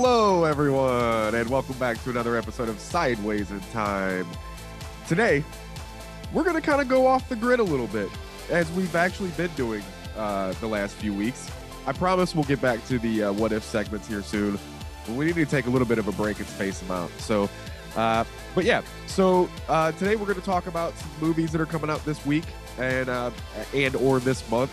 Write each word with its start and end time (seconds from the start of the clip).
Hello, 0.00 0.44
everyone, 0.44 1.34
and 1.34 1.50
welcome 1.50 1.76
back 1.76 2.00
to 2.04 2.10
another 2.10 2.36
episode 2.36 2.68
of 2.68 2.78
Sideways 2.78 3.50
in 3.50 3.58
Time. 3.72 4.28
Today, 5.08 5.42
we're 6.32 6.44
going 6.44 6.54
to 6.54 6.62
kind 6.62 6.80
of 6.80 6.86
go 6.86 7.04
off 7.04 7.28
the 7.28 7.34
grid 7.34 7.58
a 7.58 7.64
little 7.64 7.88
bit, 7.88 8.08
as 8.48 8.70
we've 8.70 8.94
actually 8.94 9.30
been 9.30 9.50
doing 9.56 9.82
uh, 10.16 10.52
the 10.60 10.68
last 10.68 10.94
few 10.94 11.12
weeks. 11.12 11.50
I 11.84 11.92
promise 11.94 12.32
we'll 12.32 12.44
get 12.44 12.60
back 12.60 12.86
to 12.86 13.00
the 13.00 13.24
uh, 13.24 13.32
what 13.32 13.50
if 13.50 13.64
segments 13.64 14.06
here 14.06 14.22
soon. 14.22 14.56
But 15.04 15.16
we 15.16 15.24
need 15.24 15.34
to 15.34 15.46
take 15.46 15.66
a 15.66 15.70
little 15.70 15.88
bit 15.88 15.98
of 15.98 16.06
a 16.06 16.12
break 16.12 16.38
and 16.38 16.46
space 16.46 16.78
them 16.78 16.92
out. 16.92 17.10
So, 17.18 17.50
uh, 17.96 18.22
but 18.54 18.64
yeah, 18.64 18.82
so 19.08 19.50
uh, 19.68 19.90
today 19.90 20.14
we're 20.14 20.26
going 20.26 20.38
to 20.38 20.46
talk 20.46 20.68
about 20.68 20.96
some 20.96 21.10
movies 21.20 21.50
that 21.50 21.60
are 21.60 21.66
coming 21.66 21.90
out 21.90 22.04
this 22.04 22.24
week 22.24 22.44
and 22.78 23.08
uh, 23.08 23.32
and 23.74 23.96
or 23.96 24.20
this 24.20 24.48
month. 24.48 24.70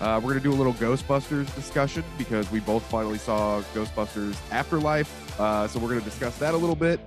Uh, 0.00 0.16
we're 0.22 0.30
going 0.32 0.42
to 0.42 0.48
do 0.48 0.52
a 0.52 0.54
little 0.54 0.74
Ghostbusters 0.74 1.54
discussion 1.54 2.04
because 2.18 2.50
we 2.50 2.60
both 2.60 2.82
finally 2.90 3.18
saw 3.18 3.62
Ghostbusters 3.74 4.36
Afterlife. 4.50 5.40
Uh, 5.40 5.66
so 5.68 5.78
we're 5.78 5.88
going 5.88 6.00
to 6.00 6.04
discuss 6.04 6.36
that 6.38 6.52
a 6.54 6.56
little 6.56 6.76
bit. 6.76 7.00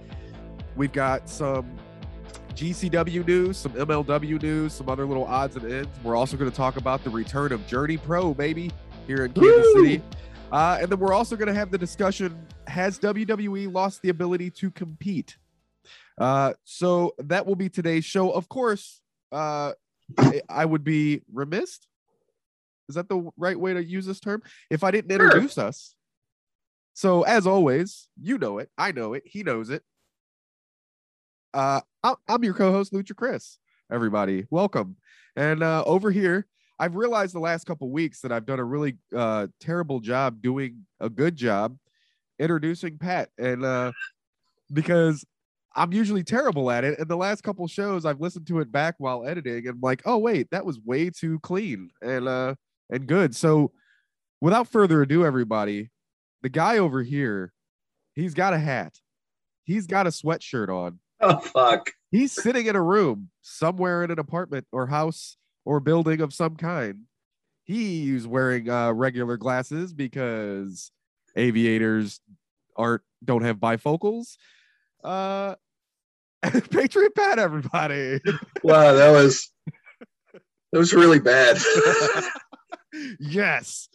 We've 0.75 0.91
got 0.91 1.27
some 1.29 1.69
GCW 2.55 3.27
news, 3.27 3.57
some 3.57 3.73
MLW 3.73 4.41
news, 4.41 4.73
some 4.73 4.89
other 4.89 5.05
little 5.05 5.25
odds 5.25 5.55
and 5.57 5.71
ends. 5.71 5.89
We're 6.03 6.15
also 6.15 6.37
going 6.37 6.49
to 6.49 6.55
talk 6.55 6.77
about 6.77 7.03
the 7.03 7.09
return 7.09 7.51
of 7.51 7.65
Journey 7.67 7.97
Pro, 7.97 8.33
baby, 8.33 8.71
here 9.05 9.25
in 9.25 9.33
Kansas 9.33 9.65
Woo! 9.75 9.83
City. 9.85 10.01
Uh, 10.51 10.77
and 10.81 10.89
then 10.89 10.97
we're 10.97 11.13
also 11.13 11.35
going 11.35 11.49
to 11.49 11.53
have 11.53 11.71
the 11.71 11.77
discussion 11.77 12.47
Has 12.67 12.97
WWE 12.99 13.71
lost 13.71 14.01
the 14.01 14.09
ability 14.09 14.49
to 14.51 14.71
compete? 14.71 15.37
Uh, 16.17 16.53
so 16.63 17.13
that 17.19 17.45
will 17.45 17.55
be 17.55 17.69
today's 17.69 18.05
show. 18.05 18.31
Of 18.31 18.47
course, 18.49 19.01
uh, 19.31 19.73
I- 20.17 20.41
I 20.49 20.65
would 20.65 20.83
be 20.83 21.21
remiss. 21.31 21.79
Is 22.89 22.95
that 22.95 23.09
the 23.09 23.29
right 23.37 23.59
way 23.59 23.73
to 23.73 23.83
use 23.83 24.05
this 24.05 24.19
term? 24.19 24.41
If 24.69 24.83
I 24.83 24.91
didn't 24.91 25.11
Sure. 25.11 25.25
introduce 25.25 25.57
us. 25.57 25.95
So 26.93 27.23
as 27.23 27.45
always, 27.45 28.07
you 28.19 28.37
know 28.37 28.57
it, 28.57 28.69
I 28.77 28.91
know 28.91 29.13
it, 29.13 29.23
he 29.25 29.43
knows 29.43 29.69
it. 29.69 29.83
Uh, 31.53 31.81
I'm, 32.03 32.15
I'm 32.27 32.43
your 32.43 32.53
co-host, 32.53 32.93
Lucha 32.93 33.15
Chris. 33.15 33.57
Everybody, 33.91 34.45
welcome. 34.49 34.97
And 35.35 35.63
uh, 35.63 35.83
over 35.85 36.11
here, 36.11 36.47
I've 36.79 36.95
realized 36.95 37.33
the 37.33 37.39
last 37.39 37.65
couple 37.65 37.89
weeks 37.89 38.21
that 38.21 38.31
I've 38.31 38.45
done 38.45 38.59
a 38.59 38.63
really 38.63 38.97
uh, 39.15 39.47
terrible 39.59 39.99
job 39.99 40.41
doing 40.41 40.85
a 40.99 41.09
good 41.09 41.35
job 41.35 41.77
introducing 42.39 42.97
Pat, 42.97 43.29
and 43.37 43.63
uh, 43.65 43.91
because 44.71 45.25
I'm 45.75 45.93
usually 45.93 46.23
terrible 46.23 46.69
at 46.69 46.83
it. 46.83 46.99
And 46.99 47.07
the 47.07 47.15
last 47.17 47.41
couple 47.43 47.67
shows, 47.67 48.05
I've 48.05 48.21
listened 48.21 48.47
to 48.47 48.59
it 48.59 48.71
back 48.71 48.95
while 48.97 49.25
editing, 49.25 49.67
and 49.67 49.75
I'm 49.75 49.81
like, 49.81 50.01
oh 50.05 50.17
wait, 50.17 50.49
that 50.51 50.65
was 50.65 50.79
way 50.79 51.09
too 51.09 51.39
clean 51.39 51.89
and 52.01 52.27
uh 52.27 52.55
and 52.89 53.07
good. 53.07 53.35
So, 53.35 53.71
without 54.41 54.67
further 54.67 55.01
ado, 55.01 55.25
everybody, 55.25 55.89
the 56.41 56.49
guy 56.49 56.77
over 56.77 57.01
here, 57.03 57.51
he's 58.13 58.33
got 58.33 58.53
a 58.53 58.59
hat, 58.59 58.93
he's 59.63 59.87
got 59.87 60.07
a 60.07 60.11
sweatshirt 60.11 60.69
on, 60.69 60.99
Oh 61.19 61.39
fuck. 61.39 61.91
he's 62.11 62.31
sitting 62.31 62.67
in 62.67 62.75
a 62.75 62.81
room 62.81 63.29
somewhere 63.41 64.03
in 64.03 64.11
an 64.11 64.19
apartment 64.19 64.67
or 64.71 64.87
house 64.87 65.37
or 65.65 65.79
building 65.79 66.21
of 66.21 66.33
some 66.33 66.55
kind. 66.55 67.01
He's 67.65 68.25
wearing 68.25 68.69
uh, 68.69 68.93
regular 68.93 69.35
glasses 69.35 69.93
because 69.93 70.91
aviators 71.35 72.21
aren't 72.77 73.01
don't 73.25 73.41
have 73.43 73.57
bifocals. 73.57 74.37
Uh, 75.03 75.55
Patriot 76.71 77.13
Pat, 77.15 77.39
everybody. 77.39 78.21
Wow, 78.63 78.93
that 78.93 79.09
was 79.11 79.51
that 80.71 80.77
was 80.79 80.93
really 80.93 81.19
bad. 81.19 81.57
yes, 83.19 83.89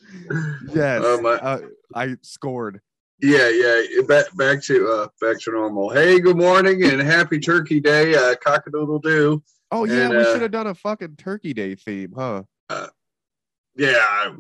yes. 0.73 1.03
Oh, 1.05 1.21
my- 1.21 1.31
uh, 1.33 1.61
I 1.95 2.17
scored. 2.23 2.81
yeah, 3.21 3.49
yeah. 3.49 3.83
Back 4.07 4.35
back 4.37 4.63
to 4.65 4.89
uh 4.89 5.09
back 5.21 5.41
to 5.43 5.53
normal. 5.53 5.91
Hey, 5.91 6.21
good 6.21 6.37
morning 6.37 6.83
and 6.85 7.01
happy 7.01 7.39
Turkey 7.39 7.81
Day. 7.81 8.15
Uh 8.15 8.35
cockadoodle 8.45 9.03
doo. 9.03 9.43
Oh 9.71 9.85
yeah, 9.85 10.07
And, 10.07 10.11
we 10.11 10.23
uh, 10.23 10.33
should 10.33 10.43
have 10.43 10.51
done 10.51 10.67
a 10.67 10.75
fucking 10.75 11.17
Turkey 11.17 11.53
Day 11.55 11.75
theme, 11.75 12.13
huh? 12.17 12.43
Yeah. 13.77 13.95
I 13.99 14.35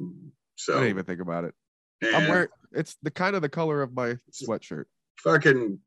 So 0.57 0.75
didn't 0.75 0.89
even 0.91 1.05
think 1.05 1.21
about 1.21 1.45
it. 1.45 1.55
I'm 2.03 2.29
wearing. 2.29 2.49
It's 2.73 2.97
the 3.03 3.11
kind 3.11 3.37
of 3.37 3.43
the 3.43 3.49
color 3.49 3.83
of 3.83 3.95
my 3.95 4.17
sweatshirt. 4.33 4.85
fucking 5.19 5.79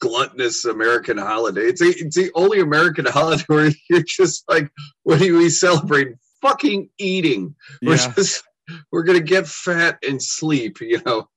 gluttonous 0.00 0.64
American 0.64 1.18
holiday. 1.18 1.62
It's 1.62 1.80
the, 1.80 1.88
it's 1.88 2.16
the 2.16 2.30
only 2.34 2.60
American 2.60 3.04
holiday 3.08 3.44
where 3.46 3.70
you're 3.90 4.02
just 4.02 4.44
like, 4.48 4.70
what 5.02 5.18
do 5.18 5.36
we 5.38 5.48
celebrate? 5.50 6.08
Fucking 6.42 6.90
eating. 6.98 7.54
We're 7.82 7.96
Yeah, 7.96 8.12
just 8.14 8.44
we're 8.92 9.02
gonna 9.02 9.20
get 9.20 9.46
fat 9.46 9.98
and 10.06 10.22
sleep, 10.22 10.80
you 10.80 11.00
know. 11.06 11.28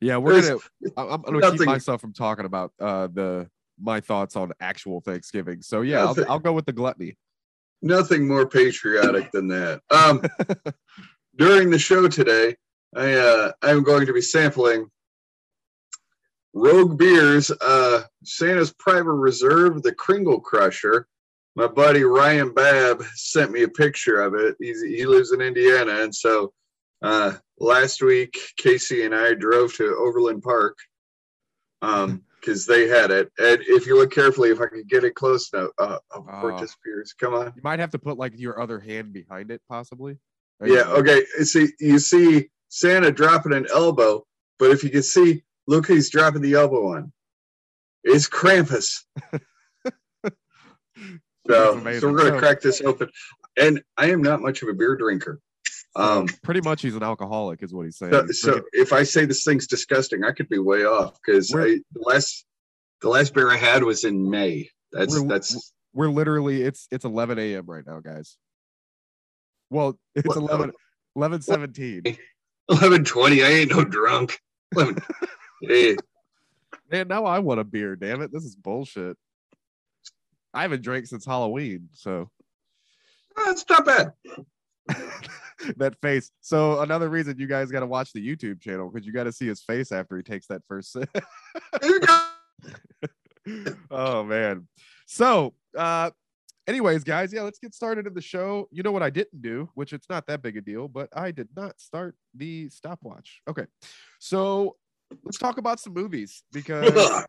yeah. 0.00 0.16
We're 0.16 0.40
there's 0.40 0.48
gonna. 0.48 0.92
I- 0.96 1.14
I'm 1.14 1.22
gonna 1.22 1.50
keep 1.52 1.66
myself 1.66 2.00
from 2.00 2.12
talking 2.12 2.44
about 2.44 2.72
uh 2.80 3.08
the 3.08 3.48
my 3.78 4.00
thoughts 4.00 4.36
on 4.36 4.52
actual 4.60 5.00
Thanksgiving. 5.00 5.60
So 5.62 5.82
yeah, 5.82 6.04
I'll, 6.04 6.16
I'll 6.30 6.38
go 6.38 6.52
with 6.54 6.64
the 6.66 6.72
gluttony. 6.72 7.16
nothing 7.82 8.26
more 8.26 8.48
patriotic 8.48 9.30
than 9.32 9.48
that. 9.48 9.82
Um, 9.90 10.22
during 11.36 11.68
the 11.70 11.78
show 11.78 12.08
today, 12.08 12.56
I 12.96 13.12
uh, 13.14 13.52
I'm 13.62 13.82
going 13.82 14.06
to 14.06 14.14
be 14.14 14.22
sampling 14.22 14.90
Rogue 16.54 16.96
Beers, 16.98 17.50
uh, 17.60 18.02
Santa's 18.24 18.72
Private 18.78 19.12
Reserve, 19.12 19.82
the 19.82 19.94
Kringle 19.94 20.40
Crusher. 20.40 21.06
My 21.56 21.66
buddy 21.66 22.04
Ryan 22.04 22.52
Babb 22.52 23.02
sent 23.14 23.50
me 23.50 23.62
a 23.62 23.68
picture 23.68 24.20
of 24.20 24.34
it. 24.34 24.56
He's, 24.60 24.82
he 24.82 25.06
lives 25.06 25.32
in 25.32 25.40
Indiana, 25.40 26.02
and 26.02 26.14
so 26.14 26.52
uh, 27.02 27.32
last 27.58 28.02
week 28.02 28.38
Casey 28.58 29.04
and 29.04 29.14
I 29.14 29.32
drove 29.34 29.74
to 29.76 29.96
Overland 29.96 30.42
Park 30.42 30.76
um 31.82 32.22
because 32.40 32.64
they 32.66 32.86
had 32.86 33.10
it. 33.10 33.30
And 33.38 33.58
if 33.62 33.86
you 33.86 33.96
look 33.96 34.12
carefully, 34.12 34.50
if 34.50 34.60
I 34.60 34.66
could 34.66 34.88
get 34.88 35.02
it 35.02 35.14
close 35.14 35.50
enough, 35.52 35.70
uh, 35.78 35.98
oh, 36.14 36.20
before 36.20 36.52
Oh. 36.52 36.56
it 36.56 36.60
disappears. 36.60 37.12
Come 37.12 37.34
on. 37.34 37.46
You 37.56 37.62
might 37.64 37.80
have 37.80 37.90
to 37.90 37.98
put 37.98 38.18
like 38.18 38.38
your 38.38 38.60
other 38.60 38.78
hand 38.78 39.12
behind 39.12 39.50
it, 39.50 39.60
possibly. 39.68 40.16
There 40.60 40.68
Yeah, 40.68 40.84
okay. 40.92 41.24
See, 41.42 41.68
you 41.80 41.98
see 41.98 42.48
Santa 42.68 43.10
dropping 43.10 43.52
an 43.52 43.66
elbow, 43.74 44.24
but 44.58 44.70
if 44.70 44.84
you 44.84 44.90
can 44.90 45.02
see, 45.02 45.42
look, 45.66 45.88
he's 45.88 46.08
dropping 46.08 46.42
the 46.42 46.54
elbow 46.54 46.94
on. 46.96 47.12
It's 48.04 48.28
Krampus. 48.28 49.04
So, 51.48 51.80
so 52.00 52.10
we're 52.12 52.18
gonna 52.18 52.30
So- 52.30 52.38
crack 52.38 52.60
this 52.60 52.80
open. 52.82 53.10
And 53.58 53.82
I 53.96 54.10
am 54.10 54.20
not 54.22 54.42
much 54.42 54.62
of 54.62 54.68
a 54.68 54.74
beer 54.74 54.96
drinker. 54.96 55.40
Um, 55.94 56.26
Pretty 56.42 56.60
much, 56.60 56.82
he's 56.82 56.94
an 56.94 57.02
alcoholic, 57.02 57.62
is 57.62 57.72
what 57.72 57.86
he's 57.86 57.96
saying. 57.96 58.12
so, 58.12 58.26
so 58.32 58.62
if 58.74 58.92
I 58.92 59.02
say 59.02 59.24
this 59.24 59.44
thing's 59.44 59.66
disgusting, 59.66 60.24
I 60.24 60.32
could 60.32 60.48
be 60.50 60.58
way 60.58 60.84
off 60.84 61.18
because 61.24 61.48
the 61.48 61.82
last 61.94 62.44
the 63.00 63.08
last 63.08 63.32
beer 63.34 63.50
I 63.50 63.56
had 63.56 63.82
was 63.82 64.04
in 64.04 64.28
May. 64.28 64.68
That's 64.92 65.14
We're- 65.14 65.26
that's 65.28 65.72
we're 65.94 66.10
literally 66.10 66.62
it's 66.62 66.86
it's 66.90 67.04
11 67.06 67.38
a.m. 67.38 67.64
right 67.66 67.84
now, 67.86 68.00
guys. 68.00 68.36
Well, 69.70 69.98
it's 70.14 70.26
What- 70.28 70.36
11 70.36 70.72
11 71.16 71.40
17. 71.40 72.02
eleven 72.68 73.04
twenty. 73.04 73.42
I 73.42 73.48
ain't 73.48 73.70
no 73.70 73.84
drunk. 73.84 74.38
11, 74.74 74.98
hey, 75.62 75.96
Man, 76.92 77.08
now 77.08 77.24
I 77.24 77.38
want 77.38 77.58
a 77.60 77.64
beer. 77.64 77.96
Damn 77.96 78.20
it, 78.22 78.30
this 78.32 78.44
is 78.44 78.54
bullshit. 78.54 79.16
I 80.56 80.62
haven't 80.62 80.82
drank 80.82 81.06
since 81.06 81.26
Halloween, 81.26 81.90
so 81.92 82.30
that's 83.44 83.64
not 83.68 83.84
bad. 83.84 84.12
that 85.76 86.00
face. 86.00 86.30
So 86.40 86.80
another 86.80 87.10
reason 87.10 87.38
you 87.38 87.46
guys 87.46 87.70
got 87.70 87.80
to 87.80 87.86
watch 87.86 88.14
the 88.14 88.26
YouTube 88.26 88.62
channel 88.62 88.90
because 88.90 89.06
you 89.06 89.12
got 89.12 89.24
to 89.24 89.32
see 89.32 89.46
his 89.46 89.62
face 89.62 89.92
after 89.92 90.16
he 90.16 90.22
takes 90.22 90.46
that 90.46 90.62
first 90.66 90.92
sip. 90.92 91.10
There 91.12 91.90
you 91.90 92.00
go. 92.00 92.20
oh 93.90 94.24
man. 94.24 94.66
So, 95.06 95.52
uh 95.76 96.10
anyways, 96.66 97.04
guys, 97.04 97.34
yeah, 97.34 97.42
let's 97.42 97.58
get 97.58 97.74
started 97.74 98.06
in 98.06 98.14
the 98.14 98.22
show. 98.22 98.66
You 98.72 98.82
know 98.82 98.92
what 98.92 99.02
I 99.02 99.10
didn't 99.10 99.42
do, 99.42 99.68
which 99.74 99.92
it's 99.92 100.08
not 100.08 100.26
that 100.26 100.40
big 100.40 100.56
a 100.56 100.62
deal, 100.62 100.88
but 100.88 101.10
I 101.14 101.32
did 101.32 101.48
not 101.54 101.78
start 101.78 102.16
the 102.34 102.70
stopwatch. 102.70 103.42
Okay. 103.46 103.66
So, 104.20 104.76
let's 105.22 105.36
talk 105.36 105.58
about 105.58 105.80
some 105.80 105.92
movies 105.92 106.44
because 106.50 107.26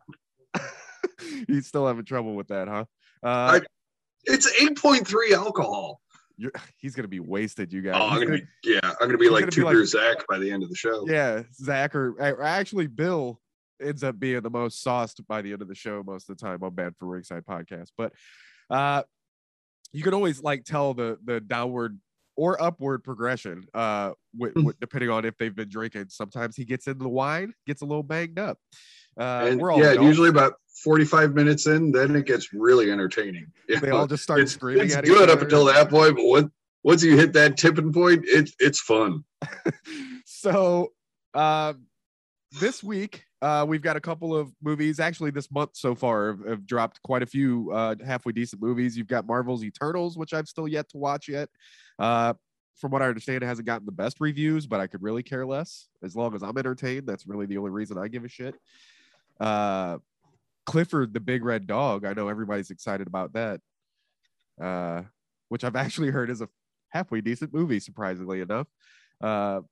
you 1.48 1.60
still 1.60 1.86
having 1.86 2.06
trouble 2.06 2.34
with 2.34 2.48
that, 2.48 2.68
huh? 2.68 2.86
Uh, 3.22 3.60
It's 4.24 4.50
8.3 4.60 5.32
alcohol. 5.32 6.00
you're, 6.36 6.52
he's 6.76 6.94
gonna 6.94 7.08
be 7.08 7.20
wasted, 7.20 7.72
you 7.72 7.82
guys. 7.82 7.94
Oh, 7.96 8.06
I'm 8.08 8.18
He's 8.20 8.24
gonna 8.28 8.38
be 8.38 8.44
yeah, 8.64 8.80
I'm 9.00 9.06
gonna 9.08 9.18
be 9.18 9.28
like 9.28 9.42
gonna 9.42 9.46
be 9.50 9.54
two 9.56 9.64
like- 9.64 9.74
beer 9.74 9.84
Zach 9.84 10.26
by 10.28 10.38
the 10.38 10.50
end 10.50 10.62
of 10.62 10.68
the 10.68 10.76
show. 10.76 11.04
yeah, 11.08 11.42
Zach 11.54 11.94
or, 11.94 12.10
or 12.18 12.42
actually 12.42 12.86
Bill 12.86 13.40
ends 13.80 14.02
up 14.02 14.18
being 14.18 14.40
the 14.42 14.50
most 14.50 14.82
sauced 14.82 15.20
by 15.28 15.40
the 15.40 15.52
end 15.52 15.62
of 15.62 15.68
the 15.68 15.74
show 15.74 16.02
most 16.04 16.28
of 16.28 16.36
the 16.36 16.44
time 16.44 16.62
on 16.62 16.74
Banned 16.74 16.96
from 16.98 17.08
Ringside 17.08 17.44
podcast. 17.46 17.90
But 17.96 18.12
uh 18.70 19.02
you 19.92 20.02
can 20.02 20.12
always 20.14 20.42
like 20.42 20.64
tell 20.64 20.94
the 20.94 21.16
the 21.24 21.40
downward 21.40 21.98
or 22.36 22.60
upward 22.62 23.02
progression 23.04 23.64
uh 23.74 24.12
wi- 24.36 24.52
Hmm. 24.52 24.60
wi- 24.60 24.74
depending 24.80 25.10
on 25.10 25.24
if 25.24 25.36
they've 25.38 25.54
been 25.54 25.68
drinking. 25.68 26.06
Sometimes 26.08 26.56
he 26.56 26.64
gets 26.64 26.86
into 26.88 27.02
the 27.04 27.08
wine, 27.08 27.54
gets 27.66 27.80
a 27.82 27.84
little 27.86 28.02
banged 28.02 28.38
up. 28.38 28.58
Uh 29.18 29.46
and 29.50 29.60
we're 29.60 29.72
all 29.72 29.78
yeah, 29.80 29.92
usually 29.92 30.28
about 30.28 30.54
45 30.82 31.34
minutes 31.34 31.66
in, 31.66 31.92
then 31.92 32.14
it 32.16 32.26
gets 32.26 32.52
really 32.52 32.90
entertaining. 32.90 33.46
You 33.68 33.80
they 33.80 33.90
know, 33.90 33.98
all 33.98 34.06
just 34.06 34.22
start 34.22 34.40
it's, 34.40 34.52
screaming 34.52 34.86
it's 34.86 34.96
at 34.96 35.04
each 35.04 35.10
good 35.10 35.28
up 35.28 35.42
until 35.42 35.66
that 35.66 35.90
point, 35.90 36.16
but 36.16 36.26
when, 36.26 36.50
once 36.82 37.02
you 37.02 37.16
hit 37.18 37.34
that 37.34 37.58
tipping 37.58 37.92
point, 37.92 38.24
it's 38.26 38.54
it's 38.58 38.80
fun. 38.80 39.24
so 40.24 40.92
um 41.34 41.84
this 42.58 42.82
week 42.82 43.24
uh, 43.40 43.64
we've 43.68 43.82
got 43.82 43.96
a 43.96 44.00
couple 44.00 44.34
of 44.34 44.52
movies. 44.62 44.98
Actually, 44.98 45.30
this 45.30 45.50
month 45.50 45.70
so 45.74 45.94
far 45.94 46.28
have, 46.28 46.46
have 46.46 46.66
dropped 46.66 47.00
quite 47.02 47.22
a 47.22 47.26
few 47.26 47.70
uh, 47.72 47.94
halfway 48.04 48.32
decent 48.32 48.60
movies. 48.60 48.96
You've 48.96 49.06
got 49.06 49.26
Marvel's 49.26 49.62
Eternals, 49.62 50.16
which 50.16 50.32
I've 50.32 50.48
still 50.48 50.66
yet 50.66 50.88
to 50.90 50.96
watch 50.96 51.28
yet. 51.28 51.48
Uh, 51.98 52.34
from 52.76 52.90
what 52.90 53.02
I 53.02 53.06
understand, 53.06 53.42
it 53.42 53.46
hasn't 53.46 53.66
gotten 53.66 53.86
the 53.86 53.92
best 53.92 54.18
reviews, 54.20 54.66
but 54.66 54.80
I 54.80 54.86
could 54.86 55.02
really 55.02 55.22
care 55.22 55.46
less 55.46 55.88
as 56.02 56.16
long 56.16 56.34
as 56.34 56.42
I'm 56.42 56.56
entertained. 56.58 57.06
That's 57.06 57.26
really 57.26 57.46
the 57.46 57.58
only 57.58 57.70
reason 57.70 57.98
I 57.98 58.08
give 58.08 58.24
a 58.24 58.28
shit. 58.28 58.54
Uh, 59.38 59.98
Clifford 60.68 61.14
the 61.14 61.20
Big 61.20 61.46
Red 61.46 61.66
Dog. 61.66 62.04
I 62.04 62.12
know 62.12 62.28
everybody's 62.28 62.70
excited 62.70 63.06
about 63.06 63.32
that, 63.32 63.60
uh, 64.62 65.00
which 65.48 65.64
I've 65.64 65.76
actually 65.76 66.10
heard 66.10 66.28
is 66.28 66.42
a 66.42 66.48
halfway 66.90 67.22
decent 67.22 67.54
movie, 67.54 67.80
surprisingly 67.80 68.42
enough. 68.42 68.66
Uh, 69.22 69.62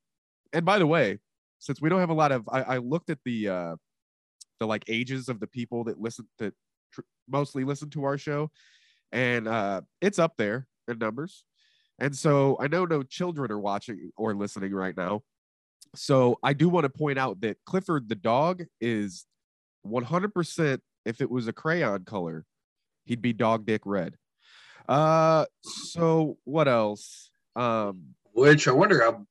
and 0.54 0.64
by 0.64 0.78
the 0.78 0.86
way, 0.86 1.18
since 1.58 1.82
we 1.82 1.90
don't 1.90 2.00
have 2.00 2.08
a 2.08 2.14
lot 2.14 2.32
of, 2.32 2.48
I, 2.50 2.62
I 2.62 2.76
looked 2.78 3.10
at 3.10 3.18
the 3.26 3.46
uh, 3.46 3.76
the 4.58 4.66
like 4.66 4.84
ages 4.88 5.28
of 5.28 5.38
the 5.38 5.46
people 5.46 5.84
that 5.84 6.00
listen 6.00 6.28
that 6.38 6.54
tr- 6.94 7.02
mostly 7.28 7.62
listen 7.62 7.90
to 7.90 8.04
our 8.04 8.16
show, 8.16 8.50
and 9.12 9.46
uh, 9.46 9.82
it's 10.00 10.18
up 10.18 10.38
there 10.38 10.66
in 10.88 10.96
numbers. 10.96 11.44
And 11.98 12.16
so 12.16 12.56
I 12.58 12.68
know 12.68 12.86
no 12.86 13.02
children 13.02 13.52
are 13.52 13.60
watching 13.60 14.12
or 14.16 14.34
listening 14.34 14.72
right 14.72 14.96
now. 14.96 15.24
So 15.94 16.38
I 16.42 16.54
do 16.54 16.70
want 16.70 16.84
to 16.84 16.90
point 16.90 17.18
out 17.18 17.42
that 17.42 17.58
Clifford 17.66 18.08
the 18.08 18.14
dog 18.14 18.64
is 18.80 19.26
100% 19.90 20.80
if 21.04 21.20
it 21.20 21.30
was 21.30 21.48
a 21.48 21.52
crayon 21.52 22.04
color, 22.04 22.44
he'd 23.04 23.22
be 23.22 23.32
dog 23.32 23.66
dick 23.66 23.82
red. 23.84 24.16
Uh 24.88 25.46
so 25.62 26.38
what 26.44 26.68
else? 26.68 27.30
Um 27.54 28.14
Which 28.32 28.68
I 28.68 28.72
wonder 28.72 29.02
how 29.02 29.26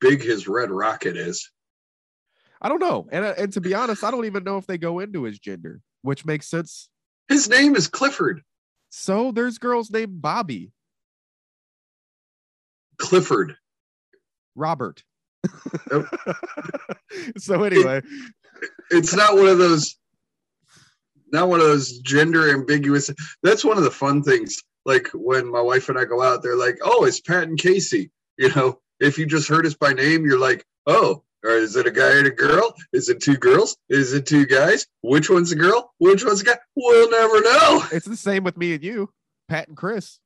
big 0.00 0.22
his 0.22 0.48
red 0.48 0.70
rocket 0.70 1.16
is. 1.16 1.50
I 2.60 2.68
don't 2.68 2.80
know. 2.80 3.06
And 3.12 3.24
uh, 3.24 3.34
and 3.38 3.52
to 3.52 3.60
be 3.60 3.74
honest, 3.74 4.02
I 4.02 4.10
don't 4.10 4.24
even 4.24 4.44
know 4.44 4.56
if 4.56 4.66
they 4.66 4.78
go 4.78 4.98
into 4.98 5.24
his 5.24 5.38
gender, 5.38 5.80
which 6.02 6.24
makes 6.24 6.48
sense. 6.48 6.88
His 7.28 7.48
name 7.48 7.76
is 7.76 7.86
Clifford. 7.86 8.42
So 8.90 9.32
there's 9.32 9.58
girls 9.58 9.90
named 9.90 10.20
Bobby, 10.22 10.72
Clifford. 12.96 13.56
Robert. 14.54 15.02
Yep. 15.92 16.06
so 17.38 17.62
anyway, 17.62 18.02
It's 18.90 19.14
not 19.14 19.36
one 19.36 19.46
of 19.46 19.58
those 19.58 19.96
not 21.30 21.48
one 21.48 21.60
of 21.60 21.66
those 21.66 21.98
gender 21.98 22.50
ambiguous 22.50 23.10
that's 23.42 23.64
one 23.64 23.76
of 23.76 23.84
the 23.84 23.90
fun 23.90 24.22
things. 24.22 24.62
Like 24.86 25.08
when 25.12 25.50
my 25.50 25.60
wife 25.60 25.88
and 25.90 25.98
I 25.98 26.04
go 26.04 26.22
out, 26.22 26.42
they're 26.42 26.56
like, 26.56 26.78
Oh, 26.82 27.04
it's 27.04 27.20
Pat 27.20 27.44
and 27.44 27.58
Casey. 27.58 28.10
You 28.38 28.54
know, 28.54 28.78
if 29.00 29.18
you 29.18 29.26
just 29.26 29.48
heard 29.48 29.66
us 29.66 29.74
by 29.74 29.92
name, 29.92 30.24
you're 30.24 30.38
like, 30.40 30.64
Oh, 30.86 31.22
or 31.44 31.50
is 31.50 31.76
it 31.76 31.86
a 31.86 31.90
guy 31.90 32.16
and 32.18 32.26
a 32.26 32.30
girl? 32.30 32.74
Is 32.92 33.08
it 33.08 33.20
two 33.20 33.36
girls? 33.36 33.76
Is 33.88 34.12
it 34.12 34.26
two 34.26 34.46
guys? 34.46 34.86
Which 35.02 35.28
one's 35.30 35.52
a 35.52 35.56
girl? 35.56 35.92
Which 35.98 36.24
one's 36.24 36.40
a 36.40 36.44
guy? 36.44 36.58
We'll 36.74 37.10
never 37.10 37.40
know. 37.42 37.84
it's 37.92 38.06
the 38.06 38.16
same 38.16 38.42
with 38.44 38.56
me 38.56 38.74
and 38.74 38.82
you, 38.82 39.10
Pat 39.48 39.68
and 39.68 39.76
Chris. 39.76 40.18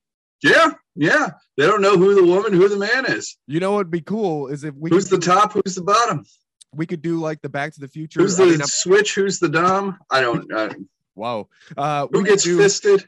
Yeah, 0.42 0.72
yeah. 0.96 1.30
They 1.56 1.66
don't 1.66 1.82
know 1.82 1.96
who 1.96 2.14
the 2.14 2.24
woman, 2.24 2.52
who 2.52 2.68
the 2.68 2.76
man 2.78 3.06
is. 3.06 3.36
You 3.46 3.60
know 3.60 3.72
what'd 3.72 3.90
be 3.92 4.00
cool 4.00 4.48
is 4.48 4.64
if 4.64 4.74
we 4.74 4.90
Who's 4.90 5.08
the 5.08 5.18
top? 5.18 5.52
Who's 5.52 5.74
the 5.74 5.82
bottom? 5.82 6.24
We 6.74 6.86
could 6.86 7.02
do 7.02 7.18
like 7.20 7.42
the 7.42 7.48
Back 7.48 7.72
to 7.74 7.80
the 7.80 7.88
Future. 7.88 8.20
Who's 8.20 8.36
the 8.36 8.44
I'm- 8.44 8.60
switch? 8.64 9.14
Who's 9.14 9.38
the 9.38 9.48
dom? 9.48 9.98
I 10.10 10.20
don't. 10.20 10.50
Uh, 10.52 10.70
wow. 11.14 11.48
Uh, 11.76 12.06
who 12.10 12.24
gets 12.24 12.44
do- 12.44 12.58
fisted? 12.58 13.04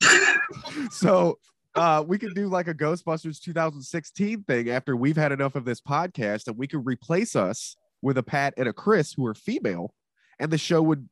so 0.90 1.38
uh 1.74 2.04
we 2.06 2.18
could 2.18 2.34
do 2.34 2.48
like 2.48 2.68
a 2.68 2.74
ghostbusters 2.74 3.40
2016 3.40 4.42
thing 4.44 4.70
after 4.70 4.96
we've 4.96 5.16
had 5.16 5.32
enough 5.32 5.54
of 5.54 5.64
this 5.64 5.80
podcast 5.80 6.46
and 6.46 6.56
we 6.58 6.66
could 6.66 6.84
replace 6.84 7.34
us 7.34 7.76
with 8.02 8.18
a 8.18 8.22
pat 8.22 8.54
and 8.56 8.68
a 8.68 8.72
chris 8.72 9.12
who 9.12 9.24
are 9.24 9.34
female 9.34 9.94
and 10.38 10.50
the 10.50 10.58
show 10.58 10.82
would 10.82 11.08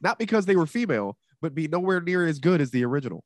not 0.00 0.18
because 0.18 0.46
they 0.46 0.54
were 0.56 0.66
female 0.66 1.16
but 1.40 1.54
be 1.54 1.66
nowhere 1.66 2.00
near 2.00 2.26
as 2.26 2.38
good 2.38 2.60
as 2.60 2.70
the 2.70 2.84
original 2.84 3.24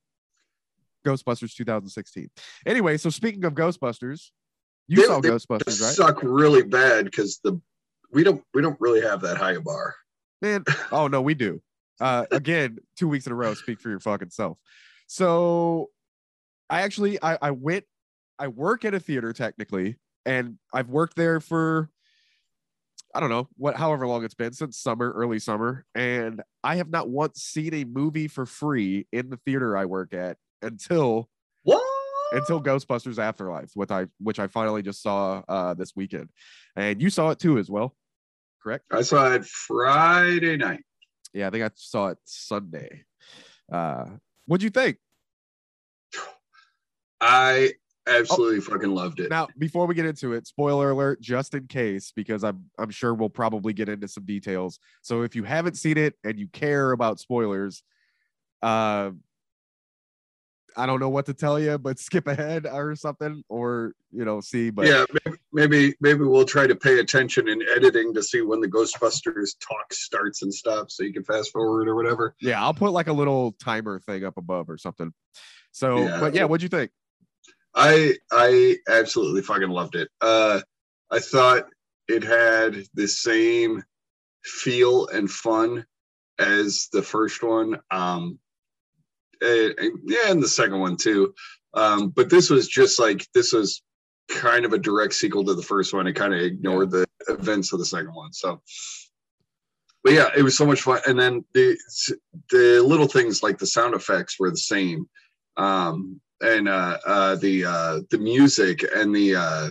ghostbusters 1.05 1.55
2016 1.55 2.31
anyway 2.67 2.96
so 2.96 3.11
speaking 3.11 3.44
of 3.44 3.55
ghostbusters 3.55 4.31
you 4.91 4.97
They- 4.97 5.07
saw 5.07 5.21
they 5.21 5.29
ghostbusters 5.31 5.81
right 5.81 5.95
suck 5.95 6.19
really 6.23 6.63
bad 6.63 7.05
because 7.05 7.39
the 7.45 7.61
we 8.13 8.25
don't 8.25 8.43
we 8.53 8.61
don't 8.61 8.79
really 8.81 9.01
have 9.01 9.21
that 9.21 9.37
high 9.37 9.53
a 9.53 9.61
bar. 9.61 9.95
Man, 10.43 10.65
oh 10.93 11.07
no, 11.07 11.23
we 11.23 11.35
do. 11.35 11.63
Uh, 12.01 12.27
again, 12.33 12.79
two 12.99 13.07
weeks 13.07 13.27
in 13.27 13.33
a 13.33 13.37
row. 13.37 13.55
Speak 13.55 13.81
for 13.81 13.89
your 13.89 14.01
fucking 14.01 14.31
self. 14.31 14.59
So, 15.07 15.91
I 16.71 16.81
actually, 16.83 17.23
I, 17.23 17.39
I 17.43 17.51
went, 17.51 17.85
I 18.39 18.49
work 18.49 18.85
at 18.85 18.95
a 18.95 19.01
theater 19.01 19.33
technically, 19.33 19.97
and 20.25 20.57
I've 20.73 20.89
worked 20.89 21.15
there 21.17 21.41
for, 21.41 21.91
I 23.15 23.21
don't 23.21 23.29
know 23.29 23.49
what, 23.59 23.77
however 23.77 24.07
long 24.07 24.25
it's 24.25 24.35
been 24.35 24.55
since 24.55 24.79
summer, 24.79 25.13
early 25.13 25.39
summer, 25.41 25.85
and 25.95 26.43
I 26.65 26.77
have 26.77 26.89
not 26.89 27.09
once 27.11 27.43
seen 27.43 27.75
a 27.75 27.85
movie 27.85 28.29
for 28.29 28.47
free 28.47 29.07
in 29.13 29.29
the 29.29 29.37
theater 29.45 29.77
I 29.77 29.85
work 29.85 30.15
at 30.15 30.39
until? 30.63 31.29
Until 32.32 32.62
Ghostbusters 32.62 33.19
Afterlife, 33.19 33.71
which 33.75 33.91
I 33.91 34.06
which 34.19 34.38
I 34.38 34.47
finally 34.47 34.82
just 34.82 35.03
saw 35.03 35.43
uh, 35.49 35.75
this 35.75 35.94
weekend, 35.97 36.31
and 36.77 37.00
you 37.00 37.11
saw 37.11 37.31
it 37.31 37.38
too 37.38 37.59
as 37.59 37.71
well, 37.71 37.94
correct? 38.62 38.85
I 38.91 39.03
saw 39.03 39.32
it 39.32 39.44
Friday 39.44 40.56
night. 40.56 40.85
Yeah, 41.32 41.49
I 41.49 41.50
think 41.50 41.65
I 41.65 41.71
saw 41.75 42.09
it 42.09 42.19
Sunday. 42.25 43.05
Uh, 43.71 44.06
what'd 44.47 44.62
you 44.62 44.71
think? 44.71 44.97
I 47.21 47.75
absolutely 48.06 48.61
fucking 48.61 48.91
loved 48.91 49.21
it. 49.21 49.31
Now, 49.31 49.49
before 49.59 49.87
we 49.87 49.94
get 49.94 50.06
into 50.06 50.32
it, 50.32 50.47
spoiler 50.47 50.91
alert, 50.91 51.21
just 51.21 51.55
in 51.55 51.67
case, 51.67 52.12
because 52.15 52.44
I'm 52.44 52.65
I'm 52.79 52.91
sure 52.91 53.15
we'll 53.15 53.29
probably 53.29 53.73
get 53.73 53.88
into 53.88 54.09
some 54.09 54.25
details. 54.25 54.79
So 55.03 55.23
if 55.23 55.37
you 55.37 55.44
haven't 55.44 55.77
seen 55.77 55.99
it 55.99 56.15
and 56.25 56.39
you 56.39 56.49
care 56.49 56.93
about 56.93 57.20
spoilers, 57.20 57.82
uh, 58.63 59.10
I 60.77 60.86
don't 60.86 61.00
know 61.00 61.08
what 61.08 61.27
to 61.27 61.34
tell 61.34 61.58
you, 61.58 61.79
but 61.79 61.98
skip 61.98 62.27
ahead 62.27 62.67
or 62.67 62.94
something, 62.96 63.43
or 63.48 63.93
you 64.12 64.24
know, 64.24 64.41
see. 64.41 64.70
But 64.70 64.86
yeah, 64.86 65.05
maybe, 65.24 65.39
maybe 65.53 65.94
maybe 66.00 66.24
we'll 66.24 66.44
try 66.44 66.67
to 66.67 66.77
pay 66.77 66.98
attention 67.00 67.48
in 67.48 67.62
editing 67.74 68.15
to 68.15 68.22
see 68.22 68.41
when 68.43 68.60
the 68.60 68.69
Ghostbusters 68.69 69.56
talk 69.60 69.93
starts 69.93 70.43
and 70.43 70.53
stops, 70.53 70.96
so 70.96 71.03
you 71.03 71.12
can 71.12 71.24
fast 71.24 71.53
forward 71.53 71.89
or 71.89 71.94
whatever. 71.96 72.34
yeah, 72.41 72.62
I'll 72.62 72.74
put 72.74 72.93
like 72.93 73.08
a 73.08 73.12
little 73.12 73.53
timer 73.53 73.98
thing 74.00 74.24
up 74.24 74.36
above 74.36 74.69
or 74.70 74.79
something. 74.79 75.12
So, 75.72 76.05
Yeah. 76.05 76.20
but 76.20 76.34
yeah, 76.34 76.44
what'd 76.44 76.62
you 76.62 76.69
think? 76.69 76.91
I 77.74 78.17
I 78.32 78.77
absolutely 78.89 79.43
fucking 79.43 79.70
loved 79.70 79.94
it. 79.94 80.08
Uh, 80.20 80.60
I 81.10 81.20
thought 81.20 81.67
it 82.08 82.24
had 82.24 82.84
the 82.94 83.06
same 83.06 83.84
feel 84.44 85.06
and 85.08 85.31
fun 85.31 85.84
as 86.39 86.89
the 86.93 87.03
first 87.03 87.43
one. 87.43 87.79
Um, 87.91 88.39
and- 89.41 89.79
and- 89.79 90.01
yeah, 90.05 90.31
and 90.31 90.43
the 90.43 90.49
second 90.49 90.81
one 90.81 90.97
too. 90.97 91.35
Um, 91.75 92.09
but 92.09 92.31
this 92.31 92.51
was 92.51 92.69
just 92.69 92.99
like 92.99 93.27
this 93.32 93.53
was 93.53 93.82
kind 94.29 94.65
of 94.65 94.73
a 94.73 94.79
direct 94.79 95.15
sequel 95.15 95.44
to 95.44 95.55
the 95.55 95.63
first 95.63 95.93
one. 95.93 96.06
It 96.06 96.15
kind 96.15 96.35
of 96.35 96.41
ignored 96.41 96.91
the 96.91 97.06
events 97.29 97.73
of 97.73 97.79
the 97.79 97.85
second 97.85 98.15
one. 98.15 98.32
So, 98.32 98.61
but 100.03 100.13
yeah, 100.13 100.31
it 100.37 100.43
was 100.43 100.56
so 100.56 100.67
much 100.67 100.82
fun. 100.82 101.01
And 101.06 101.19
then 101.19 101.44
the 101.55 101.77
the 102.51 102.82
little 102.82 103.09
things 103.09 103.43
like 103.43 103.59
the 103.59 103.67
sound 103.67 103.94
effects 103.94 104.39
were 104.39 104.51
the 104.51 104.56
same. 104.56 105.09
Um, 105.56 106.20
and 106.41 106.69
uh, 106.69 106.99
uh, 107.06 107.37
the 107.37 107.65
uh, 107.65 108.01
the 108.11 108.19
music 108.19 108.85
and 108.94 109.15
the 109.15 109.37
uh, 109.37 109.70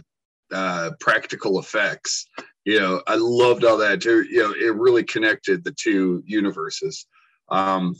uh, 0.53 0.91
practical 0.99 1.59
effects. 1.59 2.27
You 2.65 2.79
know, 2.79 3.01
I 3.07 3.15
loved 3.15 3.63
all 3.65 3.77
that 3.77 4.01
too. 4.01 4.23
You 4.23 4.43
know, 4.43 4.51
it 4.51 4.75
really 4.75 5.03
connected 5.03 5.63
the 5.63 5.71
two 5.71 6.21
universes. 6.25 7.07
Um, 7.49 7.95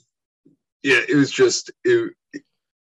yeah, 0.83 1.01
it 1.07 1.15
was 1.15 1.31
just 1.31 1.71
it, 1.83 2.13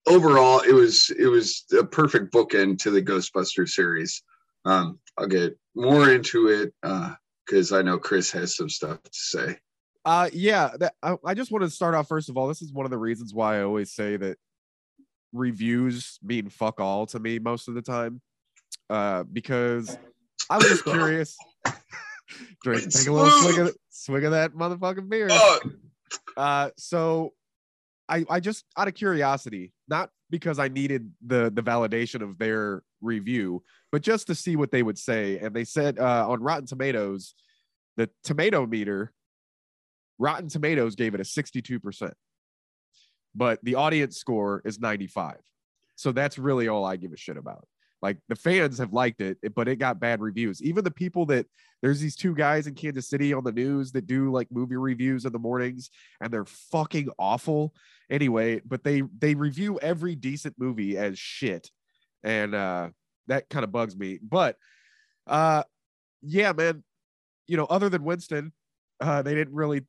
overall, 0.07 0.61
it 0.61 0.73
was 0.73 1.11
it 1.19 1.27
was 1.27 1.65
a 1.79 1.85
perfect 1.85 2.33
bookend 2.33 2.79
to 2.81 2.91
the 2.91 3.03
Ghostbuster 3.03 3.69
series. 3.69 4.23
Um, 4.65 4.99
I'll 5.17 5.27
get 5.27 5.59
more 5.75 6.13
into 6.13 6.49
it 6.49 6.73
because 7.47 7.73
I 7.73 7.83
know 7.83 7.99
Chris 7.99 8.31
has 8.33 8.57
some 8.57 8.69
stuff 8.69 9.03
to 9.03 9.11
say. 9.13 9.59
Uh, 10.05 10.31
yeah, 10.33 10.71
that, 10.79 10.95
I, 11.03 11.17
I 11.25 11.35
just 11.35 11.51
want 11.51 11.65
to 11.65 11.71
start 11.71 11.95
off 11.95 12.09
first 12.09 12.29
of 12.29 12.37
all. 12.37 12.49
This 12.49 12.63
is 12.63 12.73
one 12.73 12.87
of 12.87 12.91
the 12.91 12.99
reasons 12.99 13.35
why 13.35 13.59
I 13.59 13.63
always 13.63 13.93
say 13.93 14.17
that 14.17 14.39
reviews 15.33 16.19
mean 16.23 16.49
fuck 16.49 16.81
all 16.81 17.07
to 17.07 17.19
me 17.19 17.39
most 17.39 17.69
of 17.69 17.75
the 17.75 17.83
time. 17.83 18.21
Uh, 18.89 19.25
because 19.25 19.99
I 20.49 20.57
was 20.57 20.67
just 20.67 20.85
curious. 20.85 21.37
Drink, 22.63 22.91
take 22.91 23.07
a 23.07 23.13
little 23.13 23.31
swig 23.31 23.59
of, 23.59 23.77
swig 23.91 24.25
of 24.25 24.33
that 24.33 24.53
motherfucking 24.53 25.09
beer. 25.09 25.29
Oh, 25.31 25.61
Uh, 26.37 26.71
so 26.77 27.33
I 28.09 28.25
I 28.29 28.41
just 28.41 28.65
out 28.77 28.89
of 28.89 28.95
curiosity, 28.95 29.73
not 29.89 30.11
because 30.31 30.59
I 30.59 30.69
needed 30.69 31.11
the 31.27 31.51
the 31.51 31.63
validation 31.63 32.23
of 32.23 32.39
their 32.39 32.83
review, 33.01 33.63
but 33.93 34.03
just 34.03 34.27
to 34.29 34.35
see 34.35 34.57
what 34.57 34.71
they 34.71 34.83
would 34.83 34.99
say. 34.99 35.39
And 35.39 35.55
they 35.55 35.65
said 35.65 35.99
uh, 35.99 36.29
on 36.29 36.43
Rotten 36.43 36.67
Tomatoes, 36.67 37.35
the 37.97 38.11
tomato 38.25 38.67
meter, 38.67 39.13
Rotten 40.19 40.49
Tomatoes 40.49 40.95
gave 40.95 41.15
it 41.15 41.21
a 41.21 41.25
62%, 41.25 42.13
but 43.35 43.59
the 43.63 43.77
audience 43.77 44.17
score 44.17 44.63
is 44.65 44.79
95. 44.79 45.37
So 45.97 46.13
that's 46.13 46.39
really 46.39 46.69
all 46.69 46.85
I 46.85 46.97
give 46.97 47.13
a 47.13 47.17
shit 47.17 47.37
about. 47.37 47.67
Like 48.01 48.19
the 48.29 48.37
fans 48.37 48.79
have 48.79 48.93
liked 48.93 49.21
it, 49.21 49.39
but 49.55 49.69
it 49.69 49.77
got 49.77 49.99
bad 49.99 50.21
reviews. 50.21 50.63
Even 50.63 50.85
the 50.85 50.91
people 50.91 51.27
that 51.27 51.47
there's 51.83 52.01
these 52.01 52.17
two 52.17 52.35
guys 52.35 52.67
in 52.67 52.75
Kansas 52.75 53.09
City 53.09 53.33
on 53.33 53.45
the 53.45 53.53
news 53.53 53.93
that 53.93 54.07
do 54.07 54.31
like 54.31 54.49
movie 54.51 54.77
reviews 54.77 55.25
in 55.25 55.33
the 55.33 55.39
mornings, 55.39 55.91
and 56.21 56.33
they're 56.33 56.45
fucking 56.45 57.09
awful. 57.19 57.75
Anyway, 58.11 58.61
but 58.65 58.85
they 58.85 59.03
they 59.19 59.35
review 59.35 59.79
every 59.81 60.15
decent 60.15 60.55
movie 60.59 60.97
as 60.97 61.19
shit, 61.19 61.71
and 62.23 62.55
uh, 62.55 62.89
that 63.27 63.49
kind 63.49 63.65
of 63.65 63.73
bugs 63.73 63.97
me. 63.97 64.19
But 64.23 64.57
uh, 65.27 65.65
yeah, 66.23 66.53
man, 66.53 66.85
you 67.47 67.57
know, 67.57 67.65
other 67.65 67.89
than 67.89 68.05
Winston, 68.05 68.53
uh, 69.01 69.23
they 69.23 69.35
didn't 69.35 69.55
really 69.55 69.83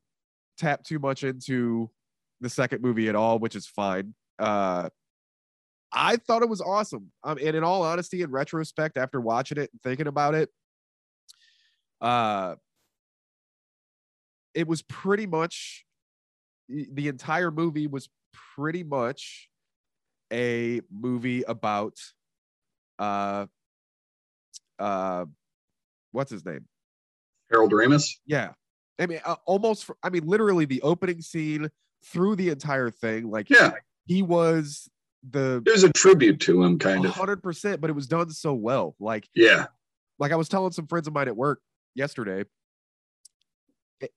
tap 0.58 0.82
too 0.82 0.98
much 0.98 1.24
into 1.24 1.90
the 2.40 2.50
second 2.50 2.82
movie 2.82 3.08
at 3.08 3.14
all, 3.14 3.38
which 3.38 3.54
is 3.56 3.66
fine. 3.66 4.14
Uh, 4.38 4.88
I 6.00 6.16
thought 6.16 6.42
it 6.42 6.48
was 6.48 6.62
awesome. 6.62 7.12
Um, 7.22 7.36
and 7.44 7.54
in 7.54 7.62
all 7.62 7.82
honesty, 7.82 8.22
in 8.22 8.30
retrospect, 8.30 8.96
after 8.96 9.20
watching 9.20 9.58
it 9.58 9.70
and 9.70 9.82
thinking 9.82 10.06
about 10.06 10.34
it, 10.34 10.48
uh, 12.00 12.54
it 14.54 14.66
was 14.66 14.80
pretty 14.80 15.26
much 15.26 15.84
the 16.68 17.08
entire 17.08 17.50
movie 17.50 17.86
was 17.86 18.08
pretty 18.54 18.82
much 18.82 19.48
a 20.32 20.80
movie 20.90 21.42
about 21.42 21.96
uh 22.98 23.46
uh 24.78 25.24
what's 26.12 26.30
his 26.30 26.44
name 26.44 26.64
Harold 27.50 27.72
Ramis. 27.72 28.18
yeah 28.26 28.52
i 29.00 29.06
mean 29.06 29.20
uh, 29.24 29.36
almost 29.46 29.84
for, 29.84 29.96
i 30.02 30.10
mean 30.10 30.26
literally 30.26 30.64
the 30.64 30.80
opening 30.82 31.20
scene 31.20 31.68
through 32.04 32.36
the 32.36 32.50
entire 32.50 32.90
thing 32.90 33.30
like 33.30 33.50
Yeah, 33.50 33.72
he 34.06 34.22
was 34.22 34.88
the 35.28 35.62
there's 35.64 35.82
a 35.84 35.92
tribute 35.92 36.40
to 36.40 36.62
him, 36.62 36.78
kind 36.78 37.04
of. 37.04 37.12
100% 37.12 37.80
but 37.80 37.90
it 37.90 37.92
was 37.92 38.06
done 38.06 38.30
so 38.30 38.54
well 38.54 38.94
like 38.98 39.28
Yeah, 39.34 39.66
like 40.18 40.32
I 40.32 40.36
was 40.36 40.48
telling 40.48 40.72
some 40.72 40.86
friends 40.86 41.06
of 41.06 41.12
mine 41.12 41.28
at 41.28 41.36
work 41.36 41.60
yesterday. 41.94 42.44
it- 44.00 44.14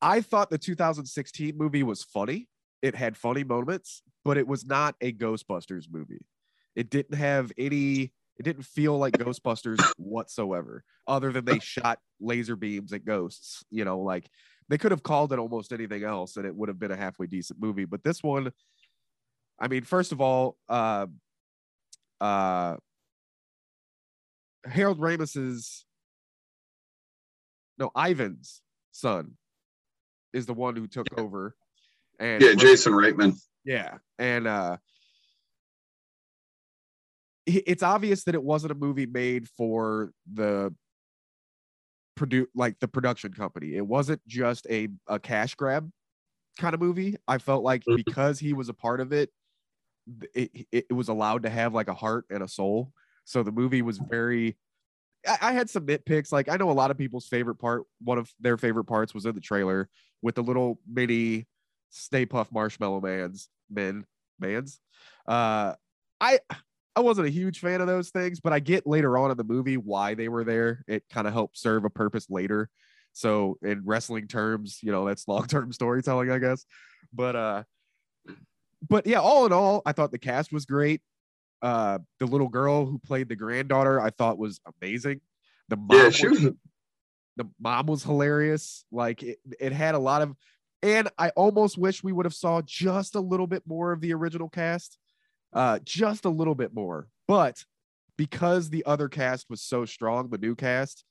I 0.00 0.20
thought 0.20 0.50
the 0.50 0.58
2016 0.58 1.56
movie 1.58 1.82
was 1.82 2.04
funny. 2.04 2.48
It 2.82 2.94
had 2.94 3.16
funny 3.16 3.42
moments, 3.42 4.02
but 4.24 4.36
it 4.38 4.46
was 4.46 4.64
not 4.64 4.94
a 5.00 5.12
Ghostbusters 5.12 5.86
movie. 5.90 6.24
It 6.76 6.88
didn't 6.90 7.16
have 7.18 7.50
any, 7.58 8.12
it 8.38 8.44
didn't 8.44 8.62
feel 8.62 8.96
like 8.96 9.14
Ghostbusters 9.14 9.80
whatsoever, 9.98 10.84
other 11.08 11.32
than 11.32 11.44
they 11.44 11.58
shot 11.58 11.98
laser 12.20 12.54
beams 12.54 12.92
at 12.92 13.04
ghosts. 13.04 13.64
You 13.72 13.84
know, 13.84 13.98
like 13.98 14.30
they 14.68 14.78
could 14.78 14.92
have 14.92 15.02
called 15.02 15.32
it 15.32 15.40
almost 15.40 15.72
anything 15.72 16.04
else 16.04 16.36
and 16.36 16.46
it 16.46 16.54
would 16.54 16.68
have 16.68 16.78
been 16.78 16.92
a 16.92 16.96
halfway 16.96 17.26
decent 17.26 17.60
movie. 17.60 17.84
But 17.84 18.04
this 18.04 18.22
one, 18.22 18.52
I 19.58 19.68
mean, 19.68 19.82
first 19.84 20.12
of 20.12 20.20
all, 20.20 20.56
uh, 20.68 21.06
uh, 22.20 22.76
Harold 24.64 25.00
Ramis's 25.00 25.84
no 27.78 27.90
Ivan's 27.96 28.60
son 28.90 29.36
is 30.32 30.46
the 30.46 30.54
one 30.54 30.74
who 30.76 30.86
took 30.88 31.06
over 31.18 31.54
and 32.18 32.42
yeah, 32.42 32.54
Jason 32.54 32.92
Reitman. 32.92 33.38
yeah 33.64 33.98
and 34.18 34.46
uh 34.48 34.76
it's 37.46 37.82
obvious 37.84 38.24
that 38.24 38.34
it 38.34 38.42
wasn't 38.42 38.72
a 38.72 38.74
movie 38.74 39.06
made 39.06 39.48
for 39.48 40.10
the 40.34 40.74
produce 42.16 42.48
like 42.54 42.78
the 42.80 42.88
production 42.88 43.32
company 43.32 43.76
it 43.76 43.86
wasn't 43.86 44.20
just 44.26 44.66
a, 44.68 44.88
a 45.06 45.18
cash 45.20 45.54
grab 45.54 45.88
kind 46.58 46.74
of 46.74 46.80
movie 46.80 47.16
i 47.28 47.38
felt 47.38 47.62
like 47.62 47.82
Mhm. 47.88 47.96
because 48.04 48.40
he 48.40 48.52
was 48.52 48.68
a 48.68 48.74
part 48.74 49.00
of 49.00 49.12
it 49.12 49.30
it, 50.34 50.66
it, 50.72 50.92
was 50.92 51.08
allowed 51.08 51.42
to 51.42 51.50
have 51.50 51.74
like 51.74 51.88
a 51.88 51.94
heart 51.94 52.24
and 52.30 52.42
a 52.42 52.48
soul. 52.48 52.92
So 53.24 53.42
the 53.42 53.52
movie 53.52 53.82
was 53.82 53.98
very 53.98 54.56
I, 55.26 55.38
I 55.40 55.52
had 55.52 55.68
some 55.70 55.86
nitpicks. 55.86 56.32
Like 56.32 56.48
i 56.48 56.56
know 56.56 56.70
a 56.70 56.72
lot 56.72 56.90
of 56.90 56.98
people's 56.98 57.26
favorite 57.26 57.56
part 57.56 57.84
one 58.02 58.18
of 58.18 58.30
their 58.40 58.56
favorite 58.56 58.84
parts 58.84 59.14
was 59.14 59.26
in 59.26 59.34
the 59.34 59.40
trailer 59.40 59.88
with 60.22 60.34
the 60.34 60.42
little 60.42 60.80
mini 60.90 61.46
stay 61.90 62.26
puft 62.26 62.52
marshmallow 62.52 63.00
mans 63.00 63.48
men 63.70 64.04
mans. 64.38 64.80
Uh 65.26 65.74
i 66.20 66.38
i 66.96 67.00
wasn't 67.00 67.26
a 67.26 67.30
huge 67.30 67.60
fan 67.60 67.80
of 67.80 67.86
those 67.86 68.10
things 68.10 68.40
but 68.40 68.52
i 68.52 68.58
get 68.58 68.86
later 68.86 69.16
on 69.16 69.30
in 69.30 69.36
the 69.36 69.44
movie 69.44 69.76
why 69.76 70.14
they 70.14 70.28
were 70.28 70.44
there. 70.44 70.84
It 70.86 71.04
kind 71.10 71.26
of 71.26 71.32
helped 71.32 71.58
serve 71.58 71.84
a 71.84 71.90
purpose 71.90 72.28
later. 72.30 72.70
So 73.12 73.58
in 73.62 73.82
wrestling 73.84 74.28
terms 74.28 74.78
you 74.82 74.92
know 74.92 75.06
that's 75.06 75.28
long-term 75.28 75.72
storytelling 75.72 76.30
i 76.30 76.38
guess. 76.38 76.64
But 77.12 77.36
uh 77.36 77.62
but 78.86 79.06
yeah 79.06 79.18
all 79.20 79.46
in 79.46 79.52
all 79.52 79.82
i 79.86 79.92
thought 79.92 80.10
the 80.10 80.18
cast 80.18 80.52
was 80.52 80.64
great 80.66 81.00
uh 81.62 81.98
the 82.20 82.26
little 82.26 82.48
girl 82.48 82.86
who 82.86 82.98
played 82.98 83.28
the 83.28 83.36
granddaughter 83.36 84.00
i 84.00 84.10
thought 84.10 84.38
was 84.38 84.60
amazing 84.80 85.20
the 85.68 85.76
mom 85.76 85.98
Yeah, 85.98 86.04
was- 86.04 86.40
was. 86.40 86.52
the 87.36 87.48
mom 87.60 87.86
was 87.86 88.02
hilarious. 88.02 88.84
Like 88.90 89.22
it, 89.22 89.38
it 89.60 89.72
had 89.72 89.94
a 89.94 89.98
lot 89.98 90.22
of, 90.22 90.34
and 90.82 91.08
I 91.18 91.28
almost 91.30 91.76
wish 91.78 92.02
we 92.02 92.10
would 92.12 92.24
have 92.26 92.34
saw 92.34 92.62
just 92.62 93.14
a 93.14 93.20
little 93.20 93.46
bit 93.46 93.62
more 93.66 93.92
of 93.92 94.00
the 94.00 94.12
original 94.14 94.48
cast, 94.48 94.98
uh, 95.52 95.78
just 95.84 96.24
a 96.24 96.30
little 96.30 96.54
bit 96.56 96.74
more. 96.74 97.06
But 97.28 97.64
because 98.16 98.70
the 98.70 98.84
other 98.86 99.08
cast 99.08 99.48
was 99.50 99.60
so 99.62 99.84
strong, 99.84 100.30
the 100.30 100.38
new 100.38 100.56
cast, 100.56 101.04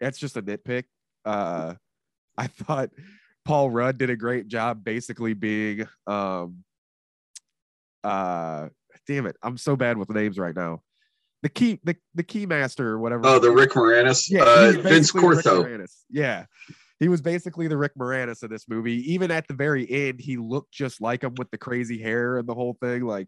that's 0.00 0.18
just 0.18 0.36
a 0.36 0.42
nitpick. 0.42 0.84
Uh, 1.24 1.74
I 2.36 2.46
thought 2.48 2.90
Paul 3.44 3.70
Rudd 3.70 3.96
did 3.96 4.10
a 4.10 4.16
great 4.16 4.48
job, 4.48 4.84
basically 4.84 5.32
being, 5.34 5.86
um, 6.06 6.64
uh, 8.04 8.68
damn 9.06 9.26
it, 9.26 9.36
I'm 9.42 9.56
so 9.56 9.76
bad 9.76 9.96
with 9.98 10.10
names 10.10 10.38
right 10.38 10.54
now. 10.54 10.80
The 11.42 11.48
key, 11.48 11.78
the 11.84 11.96
the 12.14 12.22
key 12.22 12.46
master, 12.46 12.88
or 12.90 12.98
whatever. 12.98 13.22
Oh, 13.26 13.38
the 13.38 13.50
Rick 13.50 13.72
Moranis. 13.72 14.26
Yeah, 14.30 14.42
uh, 14.44 14.72
Vinz 14.72 15.12
Clortho. 15.12 15.86
Yeah. 16.10 16.46
He 17.00 17.08
was 17.08 17.20
basically 17.20 17.66
the 17.66 17.76
Rick 17.76 17.92
Moranis 17.98 18.42
of 18.44 18.50
this 18.50 18.66
movie. 18.68 19.12
Even 19.12 19.30
at 19.32 19.48
the 19.48 19.52
very 19.54 19.90
end, 19.90 20.20
he 20.20 20.36
looked 20.36 20.72
just 20.72 21.00
like 21.02 21.22
him 21.24 21.34
with 21.36 21.50
the 21.50 21.58
crazy 21.58 22.00
hair 22.00 22.38
and 22.38 22.48
the 22.48 22.54
whole 22.54 22.78
thing. 22.80 23.02
Like, 23.04 23.26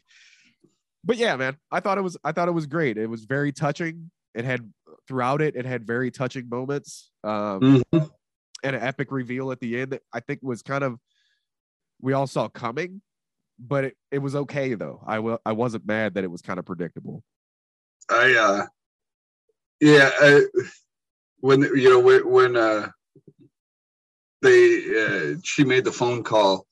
but 1.04 1.16
yeah, 1.16 1.36
man, 1.36 1.56
I 1.70 1.80
thought 1.80 1.98
it 1.98 2.02
was 2.02 2.16
I 2.24 2.32
thought 2.32 2.48
it 2.48 2.52
was 2.52 2.66
great. 2.66 2.96
It 2.96 3.10
was 3.10 3.24
very 3.24 3.52
touching. 3.52 4.10
It 4.34 4.44
had 4.44 4.72
throughout 5.08 5.42
it, 5.42 5.56
it 5.56 5.66
had 5.66 5.86
very 5.86 6.10
touching 6.10 6.48
moments. 6.48 7.10
Um, 7.24 7.82
Mhm. 7.92 8.10
and 8.62 8.76
an 8.76 8.82
epic 8.82 9.08
reveal 9.10 9.50
at 9.52 9.60
the 9.60 9.80
end 9.80 9.92
that 9.92 10.02
I 10.12 10.20
think 10.20 10.40
was 10.42 10.62
kind 10.62 10.84
of 10.84 10.98
we 12.00 12.12
all 12.12 12.26
saw 12.26 12.48
coming, 12.48 13.02
but 13.58 13.84
it, 13.84 13.96
it 14.10 14.18
was 14.18 14.34
okay 14.36 14.74
though. 14.74 15.02
I 15.06 15.18
will 15.20 15.40
I 15.44 15.52
wasn't 15.52 15.86
mad 15.86 16.14
that 16.14 16.24
it 16.24 16.30
was 16.30 16.42
kind 16.42 16.58
of 16.58 16.64
predictable. 16.64 17.22
I 18.10 18.34
uh 18.34 18.66
yeah, 19.80 20.10
I, 20.20 20.42
when 21.40 21.62
you 21.62 21.90
know 21.90 22.00
when, 22.00 22.28
when 22.30 22.56
uh 22.56 22.88
they 24.42 25.34
uh, 25.34 25.38
she 25.42 25.64
made 25.64 25.84
the 25.84 25.92
phone 25.92 26.22
call 26.22 26.66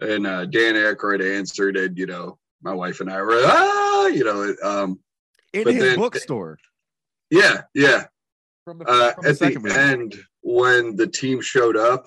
and 0.00 0.26
uh 0.26 0.46
Dan 0.46 0.74
Aykroyd 0.74 1.24
answered 1.38 1.76
and 1.76 1.96
you 1.96 2.06
know 2.06 2.38
my 2.62 2.72
wife 2.72 3.00
and 3.00 3.10
I 3.10 3.20
were 3.22 3.40
ah 3.44 4.06
you 4.06 4.24
know 4.24 4.54
um 4.62 4.98
In 5.52 5.68
his 5.68 5.82
then- 5.82 5.98
bookstore 5.98 6.58
yeah 7.30 7.62
yeah 7.74 8.04
from 8.64 8.78
the, 8.78 8.84
uh 8.86 9.12
the 9.20 9.28
at 9.28 9.38
the 9.38 9.74
end 9.78 10.16
when 10.42 10.96
the 10.96 11.06
team 11.06 11.40
showed 11.40 11.76
up 11.76 12.06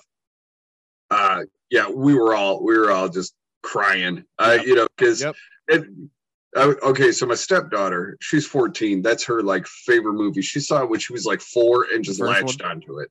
uh 1.10 1.42
yeah 1.70 1.88
we 1.88 2.14
were 2.14 2.34
all 2.34 2.62
we 2.62 2.76
were 2.78 2.90
all 2.90 3.08
just 3.08 3.34
crying 3.62 4.24
uh 4.38 4.54
Yep. 4.58 4.66
you 4.66 4.74
know 4.74 4.86
because 4.96 5.20
Yep. 5.22 5.36
it 5.68 5.84
okay 6.56 7.12
so 7.12 7.26
my 7.26 7.34
stepdaughter 7.34 8.16
she's 8.20 8.46
14 8.46 9.02
that's 9.02 9.24
her 9.24 9.42
like 9.42 9.66
favorite 9.66 10.14
movie 10.14 10.42
she 10.42 10.60
saw 10.60 10.82
it 10.82 10.90
when 10.90 10.98
she 10.98 11.12
was 11.12 11.24
like 11.26 11.40
four 11.40 11.86
and 11.92 12.02
just 12.04 12.18
first 12.18 12.42
latched 12.42 12.62
onto 12.62 12.98
it 12.98 13.08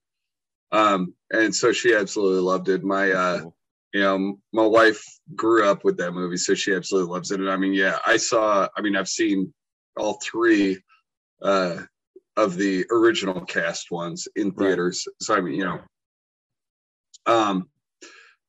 um 0.72 1.14
and 1.32 1.56
so 1.56 1.72
she 1.72 1.94
absolutely 1.96 2.42
loved 2.42 2.68
it 2.70 2.84
my 2.84 3.12
uh 3.12 3.40
Cool. 3.42 3.56
you 3.94 4.02
know 4.02 4.40
my 4.52 4.66
wife 4.66 5.04
grew 5.36 5.66
up 5.66 5.84
with 5.86 5.98
that 5.98 6.12
movie 6.14 6.38
so 6.38 6.54
she 6.54 6.74
absolutely 6.74 7.12
loves 7.12 7.32
it 7.32 7.40
and 7.40 7.50
i 7.50 7.56
mean 7.56 7.74
yeah 7.74 7.98
i 8.06 8.18
saw 8.18 8.68
i 8.76 8.82
mean 8.82 8.96
i've 8.96 9.08
seen 9.08 9.54
all 9.98 10.20
three 10.22 10.78
uh 11.42 11.78
of 12.36 12.56
the 12.58 12.86
original 12.92 13.40
cast 13.46 13.90
ones 13.92 14.28
in 14.36 14.52
Right. 14.52 14.68
theaters 14.68 15.08
so 15.22 15.34
i 15.36 15.40
mean 15.42 15.54
you 15.56 15.64
know 15.66 15.80
um 17.26 17.70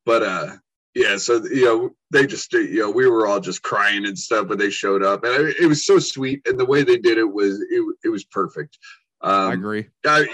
but 0.04 0.22
uh 0.22 0.56
yeah 0.94 1.16
so 1.16 1.42
you 1.44 1.64
know 1.64 1.90
they 2.10 2.26
just 2.26 2.52
you 2.52 2.80
know 2.80 2.90
we 2.90 3.08
were 3.08 3.26
all 3.26 3.40
just 3.40 3.62
crying 3.62 4.06
and 4.06 4.18
stuff 4.18 4.48
but 4.48 4.58
they 4.58 4.70
showed 4.70 5.02
up 5.02 5.24
and 5.24 5.54
it, 5.60 5.66
was 5.66 5.86
so 5.86 5.98
sweet 5.98 6.40
and 6.46 6.58
the 6.58 6.64
way 6.64 6.82
they 6.82 6.98
did 6.98 7.18
it 7.18 7.32
was 7.32 7.60
it, 7.70 7.82
it 8.04 8.08
was 8.08 8.24
perfect 8.24 8.78
um 9.22 9.50
I 9.50 9.54
agree. 9.54 9.88
I, 10.06 10.26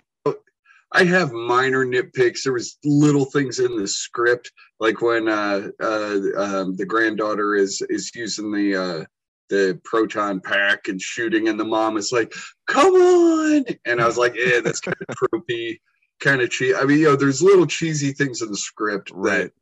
I 0.92 1.04
have 1.04 1.32
minor 1.32 1.84
nitpicks. 1.84 2.42
There 2.42 2.52
was 2.52 2.78
little 2.84 3.24
things 3.26 3.58
in 3.58 3.76
the 3.76 3.86
script, 3.86 4.50
like 4.78 5.02
when 5.02 5.28
uh, 5.28 5.68
uh, 5.82 6.18
um, 6.36 6.76
the 6.76 6.86
granddaughter 6.86 7.54
is 7.54 7.82
is 7.90 8.10
using 8.14 8.52
the 8.52 8.76
uh, 8.76 9.04
the 9.50 9.80
proton 9.84 10.40
pack 10.40 10.88
and 10.88 11.00
shooting, 11.00 11.48
and 11.48 11.58
the 11.58 11.64
mom 11.64 11.96
is 11.96 12.12
like, 12.12 12.32
"Come 12.66 12.94
on!" 12.94 13.64
And 13.84 14.00
I 14.00 14.06
was 14.06 14.16
like, 14.16 14.34
"Yeah, 14.36 14.60
that's 14.60 14.80
kind 14.80 14.96
of 15.08 15.16
tropey, 15.34 15.80
kind 16.20 16.40
of 16.40 16.50
cheap." 16.50 16.76
I 16.78 16.84
mean, 16.84 17.00
you 17.00 17.04
know, 17.06 17.16
there's 17.16 17.42
little 17.42 17.66
cheesy 17.66 18.12
things 18.12 18.40
in 18.40 18.50
the 18.50 18.56
script 18.56 19.10
Right. 19.12 19.50
that, 19.50 19.52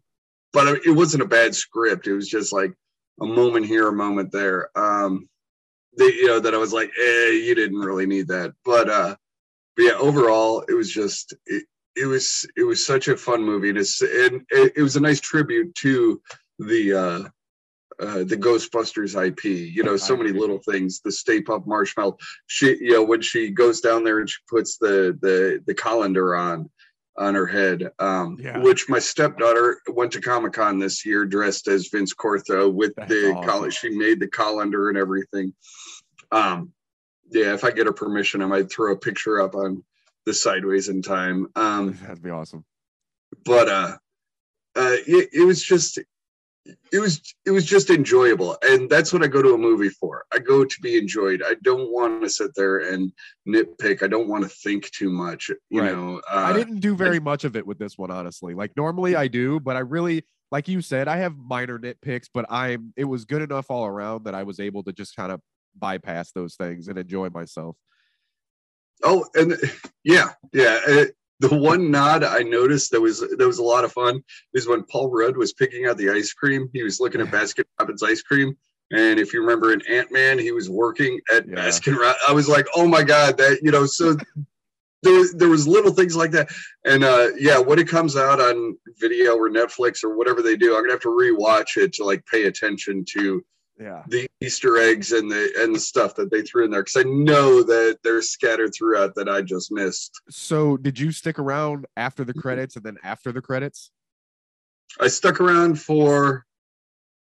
but 0.54 0.78
it 0.86 0.92
wasn't 0.92 1.22
a 1.22 1.26
bad 1.26 1.54
script. 1.54 2.06
It 2.06 2.14
was 2.14 2.28
just 2.28 2.52
like 2.52 2.72
a 3.20 3.26
moment 3.26 3.66
here, 3.66 3.88
a 3.88 3.92
moment 3.92 4.30
there. 4.30 4.70
Um, 4.78 5.28
they, 5.98 6.06
you 6.06 6.28
know, 6.28 6.40
that 6.40 6.54
I 6.54 6.58
was 6.58 6.72
like, 6.72 6.90
eh, 6.98 7.30
you 7.30 7.54
didn't 7.54 7.80
really 7.80 8.06
need 8.06 8.28
that. 8.28 8.54
But 8.64 8.88
uh, 8.88 9.16
but 9.76 9.82
yeah, 9.82 9.92
overall, 9.98 10.64
it 10.68 10.74
was 10.74 10.90
just 10.90 11.34
it, 11.46 11.64
it 11.96 12.06
was 12.06 12.46
it 12.56 12.62
was 12.62 12.86
such 12.86 13.08
a 13.08 13.16
fun 13.16 13.42
movie. 13.42 13.68
And, 13.70 13.78
it's, 13.78 14.00
and 14.00 14.46
it, 14.50 14.72
it 14.76 14.82
was 14.82 14.96
a 14.96 15.00
nice 15.00 15.20
tribute 15.20 15.74
to 15.76 16.22
the 16.60 16.94
uh, 16.94 18.04
uh, 18.04 18.24
the 18.24 18.36
Ghostbusters 18.36 19.20
IP. 19.20 19.44
You 19.44 19.82
know, 19.82 19.96
so 19.96 20.16
many 20.16 20.30
little 20.30 20.58
things. 20.58 21.00
The 21.00 21.12
Stay 21.12 21.42
Puft 21.42 21.66
Marshmallow. 21.66 22.16
She, 22.46 22.76
you 22.80 22.92
know, 22.92 23.02
when 23.02 23.22
she 23.22 23.50
goes 23.50 23.80
down 23.80 24.04
there 24.04 24.20
and 24.20 24.30
she 24.30 24.38
puts 24.48 24.78
the 24.78 25.18
the 25.20 25.62
the 25.66 25.74
colander 25.74 26.36
on 26.36 26.70
on 27.16 27.34
her 27.34 27.46
head. 27.46 27.90
Um, 27.98 28.36
Yeah. 28.40 28.58
which 28.58 28.88
my 28.88 28.98
stepdaughter 28.98 29.80
went 29.88 30.12
to 30.12 30.20
Comic 30.20 30.54
Con 30.54 30.78
this 30.78 31.04
year 31.06 31.24
dressed 31.24 31.68
as 31.68 31.88
Vinz 31.88 32.14
Clortho 32.14 32.72
with 32.72 32.94
That's 32.96 33.08
the 33.10 33.32
awesome. 33.32 33.48
collar. 33.48 33.70
She 33.70 33.90
made 33.90 34.20
the 34.20 34.28
colander 34.28 34.88
and 34.88 34.98
everything. 34.98 35.54
Um, 36.32 36.72
yeah, 37.30 37.54
if 37.54 37.64
I 37.64 37.70
get 37.70 37.86
her 37.86 37.92
permission, 37.92 38.42
I 38.42 38.46
might 38.46 38.70
throw 38.70 38.92
a 38.92 38.96
picture 38.96 39.40
up 39.40 39.54
on 39.54 39.82
the 40.26 40.34
Sideways 40.34 40.88
in 40.88 41.02
Time. 41.02 41.46
Um, 41.56 41.98
That'd 42.02 42.22
be 42.22 42.30
awesome. 42.30 42.64
but 43.44 43.68
uh, 43.68 43.96
uh, 44.76 44.96
it, 45.06 45.28
it 45.32 45.44
was 45.46 45.62
just 45.62 45.98
it 46.92 46.98
was 46.98 47.20
it 47.44 47.50
was 47.50 47.64
just 47.66 47.90
enjoyable 47.90 48.56
and 48.62 48.88
that's 48.88 49.12
what 49.12 49.22
i 49.22 49.26
go 49.26 49.42
to 49.42 49.52
a 49.54 49.58
movie 49.58 49.90
for 49.90 50.24
i 50.32 50.38
go 50.38 50.64
to 50.64 50.80
be 50.80 50.96
enjoyed 50.96 51.42
i 51.44 51.54
don't 51.62 51.92
want 51.92 52.22
to 52.22 52.30
sit 52.30 52.50
there 52.56 52.78
and 52.92 53.12
nitpick 53.46 54.02
i 54.02 54.06
don't 54.06 54.28
want 54.28 54.42
to 54.42 54.48
think 54.48 54.90
too 54.92 55.10
much 55.10 55.50
you 55.68 55.82
Right. 55.82 55.92
know 55.92 56.22
uh, 56.30 56.44
I 56.46 56.52
didn't 56.54 56.80
do 56.80 56.96
very 56.96 57.20
much 57.20 57.44
of 57.44 57.56
it 57.56 57.66
with 57.66 57.78
this 57.78 57.98
one, 57.98 58.10
honestly. 58.10 58.54
Like 58.54 58.72
normally 58.76 59.14
I 59.16 59.28
do, 59.28 59.60
but 59.60 59.76
I 59.76 59.80
really, 59.80 60.24
like 60.50 60.68
you 60.68 60.80
said, 60.80 61.08
I 61.08 61.16
have 61.18 61.36
minor 61.36 61.78
nitpicks, 61.78 62.28
but 62.32 62.46
I'm. 62.50 62.92
It 62.96 63.04
was 63.04 63.24
good 63.24 63.42
enough 63.42 63.70
all 63.70 63.86
around 63.86 64.24
that 64.24 64.34
I 64.34 64.42
was 64.42 64.60
able 64.60 64.82
to 64.84 64.92
just 64.92 65.16
kind 65.16 65.32
of 65.32 65.40
bypass 65.76 66.32
those 66.32 66.54
things 66.56 66.88
and 66.88 66.98
enjoy 66.98 67.30
myself. 67.30 67.76
Oh, 69.02 69.26
and 69.34 69.56
yeah, 70.04 70.32
yeah. 70.52 71.04
The 71.40 71.54
one 71.54 71.90
nod 71.90 72.24
I 72.24 72.42
noticed 72.42 72.90
that 72.92 73.00
was 73.00 73.20
that 73.20 73.46
was 73.46 73.58
a 73.58 73.62
lot 73.62 73.84
of 73.84 73.92
fun 73.92 74.22
is 74.52 74.68
when 74.68 74.84
Paul 74.84 75.10
Rudd 75.10 75.36
was 75.36 75.52
picking 75.52 75.86
out 75.86 75.96
the 75.96 76.10
ice 76.10 76.32
cream. 76.32 76.68
He 76.72 76.82
was 76.82 77.00
looking 77.00 77.20
at 77.20 77.28
Baskin 77.28 77.64
Robbins 77.78 78.02
ice 78.02 78.22
cream, 78.22 78.56
and 78.92 79.18
if 79.18 79.32
you 79.32 79.40
remember 79.40 79.72
in 79.72 79.82
Ant 79.90 80.12
Man, 80.12 80.38
he 80.38 80.52
was 80.52 80.70
working 80.70 81.20
at 81.32 81.46
Yeah. 81.48 81.56
Baskin 81.56 81.96
Robbins. 81.96 82.22
I 82.28 82.32
was 82.32 82.48
like, 82.48 82.66
oh 82.76 82.86
my 82.86 83.02
god, 83.02 83.36
that 83.38 83.60
you 83.62 83.70
know. 83.70 83.86
So 83.86 84.16
there 85.02 85.18
was 85.18 85.32
there 85.34 85.48
was 85.48 85.68
little 85.68 85.92
things 85.92 86.16
like 86.16 86.30
that, 86.32 86.48
and 86.84 87.04
uh, 87.04 87.28
yeah, 87.36 87.58
when 87.58 87.78
it 87.78 87.88
comes 87.88 88.16
out 88.16 88.40
on 88.40 88.76
video 88.98 89.36
or 89.36 89.50
Netflix 89.50 90.02
or 90.02 90.16
whatever 90.16 90.40
they 90.40 90.56
do, 90.56 90.74
I'm 90.74 90.82
gonna 90.82 90.92
have 90.92 91.00
to 91.00 91.08
rewatch 91.08 91.76
it 91.76 91.92
to 91.94 92.04
like 92.04 92.24
pay 92.26 92.44
attention 92.44 93.04
to 93.12 93.44
Yeah. 93.80 94.04
the 94.08 94.26
Easter 94.40 94.76
eggs 94.78 95.10
and 95.12 95.28
the 95.30 95.52
and 95.58 95.74
the 95.74 95.80
stuff 95.80 96.14
that 96.16 96.30
they 96.30 96.42
threw 96.42 96.64
in 96.64 96.70
there 96.70 96.84
because 96.84 97.04
I 97.04 97.08
know 97.08 97.62
that 97.64 97.98
they're 98.04 98.22
scattered 98.22 98.72
throughout 98.72 99.14
that 99.16 99.28
I 99.28 99.42
just 99.42 99.72
missed. 99.72 100.12
So 100.30 100.76
did 100.76 100.98
you 100.98 101.10
stick 101.10 101.38
around 101.40 101.86
after 101.96 102.22
the 102.24 102.34
credits 102.34 102.76
and 102.76 102.84
then 102.84 102.98
after 103.02 103.32
the 103.32 103.42
credits? 103.42 103.90
I 105.00 105.08
stuck 105.08 105.40
around 105.40 105.80
for 105.80 106.44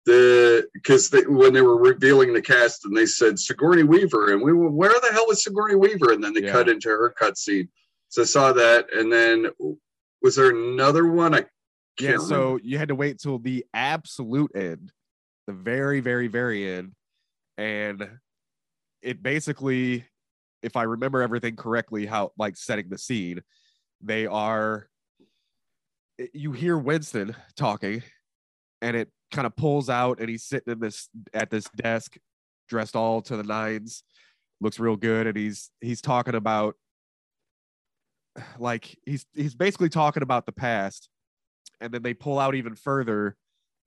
the 0.05 0.67
because 0.73 1.11
they, 1.11 1.21
when 1.27 1.53
they 1.53 1.61
were 1.61 1.77
revealing 1.77 2.33
the 2.33 2.41
cast 2.41 2.85
and 2.85 2.97
they 2.97 3.05
said 3.05 3.37
Sigourney 3.37 3.83
Weaver 3.83 4.33
and 4.33 4.41
we 4.41 4.51
were 4.51 4.71
where 4.71 4.99
the 4.99 5.09
hell 5.13 5.25
was 5.27 5.43
Sigourney 5.43 5.75
Weaver 5.75 6.11
and 6.13 6.23
then 6.23 6.33
they 6.33 6.41
Yeah. 6.41 6.53
cut 6.53 6.69
into 6.69 6.89
her 6.89 7.13
cutscene. 7.21 7.69
So 8.09 8.23
I 8.23 8.25
saw 8.25 8.51
that 8.53 8.87
and 8.93 9.11
then 9.13 9.47
was 10.23 10.35
there 10.37 10.49
another 10.49 11.05
one? 11.07 11.35
I 11.35 11.45
Yeah. 11.99 12.11
can't 12.13 12.21
So 12.23 12.57
you 12.63 12.79
had 12.79 12.87
to 12.87 12.95
wait 12.95 13.19
till 13.19 13.37
the 13.37 13.63
absolute 13.75 14.55
end, 14.55 14.91
the 15.51 15.57
very, 15.57 15.99
very, 15.99 16.27
very 16.27 16.69
end, 16.77 16.93
and 17.57 18.07
it 19.01 19.21
basically, 19.21 20.05
if 20.63 20.75
I 20.75 20.83
remember 20.83 21.21
everything 21.21 21.55
correctly, 21.55 22.05
how 22.05 22.31
like 22.37 22.55
setting 22.55 22.89
the 22.89 22.97
scene, 22.97 23.41
they 24.01 24.25
are. 24.25 24.87
You 26.33 26.51
hear 26.51 26.77
Winston 26.77 27.35
talking, 27.55 28.03
and 28.81 28.95
it 28.95 29.09
kind 29.31 29.45
of 29.45 29.55
pulls 29.55 29.89
out, 29.89 30.19
and 30.19 30.29
he's 30.29 30.43
sitting 30.43 30.73
in 30.73 30.79
this 30.79 31.09
at 31.33 31.49
this 31.49 31.65
desk, 31.75 32.17
dressed 32.69 32.95
all 32.95 33.21
to 33.23 33.37
the 33.37 33.43
nines, 33.43 34.03
looks 34.61 34.79
real 34.79 34.95
good, 34.95 35.27
and 35.27 35.37
he's 35.37 35.71
he's 35.81 36.01
talking 36.01 36.35
about 36.35 36.75
like 38.59 38.97
he's 39.05 39.25
he's 39.33 39.55
basically 39.55 39.89
talking 39.89 40.23
about 40.23 40.45
the 40.45 40.53
past 40.53 41.09
and 41.81 41.93
then 41.93 42.01
they 42.01 42.13
pull 42.13 42.39
out 42.39 42.55
even 42.55 42.75
further 42.75 43.35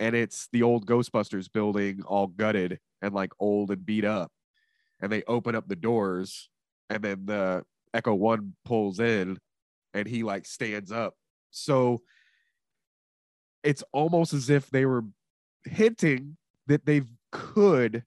and 0.01 0.15
it's 0.15 0.49
the 0.53 0.63
old 0.63 0.87
ghostbusters 0.87 1.51
building 1.53 2.03
all 2.07 2.27
gutted 2.27 2.79
and 3.03 3.15
like 3.15 3.33
old 3.39 3.71
and 3.71 3.85
beat 3.85 4.05
up 4.05 4.31
and 5.01 5.11
they 5.13 5.23
open 5.25 5.55
up 5.55 5.69
the 5.69 5.77
doors 5.77 6.49
and 6.91 7.03
then 7.03 7.27
the 7.27 7.65
echo 7.93 8.15
one 8.15 8.55
pulls 8.65 9.01
in 9.01 9.39
and 9.93 10.09
he 10.09 10.23
like 10.23 10.47
stands 10.47 10.91
up. 10.91 11.15
So 11.51 12.03
it's 13.63 13.85
almost 13.93 14.33
as 14.33 14.51
if 14.51 14.69
they 14.71 14.85
were 14.85 15.05
hinting 15.65 16.37
that 16.67 16.85
they 16.85 17.03
could 17.33 18.05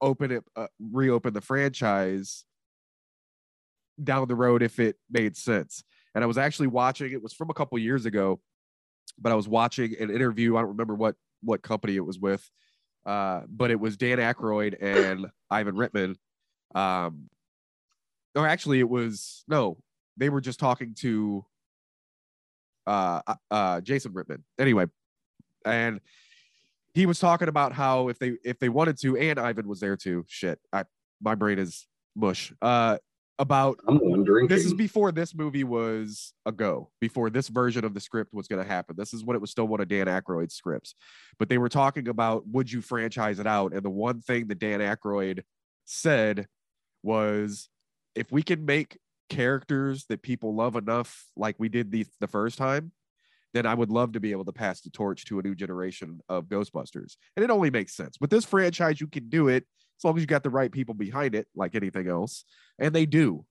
open 0.00 0.30
it 0.30 0.44
uh, 0.56 0.66
reopen 0.80 1.32
the 1.32 1.40
franchise 1.40 2.44
down 4.02 4.26
the 4.26 4.34
road 4.34 4.62
if 4.62 4.78
it 4.78 4.96
made 5.10 5.36
sense. 5.36 5.84
And 6.14 6.22
i 6.22 6.26
was 6.26 6.38
actually 6.38 6.68
watching 6.68 7.12
it 7.12 7.22
was 7.22 7.32
from 7.32 7.50
a 7.50 7.54
couple 7.54 7.78
years 7.78 8.06
ago 8.06 8.40
but 9.18 9.32
I 9.32 9.34
was 9.34 9.48
watching 9.48 9.94
an 9.98 10.10
interview. 10.10 10.56
I 10.56 10.60
don't 10.60 10.70
remember 10.70 10.94
what 10.94 11.16
what 11.42 11.62
company 11.62 11.96
it 11.96 12.04
was 12.04 12.18
with, 12.18 12.48
uh, 13.06 13.42
but 13.48 13.70
it 13.70 13.78
was 13.78 13.96
Dan 13.96 14.18
Aykroyd 14.18 14.76
and 14.80 15.26
Ivan 15.50 15.76
Reitman. 15.76 16.16
Um, 16.74 17.28
or 18.34 18.46
actually, 18.46 18.80
it 18.80 18.88
was 18.88 19.44
no, 19.46 19.78
they 20.16 20.28
were 20.28 20.40
just 20.40 20.58
talking 20.58 20.94
to 21.00 21.44
uh, 22.86 23.20
uh, 23.26 23.34
uh, 23.50 23.80
Jason 23.80 24.12
Reitman. 24.12 24.42
Anyway, 24.58 24.86
and 25.64 26.00
he 26.94 27.06
was 27.06 27.18
talking 27.18 27.48
about 27.48 27.72
how 27.72 28.08
if 28.08 28.18
they 28.18 28.36
if 28.44 28.58
they 28.58 28.68
wanted 28.68 28.98
to, 29.00 29.16
and 29.16 29.38
Ivan 29.38 29.68
was 29.68 29.80
there 29.80 29.96
too. 29.96 30.24
Shit, 30.28 30.58
I 30.72 30.84
my 31.20 31.34
brain 31.34 31.58
is 31.58 31.86
mush. 32.16 32.52
Uh, 32.60 32.98
about 33.38 33.80
I'm 33.88 33.98
wondering. 34.02 34.46
this 34.46 34.64
is 34.64 34.74
before 34.74 35.10
this 35.10 35.34
movie 35.34 35.64
was 35.64 36.32
a 36.46 36.52
go, 36.52 36.90
before 37.00 37.30
this 37.30 37.48
version 37.48 37.84
of 37.84 37.94
the 37.94 38.00
script 38.00 38.32
was 38.32 38.48
going 38.48 38.62
to 38.62 38.68
happen. 38.68 38.94
This 38.96 39.12
is 39.12 39.24
when 39.24 39.34
it 39.34 39.40
was 39.40 39.50
still 39.50 39.66
one 39.66 39.80
of 39.80 39.88
Dan 39.88 40.06
Aykroyd's 40.06 40.54
scripts. 40.54 40.94
But 41.38 41.48
they 41.48 41.58
were 41.58 41.68
talking 41.68 42.08
about 42.08 42.46
would 42.48 42.70
you 42.70 42.80
franchise 42.80 43.38
it 43.38 43.46
out? 43.46 43.72
And 43.72 43.82
the 43.82 43.90
one 43.90 44.20
thing 44.20 44.48
that 44.48 44.58
Dan 44.58 44.80
Aykroyd 44.80 45.42
said 45.84 46.46
was 47.02 47.68
if 48.14 48.30
we 48.30 48.42
can 48.42 48.64
make 48.64 48.98
characters 49.28 50.06
that 50.08 50.22
people 50.22 50.54
love 50.54 50.76
enough, 50.76 51.26
like 51.36 51.56
we 51.58 51.68
did 51.68 51.90
the, 51.90 52.06
the 52.20 52.28
first 52.28 52.56
time, 52.56 52.92
then 53.52 53.66
I 53.66 53.74
would 53.74 53.90
love 53.90 54.12
to 54.12 54.20
be 54.20 54.32
able 54.32 54.44
to 54.46 54.52
pass 54.52 54.80
the 54.80 54.90
torch 54.90 55.24
to 55.26 55.38
a 55.38 55.42
new 55.42 55.54
generation 55.54 56.20
of 56.28 56.46
Ghostbusters. 56.46 57.16
And 57.36 57.44
it 57.44 57.50
only 57.50 57.70
makes 57.70 57.96
sense. 57.96 58.16
With 58.20 58.30
this 58.30 58.44
franchise, 58.44 59.00
you 59.00 59.06
can 59.06 59.28
do 59.28 59.48
it 59.48 59.64
as 60.04 60.06
long 60.06 60.16
as 60.18 60.22
you 60.22 60.26
got 60.26 60.42
the 60.42 60.50
right 60.50 60.70
people 60.70 60.94
behind 60.94 61.34
it, 61.34 61.46
like 61.56 61.74
anything 61.74 62.08
else. 62.08 62.44
And 62.78 62.94
they 62.94 63.06
do. 63.06 63.46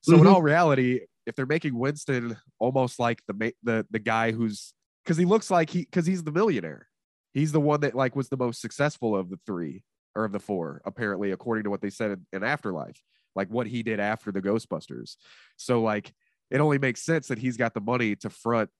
So 0.00 0.14
in 0.20 0.22
Mhm. 0.22 0.32
all 0.32 0.42
reality, 0.42 1.00
if 1.26 1.34
they're 1.34 1.44
making 1.44 1.76
Winston 1.76 2.36
almost 2.60 3.00
like 3.00 3.20
the 3.26 3.52
the 3.64 3.84
the 3.90 3.98
guy 3.98 4.30
who's 4.30 4.74
because 5.02 5.16
he 5.16 5.24
looks 5.24 5.50
like 5.50 5.70
he 5.70 5.80
because 5.80 6.06
he's 6.06 6.22
the 6.22 6.30
millionaire. 6.30 6.88
He's 7.34 7.50
the 7.50 7.60
one 7.60 7.80
that 7.80 7.96
like 7.96 8.14
was 8.14 8.28
the 8.28 8.36
most 8.36 8.60
successful 8.60 9.16
of 9.16 9.28
the 9.28 9.40
three 9.44 9.82
or 10.14 10.24
of 10.24 10.30
the 10.32 10.38
four, 10.38 10.80
apparently, 10.84 11.32
according 11.32 11.64
to 11.64 11.70
what 11.70 11.80
they 11.82 11.90
said 11.90 12.12
in, 12.12 12.26
in 12.32 12.44
Afterlife, 12.44 13.02
like 13.34 13.48
what 13.48 13.66
he 13.66 13.82
did 13.82 13.98
after 13.98 14.30
the 14.30 14.40
Ghostbusters. 14.40 15.16
So 15.56 15.82
like 15.82 16.14
it 16.50 16.60
only 16.60 16.78
makes 16.78 17.02
sense 17.02 17.26
that 17.28 17.38
he's 17.38 17.56
got 17.56 17.74
the 17.74 17.80
money 17.80 18.14
to 18.16 18.30
front 18.30 18.70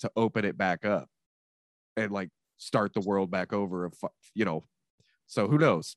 to 0.00 0.10
open 0.16 0.46
it 0.46 0.56
back 0.56 0.86
up 0.86 1.08
and 1.98 2.10
like 2.10 2.30
start 2.56 2.94
the 2.94 3.00
world 3.00 3.30
back 3.30 3.52
over 3.52 3.84
of 3.84 3.94
you 4.34 4.46
know. 4.46 4.64
So 5.26 5.48
who 5.48 5.58
knows? 5.58 5.96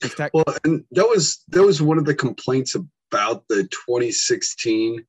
Tech- 0.00 0.30
Well, 0.34 0.44
and 0.64 0.84
that 0.92 1.06
was 1.08 1.42
that 1.48 1.62
was 1.62 1.80
one 1.82 1.98
of 1.98 2.04
the 2.04 2.14
complaints 2.14 2.74
about 2.74 3.44
the 3.48 3.62
2016 3.64 5.04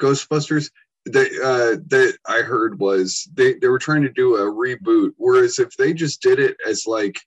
Ghostbusters 0.00 0.70
that 1.06 1.26
uh, 1.42 1.80
that 1.88 2.16
I 2.26 2.42
heard 2.42 2.80
was 2.80 3.28
they 3.34 3.54
they 3.54 3.68
were 3.68 3.78
trying 3.78 4.02
to 4.02 4.12
do 4.12 4.36
a 4.36 4.40
reboot, 4.42 5.12
whereas 5.16 5.58
if 5.58 5.76
they 5.76 5.92
just 5.92 6.20
did 6.20 6.38
it 6.38 6.56
as 6.66 6.86
like 6.86 7.20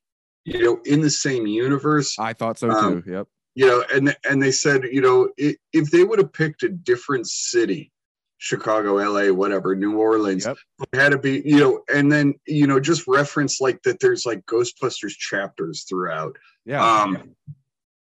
you 0.45 0.61
know 0.63 0.79
in 0.85 1.01
the 1.01 1.09
same 1.09 1.47
universe, 1.47 2.15
I 2.19 2.33
thought 2.33 2.59
so 2.59 2.69
Um, 2.71 3.01
too. 3.03 3.11
Yep. 3.11 3.27
you 3.55 3.65
know, 3.67 3.83
and 3.93 4.15
and 4.29 4.41
they 4.41 4.51
said 4.51 4.83
you 4.91 5.01
know 5.01 5.29
if 5.37 5.91
they 5.91 6.03
would 6.03 6.19
have 6.19 6.33
picked 6.33 6.63
a 6.63 6.69
different 6.69 7.27
city, 7.27 7.91
Chicago, 8.39 8.97
L.A., 8.97 9.31
whatever, 9.31 9.75
New 9.75 9.97
Orleans, 9.97 10.45
Yep. 10.45 10.57
it 10.93 10.97
had 10.99 11.11
to 11.11 11.17
be 11.19 11.41
you 11.45 11.59
know, 11.59 11.83
and 11.93 12.11
then 12.11 12.33
you 12.47 12.65
know 12.67 12.79
just 12.79 13.07
reference 13.07 13.59
like 13.61 13.83
that. 13.83 13.99
There's 13.99 14.25
like 14.25 14.45
Ghostbusters 14.45 15.11
chapters 15.17 15.83
throughout 15.83 16.35
Yeah. 16.65 16.83
um, 16.83 17.35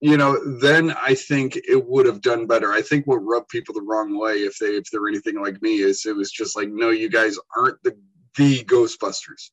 you 0.01 0.17
know, 0.17 0.57
then 0.59 0.91
I 0.91 1.15
think 1.15 1.55
it 1.55 1.83
would 1.88 2.05
have 2.05 2.21
done 2.21 2.47
better. 2.47 2.71
I 2.71 2.81
think 2.81 3.07
what 3.07 3.17
rubbed 3.17 3.49
people 3.49 3.73
the 3.73 3.81
wrong 3.81 4.17
way, 4.19 4.33
if 4.39 4.57
they 4.59 4.75
if 4.75 4.89
they're 4.91 5.07
anything 5.07 5.39
like 5.41 5.61
me, 5.61 5.77
is 5.77 6.05
it 6.05 6.15
was 6.15 6.31
just 6.31 6.55
like, 6.55 6.69
no, 6.69 6.89
you 6.89 7.09
guys 7.09 7.38
aren't 7.55 7.81
the 7.83 7.95
the 8.38 8.63
Ghostbusters. 8.65 9.51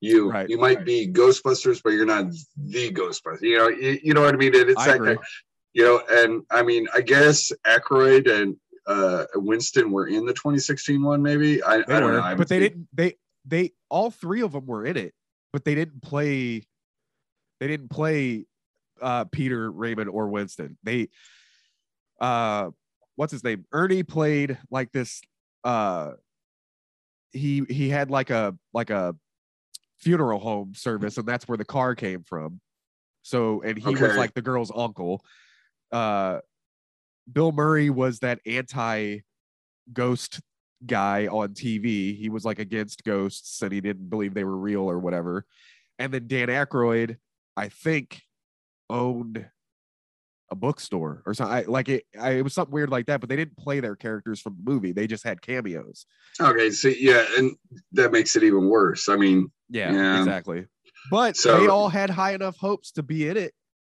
You 0.00 0.30
Right, 0.30 0.48
you 0.48 0.58
might 0.58 0.78
right. 0.78 0.86
be 0.86 1.08
Ghostbusters, 1.12 1.82
but 1.82 1.90
you're 1.90 2.04
not 2.06 2.26
the 2.56 2.90
Ghostbusters. 2.92 3.42
You 3.42 3.58
know, 3.58 3.68
you, 3.68 3.98
you 4.02 4.14
know 4.14 4.22
what 4.22 4.34
I 4.34 4.38
mean? 4.38 4.54
And 4.56 4.70
it's 4.70 4.80
I 4.80 4.86
that 4.86 4.96
agree. 4.96 5.14
kind- 5.16 5.26
you 5.72 5.84
know, 5.84 6.02
and 6.10 6.42
I 6.50 6.62
mean, 6.62 6.86
I 6.94 7.02
guess 7.02 7.52
Aykroyd 7.66 8.30
and 8.30 8.56
uh, 8.86 9.24
Winston 9.34 9.90
were 9.90 10.06
in 10.06 10.26
the 10.26 10.32
2016 10.32 11.02
one, 11.02 11.22
maybe. 11.22 11.62
I, 11.62 11.76
I 11.76 11.82
don't 11.82 12.04
were, 12.04 12.12
know. 12.12 12.22
I 12.22 12.34
but 12.34 12.48
they 12.48 12.58
didn't. 12.58 12.88
They 12.92 13.16
they 13.44 13.72
all 13.88 14.10
three 14.10 14.42
of 14.42 14.52
them 14.52 14.66
were 14.66 14.84
in 14.84 14.96
it, 14.96 15.14
but 15.52 15.64
they 15.64 15.74
didn't 15.74 16.02
play. 16.02 16.66
They 17.60 17.66
didn't 17.66 17.88
play 17.88 18.46
uh, 19.00 19.24
Peter, 19.24 19.70
Raymond, 19.70 20.10
or 20.10 20.28
Winston. 20.28 20.76
They, 20.82 21.08
uh, 22.20 22.70
what's 23.16 23.32
his 23.32 23.42
name? 23.42 23.64
Ernie 23.72 24.02
played 24.02 24.58
like 24.70 24.92
this. 24.92 25.22
Uh, 25.64 26.12
he 27.32 27.64
he 27.68 27.88
had 27.88 28.10
like 28.10 28.30
a 28.30 28.56
like 28.72 28.90
a 28.90 29.16
funeral 29.98 30.38
home 30.38 30.74
service, 30.74 31.18
and 31.18 31.26
that's 31.26 31.48
where 31.48 31.58
the 31.58 31.64
car 31.64 31.94
came 31.94 32.22
from. 32.22 32.60
So, 33.22 33.62
and 33.62 33.76
he 33.76 33.94
was 33.96 34.16
like 34.16 34.34
the 34.34 34.42
girl's 34.42 34.70
uncle. 34.74 35.24
Uh, 35.90 36.38
Bill 37.32 37.52
Murray 37.52 37.90
was 37.90 38.20
that 38.20 38.40
anti 38.46 39.20
ghost 39.92 40.40
guy 40.84 41.26
on 41.26 41.48
TV. 41.54 42.16
He 42.16 42.28
was 42.28 42.44
like 42.44 42.58
against 42.58 43.04
ghosts 43.04 43.62
and 43.62 43.72
he 43.72 43.80
didn't 43.80 44.08
believe 44.10 44.34
they 44.34 44.44
were 44.44 44.56
real 44.56 44.82
or 44.88 44.98
whatever. 44.98 45.44
And 45.98 46.12
then 46.12 46.26
Dan 46.26 46.48
Aykroyd, 46.48 47.16
I 47.56 47.68
think, 47.68 48.22
owned 48.90 49.46
a 50.50 50.54
bookstore 50.54 51.22
or 51.26 51.34
something. 51.34 51.54
I, 51.56 51.62
like 51.62 51.88
it, 51.88 52.04
I, 52.20 52.32
it 52.32 52.42
was 52.42 52.52
something 52.54 52.72
weird 52.72 52.90
like 52.90 53.06
that. 53.06 53.20
But 53.20 53.28
they 53.28 53.36
didn't 53.36 53.56
play 53.56 53.80
their 53.80 53.96
characters 53.96 54.40
from 54.40 54.56
the 54.62 54.70
movie. 54.70 54.92
They 54.92 55.06
just 55.06 55.24
had 55.24 55.42
cameos. 55.42 56.06
Okay, 56.40 56.70
so 56.70 56.88
yeah, 56.88 57.24
and 57.38 57.56
that 57.92 58.12
makes 58.12 58.36
it 58.36 58.42
even 58.44 58.68
worse. 58.68 59.08
I 59.08 59.16
mean, 59.16 59.50
Yeah, 59.68 59.92
Yeah. 59.92 60.18
exactly. 60.20 60.66
But 61.10 61.36
So- 61.36 61.58
they 61.60 61.66
all 61.66 61.88
had 61.88 62.10
high 62.10 62.34
enough 62.34 62.56
hopes 62.58 62.92
to 62.92 63.02
be 63.02 63.28
in 63.28 63.36
it. 63.36 63.52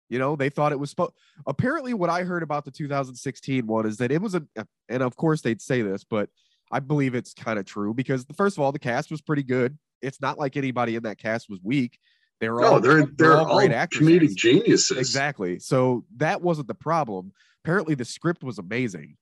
You 0.10 0.20
know, 0.20 0.36
they 0.36 0.50
thought 0.50 0.72
it 0.72 0.80
was 0.80 0.90
supposed. 0.90 1.14
Apparently, 1.46 1.94
what 1.94 2.10
I 2.10 2.24
heard 2.24 2.44
about 2.44 2.66
the 2.66 2.72
2016 2.72 3.68
one 3.68 3.86
is 3.86 3.98
that 3.98 4.12
it 4.12 4.22
was 4.22 4.36
a, 4.36 4.44
and 4.90 5.04
of 5.04 5.16
course 5.16 5.42
they'd 5.42 5.62
say 5.62 5.82
this, 5.82 6.04
but 6.04 6.30
I 6.72 6.80
believe 6.80 7.16
it's 7.16 7.34
kind 7.34 7.60
of 7.60 7.66
true 7.66 7.94
because 7.94 8.26
first 8.36 8.58
of 8.58 8.64
all, 8.64 8.72
the 8.72 8.80
cast 8.80 9.12
was 9.12 9.22
pretty 9.22 9.44
good. 9.44 9.78
It's 10.02 10.22
not 10.22 10.40
like 10.40 10.58
anybody 10.58 10.96
in 10.96 11.04
that 11.04 11.18
cast 11.18 11.50
was 11.50 11.60
weak. 11.64 12.00
They 12.40 12.50
were 12.50 12.62
no, 12.62 12.74
all 12.74 12.80
they're 12.80 13.06
they're 13.06 13.38
all, 13.38 13.58
great 13.58 13.72
actors, 13.72 14.02
comedic 14.02 14.36
geniuses. 14.36 14.98
Exactly. 14.98 15.60
So 15.60 16.06
that 16.18 16.42
wasn't 16.42 16.68
the 16.68 16.76
problem. 16.76 17.34
Apparently 17.64 17.96
the 17.96 18.06
script 18.06 18.44
was 18.44 18.60
amazing. 18.60 19.18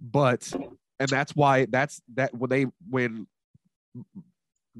But 0.00 0.50
and 1.00 1.08
that's 1.08 1.34
why 1.34 1.66
that's 1.66 2.00
that 2.14 2.34
when 2.34 2.50
they 2.50 2.66
when 2.88 3.26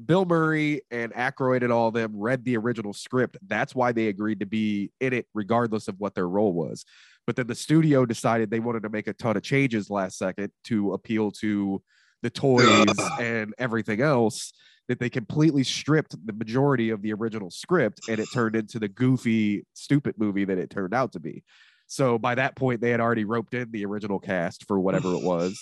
Bill 0.05 0.25
Murray 0.25 0.81
and 0.91 1.13
Aykroyd 1.13 1.63
and 1.63 1.71
all 1.71 1.87
of 1.87 1.93
them 1.93 2.11
read 2.15 2.45
the 2.45 2.57
original 2.57 2.93
script, 2.93 3.37
that's 3.47 3.73
why 3.73 3.91
they 3.91 4.07
agreed 4.07 4.39
to 4.41 4.45
be 4.45 4.91
in 4.99 5.13
it 5.13 5.27
regardless 5.33 5.87
of 5.87 5.95
what 5.99 6.13
their 6.13 6.27
role 6.27 6.53
was. 6.53 6.85
But 7.25 7.35
then 7.35 7.47
the 7.47 7.55
studio 7.55 8.05
decided 8.05 8.49
they 8.49 8.59
wanted 8.59 8.83
to 8.83 8.89
make 8.89 9.07
a 9.07 9.13
ton 9.13 9.37
of 9.37 9.43
changes 9.43 9.89
last 9.89 10.17
second 10.17 10.51
to 10.65 10.93
appeal 10.93 11.31
to 11.31 11.81
the 12.21 12.29
toys 12.29 12.87
and 13.19 13.53
everything 13.57 14.01
else 14.01 14.53
that 14.87 14.99
they 14.99 15.09
completely 15.09 15.63
stripped 15.63 16.15
the 16.25 16.33
majority 16.33 16.89
of 16.91 17.01
the 17.01 17.13
original 17.13 17.51
script 17.51 17.99
and 18.09 18.19
it 18.19 18.27
turned 18.33 18.55
into 18.55 18.79
the 18.79 18.87
goofy, 18.87 19.65
stupid 19.73 20.15
movie 20.17 20.45
that 20.45 20.57
it 20.57 20.69
turned 20.69 20.93
out 20.93 21.11
to 21.11 21.19
be. 21.19 21.43
So 21.87 22.17
by 22.17 22.35
that 22.35 22.55
point, 22.55 22.81
they 22.81 22.91
had 22.91 22.99
already 22.99 23.25
roped 23.25 23.53
in 23.53 23.71
the 23.71 23.85
original 23.85 24.19
cast 24.19 24.65
for 24.65 24.79
whatever 24.79 25.13
it 25.13 25.23
was. 25.23 25.59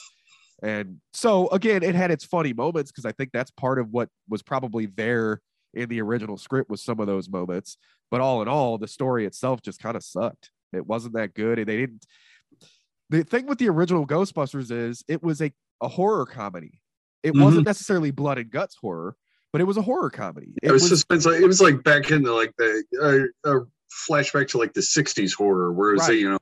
And 0.63 0.99
so 1.13 1.47
again, 1.49 1.83
it 1.83 1.95
had 1.95 2.11
its 2.11 2.23
funny 2.25 2.53
moments 2.53 2.91
because 2.91 3.05
I 3.05 3.11
think 3.11 3.31
that's 3.33 3.51
part 3.51 3.77
of 3.79 3.89
what 3.91 4.09
was 4.29 4.41
probably 4.41 4.85
there 4.85 5.41
in 5.73 5.89
the 5.89 6.01
original 6.01 6.37
script 6.37 6.69
was 6.69 6.81
some 6.81 6.99
of 6.99 7.07
those 7.07 7.27
moments. 7.29 7.77
But 8.11 8.21
all 8.21 8.41
in 8.41 8.47
all, 8.47 8.77
the 8.77 8.87
story 8.87 9.25
itself 9.25 9.61
just 9.61 9.79
kind 9.81 9.95
of 9.97 10.03
sucked. 10.03 10.51
It 10.73 10.85
wasn't 10.87 11.15
that 11.15 11.33
good. 11.33 11.59
and 11.59 11.67
They 11.67 11.77
didn't. 11.77 12.05
The 13.09 13.23
thing 13.23 13.45
with 13.45 13.59
the 13.59 13.69
original 13.69 14.07
Ghostbusters 14.07 14.71
is 14.71 15.03
it 15.07 15.21
was 15.21 15.41
a, 15.41 15.51
a 15.81 15.87
horror 15.87 16.25
comedy. 16.25 16.79
It 17.23 17.33
Mhm. 17.33 17.43
wasn't 17.43 17.65
necessarily 17.65 18.11
blood 18.11 18.37
and 18.37 18.49
guts 18.49 18.75
horror, 18.79 19.15
but 19.51 19.61
it 19.61 19.65
was 19.65 19.77
a 19.77 19.81
horror 19.81 20.09
comedy. 20.09 20.53
It 20.63 20.71
was 20.71 20.87
suspense. 20.87 21.25
Like, 21.25 21.41
it 21.41 21.45
was 21.47 21.61
like 21.61 21.83
back 21.83 22.11
in 22.11 22.23
the 22.23 22.31
like 22.31 22.53
the 22.57 23.31
uh, 23.45 23.49
uh, 23.49 23.59
flashback 24.09 24.47
to 24.49 24.57
like 24.57 24.73
the 24.73 24.81
'60s 24.81 25.33
horror, 25.33 25.71
where 25.71 25.91
it 25.91 25.93
was 25.95 26.07
Right. 26.07 26.17
you 26.19 26.29
know, 26.31 26.37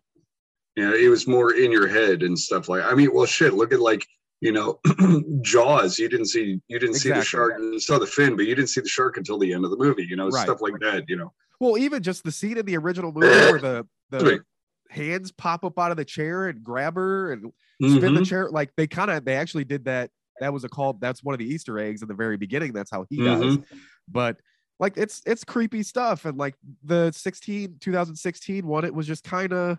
you 0.75 0.83
know, 0.89 0.93
it 0.95 1.07
was 1.09 1.27
more 1.27 1.53
in 1.53 1.71
your 1.71 1.88
head 1.88 2.23
and 2.23 2.38
stuff 2.38 2.69
like. 2.69 2.83
I 2.83 2.93
mean, 2.95 3.13
well, 3.13 3.25
shit. 3.25 3.53
Look 3.53 3.73
at 3.73 3.79
like 3.79 4.05
you 4.41 4.51
know, 4.51 4.79
Jaws. 5.41 5.97
You 5.99 6.09
didn't 6.09 6.25
see 6.27 6.59
you 6.67 6.79
didn't 6.79 6.95
see 6.95 7.09
the 7.09 7.23
shark. 7.23 7.53
You 7.59 7.79
saw 7.79 7.97
the 7.99 8.07
fin, 8.07 8.36
but 8.36 8.45
you 8.45 8.55
didn't 8.55 8.69
see 8.69 8.81
the 8.81 8.88
shark 8.89 9.17
until 9.17 9.38
the 9.39 9.53
end 9.53 9.63
of 9.65 9.71
the 9.71 9.77
movie. 9.77 10.05
You 10.07 10.15
know, 10.15 10.29
Right. 10.29 10.43
stuff 10.43 10.62
like 10.62 10.79
that. 10.81 11.05
You 11.07 11.15
know, 11.17 11.33
Well, 11.59 11.77
even 11.77 12.01
just 12.03 12.23
the 12.23 12.31
scene 12.31 12.57
in 12.57 12.65
the 12.65 12.77
original 12.77 13.12
movie 13.12 13.49
where 13.51 13.59
the 13.59 13.88
the 14.09 14.43
hands 14.89 15.31
pop 15.31 15.63
up 15.65 15.79
out 15.79 15.91
of 15.91 15.97
the 15.97 16.05
chair 16.05 16.47
and 16.47 16.63
grab 16.63 16.95
her 16.95 17.31
and 17.31 17.51
spin 17.81 18.13
the 18.13 18.21
Mhm. 18.21 18.25
chair, 18.27 18.49
like 18.49 18.71
they 18.75 18.86
kind 18.86 19.09
of 19.09 19.25
they 19.25 19.36
actually 19.36 19.63
did 19.63 19.86
that. 19.86 20.12
That 20.39 20.51
was 20.53 20.63
a 20.63 20.69
call. 20.69 20.93
That's 20.93 21.23
one 21.23 21.33
of 21.33 21.39
the 21.39 21.45
Easter 21.47 21.79
eggs 21.79 22.01
in 22.01 22.07
the 22.07 22.13
very 22.13 22.38
beginning. 22.38 22.73
That's 22.73 22.91
how 22.91 23.05
he 23.09 23.23
dies. 23.23 23.57
Mhm. 23.57 23.63
But 24.12 24.38
like 24.79 24.97
it's 24.97 25.21
it's 25.25 25.43
creepy 25.43 25.83
stuff. 25.83 26.25
And 26.25 26.38
like 26.38 26.55
the 26.83 27.12
16 27.12 27.77
2016 27.79 28.65
one, 28.67 28.83
it 28.83 28.93
was 28.93 29.07
just 29.07 29.23
kind 29.23 29.53
of 29.53 29.77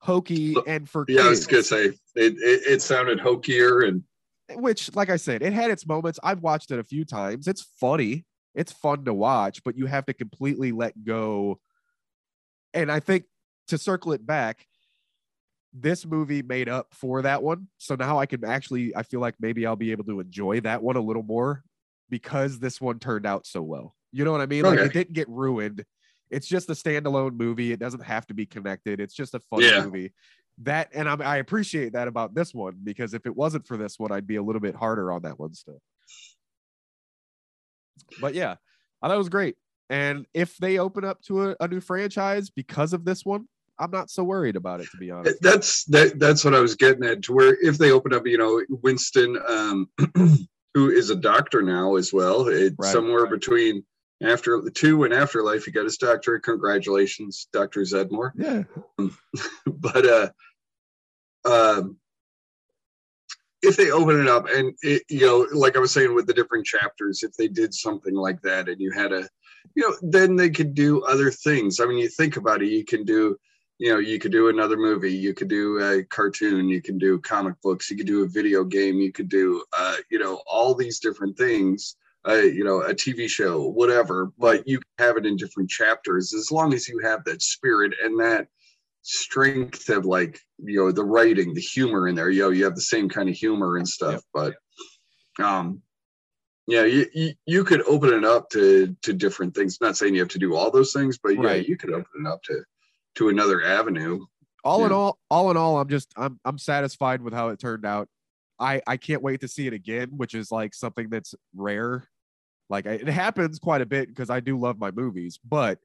hokey 0.00 0.56
and 0.66 0.88
for 0.88 1.04
Yeah, 1.08 1.26
I 1.26 1.28
was 1.28 1.46
gonna 1.46 1.62
say 1.62 1.86
it, 1.86 1.94
it. 2.14 2.62
It 2.66 2.82
sounded 2.82 3.20
hokier 3.20 3.86
and 3.86 4.02
which 4.54 4.92
like 4.96 5.10
i 5.10 5.16
said 5.16 5.42
it 5.42 5.52
had 5.52 5.70
its 5.70 5.86
moments. 5.86 6.18
I've 6.22 6.40
watched 6.40 6.70
it 6.70 6.78
a 6.78 6.84
few 6.84 7.04
times. 7.04 7.46
It's 7.46 7.62
funny. 7.80 8.24
It's 8.54 8.72
fun 8.72 9.04
to 9.04 9.14
watch 9.14 9.62
but 9.62 9.76
you 9.76 9.86
have 9.86 10.06
to 10.06 10.14
completely 10.14 10.72
let 10.72 11.04
go. 11.04 11.60
And 12.74 12.90
i 12.90 13.00
think 13.00 13.24
to 13.68 13.78
circle 13.78 14.12
it 14.12 14.26
back 14.26 14.66
this 15.72 16.04
movie 16.04 16.42
made 16.42 16.68
up 16.68 16.88
for 16.92 17.22
that 17.22 17.42
one. 17.42 17.68
So 17.78 17.94
now 17.94 18.18
i 18.18 18.26
can 18.26 18.44
actually 18.44 18.96
i 18.96 19.02
feel 19.02 19.20
like 19.20 19.34
maybe 19.38 19.66
i'll 19.66 19.76
be 19.76 19.92
able 19.92 20.04
to 20.04 20.20
enjoy 20.20 20.60
that 20.60 20.82
one 20.82 20.96
a 20.96 21.00
little 21.00 21.22
more 21.22 21.62
because 22.08 22.58
this 22.58 22.80
one 22.80 22.98
turned 22.98 23.26
out 23.26 23.46
so 23.46 23.62
well. 23.62 23.94
You 24.12 24.24
know 24.24 24.32
what 24.32 24.40
i 24.40 24.46
mean? 24.46 24.64
Like 24.64 24.80
it 24.80 24.92
didn't 24.92 25.12
get 25.12 25.28
ruined 25.28 25.84
it's 26.30 26.46
just 26.46 26.68
a 26.70 26.72
standalone 26.72 27.36
movie 27.36 27.72
it 27.72 27.78
doesn't 27.78 28.02
have 28.02 28.26
to 28.26 28.34
be 28.34 28.46
connected 28.46 29.00
it's 29.00 29.14
just 29.14 29.34
a 29.34 29.40
fun 29.40 29.62
Yeah. 29.62 29.82
movie 29.84 30.12
that 30.62 30.90
and 30.94 31.08
I'm, 31.08 31.22
i 31.22 31.36
appreciate 31.38 31.92
that 31.94 32.08
about 32.08 32.34
this 32.34 32.54
one 32.54 32.76
because 32.82 33.14
if 33.14 33.26
it 33.26 33.34
wasn't 33.34 33.66
for 33.66 33.76
this 33.76 33.98
one 33.98 34.12
i'd 34.12 34.26
be 34.26 34.36
a 34.36 34.42
little 34.42 34.60
bit 34.60 34.74
harder 34.74 35.10
on 35.12 35.22
that 35.22 35.38
one 35.38 35.54
still 35.54 35.80
but 38.18 38.34
yeah 38.34 38.56
i 39.02 39.08
thought 39.08 39.14
it 39.14 39.18
was 39.18 39.28
great 39.28 39.56
and 39.88 40.26
if 40.34 40.56
they 40.58 40.78
open 40.78 41.04
up 41.04 41.20
to 41.22 41.50
a, 41.50 41.56
a 41.60 41.68
new 41.68 41.80
franchise 41.80 42.50
because 42.50 42.92
of 42.92 43.04
this 43.04 43.24
one 43.24 43.46
i'm 43.78 43.90
not 43.90 44.10
so 44.10 44.22
worried 44.22 44.56
about 44.56 44.80
it 44.80 44.90
to 44.90 44.96
be 44.98 45.10
honest 45.10 45.40
that's 45.40 45.84
that 45.86 46.18
that's 46.18 46.44
what 46.44 46.54
I 46.54 46.60
was 46.60 46.74
getting 46.76 47.04
at. 47.04 47.22
To 47.22 47.32
where 47.32 47.56
if 47.60 47.78
they 47.78 47.90
open 47.90 48.12
up, 48.12 48.26
you 48.26 48.38
know, 48.38 48.62
Winston, 48.68 49.38
um, 49.48 49.88
who 50.74 50.90
is 50.90 51.10
a 51.10 51.16
doctor 51.16 51.62
now 51.62 51.96
as 51.96 52.12
well, 52.12 52.48
it's 52.48 52.76
Right. 52.78 52.92
somewhere 52.92 53.26
between 53.26 53.84
after 54.22 54.60
the 54.60 54.70
two 54.70 55.04
and 55.04 55.14
afterlife. 55.14 55.64
He 55.64 55.70
got 55.70 55.84
his 55.84 55.96
doctorate. 55.96 56.42
Congratulations, 56.42 57.48
Doctor 57.52 57.80
Zeddemore. 57.80 58.32
yeah 58.36 58.62
but 59.66 60.06
uh, 60.06 60.30
um, 61.44 61.96
if 63.62 63.76
they 63.76 63.90
open 63.90 64.20
it 64.20 64.28
up 64.28 64.46
and 64.48 64.74
it, 64.82 65.02
you 65.08 65.26
know, 65.26 65.46
like 65.52 65.76
I 65.76 65.80
was 65.80 65.92
saying 65.92 66.14
with 66.14 66.26
the 66.26 66.34
different 66.34 66.66
chapters, 66.66 67.22
if 67.22 67.32
they 67.34 67.48
did 67.48 67.74
something 67.74 68.14
like 68.14 68.40
that 68.42 68.68
and 68.68 68.80
you 68.80 68.90
had 68.90 69.12
a, 69.12 69.28
you 69.74 69.88
know, 69.88 69.96
then 70.02 70.36
they 70.36 70.50
could 70.50 70.74
do 70.74 71.02
other 71.04 71.30
things. 71.30 71.80
I 71.80 71.86
mean, 71.86 71.98
you 71.98 72.08
think 72.08 72.36
about 72.36 72.62
it, 72.62 72.68
you 72.68 72.84
can 72.84 73.04
do, 73.04 73.36
you 73.78 73.92
know, 73.92 73.98
you 73.98 74.18
could 74.18 74.32
do 74.32 74.48
another 74.48 74.76
movie, 74.76 75.12
you 75.12 75.34
could 75.34 75.48
do 75.48 75.78
a 75.80 76.02
cartoon, 76.04 76.68
you 76.68 76.80
can 76.80 76.98
do 76.98 77.18
comic 77.18 77.54
books, 77.62 77.90
you 77.90 77.96
could 77.96 78.06
do 78.06 78.24
a 78.24 78.28
video 78.28 78.64
game, 78.64 78.98
you 78.98 79.12
could 79.12 79.28
do, 79.28 79.62
uh, 79.76 79.96
you 80.10 80.18
know, 80.18 80.40
all 80.46 80.74
these 80.74 80.98
different 80.98 81.36
things. 81.36 81.96
Uh, 82.28 82.34
you 82.34 82.64
know, 82.64 82.82
a 82.82 82.92
TV 82.92 83.28
show, 83.28 83.66
whatever, 83.66 84.30
but 84.38 84.68
you 84.68 84.78
can 84.78 85.06
have 85.06 85.16
it 85.16 85.24
in 85.24 85.36
different 85.36 85.70
chapters 85.70 86.34
as 86.34 86.50
long 86.52 86.74
as 86.74 86.86
you 86.86 86.98
have 86.98 87.24
that 87.24 87.40
spirit 87.40 87.94
and 88.02 88.20
that 88.20 88.46
strength 89.02 89.88
of 89.88 90.04
like 90.04 90.38
you 90.58 90.76
know 90.76 90.92
the 90.92 91.02
writing 91.02 91.54
the 91.54 91.60
humor 91.60 92.08
in 92.08 92.14
there. 92.14 92.28
You 92.28 92.42
know 92.42 92.50
you 92.50 92.64
have 92.64 92.74
the 92.74 92.82
same 92.82 93.08
kind 93.08 93.30
of 93.30 93.34
humor 93.34 93.78
and 93.78 93.88
stuff 93.88 94.22
but 94.34 94.54
um 95.42 95.80
yeah 96.66 96.84
you, 96.84 97.06
you 97.14 97.32
you 97.46 97.64
could 97.64 97.80
open 97.88 98.12
it 98.12 98.24
up 98.24 98.50
to 98.50 98.94
to 99.00 99.14
different 99.14 99.54
things. 99.54 99.78
Not 99.80 99.96
saying 99.96 100.14
you 100.14 100.20
have 100.20 100.28
to 100.28 100.38
do 100.38 100.54
all 100.54 100.70
those 100.70 100.92
things 100.92 101.18
but 101.18 101.30
yeah 101.30 101.40
Right. 101.40 101.66
you 101.66 101.78
could 101.78 101.90
open 101.90 102.26
it 102.26 102.26
up 102.26 102.42
to 102.44 102.62
to 103.14 103.30
another 103.30 103.64
avenue. 103.64 104.26
All 104.62 104.84
in 104.84 104.92
all 104.92 105.18
all 105.30 105.50
in 105.50 105.56
all 105.56 105.78
i'm 105.78 105.88
just 105.88 106.12
i'm 106.18 106.38
i'm 106.44 106.58
satisfied 106.58 107.22
with 107.22 107.32
how 107.32 107.48
it 107.48 107.58
turned 107.58 107.86
out. 107.86 108.08
I 108.58 108.82
i 108.86 108.98
can't 108.98 109.22
wait 109.22 109.40
to 109.40 109.48
see 109.48 109.66
it 109.66 109.72
again 109.72 110.10
which 110.18 110.34
is 110.34 110.52
like 110.52 110.74
something 110.74 111.08
that's 111.08 111.34
rare 111.56 112.09
like 112.70 112.86
it 112.86 113.08
happens 113.08 113.58
quite 113.58 113.82
a 113.82 113.86
bit 113.86 114.08
because 114.08 114.30
i 114.30 114.40
do 114.40 114.58
love 114.58 114.78
my 114.78 114.90
movies 114.90 115.38
but 115.44 115.78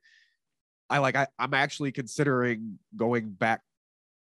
i 0.90 1.00
like 1.00 1.16
I, 1.16 1.28
i'm 1.38 1.54
actually 1.54 1.92
considering 1.92 2.80
going 2.96 3.32
back 3.32 3.62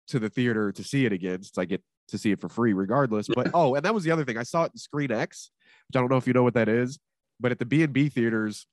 to 0.08 0.20
the 0.20 0.30
theater 0.30 0.72
to 0.72 0.84
see 0.84 1.06
it 1.06 1.12
again 1.12 1.44
since 1.44 1.58
i 1.58 1.66
get 1.66 1.82
to 2.08 2.18
see 2.18 2.32
it 2.32 2.40
for 2.40 2.50
free 2.50 2.74
regardless 2.74 3.28
but 3.28 3.52
oh 3.54 3.76
and 3.76 3.86
that 3.86 3.94
was 3.94 4.04
the 4.04 4.12
other 4.12 4.26
thing 4.26 4.38
i 4.38 4.44
saw 4.44 4.64
it 4.64 4.72
in 4.74 4.78
screen 4.78 5.12
x 5.12 5.52
which 5.88 5.98
i 5.98 6.00
don't 6.00 6.10
know 6.10 6.18
if 6.18 6.28
you 6.28 6.34
know 6.34 6.44
what 6.44 6.54
that 6.54 6.70
is 6.70 6.98
but 7.40 7.52
at 7.52 7.60
the 7.60 7.66
b&b 7.66 8.10
theaters 8.10 8.66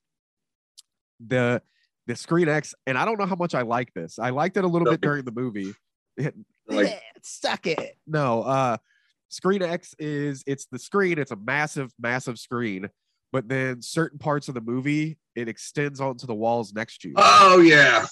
the 1.19 1.61
the 2.07 2.15
Screen 2.15 2.49
X, 2.49 2.75
and 2.85 2.97
I 2.97 3.05
don't 3.05 3.17
know 3.17 3.25
how 3.25 3.35
much 3.35 3.55
I 3.55 3.61
like 3.61 3.93
this. 3.93 4.19
I 4.19 4.31
liked 4.31 4.57
it 4.57 4.63
a 4.63 4.67
little 4.67 4.89
bit 4.89 5.01
during 5.01 5.25
the 5.25 5.31
movie. 5.31 5.73
Like- 6.65 7.01
suck 7.23 7.67
it. 7.67 7.97
No, 8.07 8.43
uh 8.43 8.77
Screen 9.27 9.63
X 9.63 9.95
is 9.99 10.43
it's 10.45 10.67
the 10.67 10.79
screen, 10.79 11.17
it's 11.17 11.31
a 11.31 11.35
massive, 11.35 11.91
massive 11.99 12.37
screen, 12.39 12.87
but 13.33 13.49
then 13.49 13.81
certain 13.81 14.19
parts 14.19 14.47
of 14.47 14.53
the 14.53 14.61
movie 14.61 15.17
it 15.35 15.49
extends 15.49 15.99
onto 15.99 16.27
the 16.27 16.35
walls 16.35 16.73
next 16.73 17.01
to 17.01 17.09
you. 17.09 17.15
Oh 17.17 17.59
yeah. 17.59 18.05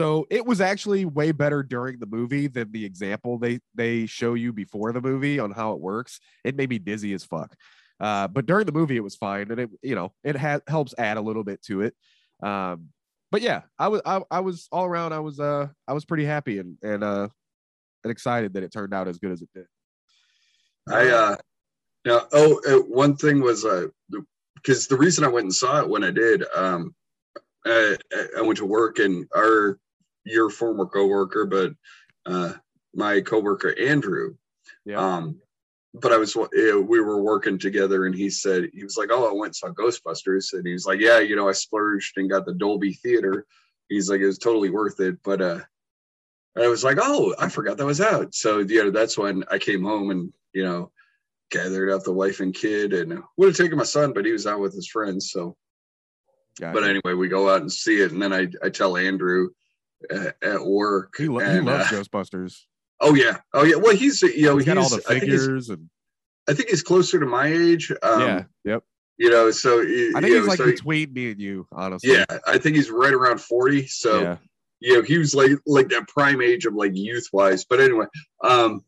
So 0.00 0.28
it 0.30 0.46
was 0.46 0.60
actually 0.60 1.04
way 1.04 1.32
better 1.32 1.64
during 1.64 1.98
the 1.98 2.06
movie 2.06 2.46
than 2.46 2.70
the 2.70 2.84
example 2.84 3.36
they 3.36 3.58
they 3.74 4.06
show 4.06 4.34
you 4.34 4.52
before 4.52 4.92
the 4.92 5.00
movie 5.00 5.40
on 5.40 5.50
how 5.50 5.72
it 5.72 5.80
works. 5.80 6.20
It 6.44 6.56
made 6.56 6.70
me 6.70 6.78
dizzy 6.78 7.12
as 7.12 7.24
fuck. 7.24 7.54
Uh, 8.00 8.28
but 8.28 8.46
during 8.46 8.64
the 8.64 8.72
movie 8.72 8.96
it 8.96 9.02
was 9.02 9.16
fine, 9.16 9.50
and 9.50 9.60
it 9.60 9.70
you 9.82 9.96
know 9.96 10.12
it 10.22 10.36
ha- 10.36 10.60
helps 10.68 10.94
add 10.96 11.16
a 11.16 11.20
little 11.20 11.42
bit 11.42 11.60
to 11.62 11.80
it. 11.82 11.94
Um, 12.40 12.90
but 13.32 13.42
yeah, 13.42 13.62
I 13.76 13.88
was 13.88 14.00
I, 14.06 14.22
I 14.30 14.40
was 14.40 14.68
all 14.70 14.84
around 14.84 15.12
I 15.12 15.18
was 15.18 15.40
uh 15.40 15.66
I 15.88 15.92
was 15.92 16.04
pretty 16.04 16.24
happy 16.24 16.60
and 16.60 16.76
and 16.82 17.02
uh 17.02 17.28
and 18.04 18.10
excited 18.12 18.54
that 18.54 18.62
it 18.62 18.72
turned 18.72 18.94
out 18.94 19.08
as 19.08 19.18
good 19.18 19.32
as 19.32 19.42
it 19.42 19.48
did. 19.52 19.66
I 20.88 21.08
uh 21.08 21.36
now 22.04 22.26
oh 22.32 22.60
uh, 22.68 22.82
one 22.86 23.16
thing 23.16 23.40
was 23.40 23.64
uh 23.64 23.88
because 24.62 24.86
the 24.86 24.96
reason 24.96 25.24
I 25.24 25.28
went 25.28 25.44
and 25.44 25.54
saw 25.54 25.80
it 25.80 25.88
when 25.88 26.04
I 26.04 26.10
did 26.10 26.44
um 26.54 26.94
uh, 27.66 27.94
I 28.36 28.40
went 28.40 28.58
to 28.58 28.64
work 28.64 28.98
and 28.98 29.26
our 29.36 29.78
your 30.24 30.50
former 30.50 30.86
coworker 30.86 31.46
but 31.46 31.72
uh 32.26 32.54
my 32.94 33.20
coworker 33.20 33.74
Andrew 33.78 34.34
Yeah. 34.84 34.98
um 34.98 35.40
but 35.94 36.12
I 36.12 36.16
was 36.18 36.36
uh, 36.36 36.46
we 36.80 37.00
were 37.00 37.22
working 37.22 37.58
together 37.58 38.06
and 38.06 38.14
he 38.14 38.30
said 38.30 38.70
he 38.72 38.84
was 38.84 38.96
like 38.96 39.10
oh 39.10 39.28
I 39.28 39.32
went 39.32 39.50
and 39.50 39.56
saw 39.56 39.68
Ghostbusters 39.68 40.52
and 40.52 40.66
he 40.66 40.72
was 40.72 40.86
like 40.86 41.00
yeah 41.00 41.18
you 41.18 41.36
know 41.36 41.48
I 41.48 41.52
splurged 41.52 42.16
and 42.18 42.30
got 42.30 42.46
the 42.46 42.54
Dolby 42.54 42.92
theater 42.94 43.46
he's 43.88 44.10
like 44.10 44.20
it 44.20 44.26
was 44.26 44.38
totally 44.38 44.70
worth 44.70 45.00
it 45.00 45.16
but 45.22 45.40
uh 45.40 45.60
I 46.56 46.66
was 46.66 46.82
like, 46.82 46.98
oh, 47.00 47.36
I 47.38 47.48
forgot 47.48 47.76
that 47.76 47.86
was 47.86 48.00
out. 48.00 48.34
So 48.34 48.58
yeah, 48.58 48.90
that's 48.90 49.16
when 49.16 49.44
I 49.48 49.58
came 49.58 49.84
home 49.84 50.10
and 50.10 50.32
you 50.52 50.64
know 50.64 50.90
gathered 51.50 51.90
up 51.90 52.04
the 52.04 52.12
wife 52.12 52.40
and 52.40 52.54
kid 52.54 52.92
and 52.92 53.22
would 53.36 53.48
have 53.48 53.56
taken 53.56 53.78
my 53.78 53.84
son, 53.84 54.12
but 54.12 54.24
he 54.24 54.32
was 54.32 54.46
out 54.46 54.60
with 54.60 54.74
his 54.74 54.88
friends. 54.88 55.30
So, 55.30 55.56
Gotcha. 56.60 56.72
but 56.74 56.84
anyway, 56.84 57.14
we 57.14 57.28
go 57.28 57.48
out 57.48 57.60
and 57.62 57.72
see 57.72 58.00
it, 58.00 58.12
and 58.12 58.20
then 58.20 58.32
I 58.32 58.48
I 58.62 58.68
tell 58.70 58.96
Andrew 58.96 59.48
at, 60.10 60.36
at 60.42 60.64
work. 60.64 61.14
he, 61.16 61.28
lo- 61.28 61.40
he 61.40 61.60
loves 61.60 61.92
uh, 61.92 61.96
Ghostbusters. 61.96 62.60
oh 63.00 63.14
yeah, 63.14 63.38
oh 63.54 63.64
yeah. 63.64 63.76
Well, 63.76 63.96
he's 63.96 64.22
you 64.22 64.42
know 64.46 64.56
He's 64.56 64.66
got 64.66 64.78
all 64.78 64.88
the 64.88 65.02
I 65.08 65.18
think 65.18 65.24
he's, 65.24 65.40
figures 65.42 65.68
and 65.70 65.88
I 66.48 66.54
think 66.54 66.68
he's 66.70 66.82
closer 66.82 67.20
to 67.20 67.26
my 67.26 67.46
age. 67.46 67.92
Um, 68.02 68.20
yeah, 68.20 68.42
yep. 68.64 68.82
You 69.16 69.30
know, 69.30 69.50
so 69.50 69.80
I 69.80 69.84
think 69.84 70.24
he's 70.26 70.34
know, 70.34 70.42
like 70.44 70.58
so- 70.58 70.66
between 70.66 71.12
me 71.12 71.30
and 71.32 71.40
you, 71.40 71.66
honestly. 71.72 72.12
yeah, 72.12 72.24
I 72.46 72.58
think 72.58 72.76
he's 72.76 72.90
right 72.90 73.12
around 73.12 73.40
forty. 73.40 73.86
So. 73.86 74.20
yeah. 74.20 74.36
you 74.80 74.94
know, 74.94 75.02
he 75.02 75.18
was 75.18 75.34
like 75.34 75.50
like 75.66 75.88
that 75.88 76.06
prime 76.06 76.40
age 76.40 76.64
of 76.64 76.74
like 76.74 76.92
youth 76.94 77.26
wise. 77.32 77.64
But 77.64 77.80
anyway, 77.80 78.06
um 78.44 78.84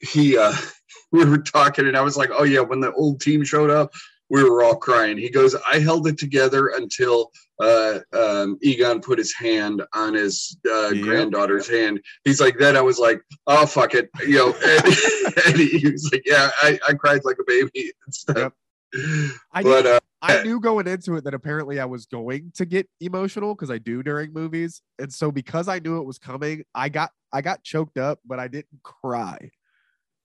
he 0.00 0.36
uh 0.36 0.52
we 1.12 1.24
were 1.24 1.38
talking 1.38 1.86
and 1.86 1.96
I 1.96 2.02
was 2.02 2.16
like, 2.16 2.30
Oh 2.32 2.44
yeah, 2.44 2.60
when 2.60 2.80
the 2.80 2.92
old 2.92 3.20
team 3.20 3.44
showed 3.44 3.70
up, 3.70 3.92
we 4.28 4.44
were 4.44 4.62
all 4.62 4.76
crying. 4.76 5.18
He 5.18 5.28
goes, 5.28 5.56
I 5.70 5.80
held 5.80 6.06
it 6.06 6.18
together 6.18 6.68
until 6.76 7.30
uh 7.60 7.98
um 8.12 8.58
Egon 8.62 9.00
put 9.00 9.18
his 9.18 9.34
hand 9.34 9.82
on 9.92 10.14
his 10.14 10.56
uh 10.70 10.92
granddaughter's 10.92 11.68
hand. 11.68 12.00
He's 12.24 12.40
like, 12.40 12.58
then 12.58 12.76
I 12.76 12.80
was 12.80 12.98
like, 12.98 13.20
oh 13.46 13.66
fuck 13.66 13.94
it, 13.94 14.08
you 14.26 14.36
know, 14.36 14.54
and, 14.64 15.46
and 15.46 15.56
he 15.56 15.90
was 15.90 16.08
like, 16.12 16.22
Yeah, 16.24 16.50
I, 16.62 16.78
I 16.88 16.94
cried 16.94 17.24
like 17.24 17.36
a 17.40 17.44
baby 17.46 17.92
and 18.04 18.14
stuff. 18.14 18.36
Yep. 18.36 18.52
I 19.52 19.62
but 19.62 19.86
uh 19.86 20.00
I 20.22 20.42
knew 20.42 20.60
going 20.60 20.86
into 20.86 21.14
it 21.14 21.24
that 21.24 21.34
apparently 21.34 21.80
I 21.80 21.86
was 21.86 22.06
going 22.06 22.52
to 22.56 22.66
get 22.66 22.88
emotional 23.00 23.54
because 23.54 23.70
I 23.70 23.78
do 23.78 24.02
during 24.02 24.32
movies, 24.32 24.82
and 24.98 25.12
so 25.12 25.32
because 25.32 25.66
I 25.66 25.78
knew 25.78 25.98
it 25.98 26.04
was 26.04 26.18
coming, 26.18 26.64
I 26.74 26.88
got 26.88 27.10
I 27.32 27.40
got 27.40 27.62
choked 27.62 27.96
up, 27.96 28.20
but 28.26 28.38
I 28.38 28.48
didn't 28.48 28.82
cry. 28.82 29.50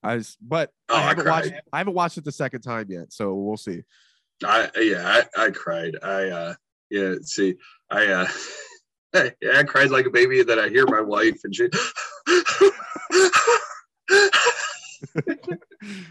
I 0.06 0.16
was, 0.16 0.36
but 0.40 0.70
Oh, 0.88 0.94
I 0.94 0.98
I 0.98 1.02
haven't 1.08 1.26
watched. 1.28 1.52
I 1.72 1.78
haven't 1.78 1.94
watched 1.94 2.18
it 2.18 2.24
the 2.24 2.32
second 2.32 2.60
time 2.62 2.86
yet, 2.88 3.12
so 3.12 3.34
we'll 3.34 3.56
see. 3.56 3.82
I 4.44 4.68
yeah, 4.76 5.22
I, 5.36 5.46
I 5.46 5.50
cried. 5.50 5.96
I 6.02 6.28
uh 6.28 6.54
yeah, 6.90 7.14
see, 7.22 7.56
I 7.90 8.06
uh 8.06 8.26
yeah, 9.42 9.58
I 9.58 9.62
cried 9.64 9.90
like 9.90 10.06
a 10.06 10.10
baby 10.10 10.40
and 10.40 10.48
then 10.48 10.58
I 10.58 10.68
hear 10.68 10.86
my 10.86 11.00
wife 11.00 11.40
and 11.44 11.54
she 11.54 11.68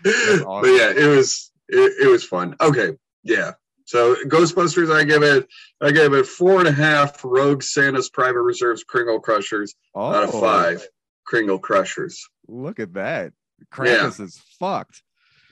But 0.03 0.67
yeah, 0.67 0.91
it 0.95 1.07
was 1.15 1.51
it, 1.69 2.05
it 2.05 2.09
was 2.11 2.23
fun. 2.23 2.55
Okay, 2.61 2.91
yeah. 3.23 3.51
So 3.85 4.15
Ghostbusters, 4.25 4.93
I 4.93 5.03
give 5.03 5.23
it 5.23 5.47
I 5.81 5.91
give 5.91 6.13
it 6.13 6.25
four 6.25 6.59
and 6.59 6.67
a 6.67 6.71
half 6.71 7.23
Rogue 7.23 7.61
Santa's 7.63 8.09
Private 8.09 8.41
Reserves 8.41 8.83
Kringle 8.83 9.19
Crushers 9.19 9.75
Oh, 9.93 10.11
out 10.11 10.23
of 10.23 10.31
five 10.31 10.87
Kringle 11.25 11.59
Crushers. 11.59 12.27
Look 12.47 12.79
at 12.79 12.93
that. 12.93 13.33
Krampus 13.73 14.19
is 14.19 14.41
fucked. 14.59 15.01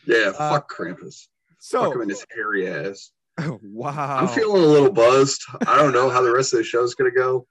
Yeah, 0.05 0.31
Uh, 0.37 0.49
fuck 0.51 0.71
Krampus. 0.73 1.27
So 1.59 1.83
fuck 1.83 1.95
him 1.95 2.01
in 2.01 2.09
his 2.09 2.25
hairy 2.35 2.67
ass. 2.67 3.11
wow. 3.63 4.17
I'm 4.19 4.27
feeling 4.27 4.61
a 4.63 4.65
little 4.67 4.91
buzzed. 4.91 5.41
I 5.67 5.75
don't 5.77 5.93
know 5.93 6.09
how 6.09 6.21
the 6.21 6.31
rest 6.31 6.53
of 6.53 6.57
the 6.57 6.63
show's 6.63 6.93
gonna 6.95 7.11
go. 7.11 7.47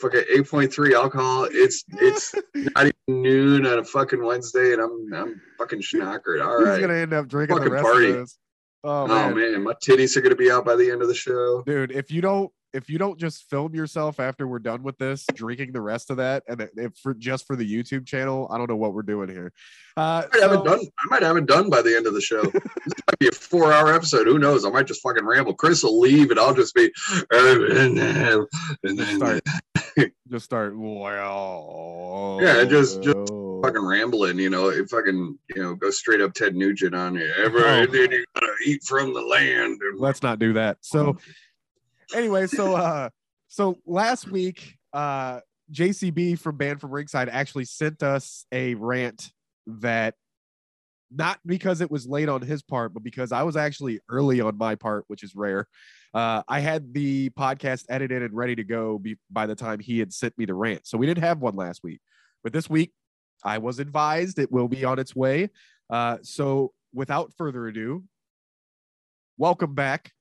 Fucking 0.00 0.22
8.3 0.32 0.92
alcohol. 0.94 1.48
It's 1.50 1.84
it's 1.88 2.34
not 2.54 2.86
even 2.86 3.22
noon 3.22 3.66
on 3.66 3.78
a 3.80 3.84
fucking 3.84 4.22
Wednesday, 4.24 4.72
and 4.74 4.82
I'm 4.82 5.12
I'm 5.14 5.40
fucking 5.58 5.80
schnockered. 5.80 6.44
All 6.44 6.58
He's 6.60 6.68
right. 6.68 6.80
gonna 6.80 6.94
end 6.94 7.12
up 7.14 7.26
drinking 7.26 7.58
the 7.60 7.70
rest 7.70 7.84
party. 7.84 8.10
of 8.10 8.16
this. 8.18 8.38
Oh, 8.84 9.02
Oh 9.02 9.06
man. 9.08 9.34
man, 9.36 9.62
my 9.64 9.72
titties 9.84 10.16
are 10.16 10.20
gonna 10.20 10.36
be 10.36 10.50
out 10.52 10.64
by 10.64 10.76
the 10.76 10.88
end 10.90 11.02
of 11.02 11.08
the 11.08 11.14
show. 11.14 11.62
dude 11.66 11.90
if 11.90 12.12
you 12.12 12.20
don't 12.20 12.52
if 12.74 12.88
you 12.90 12.98
don't 12.98 13.18
just 13.18 13.48
film 13.48 13.74
yourself 13.74 14.20
after 14.20 14.46
we're 14.46 14.58
done 14.58 14.82
with 14.82 14.98
this 14.98 15.24
drinking 15.34 15.72
the 15.72 15.80
rest 15.80 16.10
of 16.10 16.18
that 16.18 16.42
and 16.48 16.68
if 16.76 16.92
for 17.02 17.14
just 17.14 17.46
for 17.46 17.56
the 17.56 17.64
youtube 17.64 18.06
channel 18.06 18.46
i 18.50 18.58
don't 18.58 18.68
know 18.68 18.76
what 18.76 18.92
we're 18.94 19.02
doing 19.02 19.28
here 19.28 19.52
uh 19.96 20.22
I 20.32 20.36
might 20.36 20.42
have 20.42 20.52
so- 20.52 20.60
it 20.60 20.64
done. 20.64 20.80
I 20.80 21.04
might 21.10 21.22
have 21.22 21.36
it 21.38 21.46
done 21.46 21.70
by 21.70 21.82
the 21.82 21.96
end 21.96 22.06
of 22.06 22.14
the 22.14 22.20
show. 22.20 22.42
this 22.52 22.62
might 23.08 23.18
be 23.18 23.26
a 23.28 23.32
four-hour 23.32 23.92
episode. 23.92 24.28
Who 24.28 24.38
knows? 24.38 24.64
I 24.64 24.70
might 24.70 24.86
just 24.86 25.02
fucking 25.02 25.24
ramble. 25.26 25.54
Chris 25.54 25.82
will 25.82 25.98
leave, 25.98 26.30
and 26.30 26.38
I'll 26.38 26.54
just 26.54 26.72
be. 26.72 26.92
And 27.32 27.98
then, 27.98 27.98
and 27.98 28.96
just 28.96 29.08
then 29.10 29.16
start 29.16 29.42
just 30.30 30.44
start 30.44 30.74
well 30.78 32.38
Yeah, 32.40 32.64
just- 32.64 33.02
just 33.02 33.16
fucking 33.62 33.84
rambling, 33.84 34.38
you 34.38 34.50
know, 34.50 34.68
it 34.68 34.88
fucking, 34.88 35.36
you 35.54 35.62
know, 35.62 35.74
go 35.74 35.90
straight 35.90 36.20
up 36.20 36.32
Ted 36.32 36.54
Nugent 36.54 36.94
on 36.94 37.16
you. 37.16 37.28
Ever, 37.36 37.58
Oh. 37.58 37.86
then 37.86 38.12
you 38.12 38.24
gotta 38.34 38.52
eat 38.64 38.84
from 38.84 39.12
the 39.12 39.20
land. 39.20 39.80
Let's 39.96 40.22
not 40.22 40.38
do 40.38 40.52
that 40.52 40.78
so 40.80 41.16
anyway 42.14 42.46
so 42.46 42.74
uh 42.74 43.08
so 43.48 43.78
last 43.86 44.30
week 44.30 44.76
uh 44.92 45.40
jcb 45.72 46.38
from 46.38 46.56
banned 46.56 46.80
from 46.80 46.90
ringside 46.90 47.28
actually 47.28 47.64
sent 47.64 48.02
us 48.02 48.46
a 48.52 48.74
rant 48.74 49.30
that 49.66 50.14
not 51.10 51.38
because 51.46 51.80
it 51.80 51.90
was 51.90 52.06
late 52.06 52.28
on 52.28 52.42
his 52.42 52.62
part 52.62 52.92
but 52.92 53.02
because 53.02 53.32
i 53.32 53.42
was 53.42 53.56
actually 53.56 54.00
early 54.10 54.40
on 54.40 54.56
my 54.56 54.74
part 54.74 55.04
which 55.08 55.22
is 55.22 55.34
rare. 55.34 55.66
Uh 56.14 56.42
i 56.48 56.60
had 56.60 56.92
the 56.94 57.30
podcast 57.30 57.84
edited 57.88 58.22
and 58.22 58.34
ready 58.34 58.54
to 58.54 58.64
go 58.64 58.98
be- 58.98 59.18
by 59.30 59.46
the 59.46 59.54
time 59.54 59.78
he 59.78 59.98
had 59.98 60.12
sent 60.12 60.36
me 60.38 60.44
the 60.44 60.54
rant. 60.54 60.86
So 60.86 60.98
we 60.98 61.06
didn't 61.06 61.24
have 61.24 61.40
one 61.40 61.56
last 61.56 61.82
week 61.82 62.00
but 62.42 62.52
this 62.52 62.68
week 62.68 62.92
i 63.44 63.58
was 63.58 63.78
advised 63.78 64.38
it 64.38 64.50
will 64.52 64.68
be 64.68 64.84
on 64.84 64.98
its 64.98 65.14
way. 65.14 65.50
Uh 65.90 66.18
so 66.22 66.72
without 66.92 67.32
further 67.36 67.68
ado 67.68 68.04
welcome 69.36 69.74
back 69.74 70.12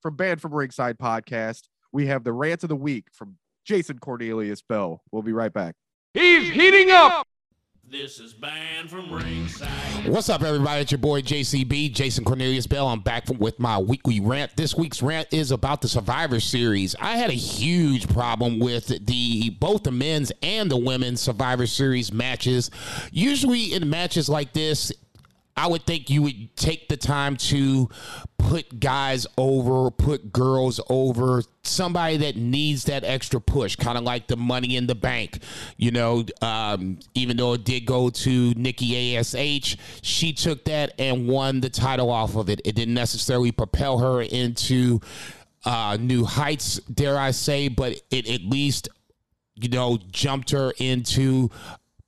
from 0.00 0.16
Banned 0.16 0.40
from 0.40 0.54
Ringside 0.54 0.98
podcast. 0.98 1.62
We 1.92 2.06
have 2.06 2.24
the 2.24 2.32
rant 2.32 2.62
of 2.62 2.68
the 2.68 2.76
week 2.76 3.06
from 3.12 3.36
Jason 3.64 3.98
Cornelius 3.98 4.62
Bell. 4.62 5.02
We'll 5.10 5.22
be 5.22 5.32
right 5.32 5.52
back. 5.52 5.74
He's 6.14 6.50
heating 6.50 6.90
up. 6.90 7.26
This 7.90 8.20
is 8.20 8.34
banned 8.34 8.90
from 8.90 9.10
ringside. 9.10 10.06
What's 10.08 10.28
up, 10.28 10.42
everybody? 10.42 10.82
It's 10.82 10.92
your 10.92 10.98
boy 10.98 11.22
JCB, 11.22 11.94
Jason 11.94 12.22
Cornelius 12.22 12.66
Bell. 12.66 12.86
I'm 12.86 13.00
back 13.00 13.26
from, 13.26 13.38
with 13.38 13.58
my 13.58 13.78
weekly 13.78 14.20
rant. 14.20 14.54
This 14.58 14.74
week's 14.74 15.00
rant 15.02 15.28
is 15.32 15.52
about 15.52 15.80
the 15.80 15.88
Survivor 15.88 16.38
Series. 16.38 16.94
I 17.00 17.16
had 17.16 17.30
a 17.30 17.34
huge 17.34 18.06
problem 18.06 18.58
with 18.58 18.88
the 19.06 19.50
both 19.58 19.84
the 19.84 19.90
men's 19.90 20.30
and 20.42 20.70
the 20.70 20.76
women's 20.76 21.22
Survivor 21.22 21.66
Series 21.66 22.12
matches. 22.12 22.70
Usually, 23.10 23.72
in 23.72 23.88
matches 23.88 24.28
like 24.28 24.52
this, 24.52 24.92
I 25.58 25.66
would 25.66 25.84
think 25.84 26.08
you 26.08 26.22
would 26.22 26.56
take 26.56 26.88
the 26.88 26.96
time 26.96 27.36
to 27.36 27.88
put 28.38 28.78
guys 28.78 29.26
over, 29.36 29.90
put 29.90 30.32
girls 30.32 30.80
over, 30.88 31.42
somebody 31.64 32.16
that 32.18 32.36
needs 32.36 32.84
that 32.84 33.02
extra 33.02 33.40
push, 33.40 33.74
kind 33.74 33.98
of 33.98 34.04
like 34.04 34.28
the 34.28 34.36
money 34.36 34.76
in 34.76 34.86
the 34.86 34.94
bank. 34.94 35.40
You 35.76 35.90
know, 35.90 36.24
um, 36.40 37.00
even 37.14 37.36
though 37.36 37.54
it 37.54 37.64
did 37.64 37.86
go 37.86 38.08
to 38.08 38.54
Nikki 38.54 39.16
ASH, 39.16 39.76
she 40.00 40.32
took 40.32 40.64
that 40.66 40.92
and 40.98 41.26
won 41.26 41.60
the 41.60 41.70
title 41.70 42.10
off 42.10 42.36
of 42.36 42.48
it. 42.48 42.60
It 42.64 42.76
didn't 42.76 42.94
necessarily 42.94 43.50
propel 43.50 43.98
her 43.98 44.22
into 44.22 45.00
uh, 45.64 45.98
new 46.00 46.24
heights, 46.24 46.78
dare 46.82 47.18
I 47.18 47.32
say, 47.32 47.66
but 47.66 48.00
it 48.10 48.30
at 48.30 48.42
least 48.42 48.88
you 49.60 49.68
know, 49.68 49.98
jumped 50.10 50.50
her 50.50 50.72
into 50.78 51.50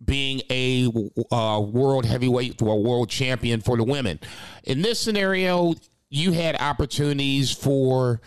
being 0.04 0.40
a 0.50 0.86
uh, 1.30 1.60
world 1.60 2.04
heavyweight 2.04 2.60
or 2.62 2.82
world 2.82 3.08
champion 3.08 3.60
for 3.60 3.76
the 3.76 3.84
women. 3.84 4.18
In 4.64 4.82
this 4.82 4.98
scenario, 4.98 5.74
you 6.08 6.32
had 6.32 6.56
opportunities 6.60 7.50
for 7.50 8.20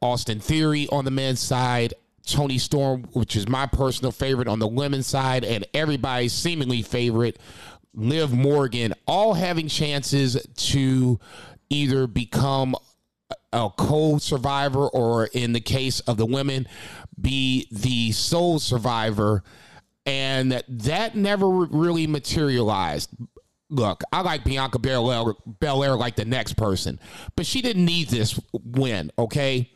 Austin 0.00 0.40
Theory 0.40 0.86
on 0.92 1.04
the 1.04 1.10
men's 1.10 1.40
side, 1.40 1.94
Toni 2.26 2.58
Storm, 2.58 3.04
which 3.12 3.36
is 3.36 3.48
my 3.48 3.66
personal 3.66 4.12
favorite 4.12 4.48
on 4.48 4.58
the 4.58 4.68
women's 4.68 5.06
side, 5.06 5.44
and 5.44 5.66
everybody's 5.74 6.32
seemingly 6.32 6.82
favorite, 6.82 7.38
Liv 7.94 8.32
Morgan, 8.32 8.92
all 9.06 9.34
having 9.34 9.68
chances 9.68 10.46
to 10.56 11.18
either 11.70 12.06
become 12.06 12.74
a 13.52 13.70
co 13.76 14.18
survivor 14.18 14.88
or, 14.88 15.26
in 15.26 15.52
the 15.52 15.60
case 15.60 16.00
of 16.00 16.16
the 16.16 16.26
women, 16.26 16.66
be 17.20 17.68
the 17.70 18.12
sole 18.12 18.58
survivor. 18.58 19.42
And 20.06 20.62
that 20.68 21.16
never 21.16 21.48
really 21.48 22.06
materialized. 22.06 23.10
Look, 23.70 24.02
I 24.12 24.20
like 24.20 24.44
Bianca 24.44 24.78
Belair, 24.78 25.34
Belair 25.60 25.96
like 25.96 26.16
the 26.16 26.26
next 26.26 26.54
person, 26.54 27.00
but 27.36 27.46
she 27.46 27.62
didn't 27.62 27.84
need 27.84 28.08
this 28.08 28.38
win, 28.52 29.10
okay? 29.18 29.70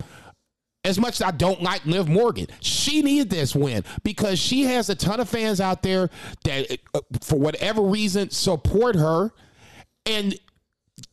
as 0.85 0.99
much 0.99 1.21
as 1.21 1.23
I 1.23 1.31
don't 1.33 1.63
like 1.63 1.85
Liv 1.85 2.09
Morgan, 2.09 2.47
she 2.61 3.03
needed 3.03 3.31
this 3.31 3.55
win 3.55 3.85
because 4.05 4.39
she 4.39 4.63
has 4.65 4.89
a 4.89 4.95
ton 4.95 5.21
of 5.21 5.29
fans 5.29 5.61
out 5.61 5.83
there 5.83 6.09
that, 6.45 6.79
uh, 6.95 7.01
for 7.21 7.39
whatever 7.39 7.83
reason, 7.83 8.31
support 8.31 8.97
her. 8.97 9.31
And 10.07 10.39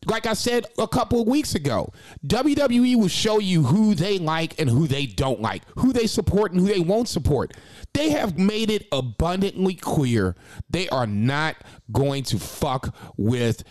like 0.05 0.27
I 0.27 0.33
said 0.33 0.65
a 0.77 0.87
couple 0.87 1.21
of 1.21 1.27
weeks 1.27 1.55
ago, 1.55 1.91
WWE 2.25 2.95
will 2.95 3.07
show 3.07 3.39
you 3.39 3.63
who 3.63 3.95
they 3.95 4.17
like 4.19 4.59
and 4.59 4.69
who 4.69 4.87
they 4.87 5.05
don't 5.05 5.41
like, 5.41 5.63
who 5.77 5.91
they 5.91 6.07
support 6.07 6.51
and 6.51 6.61
who 6.61 6.67
they 6.67 6.79
won't 6.79 7.09
support. 7.09 7.53
They 7.95 8.09
have 8.09 8.37
made 8.37 8.69
it 8.69 8.87
abundantly 8.91 9.73
clear 9.73 10.35
they 10.69 10.89
are 10.89 11.07
not 11.07 11.55
going 11.91 12.23
to 12.23 12.37
fuck 12.37 12.93
with 13.15 13.63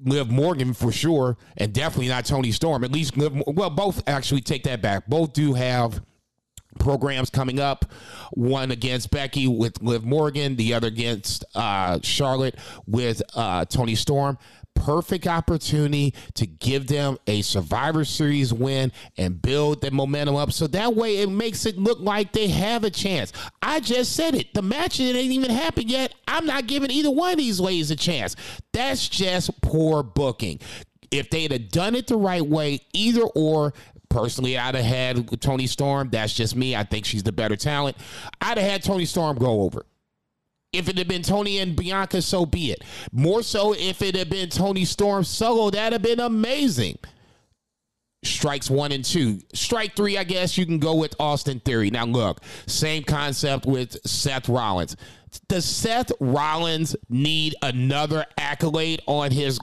Liv 0.00 0.30
Morgan 0.30 0.74
for 0.74 0.90
sure, 0.90 1.36
and 1.56 1.72
definitely 1.72 2.08
not 2.08 2.24
Toni 2.24 2.50
Storm. 2.52 2.82
At 2.82 2.90
least 2.90 3.16
Liv, 3.16 3.32
well, 3.46 3.70
both 3.70 4.02
actually 4.08 4.40
take 4.40 4.64
that 4.64 4.82
back. 4.82 5.06
Both 5.06 5.32
do 5.32 5.54
have 5.54 6.02
programs 6.78 7.30
coming 7.30 7.60
up. 7.60 7.84
One 8.32 8.70
against 8.70 9.10
Becky 9.10 9.46
with 9.46 9.80
Liv 9.82 10.04
Morgan, 10.04 10.56
the 10.56 10.74
other 10.74 10.88
against 10.88 11.44
uh, 11.54 12.00
Charlotte 12.02 12.56
with 12.86 13.22
uh, 13.34 13.64
Tony 13.66 13.94
Storm 13.94 14.38
perfect 14.74 15.26
opportunity 15.26 16.14
to 16.34 16.46
give 16.46 16.86
them 16.86 17.18
a 17.26 17.42
Survivor 17.42 18.04
Series 18.04 18.52
win 18.52 18.92
and 19.16 19.40
build 19.40 19.80
the 19.82 19.90
momentum 19.90 20.36
up. 20.36 20.52
So 20.52 20.66
that 20.68 20.94
way 20.94 21.18
it 21.18 21.30
makes 21.30 21.66
it 21.66 21.78
look 21.78 22.00
like 22.00 22.32
they 22.32 22.48
have 22.48 22.84
a 22.84 22.90
chance. 22.90 23.32
I 23.62 23.80
just 23.80 24.16
said 24.16 24.34
it. 24.34 24.54
The 24.54 24.62
match 24.62 24.98
ain't 25.00 25.16
even 25.16 25.50
happened 25.50 25.90
yet. 25.90 26.14
I'm 26.26 26.46
not 26.46 26.66
giving 26.66 26.90
either 26.90 27.10
one 27.10 27.32
of 27.32 27.38
these 27.38 27.60
ladies 27.60 27.90
a 27.90 27.96
chance. 27.96 28.36
That's 28.72 29.08
just 29.08 29.60
poor 29.60 30.02
booking. 30.02 30.60
If 31.10 31.28
they'd 31.30 31.52
have 31.52 31.70
done 31.70 31.94
it 31.96 32.06
the 32.06 32.16
right 32.16 32.44
way, 32.44 32.80
either 32.92 33.22
or, 33.22 33.74
Personally, 34.10 34.58
I'd 34.58 34.74
have 34.74 34.84
had 34.84 35.40
Toni 35.40 35.68
Storm. 35.68 36.10
That's 36.10 36.34
just 36.34 36.56
me. 36.56 36.74
I 36.74 36.82
think 36.82 37.04
she's 37.04 37.22
the 37.22 37.30
better 37.30 37.54
talent. 37.54 37.96
I'd 38.40 38.58
have 38.58 38.68
had 38.68 38.82
Toni 38.82 39.04
Storm 39.04 39.38
go 39.38 39.62
over. 39.62 39.86
If 40.72 40.88
it 40.88 40.98
had 40.98 41.08
been 41.08 41.22
Toni 41.22 41.58
and 41.58 41.74
Bianca, 41.74 42.22
so 42.22 42.46
be 42.46 42.70
it. 42.70 42.84
More 43.12 43.42
so, 43.42 43.74
if 43.74 44.02
it 44.02 44.14
had 44.14 44.30
been 44.30 44.48
Toni 44.48 44.84
Storm 44.84 45.24
solo, 45.24 45.70
that'd 45.70 45.92
have 45.92 46.02
been 46.02 46.20
amazing. 46.20 46.98
Strikes 48.22 48.70
one 48.70 48.92
and 48.92 49.04
two. 49.04 49.40
Strike 49.52 49.96
three, 49.96 50.16
I 50.16 50.24
guess 50.24 50.56
you 50.56 50.66
can 50.66 50.78
go 50.78 50.94
with 50.94 51.16
Austin 51.18 51.58
Theory. 51.60 51.90
Now, 51.90 52.04
look, 52.04 52.42
same 52.66 53.02
concept 53.02 53.66
with 53.66 53.96
Seth 54.06 54.48
Rollins. 54.48 54.96
Does 55.48 55.64
Seth 55.64 56.12
Rollins 56.20 56.94
need 57.08 57.54
another 57.62 58.26
accolade 58.38 59.00
on 59.06 59.30
his 59.30 59.58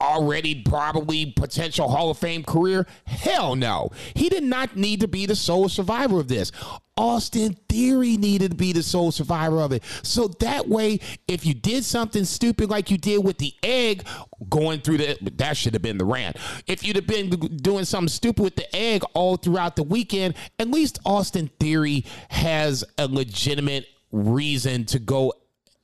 already 0.00 0.62
probably 0.62 1.32
potential 1.32 1.88
Hall 1.88 2.10
of 2.10 2.18
Fame 2.18 2.42
career? 2.42 2.86
Hell 3.04 3.56
no. 3.56 3.90
He 4.14 4.28
did 4.28 4.44
not 4.44 4.76
need 4.76 5.00
to 5.00 5.08
be 5.08 5.26
the 5.26 5.36
sole 5.36 5.68
survivor 5.68 6.20
of 6.20 6.28
this. 6.28 6.52
Austin 6.96 7.56
Theory 7.68 8.18
needed 8.18 8.50
to 8.50 8.56
be 8.56 8.72
the 8.72 8.82
sole 8.82 9.10
survivor 9.10 9.60
of 9.60 9.72
it. 9.72 9.82
So 10.02 10.28
that 10.40 10.68
way, 10.68 11.00
if 11.26 11.46
you 11.46 11.54
did 11.54 11.84
something 11.84 12.24
stupid 12.24 12.68
like 12.68 12.90
you 12.90 12.98
did 12.98 13.24
with 13.24 13.38
the 13.38 13.54
egg 13.62 14.06
going 14.50 14.80
through 14.80 14.98
the, 14.98 15.18
that 15.36 15.56
should 15.56 15.72
have 15.72 15.82
been 15.82 15.96
the 15.96 16.04
rant. 16.04 16.36
If 16.66 16.84
you'd 16.84 16.96
have 16.96 17.06
been 17.06 17.30
doing 17.30 17.86
something 17.86 18.08
stupid 18.08 18.42
with 18.42 18.56
the 18.56 18.76
egg 18.76 19.02
all 19.14 19.36
throughout 19.36 19.76
the 19.76 19.82
weekend, 19.82 20.34
at 20.58 20.70
least 20.70 20.98
Austin 21.06 21.50
Theory 21.58 22.04
has 22.28 22.84
a 22.98 23.06
legitimate 23.06 23.86
reason 24.12 24.84
to 24.86 24.98
go 24.98 25.32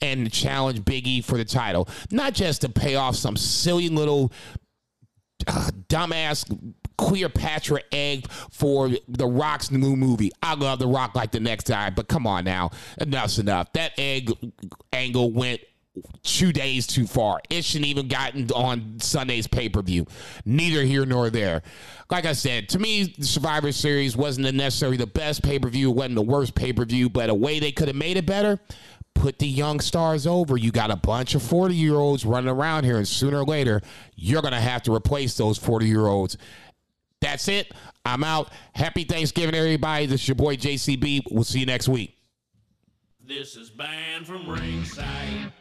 and 0.00 0.30
challenge 0.32 0.80
Biggie 0.80 1.24
for 1.24 1.38
the 1.38 1.44
title, 1.44 1.88
not 2.10 2.34
just 2.34 2.62
to 2.62 2.68
pay 2.68 2.96
off 2.96 3.16
some 3.16 3.36
silly 3.36 3.88
little 3.88 4.32
uh, 5.46 5.70
dumbass 5.88 6.44
Cleopatra 6.98 7.80
egg 7.92 8.30
for 8.30 8.90
The 9.08 9.26
Rock's 9.26 9.70
new 9.70 9.96
movie. 9.96 10.30
I 10.42 10.54
love 10.54 10.78
The 10.78 10.86
Rock 10.86 11.14
like 11.14 11.30
the 11.32 11.40
next 11.40 11.68
guy, 11.68 11.90
but 11.90 12.08
come 12.08 12.26
on 12.26 12.44
now, 12.44 12.70
enough's 12.98 13.38
enough. 13.38 13.72
That 13.74 13.92
egg 13.98 14.32
angle 14.92 15.30
went 15.30 15.60
two 16.22 16.52
days 16.52 16.86
too 16.86 17.06
far. 17.06 17.40
It 17.48 17.64
shouldn't 17.64 17.86
even 17.86 18.08
gotten 18.08 18.50
on 18.50 19.00
Sunday's 19.00 19.46
pay 19.46 19.68
per 19.68 19.82
view. 19.82 20.06
Neither 20.44 20.82
here 20.82 21.06
nor 21.06 21.30
there. 21.30 21.62
Like 22.10 22.26
I 22.26 22.32
said, 22.34 22.68
to 22.70 22.78
me, 22.78 23.14
the 23.18 23.24
Survivor 23.24 23.72
Series 23.72 24.16
wasn't 24.16 24.54
necessarily 24.54 24.96
the 24.96 25.06
best 25.06 25.42
pay 25.42 25.58
per 25.58 25.68
view, 25.68 25.90
wasn't 25.90 26.16
the 26.16 26.22
worst 26.22 26.54
pay 26.54 26.72
per 26.72 26.84
view, 26.84 27.08
but 27.08 27.30
a 27.30 27.34
way 27.34 27.60
they 27.60 27.72
could 27.72 27.88
have 27.88 27.96
made 27.96 28.16
it 28.16 28.26
better 28.26 28.60
put 29.16 29.38
the 29.38 29.46
young 29.46 29.80
stars 29.80 30.26
over. 30.26 30.56
You 30.56 30.70
got 30.70 30.90
a 30.90 30.96
bunch 30.96 31.34
of 31.34 31.42
40 31.42 31.74
year 31.74 31.94
olds 31.94 32.24
running 32.24 32.50
around 32.50 32.84
here, 32.84 32.96
and 32.96 33.08
sooner 33.08 33.38
or 33.38 33.44
later, 33.44 33.80
you're 34.14 34.42
going 34.42 34.54
to 34.54 34.60
have 34.60 34.82
to 34.84 34.94
replace 34.94 35.36
those 35.36 35.58
40 35.58 35.86
year 35.86 36.06
olds. 36.06 36.36
That's 37.20 37.48
it. 37.48 37.72
I'm 38.04 38.22
out. 38.22 38.50
Happy 38.74 39.04
Thanksgiving, 39.04 39.54
everybody. 39.54 40.06
This 40.06 40.22
is 40.22 40.28
your 40.28 40.34
boy 40.34 40.56
JCB. 40.56 41.22
We'll 41.30 41.44
see 41.44 41.60
you 41.60 41.66
next 41.66 41.88
week. 41.88 42.16
This 43.26 43.56
is 43.56 43.70
banned 43.70 44.26
from 44.26 44.48
ringside. 44.48 45.52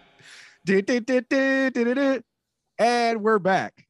And 2.78 3.22
we're 3.22 3.40
back. 3.40 3.86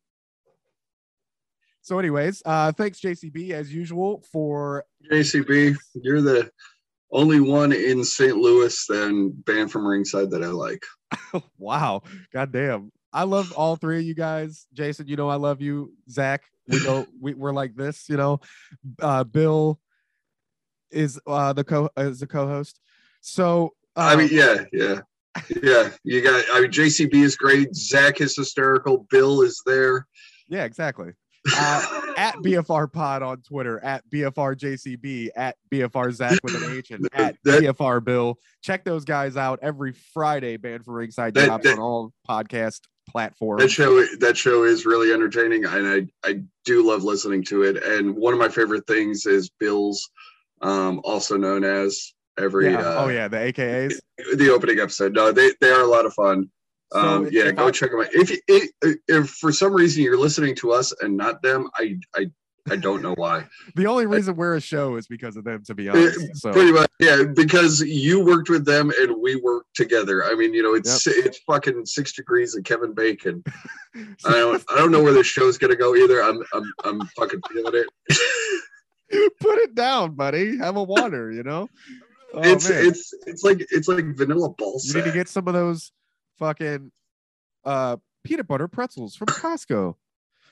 So, 1.82 2.00
anyways, 2.00 2.42
uh, 2.46 2.72
thanks 2.72 3.00
JCB 3.00 3.52
as 3.52 3.74
usual 3.74 4.24
for 4.32 4.86
JCB. 5.12 5.76
You're 5.96 6.22
the 6.22 6.50
only 7.16 7.40
one 7.40 7.72
in 7.72 8.04
St. 8.04 8.36
Louis 8.36 8.86
then 8.88 9.32
banned 9.32 9.72
from 9.72 9.88
ringside 9.88 10.32
that 10.32 10.44
I 10.44 10.48
like. 10.48 10.84
wow. 11.58 12.04
God 12.34 12.52
damn. 12.52 12.92
I 13.14 13.24
love 13.24 13.54
all 13.54 13.78
three 13.78 14.00
of 14.00 14.04
you 14.04 14.14
guys. 14.14 14.68
Jason, 14.74 15.08
you 15.08 15.16
know 15.16 15.30
I 15.30 15.36
love 15.36 15.62
you. 15.62 15.94
Zach, 16.10 16.44
we 16.68 16.84
know 16.84 17.08
we, 17.22 17.34
we're 17.34 17.54
like 17.54 17.76
this, 17.76 18.10
you 18.10 18.18
know. 18.18 18.42
Uh 19.02 19.24
Bill 19.24 19.80
is 20.92 21.20
uh 21.26 21.54
the 21.54 21.64
co 21.64 21.90
is 21.96 22.20
the 22.20 22.28
co-host. 22.28 22.80
So 23.22 23.74
I 23.96 24.14
um, 24.14 24.20
mean, 24.20 24.30
yeah, 24.32 24.66
yeah. 24.74 25.00
Yeah. 25.64 25.92
You 26.04 26.22
got 26.22 26.44
I 26.54 26.62
mean 26.62 26.72
JCB 26.72 27.14
is 27.14 27.38
great. 27.38 27.74
Zach 27.74 28.20
is 28.20 28.36
hysterical. 28.36 29.08
Bill 29.10 29.42
is 29.42 29.62
there. 29.66 30.06
yeah, 30.50 30.66
exactly. 30.66 31.14
Uh, 31.58 32.02
at 32.18 32.36
BFR 32.38 32.92
Pod 32.92 33.22
on 33.22 33.42
Twitter, 33.42 33.84
at 33.84 34.04
BFR 34.10 34.56
JCB, 34.58 35.30
at 35.36 35.56
BFR 35.72 36.12
Zach 36.12 36.40
with 36.44 36.56
an 36.56 36.78
H, 36.78 36.92
and 36.92 37.08
at 37.14 37.36
That- 37.44 37.62
BFR 37.64 38.04
Bill. 38.04 38.38
Check 38.64 38.84
those 38.84 39.06
guys 39.06 39.38
out 39.38 39.60
every 39.62 39.94
Friday. 40.14 40.58
Banned 40.58 40.86
from 40.86 40.96
Ringside 40.96 41.34
That- 41.36 41.46
drops 41.46 41.64
that- 41.66 41.74
on 41.74 41.80
all 41.80 42.14
podcast 42.28 42.80
platforms. 43.10 43.62
That 43.62 43.70
show 43.70 44.04
that 44.20 44.36
show 44.36 44.64
is 44.64 44.86
really 44.88 45.14
entertaining 45.14 45.66
and 45.66 46.10
I 46.24 46.28
I 46.28 46.42
do 46.66 46.88
love 46.88 47.04
listening 47.04 47.44
to 47.46 47.62
it. 47.64 47.84
And 47.84 48.16
one 48.16 48.34
of 48.34 48.40
my 48.40 48.50
favorite 48.50 48.88
things 48.88 49.28
is 49.28 49.50
Bill's 49.60 50.10
um 50.62 51.02
also 51.04 51.38
known 51.38 51.64
as 51.64 52.14
every 52.40 52.72
yeah. 52.72 52.80
uh 52.80 53.04
oh 53.06 53.10
yeah, 53.10 53.28
the 53.28 53.38
AKAs. 53.38 54.00
the 54.38 54.50
opening 54.50 54.80
episode. 54.80 55.14
No, 55.14 55.32
they 55.32 55.52
they 55.62 55.70
are 55.70 55.82
a 55.84 55.88
lot 55.88 56.08
of 56.08 56.14
fun. 56.16 56.50
Um, 56.96 57.30
yeah, 57.32 57.52
go 57.52 57.70
check 57.72 57.92
them 57.92 58.02
out. 58.02 58.08
If, 58.14 58.30
you- 58.32 58.42
if 58.48 58.98
if 59.08 59.30
for 59.30 59.52
some 59.52 59.74
reason 59.74 60.04
you're 60.04 60.18
listening 60.18 60.56
to 60.56 60.72
us 60.72 60.94
and 61.02 61.18
not 61.18 61.42
them, 61.42 61.70
I 61.76 61.98
I 62.16 62.32
I 62.70 62.78
don't 62.78 63.02
know 63.04 63.14
why. 63.14 63.46
The 63.76 63.86
only 63.88 64.06
reason 64.06 64.36
we're 64.36 64.56
a 64.56 64.62
show 64.62 64.96
is 64.96 65.06
because 65.06 65.36
of 65.38 65.44
them, 65.44 65.64
to 65.66 65.76
be 65.76 65.90
honest. 65.90 66.20
So 66.38 66.52
Pretty 66.52 66.72
much, 66.72 66.90
yeah, 67.00 67.24
because 67.36 67.82
you 67.82 68.24
worked 68.26 68.50
with 68.50 68.66
them 68.66 68.92
and 69.00 69.22
we 69.22 69.36
worked 69.36 69.76
together. 69.76 70.24
I 70.24 70.34
mean, 70.36 70.54
you 70.54 70.64
know, 70.64 70.74
it's 70.74 71.06
it's 71.06 71.40
fucking 71.46 71.86
six 71.86 72.14
degrees 72.14 72.56
of 72.56 72.64
Kevin 72.64 72.94
Bacon. 72.94 73.44
I 74.26 74.32
don't 74.32 74.64
I 74.72 74.78
don't 74.78 74.92
know 74.92 75.04
where 75.04 75.14
this 75.14 75.28
show's 75.28 75.58
gonna 75.58 75.76
go 75.76 75.96
either. 75.96 76.24
I'm 76.24 76.42
I'm 76.54 76.64
I'm 76.86 77.02
fucking 77.18 77.42
feeling 77.52 77.74
it. 77.76 77.88
put 79.40 79.58
it 79.60 79.76
down, 79.76 80.16
buddy. 80.16 80.58
Have 80.58 80.78
a 80.78 80.84
water, 80.84 81.32
you 81.32 81.44
know. 81.44 81.70
Oh, 82.34 82.42
it's 82.42 82.70
man. 82.70 82.86
it's 82.88 83.14
it's 83.28 83.44
like 83.44 83.66
it's 83.70 83.88
like 83.88 84.06
vanilla 84.18 84.50
balls. 84.50 84.86
you 84.88 84.96
need 84.96 85.06
to 85.06 85.12
get 85.12 85.30
some 85.30 85.48
of 85.48 85.54
those 85.54 85.92
fucking 86.38 86.92
uh 87.64 87.98
peanut 88.24 88.48
butter 88.48 88.68
pretzels 88.68 89.16
from 89.16 89.28
Costco. 89.28 89.96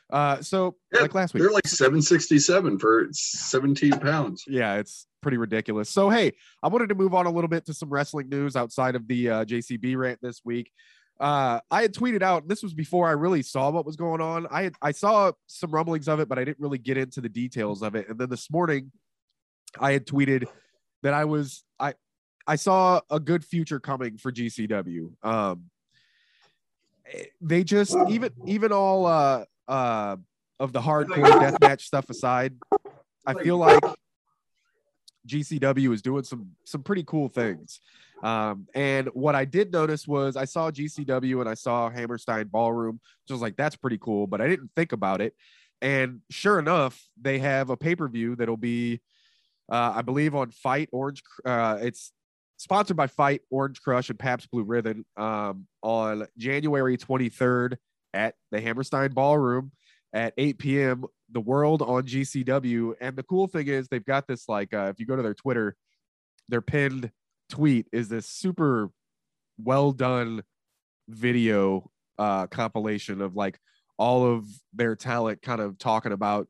Uh 0.10 0.42
so 0.42 0.76
Yeah, 0.94 1.02
like 1.02 1.14
last 1.16 1.34
week. 1.34 1.42
They're 1.42 1.52
like 1.52 1.68
767 1.68 2.80
for 2.80 3.08
17 3.12 3.92
pounds. 4.00 4.44
yeah, 4.48 4.76
it's 4.76 5.08
pretty 5.22 5.38
ridiculous. 5.38 5.90
So 5.90 6.10
hey, 6.10 6.34
I 6.62 6.68
wanted 6.68 6.90
to 6.90 6.96
move 6.96 7.14
on 7.14 7.26
a 7.26 7.32
little 7.32 7.48
bit 7.48 7.66
to 7.68 7.74
some 7.74 7.90
wrestling 7.90 8.30
news 8.30 8.56
outside 8.56 8.96
of 8.96 9.08
the 9.08 9.30
uh, 9.30 9.46
JCB 9.46 9.96
rant 9.98 10.20
this 10.22 10.42
week. 10.44 10.72
uh, 11.20 11.60
I 11.72 11.82
had 11.84 11.94
tweeted 11.94 12.22
out. 12.22 12.48
This 12.48 12.62
was 12.62 12.74
before 12.74 13.08
I 13.08 13.12
really 13.12 13.42
saw 13.44 13.70
what 13.70 13.86
was 13.86 13.96
going 13.96 14.20
on. 14.20 14.48
I 14.52 14.64
had, 14.64 14.74
I 14.82 14.92
saw 14.92 15.32
some 15.48 15.72
rumblings 15.72 16.08
of 16.08 16.20
it, 16.20 16.28
but 16.28 16.38
I 16.38 16.44
didn't 16.44 16.60
really 16.60 16.80
get 16.80 16.98
into 16.98 17.22
the 17.22 17.30
details 17.30 17.82
of 17.82 17.96
it. 17.96 18.10
And 18.10 18.20
then 18.20 18.30
this 18.30 18.52
morning, 18.52 18.92
I 19.80 19.94
had 19.94 20.06
tweeted 20.06 20.46
that 21.04 21.14
I 21.14 21.26
was 21.26 21.64
I 21.80 21.94
I 22.46 22.58
saw 22.58 23.00
a 23.10 23.20
good 23.20 23.46
future 23.46 23.80
coming 23.80 24.18
for 24.18 24.32
GCW. 24.32 25.12
Um, 25.24 25.70
they 27.42 27.64
just 27.64 27.96
even 28.10 28.32
even 28.46 28.72
all 28.72 29.06
uh 29.06 29.46
uh 29.68 30.16
of 30.60 30.72
the 30.72 30.82
hardcore 30.82 31.26
deathmatch 31.26 31.82
stuff 31.82 32.10
aside, 32.10 32.56
I 33.26 33.34
feel 33.34 33.58
like 33.58 33.84
GCW 35.28 35.94
is 35.94 36.02
doing 36.02 36.24
some 36.24 36.52
some 36.66 36.84
pretty 36.84 37.04
cool 37.04 37.30
things. 37.30 37.80
Um, 38.22 38.68
and 38.74 39.08
what 39.08 39.36
I 39.36 39.44
did 39.44 39.74
notice 39.74 40.08
was 40.08 40.38
I 40.38 40.46
saw 40.46 40.72
GCW 40.72 41.42
and 41.42 41.50
I 41.50 41.56
saw 41.56 41.90
Hammerstein 41.90 42.48
Ballroom, 42.48 43.02
I 43.30 43.34
was 43.34 43.42
like 43.42 43.58
that's 43.58 43.76
pretty 43.76 43.98
cool, 43.98 44.28
but 44.28 44.42
I 44.42 44.48
didn't 44.48 44.72
think 44.76 44.92
about 44.94 45.22
it. 45.22 45.36
And 45.82 46.22
sure 46.30 46.60
enough, 46.60 47.02
they 47.22 47.40
have 47.40 47.70
a 47.70 47.76
pay 47.76 47.96
per 47.96 48.08
view 48.08 48.38
that'll 48.38 48.56
be, 48.56 49.02
uh, 49.70 49.94
I 49.96 50.02
believe, 50.02 50.34
on 50.34 50.52
FITE 50.52 50.90
Orange. 50.94 51.22
Uh, 51.44 51.80
it's 51.82 52.14
sponsored 52.64 52.96
by 52.96 53.08
Fight 53.08 53.42
Orange 53.52 53.82
Crush 53.82 54.10
and 54.10 54.18
Pabst 54.18 54.50
Blue 54.50 54.64
Ribbon 54.64 55.04
um, 55.18 55.68
on 55.82 56.26
January 56.38 56.98
23rd 56.98 57.76
at 58.14 58.36
the 58.52 58.62
Hammerstein 58.62 59.12
Ballroom 59.12 59.74
at 60.14 60.34
8 60.38 60.58
p.m. 60.60 61.04
The 61.30 61.42
World 61.42 61.82
on 61.82 62.04
GCW. 62.04 62.94
And 63.02 63.18
the 63.18 63.24
cool 63.24 63.48
thing 63.48 63.68
is 63.68 63.90
they've 63.90 64.06
got 64.06 64.28
this 64.28 64.48
like 64.48 64.74
uh, 64.74 64.86
if 64.86 65.00
you 65.00 65.06
go 65.06 65.18
to 65.18 65.22
their 65.22 65.34
Twitter, 65.34 65.76
their 66.48 66.62
pinned 66.62 67.12
tweet 67.50 67.88
is 67.92 68.08
this 68.08 68.28
super 68.28 68.90
well 69.62 69.92
done 69.92 70.42
video 71.10 71.92
uh, 72.18 72.48
compilation 72.48 73.20
of 73.20 73.36
like 73.36 73.60
all 73.98 74.26
of 74.26 74.46
their 74.74 74.96
talent 74.96 75.42
kind 75.42 75.60
of 75.60 75.78
talking 75.78 76.14
about 76.14 76.48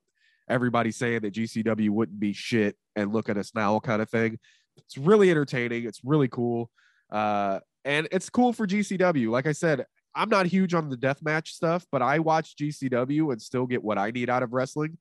everybody 0.47 0.91
saying 0.91 1.21
that 1.21 1.33
GCW 1.33 1.89
wouldn't 1.89 2.19
be 2.19 2.33
shit 2.33 2.75
and 2.95 3.11
look 3.11 3.29
at 3.29 3.37
us 3.37 3.51
now 3.55 3.79
kind 3.79 4.01
of 4.01 4.09
thing. 4.11 4.37
It's 4.77 4.97
really 4.97 5.31
entertaining. 5.31 5.85
It's 5.85 6.01
really 6.03 6.27
cool. 6.27 6.69
Uh, 7.11 7.59
and 7.85 8.07
it's 8.11 8.29
cool 8.29 8.53
for 8.53 8.65
GCW. 8.65 9.29
Like 9.29 9.47
I 9.47 9.51
said, 9.51 9.85
I'm 10.15 10.29
not 10.29 10.45
huge 10.45 10.73
on 10.73 10.89
the 10.89 10.97
deathmatch 10.97 11.47
stuff, 11.47 11.85
but 11.91 12.01
I 12.01 12.19
watch 12.19 12.55
GCW 12.55 13.31
and 13.31 13.41
still 13.41 13.65
get 13.65 13.83
what 13.83 13.97
I 13.97 14.11
need 14.11 14.29
out 14.29 14.43
of 14.43 14.53
wrestling. 14.53 14.97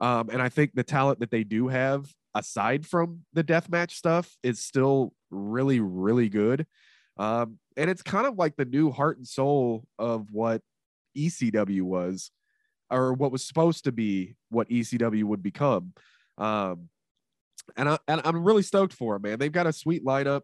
Um, 0.00 0.28
and 0.30 0.40
I 0.40 0.48
think 0.48 0.72
the 0.74 0.84
talent 0.84 1.20
that 1.20 1.30
they 1.30 1.44
do 1.44 1.68
have, 1.68 2.06
aside 2.34 2.86
from 2.86 3.20
the 3.32 3.44
deathmatch 3.44 3.92
stuff, 3.92 4.36
is 4.42 4.60
still 4.60 5.12
really, 5.30 5.80
really 5.80 6.28
good. 6.28 6.66
Um, 7.16 7.58
and 7.76 7.90
it's 7.90 8.02
kind 8.02 8.26
of 8.26 8.36
like 8.36 8.56
the 8.56 8.64
new 8.64 8.90
heart 8.90 9.18
and 9.18 9.26
soul 9.26 9.84
of 9.98 10.32
what 10.32 10.62
ECW 11.16 11.82
was, 11.82 12.30
or 12.90 13.12
what 13.12 13.32
was 13.32 13.44
supposed 13.44 13.84
to 13.84 13.92
be 13.92 14.36
what 14.50 14.68
ECW 14.68 15.24
would 15.24 15.42
become. 15.42 15.92
Um, 16.38 16.88
and, 17.76 17.88
I, 17.88 17.98
and 18.08 18.20
I'm 18.24 18.44
really 18.44 18.62
stoked 18.62 18.92
for 18.92 19.14
them, 19.14 19.22
man. 19.22 19.38
They've 19.38 19.52
got 19.52 19.66
a 19.66 19.72
sweet 19.72 20.04
lineup. 20.04 20.42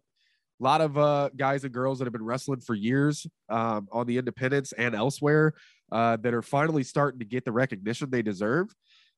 A 0.59 0.63
lot 0.63 0.81
of 0.81 0.97
uh, 0.97 1.29
guys 1.35 1.63
and 1.63 1.73
girls 1.73 1.99
that 1.99 2.05
have 2.05 2.13
been 2.13 2.23
wrestling 2.25 2.59
for 2.61 2.75
years 2.75 3.25
um, 3.49 3.87
on 3.91 4.05
the 4.05 4.17
independents 4.17 4.73
and 4.73 4.93
elsewhere 4.93 5.53
uh, 5.91 6.17
that 6.17 6.33
are 6.33 6.43
finally 6.43 6.83
starting 6.83 7.19
to 7.19 7.25
get 7.25 7.45
the 7.45 7.51
recognition 7.51 8.09
they 8.11 8.21
deserve. 8.21 8.67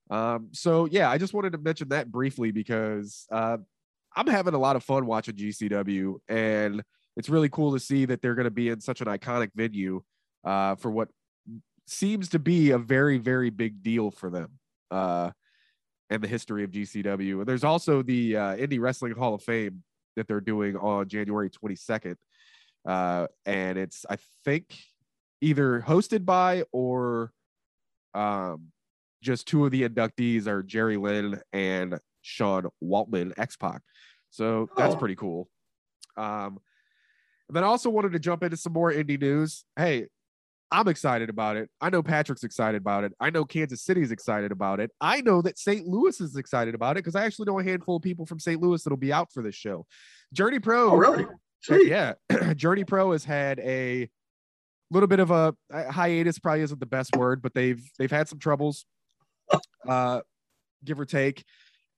Um, 0.10 0.49
so 0.51 0.86
yeah, 0.86 1.10
I 1.10 1.18
just 1.18 1.34
wanted 1.34 1.51
to 1.54 1.58
mention 1.58 1.89
that 1.89 2.12
briefly 2.12 2.51
because 2.51 3.26
uh, 3.32 3.58
I'm 4.16 4.28
having 4.28 4.54
a 4.54 4.60
lot 4.60 4.76
of 4.76 4.84
fun 4.84 5.06
watching 5.06 5.36
GCW, 5.36 6.16
and 6.30 6.82
it's 7.18 7.30
really 7.30 7.49
cool 7.49 7.74
to 7.74 7.80
see 7.80 8.06
that 8.06 8.22
they're 8.22 8.36
going 8.36 8.45
to 8.45 8.51
be 8.51 8.70
in 8.70 8.80
such 8.80 9.01
an 9.01 9.08
iconic 9.08 9.49
venue 9.56 10.01
uh, 10.43 10.76
for 10.76 10.91
what 10.91 11.10
seems 11.88 12.30
to 12.30 12.39
be 12.39 12.72
a 12.72 12.78
very 12.78 13.18
very 13.18 13.49
big 13.49 13.84
deal 13.84 14.10
for 14.10 14.30
them 14.30 14.51
uh, 14.91 15.32
and 16.14 16.24
the 16.24 16.28
history 16.28 16.64
of 16.64 16.70
GCW. 16.72 17.39
And 17.39 17.45
there's 17.47 17.64
also 17.64 18.03
the 18.03 18.38
uh, 18.38 18.55
Indie 18.55 18.80
Wrestling 18.80 19.14
Hall 19.14 19.34
of 19.34 19.41
Fame 19.41 19.84
that 20.16 20.28
they're 20.28 20.39
doing 20.41 20.78
on 20.78 21.07
January 21.07 21.49
22nd. 21.49 22.16
Uh, 22.88 23.26
and 23.47 23.80
it's, 23.80 24.05
I 24.07 24.18
think, 24.45 24.78
either 25.41 25.82
hosted 25.82 26.24
by 26.24 26.66
or 26.72 27.32
um, 28.14 28.68
just 29.24 29.47
two 29.47 29.66
of 29.66 29.72
the 29.72 29.89
inductees 29.89 30.45
are 30.45 30.61
Jerry 30.61 30.97
Lynn 30.97 31.41
and 31.51 31.97
Sean 32.22 32.68
Waltman, 32.84 33.34
X 33.38 33.55
Pac. 33.57 33.82
So 34.30 34.70
that's 34.78 34.93
Oh. 34.93 34.99
pretty 34.99 35.16
cool. 35.16 35.49
Um, 36.16 36.59
and 37.49 37.55
then 37.57 37.64
I 37.64 37.68
also 37.68 37.89
wanted 37.89 38.11
to 38.11 38.20
jump 38.20 38.43
into 38.43 38.55
some 38.57 38.74
more 38.74 38.91
indie 38.91 39.20
news. 39.20 39.66
Hey, 39.76 40.07
I'm 40.74 40.88
excited 40.88 41.30
about 41.30 41.56
it. 41.56 41.70
I 41.80 41.92
know 41.92 42.02
Patrick's 42.02 42.44
excited 42.44 42.82
about 42.82 43.04
it. 43.04 43.14
I 43.20 43.30
know 43.30 43.46
Kansas 43.46 43.84
City's 43.84 44.10
excited 44.12 44.52
about 44.52 44.80
it. 44.80 44.90
I 45.00 45.22
know 45.22 45.40
that 45.44 45.60
St. 45.60 45.86
Louis 45.86 46.20
is 46.20 46.36
excited 46.36 46.74
about 46.74 46.98
it 46.98 47.04
because 47.04 47.16
I 47.16 47.26
actually 47.26 47.46
know 47.46 47.60
a 47.60 47.64
handful 47.64 47.98
of 47.98 48.02
people 48.02 48.26
from 48.26 48.40
St. 48.40 48.60
Louis 48.60 48.84
that'll 48.84 48.98
be 48.98 49.14
out 49.14 49.32
for 49.32 49.44
this 49.44 49.54
show. 49.54 49.86
Journey 50.34 50.58
Pro, 50.58 50.90
Oh, 50.92 50.96
really? 50.96 51.28
Sweet. 51.62 51.88
yeah, 51.88 52.14
Journey 52.56 52.84
Pro 52.86 53.12
has 53.12 53.24
had 53.24 53.60
a 53.60 54.10
little 54.90 55.06
bit 55.08 55.20
of 55.20 55.30
a, 55.30 55.56
a 55.72 55.92
hiatus. 55.92 56.40
Probably 56.40 56.62
isn't 56.62 56.80
the 56.80 56.88
best 56.88 57.16
word, 57.16 57.44
but 57.44 57.54
they've 57.54 57.82
they've 58.00 58.12
had 58.12 58.28
some 58.28 58.40
troubles, 58.40 58.86
uh, 59.88 60.22
give 60.84 61.00
or 61.00 61.06
take, 61.06 61.44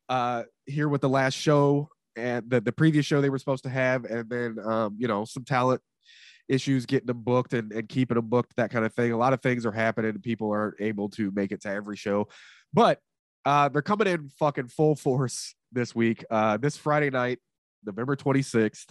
uh, 0.10 0.44
here 0.66 0.90
with 0.90 1.00
the 1.00 1.10
last 1.10 1.36
show 1.36 1.88
and 2.18 2.50
the 2.50 2.62
the 2.62 2.72
previous 2.72 3.06
show 3.06 3.22
they 3.22 3.30
were 3.30 3.40
supposed 3.40 3.64
to 3.64 3.70
have, 3.70 4.04
and 4.06 4.30
then 4.30 4.58
um, 4.64 4.96
you 5.00 5.08
know 5.08 5.24
some 5.26 5.46
talent 5.46 5.82
issues 6.48 6.86
getting 6.86 7.08
them 7.08 7.22
booked 7.22 7.54
and, 7.54 7.72
and 7.72 7.90
keeping 7.90 8.16
them 8.16 8.28
booked, 8.28 8.56
that 8.58 8.72
kind 8.72 8.86
of 8.86 8.94
thing. 8.94 9.12
A 9.12 9.18
lot 9.18 9.34
of 9.34 9.42
things 9.42 9.66
are 9.66 9.72
happening 9.72 10.18
people 10.20 10.52
aren't 10.52 10.80
able 10.80 11.10
to 11.10 11.32
make 11.32 11.52
it 11.52 11.62
to 11.62 11.70
every 11.70 11.98
show. 11.98 12.28
But 12.74 13.00
uh, 13.46 13.70
they're 13.70 13.82
coming 13.82 14.08
in 14.08 14.30
fucking 14.40 14.68
full 14.68 14.96
force 14.96 15.56
this 15.72 15.96
week. 15.96 16.24
Uh, 16.30 16.58
this 16.58 16.78
Friday 16.78 17.10
night, 17.10 17.40
November 17.86 18.16
26th, 18.16 18.88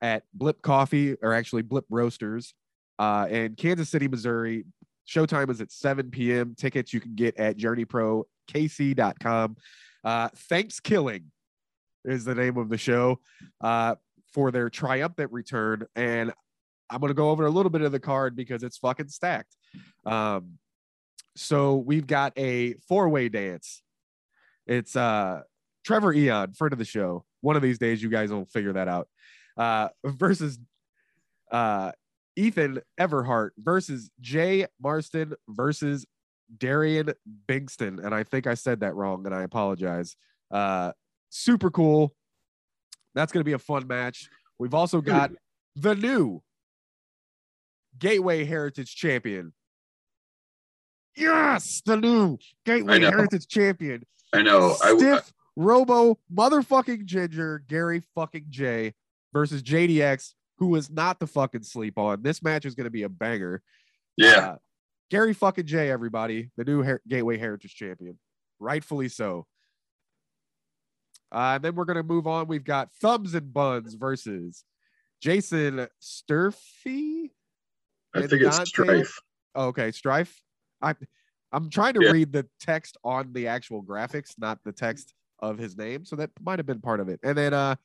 at 0.00 0.22
Blip 0.32 0.62
Coffee, 0.62 1.16
or 1.22 1.34
actually 1.34 1.62
Blip 1.62 1.84
Roasters, 1.90 2.54
uh, 2.98 3.26
in 3.30 3.54
Kansas 3.54 3.88
City, 3.88 4.08
Missouri. 4.08 4.64
Showtime 5.08 5.50
is 5.50 5.60
at 5.60 5.72
7 5.72 6.10
p.m. 6.10 6.54
Tickets 6.56 6.92
you 6.92 7.00
can 7.00 7.14
get 7.14 7.38
at 7.38 7.56
journeyprokc.com. 7.56 9.56
Uh, 10.04 10.28
Thanks 10.48 10.80
Killing 10.80 11.24
is 12.04 12.24
the 12.24 12.34
name 12.34 12.56
of 12.56 12.68
the 12.68 12.78
show 12.78 13.20
uh, 13.60 13.96
for 14.32 14.50
their 14.50 14.70
triumphant 14.70 15.32
return. 15.32 15.86
And 15.96 16.32
I'm 16.90 17.00
going 17.00 17.10
to 17.10 17.14
go 17.14 17.30
over 17.30 17.46
a 17.46 17.50
little 17.50 17.70
bit 17.70 17.82
of 17.82 17.92
the 17.92 18.00
card 18.00 18.34
because 18.36 18.62
it's 18.62 18.78
fucking 18.78 19.08
stacked. 19.08 19.56
Um, 20.06 20.58
so 21.36 21.76
we've 21.76 22.06
got 22.06 22.32
a 22.36 22.74
four 22.88 23.08
way 23.08 23.28
dance. 23.28 23.82
It's 24.66 24.96
uh, 24.96 25.42
Trevor 25.84 26.12
Aeon, 26.12 26.54
friend 26.54 26.72
of 26.72 26.78
the 26.78 26.84
show. 26.84 27.24
One 27.40 27.56
of 27.56 27.62
these 27.62 27.78
days, 27.78 28.02
you 28.02 28.08
guys 28.08 28.30
will 28.30 28.46
figure 28.46 28.72
that 28.72 28.88
out. 28.88 29.08
Uh, 29.56 29.88
versus 30.04 30.58
uh, 31.50 31.92
Ethan 32.36 32.80
Everhart 33.00 33.50
versus 33.58 34.10
Jay 34.20 34.66
Marston 34.80 35.34
versus 35.48 36.06
Darian 36.56 37.12
Bingston. 37.46 38.04
And 38.04 38.14
I 38.14 38.22
think 38.22 38.46
I 38.46 38.54
said 38.54 38.80
that 38.80 38.94
wrong 38.94 39.26
and 39.26 39.34
I 39.34 39.42
apologize. 39.42 40.16
Uh, 40.50 40.92
super 41.30 41.70
cool. 41.70 42.14
That's 43.14 43.32
going 43.32 43.40
to 43.40 43.48
be 43.48 43.54
a 43.54 43.58
fun 43.58 43.86
match. 43.86 44.28
We've 44.58 44.74
also 44.74 45.00
got 45.00 45.32
the 45.76 45.94
new 45.94 46.42
Gateway 47.98 48.44
Heritage 48.44 48.94
Champion. 48.94 49.52
Yes, 51.16 51.82
the 51.84 51.96
new 51.96 52.38
Gateway. 52.64 53.00
Heritage 53.00 53.48
Champion. 53.48 54.04
I 54.32 54.42
know. 54.42 54.76
I, 54.82 54.96
Stiff 54.96 55.32
Robo 55.56 56.18
motherfucking 56.32 57.04
Ginger 57.06 57.62
Gary 57.66 58.02
fucking 58.14 58.46
Jay 58.50 58.94
versus 59.32 59.62
JDX, 59.62 60.34
who 60.58 60.74
is 60.76 60.90
not 60.90 61.18
the 61.18 61.26
fucking 61.26 61.62
sleep 61.64 61.98
on. 61.98 62.22
This 62.22 62.42
match 62.42 62.64
is 62.64 62.74
going 62.74 62.84
to 62.84 62.90
be 62.90 63.02
a 63.02 63.08
banger. 63.08 63.62
yeah. 64.16 64.30
Uh, 64.38 64.56
Gary 65.10 65.32
fucking 65.32 65.64
Jay, 65.64 65.90
everybody, 65.90 66.50
the 66.58 66.64
new 66.64 66.82
Her- 66.82 67.00
Gateway 67.08 67.38
Heritage 67.38 67.74
Champion, 67.74 68.18
rightfully 68.60 69.08
so. 69.08 69.46
Uh, 71.32 71.54
and 71.56 71.64
then 71.64 71.74
we're 71.74 71.86
gonna 71.86 72.02
move 72.02 72.26
on. 72.26 72.46
We've 72.46 72.64
got 72.64 72.90
Thumbs 73.00 73.34
and 73.34 73.52
Buns 73.52 73.94
versus 73.94 74.64
Jason 75.22 75.88
Sturfy. 76.02 77.30
I 78.14 78.26
think 78.26 78.42
it's 78.42 78.68
Strife. 78.68 79.18
Oh, 79.54 79.66
okay, 79.68 79.90
Strife. 79.92 80.40
I 80.82 80.94
I'm 81.52 81.70
trying 81.70 81.94
to 81.94 82.04
Yeah. 82.04 82.12
read 82.12 82.32
the 82.32 82.46
text 82.60 82.96
on 83.04 83.32
the 83.32 83.46
actual 83.48 83.82
graphics, 83.82 84.34
not 84.38 84.62
the 84.64 84.72
text 84.72 85.14
of 85.40 85.58
his 85.58 85.76
name. 85.76 86.04
So 86.04 86.16
that 86.16 86.30
might 86.42 86.58
have 86.58 86.66
been 86.66 86.80
part 86.80 87.00
of 87.00 87.08
it. 87.08 87.20
And 87.22 87.36
then 87.38 87.54
uh 87.54 87.76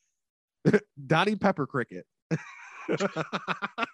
Donnie 1.07 1.36
Pepper 1.36 1.65
Cricket. 1.67 2.05
I 2.91 3.86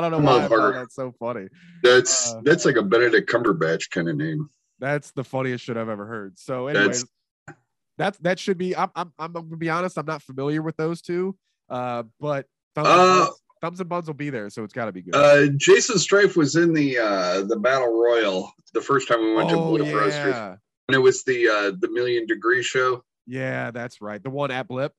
don't 0.00 0.10
know 0.10 0.18
why 0.18 0.44
I 0.44 0.48
Motherfucker. 0.48 0.48
found 0.48 0.76
that 0.76 0.92
so 0.92 1.12
funny. 1.18 1.48
That's 1.82 2.26
Uh, 2.26 2.40
that's 2.44 2.64
like 2.64 2.76
a 2.76 2.82
Benedict 2.82 3.30
Cumberbatch 3.30 3.90
kind 3.90 4.08
of 4.08 4.16
name. 4.16 4.48
That's 4.78 5.12
the 5.12 5.24
funniest 5.24 5.64
shit 5.64 5.76
I've 5.76 5.88
ever 5.88 6.06
heard. 6.06 6.38
So, 6.38 6.66
anyways, 6.66 7.04
That's 7.46 7.58
that's 7.98 8.18
that 8.18 8.38
should 8.38 8.58
be. 8.58 8.74
I'm 8.74 8.90
I'm 8.96 9.12
I'm 9.18 9.32
gonna 9.32 9.56
be 9.56 9.70
honest. 9.70 9.96
I'm 9.98 10.06
not 10.06 10.22
familiar 10.22 10.62
with 10.62 10.76
those 10.76 11.02
two. 11.02 11.36
Uh, 11.68 12.04
but 12.18 12.46
Uh, 12.76 13.28
Thumbs 13.62 13.78
and 13.78 13.88
buns 13.88 14.08
will 14.08 14.14
be 14.14 14.28
there, 14.28 14.50
so 14.50 14.64
it's 14.64 14.72
got 14.72 14.86
to 14.86 14.92
be 14.92 15.02
good. 15.02 15.14
Uh, 15.14 15.46
Jason 15.56 15.96
Strife 15.96 16.36
was 16.36 16.56
in 16.56 16.74
the 16.74 16.98
uh, 16.98 17.42
the 17.42 17.56
battle 17.56 17.96
royal 17.96 18.52
the 18.74 18.80
first 18.80 19.06
time 19.06 19.20
we 19.20 19.34
went 19.34 19.50
to 19.50 19.56
oh 19.56 19.68
Blip 19.76 19.94
Roasters, 19.94 20.34
and 20.34 20.94
it 20.94 20.98
was 20.98 21.22
the 21.22 21.48
uh, 21.48 21.72
the 21.78 21.88
Million 21.92 22.26
Degree 22.26 22.64
Show. 22.64 23.04
yeah, 23.24 23.70
that's 23.70 24.00
right. 24.00 24.20
The 24.20 24.30
one 24.30 24.50
at 24.50 24.66
Blip. 24.66 24.92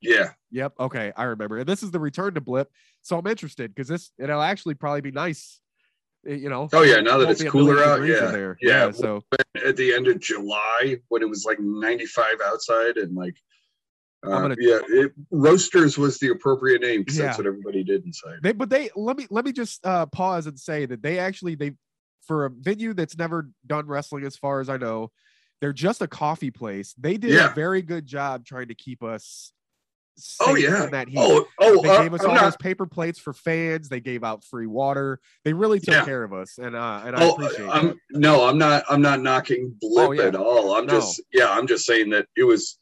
Yeah, 0.00 0.30
Yep. 0.52 0.74
Okay, 0.78 1.12
I 1.16 1.24
remember. 1.24 1.58
And 1.58 1.66
this 1.66 1.82
is 1.82 1.90
the 1.90 1.98
return 1.98 2.34
to 2.34 2.40
Blip, 2.40 2.70
so 3.02 3.18
I'm 3.18 3.26
interested 3.26 3.74
because 3.74 3.88
this 3.88 4.12
it'll 4.16 4.42
actually 4.42 4.74
probably 4.74 5.00
be 5.00 5.10
nice. 5.10 5.60
eh, 6.24 6.34
You 6.34 6.50
know. 6.50 6.68
Oh, 6.72 6.82
yeah, 6.82 7.00
now 7.00 7.18
that 7.18 7.30
it's 7.30 7.42
cooler 7.42 7.82
out, 7.82 7.96
degrees 7.96 8.16
in 8.16 8.56
yeah, 8.62 8.86
yeah. 8.86 8.90
So 8.92 9.24
at 9.66 9.76
the 9.76 9.92
end 9.92 10.06
of 10.06 10.20
July 10.20 10.98
when 11.08 11.22
it 11.22 11.28
was 11.28 11.44
like 11.44 11.58
95 11.58 12.36
outside 12.46 12.96
and 12.96 13.16
like. 13.16 13.34
Uh, 14.26 14.30
I'm 14.32 14.42
gonna- 14.42 14.56
yeah, 14.58 14.80
it, 14.88 15.12
roasters 15.30 15.96
was 15.96 16.18
the 16.18 16.28
appropriate 16.30 16.82
name 16.82 17.02
because 17.02 17.16
that's 17.18 17.38
what 17.38 17.46
everybody 17.46 17.84
did 17.84 18.04
inside. 18.04 18.38
they, 18.42 18.52
but 18.52 18.68
they 18.68 18.90
let 18.96 19.16
me 19.16 19.26
let 19.30 19.44
me 19.44 19.52
just 19.52 19.84
uh, 19.86 20.06
pause 20.06 20.46
and 20.46 20.58
say 20.58 20.86
that 20.86 21.02
they 21.02 21.18
actually 21.18 21.54
they 21.54 21.72
for 22.26 22.44
a 22.46 22.50
venue 22.50 22.94
that's 22.94 23.16
never 23.16 23.48
done 23.66 23.86
wrestling 23.86 24.24
as 24.24 24.36
far 24.36 24.60
as 24.60 24.68
I 24.68 24.76
know, 24.76 25.10
they're 25.60 25.72
just 25.72 26.02
a 26.02 26.08
coffee 26.08 26.50
place. 26.50 26.94
They 26.98 27.16
did 27.16 27.30
Yeah. 27.30 27.50
a 27.52 27.54
very 27.54 27.80
good 27.80 28.06
job 28.06 28.44
trying 28.44 28.68
to 28.68 28.74
keep 28.74 29.02
us. 29.02 29.52
Oh, 30.40 30.56
yeah. 30.56 30.86
that 30.86 31.08
heat. 31.08 31.16
Oh, 31.16 31.46
oh, 31.60 31.80
they 31.80 31.88
uh, 31.90 32.02
gave 32.02 32.12
us 32.12 32.22
I'm 32.24 32.30
all 32.30 32.34
not- 32.34 32.42
those 32.42 32.56
paper 32.56 32.86
plates 32.86 33.20
for 33.20 33.32
fans. 33.32 33.88
They 33.88 34.00
gave 34.00 34.24
out 34.24 34.42
free 34.42 34.66
water. 34.66 35.20
They 35.44 35.52
really 35.52 35.78
took 35.78 35.94
Yeah. 35.94 36.04
care 36.04 36.24
of 36.24 36.32
us, 36.32 36.58
and 36.58 36.74
uh, 36.74 37.02
and 37.06 37.14
I 37.14 37.22
Oh, 37.24 37.34
appreciate 37.34 37.68
I'm 37.68 37.86
that. 37.88 37.96
no, 38.10 38.48
I'm 38.48 38.58
not. 38.58 38.82
I'm 38.90 39.00
not 39.00 39.20
knocking 39.22 39.76
Blip 39.80 40.08
Oh, 40.08 40.12
yeah. 40.12 40.22
at 40.24 40.34
all. 40.34 40.74
I'm 40.74 40.86
No. 40.86 40.94
just, 40.94 41.22
yeah, 41.32 41.48
I'm 41.50 41.68
just 41.68 41.86
saying 41.86 42.10
that 42.10 42.26
it 42.36 42.42
was, 42.42 42.80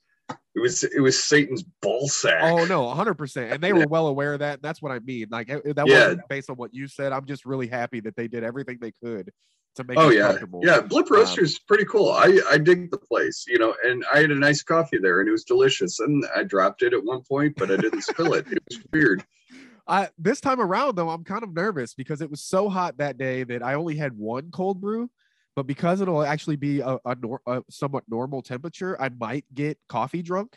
it 0.57 0.61
was, 0.61 0.83
it 0.83 1.01
was 1.01 1.23
Satan's 1.23 1.63
ball 1.83 2.09
sack. 2.09 2.43
Oh 2.43 2.65
no, 2.65 2.85
100 2.85 3.15
percent, 3.15 3.53
and 3.53 3.63
they 3.63 3.73
were 3.73 3.87
well 3.87 4.09
aware 4.09 4.33
of 4.33 4.41
that. 4.41 4.63
That's 4.63 4.81
what 4.83 4.91
I 4.91 4.99
mean. 5.01 5.27
Like 5.31 5.49
that 5.49 5.63
Yeah. 5.77 5.83
wasn't 5.85 6.29
based 6.29 6.51
on 6.51 6.57
what 6.57 6.75
you 6.75 6.89
said. 6.89 7.13
I'm 7.13 7.27
just 7.27 7.45
really 7.45 7.67
happy 7.69 8.01
that 8.01 8.17
they 8.17 8.27
did 8.27 8.43
everything 8.43 8.79
they 8.81 8.93
could 9.03 9.31
to 9.77 9.85
make 9.85 9.99
Oh 9.99 10.09
yeah, 10.09 10.39
yeah. 10.63 10.81
Blip 10.81 11.11
Um, 11.11 11.19
Roasters 11.19 11.53
is 11.53 11.59
pretty 11.59 11.85
cool. 11.85 12.11
I 12.11 12.41
I 12.51 12.57
dig 12.57 12.91
the 12.91 12.97
place, 12.99 13.45
you 13.47 13.59
know, 13.59 13.75
and 13.85 14.05
I 14.13 14.21
had 14.21 14.31
a 14.31 14.35
nice 14.35 14.63
coffee 14.63 14.97
there, 14.99 15.21
and 15.21 15.29
it 15.29 15.33
was 15.33 15.45
delicious. 15.45 16.01
And 16.01 16.25
I 16.35 16.43
dropped 16.45 16.83
it 16.83 16.95
at 16.95 17.05
one 17.05 17.23
point, 17.29 17.55
but 17.59 17.71
I 17.71 17.77
didn't 17.77 18.03
spill 18.03 18.33
it. 18.35 18.47
It 18.51 18.63
was 18.71 18.83
weird. 18.93 19.23
I 19.87 20.09
this 20.19 20.41
time 20.41 20.61
around 20.61 20.97
though, 20.97 21.11
I'm 21.11 21.23
kind 21.23 21.45
of 21.45 21.53
nervous 21.53 21.93
because 21.95 22.21
it 22.23 22.31
was 22.31 22.43
so 22.43 22.69
hot 22.71 22.97
that 22.97 23.19
day 23.19 23.45
that 23.45 23.63
I 23.63 23.75
only 23.75 23.97
had 23.97 24.15
one 24.17 24.51
cold 24.51 24.81
brew. 24.81 25.11
But 25.57 25.67
because 25.67 26.03
it'll 26.03 26.23
actually 26.23 26.57
be 26.57 26.81
a, 26.81 26.99
a, 27.05 27.17
nor- 27.21 27.41
a 27.47 27.63
somewhat 27.71 28.05
normal 28.09 28.43
temperature, 28.43 29.01
I 29.01 29.09
might 29.09 29.47
get 29.55 29.79
coffee 29.89 30.23
drunk 30.23 30.57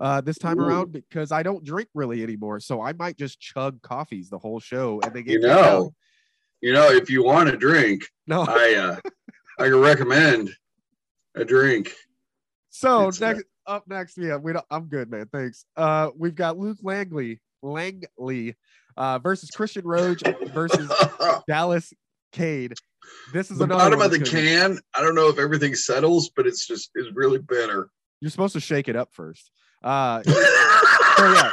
uh, 0.00 0.20
this 0.20 0.36
time 0.36 0.60
Ooh. 0.60 0.64
around 0.64 0.92
because 0.92 1.30
I 1.32 1.44
don't 1.44 1.64
drink 1.64 1.88
really 1.94 2.24
anymore. 2.24 2.58
So 2.60 2.82
I 2.82 2.92
might 2.92 3.16
just 3.16 3.40
chug 3.40 3.80
coffees 3.82 4.28
the 4.28 4.38
whole 4.38 4.58
show 4.58 5.00
and 5.02 5.12
they 5.14 5.22
get 5.22 5.34
You 5.34 5.40
know, 5.40 5.94
you 6.60 6.72
know, 6.72 6.90
if 6.90 7.08
you 7.08 7.22
want 7.22 7.48
a 7.48 7.56
drink, 7.56 8.02
No, 8.26 8.42
I 8.42 8.74
uh, 8.74 9.10
I 9.58 9.64
can 9.64 9.80
recommend 9.80 10.50
a 11.36 11.44
drink. 11.44 11.92
So 12.70 13.08
It's, 13.08 13.22
uh, 13.22 13.32
next 13.32 13.44
up 13.66 13.84
next, 13.88 14.18
yeah, 14.18 14.36
we 14.36 14.52
don't, 14.52 14.64
I'm 14.70 14.84
good, 14.86 15.10
man. 15.10 15.28
Thanks. 15.32 15.64
Uh, 15.76 16.10
we've 16.16 16.34
got 16.34 16.58
Luke 16.58 16.78
Langley, 16.82 17.40
Langley, 17.62 18.54
uh, 18.96 19.18
versus 19.18 19.50
Christian 19.50 19.84
Roach 19.84 20.22
versus 20.52 20.90
Dallas 21.48 21.92
Cade. 22.32 22.74
This 23.32 23.50
is 23.50 23.58
the 23.58 23.66
bottom 23.66 24.00
of 24.00 24.10
the 24.10 24.18
that's 24.18 24.30
gonna 24.30 24.42
be- 24.42 24.48
can. 24.48 24.78
I 24.94 25.02
don't 25.02 25.14
know 25.14 25.28
if 25.28 25.38
everything 25.38 25.74
settles, 25.74 26.30
but 26.34 26.46
it's 26.46 26.66
just 26.66 26.90
it's 26.94 27.08
really 27.14 27.38
bitter. 27.38 27.88
You're 28.20 28.30
supposed 28.30 28.54
to 28.54 28.60
shake 28.60 28.88
it 28.88 28.96
up 28.96 29.10
first. 29.12 29.50
Uh, 29.82 30.22
so 30.22 31.32
yeah, 31.32 31.52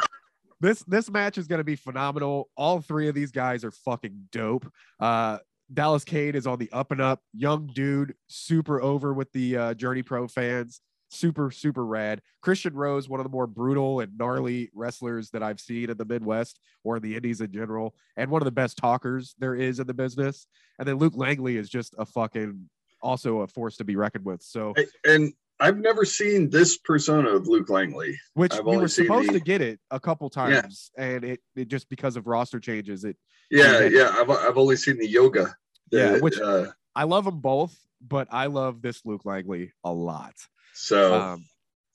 this 0.61 0.83
this 0.83 1.09
match 1.09 1.37
is 1.37 1.47
gonna 1.47 1.63
be 1.63 1.75
phenomenal. 1.75 2.49
All 2.55 2.81
three 2.81 3.07
of 3.07 3.15
these 3.15 3.31
guys 3.31 3.63
are 3.63 3.71
fucking 3.71 4.29
dope. 4.31 4.71
Uh, 4.99 5.39
Dallas 5.73 6.03
Cade 6.03 6.35
is 6.35 6.45
on 6.45 6.59
the 6.59 6.71
up 6.71 6.91
and 6.91 7.01
up, 7.01 7.21
young 7.33 7.67
dude, 7.67 8.15
super 8.27 8.81
over 8.81 9.13
with 9.13 9.31
the 9.31 9.57
uh, 9.57 9.73
Journey 9.73 10.03
Pro 10.03 10.27
fans. 10.27 10.81
Super, 11.13 11.51
super 11.51 11.85
rad. 11.85 12.21
Christian 12.41 12.73
Rose, 12.73 13.07
one 13.07 13.19
of 13.19 13.23
the 13.23 13.29
more 13.29 13.45
brutal 13.47 13.99
and 13.99 14.17
gnarly 14.17 14.71
wrestlers 14.73 15.29
that 15.29 15.43
I've 15.43 15.59
seen 15.59 15.89
in 15.89 15.97
the 15.97 16.05
Midwest 16.05 16.59
or 16.83 16.97
in 16.97 17.03
the 17.03 17.15
Indies 17.15 17.39
in 17.39 17.51
general, 17.51 17.95
and 18.17 18.31
one 18.31 18.41
of 18.41 18.45
the 18.45 18.51
best 18.51 18.77
talkers 18.77 19.35
there 19.37 19.55
is 19.55 19.79
in 19.79 19.85
the 19.87 19.93
business. 19.93 20.47
And 20.79 20.87
then 20.87 20.95
Luke 20.95 21.13
Langley 21.15 21.57
is 21.57 21.69
just 21.69 21.93
a 21.99 22.05
fucking 22.05 22.67
also 23.01 23.41
a 23.41 23.47
force 23.47 23.77
to 23.77 23.83
be 23.83 23.95
reckoned 23.95 24.25
with. 24.25 24.41
So, 24.41 24.73
and 25.05 25.33
I've 25.59 25.77
never 25.77 26.03
seen 26.03 26.49
this 26.49 26.77
persona 26.77 27.29
of 27.29 27.47
Luke 27.47 27.69
Langley. 27.69 28.17
which 28.33 28.53
I've 28.53 28.65
we 28.65 28.75
were 28.77 28.87
supposed 28.87 29.29
the- 29.29 29.33
to 29.33 29.39
get 29.39 29.61
it 29.61 29.79
a 29.91 29.99
couple 29.99 30.31
Yeah. 30.35 30.61
times, 30.61 30.89
and 30.97 31.23
it, 31.23 31.41
it 31.55 31.67
just 31.67 31.89
because 31.89 32.15
of 32.17 32.25
roster 32.27 32.59
changes, 32.59 33.03
it 33.05 33.17
Yeah, 33.51 33.81
Yeah. 33.81 33.87
yeah. 33.87 34.15
I've 34.17 34.29
I've 34.29 34.57
only 34.57 34.77
seen 34.77 34.97
the 34.97 35.07
yoga. 35.07 35.55
Yeah, 35.91 36.17
which- 36.19 36.39
uh, 36.39 36.71
I 36.95 37.03
love 37.03 37.25
them 37.25 37.39
both, 37.39 37.77
but 38.01 38.27
I 38.31 38.47
love 38.47 38.81
this 38.81 39.05
Luke 39.05 39.25
Langley 39.25 39.73
a 39.83 39.91
lot. 39.93 40.33
So 40.73 41.13
Um, 41.13 41.45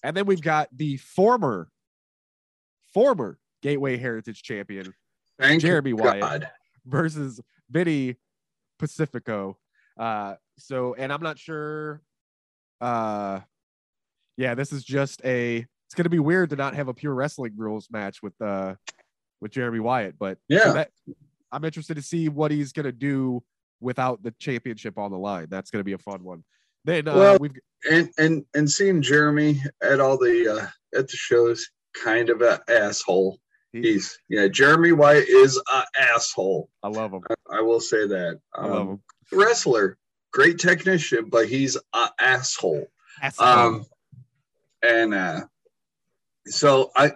and 0.03 0.17
then 0.17 0.27
we've 0.27 0.41
got 0.43 0.69
the 0.77 0.97
former, 0.99 1.69
former 2.95 3.39
Gateway 3.63 3.97
Heritage 3.97 4.43
Champion 4.43 4.95
Jeremy 5.61 5.93
Wyatt. 5.93 6.45
Versus 6.87 7.41
Vinny 7.71 8.17
Pacifico. 8.79 9.59
Uh, 9.99 10.37
so, 10.57 10.95
and 10.95 11.13
I'm 11.13 11.23
not 11.23 11.39
sure. 11.39 12.01
Uh, 12.81 13.41
yeah, 14.37 14.55
this 14.55 14.73
is 14.73 14.85
just 14.85 15.21
a. 15.25 15.67
It's 15.87 15.95
gonna 15.95 16.09
be 16.09 16.19
weird 16.19 16.51
to 16.51 16.57
not 16.57 16.75
have 16.75 16.89
a 16.89 16.95
pure 16.95 17.15
wrestling 17.15 17.55
rules 17.57 17.89
match 17.91 18.23
with 18.23 18.35
uh 18.41 18.75
with 19.41 19.53
Jeremy 19.53 19.81
Wyatt, 19.81 20.19
but 20.19 20.37
so 20.51 20.57
Yeah. 20.57 20.73
that, 20.73 20.91
I'm 21.51 21.65
interested 21.65 21.95
to 21.95 22.03
see 22.03 22.29
what 22.29 22.51
he's 22.51 22.73
gonna 22.73 22.93
do 22.93 23.43
without 23.81 24.23
the 24.23 24.33
championship 24.39 24.99
on 24.99 25.11
the 25.11 25.19
line. 25.19 25.47
That's 25.51 25.71
gonna 25.71 25.85
be 25.85 25.95
a 25.95 25.99
fun 25.99 26.23
one. 26.25 26.45
Then 26.89 27.07
uh, 27.07 27.15
Well- 27.17 27.39
we've 27.39 27.53
And 27.89 28.09
and 28.19 28.45
and 28.55 28.69
seeing 28.69 29.03
Jeremy 29.03 29.63
at 29.83 30.01
all 30.01 30.17
the 30.19 30.49
uh, 30.49 30.99
at 30.99 31.07
the 31.07 31.17
shows, 31.17 31.69
kind 31.95 32.29
of 32.31 32.41
an 32.41 32.59
asshole. 32.69 33.39
he, 33.73 33.83
He's 33.83 34.19
yeah. 34.29 34.49
Jeremy 34.49 34.93
Wyatt 34.93 35.29
is 35.29 35.61
a 35.73 35.83
asshole. 36.01 36.71
I 36.83 36.89
love 36.89 37.13
him. 37.13 37.21
I, 37.31 37.59
I 37.59 37.61
will 37.61 37.81
say 37.81 38.07
that. 38.09 38.41
I 38.55 38.67
love 38.67 38.81
Um, 38.81 38.89
him. 38.89 39.01
wrestler, 39.33 39.97
great 40.33 40.59
technician, 40.59 41.29
but 41.31 41.47
he's 41.49 41.77
a 41.95 42.09
asshole. 42.19 42.87
That's 43.23 43.41
Um, 43.41 43.85
and 44.83 45.13
uh, 45.15 45.41
so 46.47 46.91
I 46.97 47.13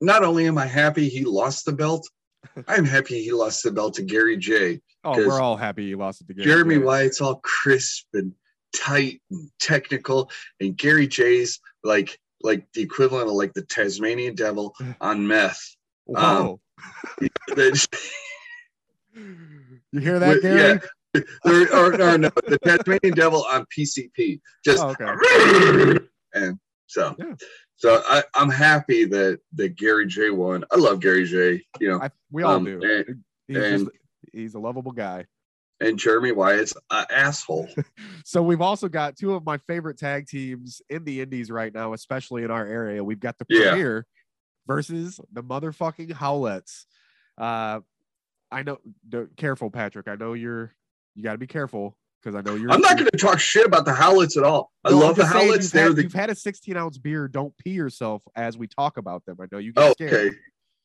not 0.00 0.24
only 0.24 0.46
am 0.46 0.58
I 0.58 0.66
happy 0.66 1.08
he 1.08 1.24
lost 1.24 1.64
the 1.64 1.72
belt, 1.72 2.06
I'm 2.68 2.84
happy 2.84 3.22
he 3.22 3.32
lost 3.32 3.62
the 3.62 3.70
belt 3.70 3.94
to 3.94 4.02
Gary 4.02 4.36
Jay. 4.36 4.80
oh, 5.04 5.16
we're 5.16 5.40
all 5.40 5.56
happy 5.56 5.86
he 5.88 5.94
lost 5.94 6.20
it 6.20 6.26
to 6.28 6.34
Gary 6.34 6.44
Jeremy 6.46 6.74
Jay. 6.76 6.82
Wyatt's 6.82 7.20
all 7.20 7.36
crisp 7.36 8.06
and 8.14 8.32
tight 8.74 9.20
and 9.30 9.50
technical, 9.60 10.30
and 10.60 10.76
Gary 10.76 11.06
Jay's 11.06 11.60
like 11.84 12.18
like 12.42 12.66
the 12.74 12.82
equivalent 12.82 13.28
of 13.28 13.34
like 13.34 13.52
the 13.54 13.62
Tasmanian 13.62 14.34
devil 14.34 14.74
on 15.00 15.26
meth. 15.26 15.76
That's- 17.54 17.86
you 19.92 20.00
hear 20.00 20.18
that, 20.18 20.28
with- 20.28 20.42
Gary? 20.42 20.80
There- 21.44 21.68
or, 21.74 21.92
or 22.00 22.18
no, 22.18 22.30
the 22.48 22.58
Tasmanian 22.64 23.14
devil 23.14 23.44
on 23.44 23.66
PCP. 23.76 24.40
Just 24.64 24.82
Oh, 24.82 24.94
okay. 24.98 25.98
and 26.32 26.58
so 26.86 27.14
Yeah. 27.18 27.34
so 27.76 28.02
I, 28.06 28.22
I'm 28.34 28.48
happy 28.50 29.04
that 29.04 29.40
that 29.54 29.76
Gary 29.76 30.06
Jay 30.06 30.30
won. 30.30 30.64
I 30.72 30.76
love 30.76 31.00
Gary 31.00 31.26
Jay. 31.26 31.62
You 31.80 31.88
know, 31.90 32.00
I, 32.00 32.10
we 32.30 32.42
all 32.42 32.54
Um, 32.56 32.64
do. 32.64 32.80
and- 32.82 33.22
he's, 33.46 33.56
just, 33.56 33.82
and- 33.82 33.90
he's 34.32 34.54
a 34.54 34.58
lovable 34.58 34.92
guy. 34.92 35.26
And 35.82 35.98
Jeremy 35.98 36.32
Wyatt's 36.32 36.74
an 36.90 37.06
asshole. 37.10 37.68
So 38.24 38.42
we've 38.42 38.60
also 38.60 38.88
got 38.88 39.16
two 39.16 39.34
of 39.34 39.44
my 39.44 39.58
favorite 39.58 39.98
tag 39.98 40.26
teams 40.28 40.80
in 40.88 41.04
the 41.04 41.20
Indies 41.20 41.50
right 41.50 41.74
now, 41.74 41.92
especially 41.92 42.44
in 42.44 42.50
our 42.50 42.64
area. 42.66 43.02
We've 43.02 43.20
got 43.20 43.36
the 43.38 43.44
Yeah. 43.48 43.70
Premier 43.70 44.06
versus 44.66 45.20
the 45.32 45.42
motherfucking 45.42 46.12
Howlets. 46.12 46.84
Uh, 47.36 47.80
I 48.50 48.62
know. 48.62 48.78
Careful, 49.36 49.70
Patrick. 49.70 50.08
I 50.08 50.14
know 50.14 50.34
you're. 50.34 50.74
You 51.14 51.22
got 51.22 51.32
to 51.32 51.38
be 51.38 51.46
careful 51.46 51.96
because 52.22 52.36
I 52.36 52.42
know 52.42 52.54
you're. 52.54 52.70
I'm 52.70 52.80
not 52.80 52.96
going 52.96 53.10
to 53.10 53.18
talk 53.18 53.40
shit 53.40 53.66
about 53.66 53.84
the 53.84 53.92
Howlets 53.92 54.36
at 54.36 54.44
all. 54.44 54.70
I 54.84 54.90
No, 54.90 54.98
love 54.98 55.16
the 55.16 55.24
Howlets. 55.24 55.64
You've 55.64 55.72
They're 55.72 55.86
had, 55.88 55.96
the 55.96 56.02
you've 56.04 56.12
had 56.12 56.30
a 56.30 56.34
16 56.34 56.76
ounce 56.76 56.96
beer. 56.98 57.28
Don't 57.28 57.56
pee 57.58 57.70
yourself 57.70 58.22
as 58.36 58.56
we 58.56 58.66
talk 58.68 58.96
about 58.98 59.24
them. 59.26 59.36
I 59.40 59.46
know 59.50 59.58
you 59.58 59.72
get 59.72 59.82
oh, 59.84 59.92
scared. 59.92 60.12
okay. 60.12 60.36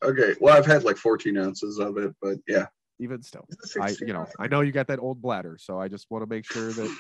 Okay. 0.04 0.36
Well, 0.42 0.58
I've 0.58 0.66
had 0.66 0.84
like 0.84 0.98
14 0.98 1.38
ounces 1.38 1.78
of 1.80 1.98
it, 1.98 2.14
but 2.22 2.38
yeah. 2.48 2.66
Even 3.00 3.22
still, 3.22 3.48
I 3.80 3.96
you 4.00 4.14
know? 4.14 4.26
I 4.40 4.48
know 4.48 4.62
you 4.62 4.72
got 4.72 4.88
that 4.88 5.00
old 5.00 5.22
bladder, 5.22 5.58
so 5.60 5.80
I 5.80 5.88
just 5.88 6.08
want 6.10 6.24
to 6.24 6.30
make 6.30 6.46
sure 6.46 6.72
that. 6.72 6.98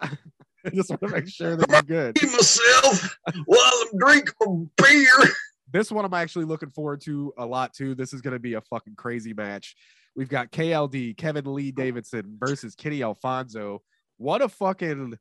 I 0.64 0.70
just 0.74 0.90
want 0.90 1.00
to 1.02 1.08
make 1.08 1.28
sure 1.28 1.56
that 1.56 1.68
you're 1.70 1.82
good. 1.82 2.22
Myself 2.22 3.16
while 3.46 3.60
I'm 3.60 3.98
drinking 3.98 4.70
beer. 4.76 5.30
this 5.72 5.90
one 5.90 6.04
I'm 6.04 6.14
actually 6.14 6.44
looking 6.44 6.70
forward 6.70 7.00
to 7.02 7.32
a 7.38 7.46
lot 7.46 7.72
too. 7.74 7.94
This 7.94 8.12
is 8.12 8.20
going 8.20 8.32
to 8.32 8.38
be 8.38 8.54
a 8.54 8.60
fucking 8.60 8.94
crazy 8.96 9.32
match. 9.32 9.74
We've 10.16 10.28
got 10.28 10.50
KLD, 10.50 11.16
Kevin 11.16 11.54
Lee 11.54 11.70
Davidson 11.70 12.36
versus 12.38 12.74
Kenny 12.74 13.02
Alfonso. 13.02 13.82
What 14.18 14.42
a 14.42 14.48
fucking 14.48 15.16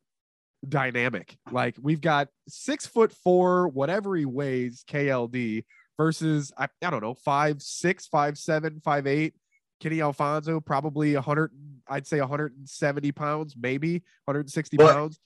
dynamic. 0.67 1.37
Like 1.51 1.75
we've 1.81 2.01
got 2.01 2.27
six 2.47 2.85
foot 2.85 3.13
four, 3.13 3.67
whatever 3.69 4.15
he 4.15 4.25
weighs, 4.25 4.83
KLD 4.89 5.63
versus 5.97 6.51
I, 6.57 6.67
I 6.83 6.89
don't 6.89 7.03
know 7.03 7.13
five 7.13 7.61
six 7.61 8.07
five 8.07 8.37
seven 8.37 8.81
five 8.83 9.07
eight. 9.07 9.35
Kenny 9.79 10.01
Alfonso 10.01 10.59
probably 10.59 11.13
100 11.15 11.51
I'd 11.87 12.05
say 12.07 12.19
170 12.19 13.11
pounds 13.13 13.55
maybe 13.59 14.03
160 14.25 14.77
But- 14.77 14.93
pounds, 14.93 15.19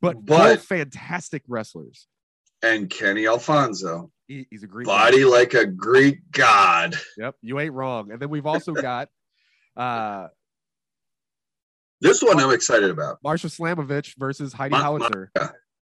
but, 0.00 0.14
but- 0.24 0.26
both 0.56 0.62
fantastic 0.64 1.42
wrestlers. 1.48 2.06
And 2.62 2.88
Kenny 2.88 3.26
Alfonso, 3.26 4.10
He- 4.28 4.46
he's 4.50 4.62
a 4.62 4.66
Greek. 4.66 4.86
body 4.86 5.24
like 5.24 5.52
a 5.54 5.66
Greek 5.66 6.20
god. 6.32 6.94
Yep, 7.18 7.34
you 7.42 7.60
ain't 7.60 7.74
wrong. 7.74 8.10
And 8.10 8.20
then 8.20 8.30
we've 8.30 8.46
also 8.46 8.72
got 8.74 9.08
uh 9.76 10.28
This 12.00 12.22
one 12.22 12.38
I'm 12.40 12.50
excited 12.52 12.90
about. 12.90 13.18
Marsha 13.24 13.50
Slamovich 13.54 14.14
versus 14.18 14.52
Heidi 14.52 14.72
Ma- 14.72 14.82
Howitzer. 14.82 15.30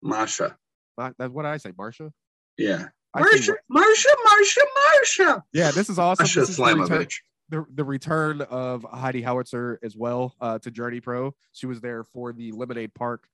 Masha. 0.02 0.56
Ma- 0.98 1.10
That's 1.18 1.32
what 1.32 1.46
I 1.46 1.56
say, 1.58 1.72
Marsha. 1.72 2.10
Yeah. 2.56 2.88
Marsha, 3.16 3.54
Marsha, 3.70 4.06
Marsha, 4.26 4.62
Marsha. 4.78 5.42
Yeah, 5.52 5.70
this 5.70 5.90
is 5.90 5.98
awesome. 5.98 6.24
Masha 6.24 6.40
This 6.40 6.50
is 6.50 6.56
the 6.56 6.62
return, 6.64 6.86
Slamovich. 6.88 7.14
The, 7.52 7.66
the 7.74 7.84
return 7.84 8.40
of 8.40 8.84
Heidi 8.90 9.20
Howitzer 9.22 9.78
as 9.82 9.94
well 9.94 10.34
uh, 10.40 10.58
to 10.60 10.70
Journey 10.70 11.00
Pro. 11.00 11.34
She 11.52 11.66
was 11.66 11.80
there 11.82 12.02
for 12.02 12.32
the 12.32 12.50
Lemonade 12.52 12.94
Park, 12.94 13.24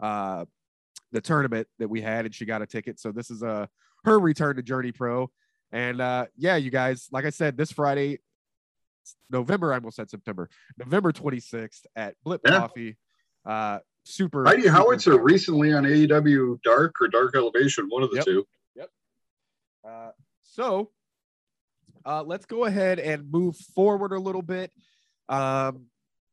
uh, 0.00 0.46
the 1.12 1.20
tournament 1.20 1.68
that 1.78 1.88
we 1.88 2.00
had, 2.00 2.24
and 2.24 2.34
she 2.34 2.46
got 2.46 2.62
a 2.62 2.66
ticket. 2.66 2.98
So 2.98 3.12
this 3.12 3.30
is 3.30 3.42
uh, 3.42 3.66
her 4.04 4.18
return 4.18 4.56
to 4.56 4.62
Journey 4.62 4.92
Pro. 4.92 5.30
And 5.72 6.00
uh, 6.00 6.26
yeah, 6.36 6.56
you 6.56 6.70
guys, 6.70 7.08
like 7.12 7.26
I 7.26 7.30
said, 7.30 7.58
this 7.58 7.70
Friday, 7.70 8.20
November, 9.30 9.72
I 9.72 9.76
almost 9.76 9.96
said 9.96 10.08
September, 10.10 10.48
November 10.78 11.12
26th 11.12 11.84
at 11.94 12.14
Blip 12.24 12.40
Yeah. 12.46 12.58
Coffee. 12.58 12.96
Uh, 13.44 13.80
super. 14.04 14.44
Heidi 14.46 14.62
super 14.62 14.74
Howitzer 14.74 15.22
recently 15.22 15.74
on 15.74 15.84
AEW 15.84 16.62
Dark 16.62 16.94
or 17.02 17.08
Dark 17.08 17.36
Elevation, 17.36 17.86
one 17.90 18.02
of 18.02 18.10
the 18.10 18.16
Yep. 18.16 18.24
two. 18.24 18.46
Uh, 19.86 20.10
so 20.42 20.90
uh, 22.06 22.22
let's 22.24 22.46
go 22.46 22.64
ahead 22.64 22.98
and 22.98 23.30
move 23.30 23.56
forward 23.74 24.12
a 24.12 24.18
little 24.18 24.42
bit. 24.42 24.70
Um, 25.28 25.86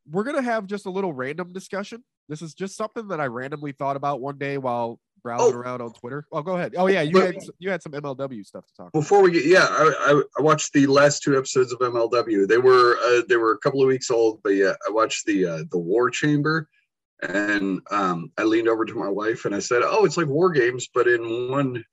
we're 0.09 0.23
gonna 0.23 0.41
have 0.41 0.67
just 0.67 0.85
a 0.85 0.89
little 0.89 1.11
random 1.13 1.51
discussion. 1.53 2.03
This 2.29 2.41
is 2.41 2.53
just 2.53 2.75
something 2.77 3.07
that 3.09 3.19
I 3.19 3.25
randomly 3.25 3.71
thought 3.73 3.95
about 3.95 4.21
one 4.21 4.37
day 4.37 4.57
while 4.57 4.99
browsing 5.23 5.55
Oh. 5.55 5.57
around 5.59 5.81
on 5.81 5.93
Twitter. 5.93 6.25
Oh, 6.31 6.41
go 6.41 6.55
ahead. 6.57 6.75
Oh 6.77 6.87
yeah, 6.87 7.01
you 7.01 7.19
had 7.19 7.37
you 7.57 7.69
had 7.71 7.81
some 7.81 7.93
MLW 7.93 8.45
stuff 8.45 8.65
to 8.67 8.73
talk. 8.73 8.87
about. 8.89 8.99
Before 8.99 9.21
we 9.23 9.31
get, 9.31 9.45
yeah, 9.45 9.65
I, 9.69 9.93
I, 9.99 10.21
I 10.37 10.41
watched 10.41 10.73
the 10.73 10.85
last 10.87 11.23
two 11.23 11.37
episodes 11.37 11.71
of 11.73 11.79
MLW. 11.79 12.47
They 12.47 12.57
were 12.57 12.97
uh, 12.97 13.23
they 13.27 13.37
were 13.37 13.51
a 13.53 13.57
couple 13.57 13.81
of 13.81 13.87
weeks 13.87 14.11
old, 14.11 14.41
but 14.43 14.49
yeah, 14.51 14.73
I 14.87 14.91
watched 14.91 15.25
the 15.25 15.45
uh, 15.45 15.63
the 15.71 15.77
War 15.79 16.09
Chamber, 16.09 16.67
and 17.21 17.81
um, 17.89 18.31
I 18.37 18.43
leaned 18.43 18.67
over 18.67 18.85
to 18.85 18.95
my 18.95 19.09
wife 19.09 19.45
and 19.45 19.55
I 19.55 19.59
said, 19.59 19.81
"Oh, 19.83 20.05
it's 20.05 20.17
like 20.17 20.27
War 20.27 20.51
Games, 20.51 20.87
but 20.93 21.07
in 21.07 21.49
one 21.49 21.83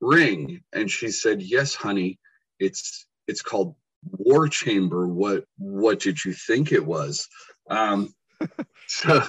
ring." 0.00 0.62
And 0.72 0.90
she 0.90 1.10
said, 1.10 1.42
"Yes, 1.42 1.74
honey, 1.74 2.18
it's 2.58 3.06
it's 3.28 3.42
called 3.42 3.74
War 4.10 4.48
Chamber. 4.48 5.06
What 5.06 5.44
what 5.58 6.00
did 6.00 6.24
you 6.24 6.32
think 6.32 6.72
it 6.72 6.84
was?" 6.84 7.28
Um, 7.70 8.14
so 8.86 9.22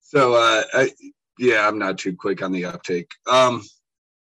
so 0.00 0.34
uh, 0.34 0.62
I, 0.72 0.90
yeah, 1.38 1.66
I'm 1.66 1.78
not 1.78 1.98
too 1.98 2.16
quick 2.16 2.42
on 2.42 2.52
the 2.52 2.64
uptake. 2.64 3.10
Um, 3.26 3.62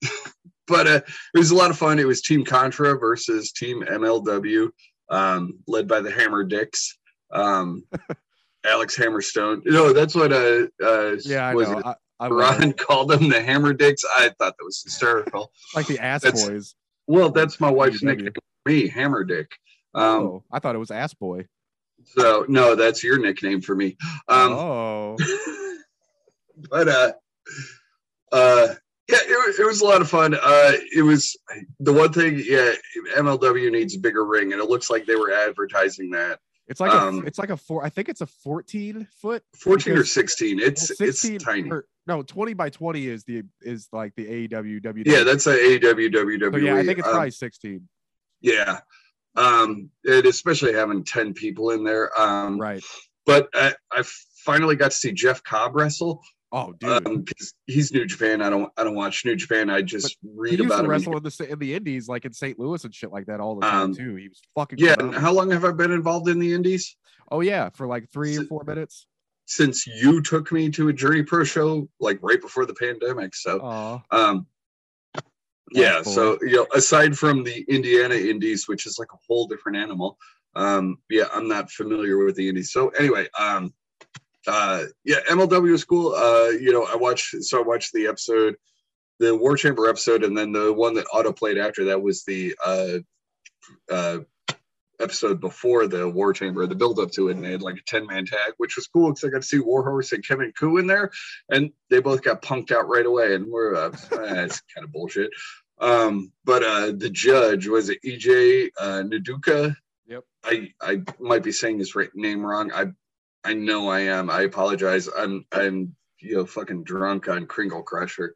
but 0.68 0.86
uh, 0.86 1.00
it 1.34 1.38
was 1.38 1.50
a 1.50 1.56
lot 1.56 1.70
of 1.70 1.78
fun. 1.78 1.98
It 1.98 2.06
was 2.06 2.22
Team 2.22 2.44
Contra 2.44 2.98
versus 2.98 3.52
Team 3.52 3.82
MLW, 3.82 4.70
um, 5.08 5.58
led 5.66 5.88
by 5.88 6.00
the 6.00 6.10
Hammer 6.10 6.44
Dicks. 6.44 6.98
Um, 7.32 7.84
Alex 8.64 8.96
Hammerstone. 8.96 9.62
No, 9.64 9.92
that's 9.92 10.14
what 10.14 10.32
uh, 10.32 10.66
uh 10.82 11.16
Yeah, 11.24 11.48
I 11.48 11.54
know. 11.54 11.82
I, 11.84 11.94
I. 12.20 12.28
Ron 12.28 12.72
called 12.74 13.08
them 13.08 13.28
the 13.28 13.40
Hammer 13.40 13.72
Dicks. 13.72 14.04
I 14.04 14.28
thought 14.38 14.54
that 14.58 14.64
was 14.64 14.82
hysterical. 14.82 15.50
like 15.74 15.86
the 15.86 15.98
ass 15.98 16.22
That's- 16.22 16.46
boys. 16.46 16.74
Well, 17.06 17.30
that's 17.30 17.58
my 17.58 17.70
wife's 17.70 18.04
nickname. 18.04 18.32
Me, 18.66 18.88
Hammer 18.88 19.24
Dick. 19.24 19.56
Um, 19.94 20.04
oh, 20.04 20.44
I 20.52 20.58
thought 20.58 20.74
it 20.74 20.78
was 20.78 20.90
ass 20.90 21.14
boy. 21.14 21.46
so 22.04 22.44
no, 22.48 22.74
that's 22.74 23.02
your 23.02 23.18
nickname 23.18 23.60
for 23.60 23.74
me. 23.74 23.96
Um, 24.28 24.52
oh, 24.52 25.16
but 26.70 26.88
uh 26.88 27.12
uh 28.32 28.74
yeah 29.08 29.18
it, 29.22 29.60
it 29.60 29.66
was 29.66 29.80
a 29.80 29.84
lot 29.84 30.00
of 30.00 30.08
fun 30.10 30.34
uh 30.34 30.72
it 30.94 31.02
was 31.02 31.36
the 31.80 31.92
one 31.92 32.12
thing 32.12 32.40
yeah 32.44 32.72
mlw 33.16 33.72
needs 33.72 33.96
a 33.96 33.98
bigger 33.98 34.24
ring 34.24 34.52
and 34.52 34.60
it 34.60 34.68
looks 34.68 34.90
like 34.90 35.06
they 35.06 35.16
were 35.16 35.32
advertising 35.32 36.10
that 36.10 36.38
it's 36.68 36.78
like 36.78 36.92
um, 36.92 37.22
a, 37.22 37.26
it's 37.26 37.38
like 37.38 37.50
a 37.50 37.56
four. 37.56 37.84
I 37.84 37.88
think 37.88 38.08
it's 38.08 38.20
a 38.20 38.26
14 38.26 39.08
foot 39.20 39.42
14 39.56 39.96
or 39.96 40.04
16 40.04 40.60
it's 40.60 40.90
Well, 41.00 41.08
it's 41.08 41.44
tiny 41.44 41.70
or- 41.70 41.86
no, 42.06 42.22
20 42.22 42.54
by 42.54 42.70
20 42.70 43.06
is 43.06 43.24
the 43.24 43.42
is 43.62 43.88
like 43.92 44.12
the 44.16 44.26
AEW 44.48 44.80
WWE. 44.82 45.02
yeah 45.06 45.22
that's 45.24 45.46
a 45.46 45.56
aew 45.56 45.80
wwe 46.12 46.52
So 46.52 46.56
yeah, 46.58 46.76
I 46.76 46.84
think 46.84 46.98
it's 46.98 47.08
um, 47.08 47.14
probably 47.14 47.30
16. 47.30 47.88
Yeah 48.40 48.80
um 49.36 49.90
and 50.04 50.26
especially 50.26 50.72
having 50.72 51.04
10 51.04 51.34
people 51.34 51.70
in 51.70 51.84
there 51.84 52.10
um 52.20 52.58
Right. 52.58 52.82
but 53.26 53.48
I, 53.54 53.74
I 53.92 54.02
finally 54.44 54.76
got 54.76 54.90
to 54.90 54.96
see 54.96 55.12
jeff 55.12 55.42
cobb 55.42 55.74
wrestle 55.76 56.20
Oh, 56.52 56.72
dude. 56.72 57.06
um 57.06 57.24
he's 57.68 57.92
new 57.92 58.04
japan 58.06 58.42
i 58.42 58.50
don't 58.50 58.72
i 58.76 58.82
don't 58.82 58.96
watch 58.96 59.24
new 59.24 59.36
japan 59.36 59.70
i 59.70 59.82
just 59.82 60.16
he 60.20 60.28
read 60.34 60.52
used 60.58 60.64
about 60.64 60.82
to 60.82 60.88
wrestle 60.88 61.16
in 61.16 61.22
the 61.22 61.46
in 61.48 61.58
the 61.60 61.74
Indies, 61.76 62.08
like 62.08 62.24
in 62.24 62.32
St. 62.32 62.58
Louis 62.58 62.82
and 62.84 62.92
shit 62.92 63.12
like 63.12 63.26
that, 63.26 63.38
all 63.38 63.54
the 63.54 63.60
time 63.62 63.82
Um, 63.82 63.94
too. 63.94 64.16
He 64.16 64.28
was 64.28 64.40
fucking. 64.56 64.78
yeah 64.80 64.96
and 64.98 65.14
how 65.14 65.32
long 65.32 65.50
have 65.52 65.64
i 65.64 65.70
been 65.70 65.92
involved 65.92 66.28
in 66.28 66.38
the 66.40 66.52
indies 66.52 66.96
Oh 67.30 67.40
yeah, 67.40 67.68
for 67.70 67.86
like 67.86 68.10
three 68.10 68.36
or 68.36 68.42
four 68.46 68.64
minutes. 68.64 69.06
since 69.46 69.86
you 69.86 70.20
took 70.20 70.50
me 70.50 70.68
to 70.70 70.88
a 70.88 70.92
Journey 70.92 71.22
Pro 71.22 71.44
show 71.44 71.88
like 72.00 72.18
right 72.22 72.40
before 72.40 72.66
the 72.66 72.74
pandemic. 72.74 73.36
So 73.36 73.60
Oh, 73.62 74.02
um 74.10 74.46
yeah, 75.72 76.02
so 76.02 76.38
you 76.42 76.56
know, 76.56 76.66
aside 76.74 77.16
from 77.16 77.44
the 77.44 77.64
Indiana 77.68 78.14
Indies, 78.14 78.66
which 78.66 78.86
is 78.86 78.98
like 78.98 79.12
a 79.12 79.18
whole 79.26 79.46
different 79.46 79.78
animal, 79.78 80.18
um, 80.54 80.98
yeah, 81.08 81.24
I'm 81.32 81.48
not 81.48 81.70
familiar 81.70 82.24
with 82.24 82.36
the 82.36 82.48
Indies. 82.48 82.72
So 82.72 82.88
anyway, 82.90 83.28
um 83.38 83.72
uh 84.46 84.84
yeah, 85.04 85.18
MLW 85.28 85.70
was 85.70 85.84
cool. 85.84 86.14
Uh, 86.14 86.48
you 86.48 86.72
know, 86.72 86.84
I 86.84 86.96
watched 86.96 87.42
so 87.42 87.58
I 87.58 87.62
watched 87.62 87.92
the 87.92 88.06
episode, 88.06 88.56
the 89.18 89.36
War 89.36 89.56
Chamber 89.56 89.88
episode, 89.88 90.24
and 90.24 90.36
then 90.36 90.52
the 90.52 90.72
one 90.72 90.94
that 90.94 91.06
auto 91.12 91.32
played 91.32 91.58
after 91.58 91.84
that 91.86 92.00
was 92.00 92.24
the 92.24 92.54
uh 92.64 92.98
uh 93.90 94.18
episode 95.00 95.40
before 95.40 95.86
the 95.86 96.08
War 96.08 96.32
Chamber, 96.32 96.66
the 96.66 96.74
build 96.74 96.98
up 96.98 97.10
to 97.12 97.28
it, 97.28 97.36
and 97.36 97.44
they 97.44 97.52
had 97.52 97.62
like 97.62 97.76
a 97.76 97.84
10 97.86 98.06
man 98.06 98.26
tag, 98.26 98.52
which 98.58 98.76
was 98.76 98.86
cool 98.86 99.10
because 99.10 99.24
I 99.24 99.30
got 99.30 99.42
to 99.42 99.48
see 99.48 99.58
Warhorse 99.58 100.12
and 100.12 100.26
Kevin 100.26 100.52
Ku 100.58 100.78
in 100.78 100.86
there, 100.86 101.10
and 101.48 101.70
they 101.88 102.00
both 102.00 102.22
got 102.22 102.42
punked 102.42 102.70
out 102.70 102.88
right 102.88 103.06
away. 103.06 103.34
And 103.34 103.46
we're, 103.46 103.74
uh, 103.74 103.90
that's 104.10 104.60
kind 104.74 104.84
of 104.84 104.92
bullshit. 104.92 105.30
Um, 105.80 106.32
but 106.44 106.62
uh, 106.62 106.92
the 106.96 107.10
judge 107.10 107.66
was 107.66 107.88
it 107.88 108.02
EJ 108.04 108.68
uh, 108.78 109.02
Nduka? 109.02 109.74
Yep. 110.06 110.24
I 110.44 110.72
I 110.80 111.02
might 111.18 111.42
be 111.42 111.52
saying 111.52 111.78
his 111.78 111.94
right 111.94 112.10
name 112.14 112.44
wrong. 112.44 112.70
I 112.72 112.86
I 113.44 113.54
know 113.54 113.88
I 113.88 114.00
am. 114.00 114.30
I 114.30 114.42
apologize. 114.42 115.08
I'm 115.16 115.46
I'm 115.52 115.96
you 116.20 116.36
know 116.36 116.46
fucking 116.46 116.84
drunk 116.84 117.28
on 117.28 117.46
Kringle 117.46 117.82
Crusher. 117.82 118.34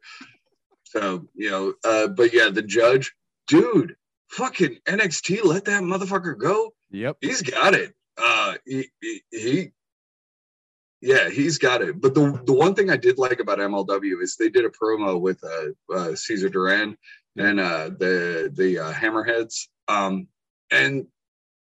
So 0.83 1.27
you 1.35 1.51
know, 1.51 1.73
uh, 1.83 2.07
but 2.07 2.33
yeah, 2.33 2.49
the 2.49 2.63
judge, 2.63 3.13
dude, 3.47 3.95
fucking 4.29 4.77
NXT, 4.87 5.43
let 5.43 5.65
that 5.65 5.83
motherfucker 5.83 6.37
go. 6.37 6.73
yep. 6.89 7.17
He's 7.21 7.41
got 7.41 7.73
it. 7.73 7.93
Uh, 8.17 8.55
he, 8.65 8.89
he, 9.01 9.21
he 9.31 9.71
yeah, 11.01 11.29
he's 11.29 11.59
got 11.59 11.81
it. 11.81 12.01
But 12.01 12.15
the 12.15 12.41
the 12.45 12.53
one 12.53 12.73
thing 12.73 12.89
I 12.89 12.97
did 12.97 13.19
like 13.19 13.39
about 13.39 13.59
MLW 13.59 14.21
is 14.21 14.35
they 14.35 14.49
did 14.49 14.65
a 14.65 14.69
promo 14.69 15.19
with 15.19 15.43
uh, 15.43 15.93
uh 15.93 16.15
Cesar 16.15 16.49
Duran 16.49 16.97
and 17.37 17.59
uh 17.59 17.89
the 17.97 18.51
the 18.53 18.79
uh, 18.79 18.93
Hammerheads. 18.93 19.67
Um, 19.87 20.27
and 20.71 21.05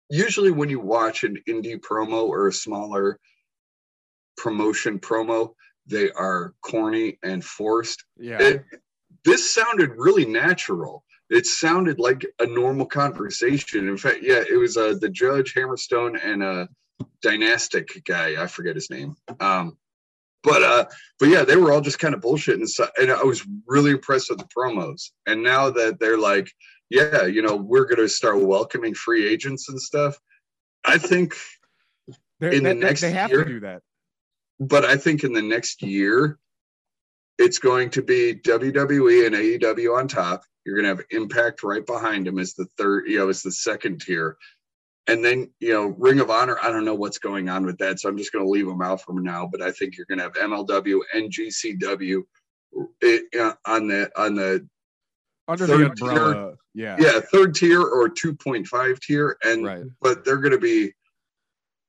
usually 0.08 0.50
when 0.50 0.68
you 0.68 0.80
watch 0.80 1.24
an 1.24 1.38
indie 1.48 1.80
promo 1.80 2.28
or 2.28 2.48
a 2.48 2.52
smaller 2.52 3.18
promotion 4.36 4.98
promo, 4.98 5.54
they 5.86 6.10
are 6.10 6.54
corny 6.62 7.18
and 7.22 7.44
forced. 7.44 8.04
Yeah. 8.18 8.40
It, 8.40 8.64
this 9.24 9.52
sounded 9.52 9.90
really 9.96 10.24
natural. 10.24 11.04
It 11.30 11.46
sounded 11.46 11.98
like 11.98 12.24
a 12.38 12.46
normal 12.46 12.86
conversation. 12.86 13.88
In 13.88 13.96
fact, 13.96 14.18
yeah, 14.22 14.44
it 14.48 14.56
was 14.56 14.76
uh, 14.76 14.94
the 15.00 15.08
judge 15.08 15.54
Hammerstone 15.54 16.18
and 16.22 16.42
a 16.42 16.68
dynastic 17.22 18.02
guy. 18.04 18.40
I 18.40 18.46
forget 18.46 18.76
his 18.76 18.90
name. 18.90 19.16
Um, 19.40 19.76
but 20.46 20.62
uh, 20.62 20.84
but 21.18 21.28
yeah, 21.28 21.44
they 21.44 21.56
were 21.56 21.72
all 21.72 21.82
just 21.82 21.98
kind 21.98 22.14
of 22.14 22.22
bullshit 22.22 22.58
and 22.58 22.68
stuff. 22.70 22.90
And 22.98 23.10
I 23.10 23.22
was 23.24 23.44
really 23.66 23.90
impressed 23.90 24.30
with 24.30 24.38
the 24.38 24.48
promos. 24.56 25.10
And 25.26 25.42
now 25.42 25.68
that 25.70 25.98
they're 26.00 26.16
like, 26.18 26.50
yeah, 26.88 27.24
you 27.26 27.42
know, 27.42 27.56
we're 27.56 27.84
gonna 27.84 28.08
start 28.08 28.40
welcoming 28.40 28.94
free 28.94 29.28
agents 29.28 29.68
and 29.68 29.78
stuff. 29.80 30.18
I 30.84 30.96
think 30.98 31.34
They- 32.40 32.56
in 32.56 32.62
the 32.62 32.70
they- 32.70 32.74
they- 32.74 32.86
next 32.86 33.00
they 33.02 33.10
have 33.12 33.30
year- 33.30 33.44
to 33.44 33.50
do 33.50 33.60
that. 33.60 33.82
but 34.60 34.84
I 34.84 34.96
think 34.96 35.24
in 35.24 35.32
the 35.34 35.42
next 35.42 35.82
year, 35.82 36.38
it's 37.38 37.58
going 37.58 37.90
to 37.90 38.02
be 38.02 38.34
WWE 38.34 39.26
and 39.26 39.34
AEW 39.34 39.98
on 39.98 40.08
top. 40.08 40.44
You're 40.64 40.76
going 40.80 40.84
to 40.84 40.96
have 40.96 41.06
Impact 41.10 41.62
right 41.62 41.84
behind 41.84 42.26
them 42.26 42.38
as 42.38 42.54
the 42.54 42.64
third, 42.78 43.08
you 43.08 43.18
know, 43.18 43.28
as 43.28 43.42
the 43.42 43.52
second 43.52 44.00
tier. 44.00 44.36
And 45.08 45.24
then, 45.24 45.50
you 45.60 45.72
know, 45.72 45.94
Ring 45.98 46.20
of 46.20 46.30
Honor, 46.30 46.58
I 46.62 46.70
don't 46.70 46.84
know 46.84 46.94
what's 46.94 47.18
going 47.18 47.48
on 47.48 47.64
with 47.64 47.78
that. 47.78 48.00
So 48.00 48.08
I'm 48.08 48.18
just 48.18 48.32
going 48.32 48.44
to 48.44 48.50
leave 48.50 48.66
them 48.66 48.82
out 48.82 49.02
from 49.02 49.22
now. 49.22 49.48
But 49.50 49.62
I 49.62 49.70
think 49.70 49.96
you're 49.96 50.06
going 50.06 50.18
to 50.18 50.24
have 50.24 50.32
MLW 50.34 51.00
and 51.14 51.30
GCW 51.30 52.22
eh, 53.04 53.18
uh, 53.38 53.52
on 53.66 53.86
the, 53.86 54.10
on 54.16 54.34
the, 54.34 54.66
under 55.48 55.66
third 55.66 55.96
the 55.96 56.04
umbrella. 56.04 56.54
Yeah. 56.74 56.96
yeah, 56.98 57.20
third 57.20 57.54
tier 57.54 57.80
or 57.80 58.08
2.5 58.10 59.00
tier, 59.00 59.38
and 59.44 59.64
Right. 59.64 59.84
but 60.02 60.24
they're 60.24 60.36
going 60.38 60.52
to 60.52 60.58
be, 60.58 60.92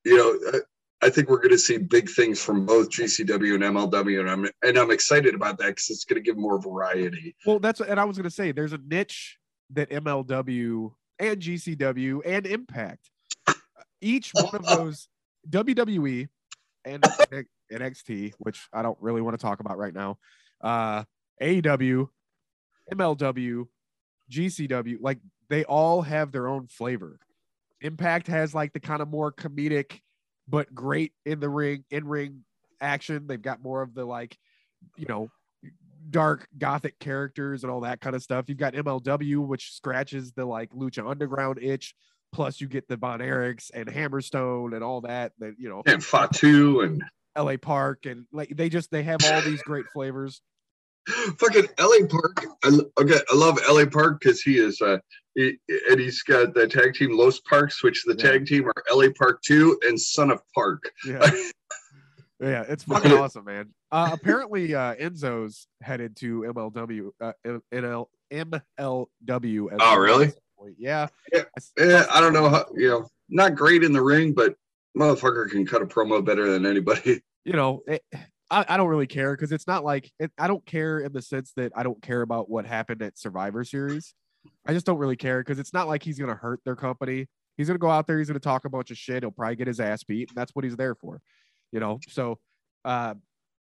you 0.04 0.16
know, 0.16 0.38
uh, 0.52 0.60
I 1.02 1.10
think 1.10 1.28
we're 1.28 1.38
going 1.38 1.50
to 1.50 1.58
see 1.58 1.76
big 1.76 2.08
things 2.08 2.42
from 2.42 2.66
both 2.66 2.88
GCW 2.90 3.54
and 3.54 3.64
MLW, 3.64 4.20
and 4.20 4.30
I'm 4.30 4.48
and 4.64 4.78
I'm 4.78 4.90
excited 4.90 5.34
about 5.34 5.58
that 5.58 5.68
because 5.68 5.90
it's 5.90 6.04
going 6.04 6.22
to 6.22 6.26
give 6.26 6.36
more 6.36 6.60
variety. 6.60 7.36
Well, 7.46 7.58
that's 7.58 7.80
and 7.80 8.00
I 8.00 8.04
was 8.04 8.16
gonna 8.16 8.30
say 8.30 8.50
there's 8.50 8.72
a 8.72 8.80
niche 8.84 9.38
that 9.70 9.90
MLW 9.90 10.92
and 11.18 11.40
GCW 11.40 12.20
and 12.24 12.46
Impact, 12.46 13.10
each 14.00 14.32
one 14.32 14.54
of 14.54 14.64
those 14.64 15.08
WWE 15.50 16.28
and 16.84 17.02
NXT, 17.72 18.32
which 18.38 18.68
I 18.72 18.82
don't 18.82 18.98
really 19.00 19.20
want 19.20 19.38
to 19.38 19.42
talk 19.42 19.60
about 19.60 19.78
right 19.78 19.94
now, 19.94 20.18
uh, 20.60 21.04
AEW, 21.40 22.08
MLW, 22.92 23.66
GCW, 24.30 24.96
like 25.00 25.18
they 25.48 25.64
all 25.64 26.02
have 26.02 26.32
their 26.32 26.48
own 26.48 26.66
flavor. 26.66 27.18
Impact 27.80 28.26
has 28.26 28.54
like 28.54 28.72
the 28.72 28.80
kind 28.80 29.00
of 29.00 29.08
more 29.08 29.32
comedic, 29.32 30.00
but 30.48 30.74
great 30.74 31.12
in 31.24 31.40
the 31.40 31.48
ring, 31.48 31.84
in 31.90 32.06
ring 32.06 32.44
action. 32.80 33.26
They've 33.26 33.40
got 33.40 33.62
more 33.62 33.82
of 33.82 33.94
the 33.94 34.04
like, 34.04 34.36
you 34.96 35.06
know, 35.06 35.30
dark 36.10 36.48
gothic 36.56 36.98
characters 36.98 37.62
and 37.64 37.70
all 37.70 37.80
that 37.82 38.00
kind 38.00 38.16
of 38.16 38.22
stuff. 38.22 38.46
You've 38.48 38.58
got 38.58 38.74
MLW, 38.74 39.46
which 39.46 39.72
scratches 39.72 40.32
the 40.32 40.44
like 40.44 40.70
Lucha 40.70 41.08
Underground 41.08 41.58
itch. 41.62 41.94
Plus, 42.32 42.60
you 42.60 42.68
get 42.68 42.86
the 42.88 42.96
Von 42.96 43.20
Erichs 43.20 43.70
and 43.72 43.88
Hammerstone 43.88 44.74
and 44.74 44.84
all 44.84 45.00
that. 45.02 45.32
That 45.38 45.54
you 45.58 45.68
know, 45.68 45.82
And 45.86 46.04
Fatu 46.04 46.80
and 46.80 47.02
LA 47.36 47.56
Park 47.56 48.04
and 48.06 48.26
like 48.32 48.50
they 48.54 48.68
just 48.68 48.90
they 48.90 49.02
have 49.02 49.20
all 49.24 49.40
these 49.42 49.62
great 49.62 49.86
flavors. 49.94 50.42
fucking 51.38 51.66
LA 51.80 52.06
Park. 52.06 52.44
I, 52.64 52.80
okay, 53.00 53.18
I 53.32 53.34
love 53.34 53.58
LA 53.66 53.86
Park 53.86 54.20
because 54.20 54.42
he 54.42 54.58
is, 54.58 54.78
uh, 54.82 54.98
he, 55.34 55.56
and 55.88 55.98
he's 55.98 56.22
got 56.22 56.52
the 56.52 56.66
tag 56.68 56.92
team 56.94 57.16
Los 57.16 57.40
Parks, 57.40 57.82
which 57.82 58.04
the 58.04 58.14
Yeah. 58.18 58.32
tag 58.32 58.46
team 58.46 58.66
are 58.68 58.74
LA 58.94 59.06
Park 59.16 59.40
Two 59.42 59.78
and 59.86 59.98
Son 59.98 60.30
of 60.30 60.40
Park. 60.54 60.90
Yeah, 61.06 61.30
yeah, 62.40 62.64
it's 62.68 62.84
fucking 62.84 63.12
awesome, 63.12 63.44
man. 63.44 63.70
Uh, 63.90 64.10
apparently, 64.12 64.74
uh, 64.74 64.94
Enzo's 64.96 65.66
headed 65.82 66.16
to 66.16 66.40
MLW, 66.42 67.10
uh, 67.20 67.32
M- 67.44 67.62
NL, 67.72 68.06
MLW. 68.32 69.72
As 69.72 69.78
Oh, 69.80 69.96
really? 69.96 70.26
at 70.26 70.32
some 70.34 70.40
point. 70.58 70.74
Yeah. 70.78 71.08
Yeah. 71.32 71.40
I 71.40 71.44
s- 71.58 71.72
Eh, 71.78 72.04
I 72.12 72.20
don't 72.20 72.32
know 72.32 72.48
how, 72.48 72.66
you 72.74 72.88
know, 72.88 73.08
not 73.28 73.54
great 73.54 73.82
in 73.84 73.92
the 73.92 74.02
ring, 74.02 74.32
but 74.32 74.54
motherfucker 74.96 75.48
can 75.50 75.66
cut 75.66 75.82
a 75.82 75.86
promo 75.86 76.24
better 76.24 76.50
than 76.50 76.66
anybody. 76.66 77.20
you 77.44 77.52
know, 77.52 77.82
it, 77.86 78.02
I, 78.50 78.64
I 78.68 78.76
don't 78.76 78.88
really 78.88 79.06
care 79.06 79.34
because 79.34 79.52
it's 79.52 79.66
not 79.66 79.84
like 79.84 80.10
it, 80.18 80.32
I 80.38 80.48
don't 80.48 80.64
care 80.64 81.00
in 81.00 81.12
the 81.12 81.22
sense 81.22 81.52
that 81.56 81.72
I 81.76 81.82
don't 81.82 82.00
care 82.02 82.22
about 82.22 82.48
what 82.50 82.66
happened 82.66 83.02
at 83.02 83.18
Survivor 83.18 83.64
Series. 83.64 84.14
I 84.66 84.72
just 84.72 84.86
don't 84.86 84.98
really 84.98 85.16
care 85.16 85.40
because 85.40 85.58
it's 85.58 85.74
not 85.74 85.86
like 85.88 86.02
he's 86.02 86.18
gonna 86.18 86.34
hurt 86.34 86.60
their 86.64 86.76
company. 86.76 87.26
He's 87.56 87.66
gonna 87.66 87.78
go 87.78 87.90
out 87.90 88.06
there, 88.06 88.18
he's 88.18 88.28
gonna 88.28 88.38
talk 88.38 88.64
a 88.64 88.70
bunch 88.70 88.90
of 88.90 88.96
shit. 88.96 89.22
He'll 89.22 89.30
probably 89.32 89.56
get 89.56 89.66
his 89.66 89.80
ass 89.80 90.04
beat, 90.04 90.30
and 90.30 90.36
that's 90.36 90.52
what 90.54 90.64
he's 90.64 90.76
there 90.76 90.94
for, 90.94 91.20
you 91.72 91.80
know. 91.80 92.00
So, 92.08 92.38
uh, 92.84 93.14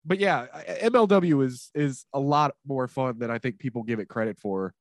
but 0.05 0.19
yeah, 0.19 0.47
MLW 0.83 1.45
is 1.45 1.71
is 1.73 2.05
a 2.13 2.19
lot 2.19 2.55
more 2.65 2.87
fun 2.87 3.19
than 3.19 3.31
I 3.31 3.37
think 3.37 3.59
people 3.59 3.83
give 3.83 3.99
it 3.99 4.07
credit 4.07 4.39
for. 4.39 4.73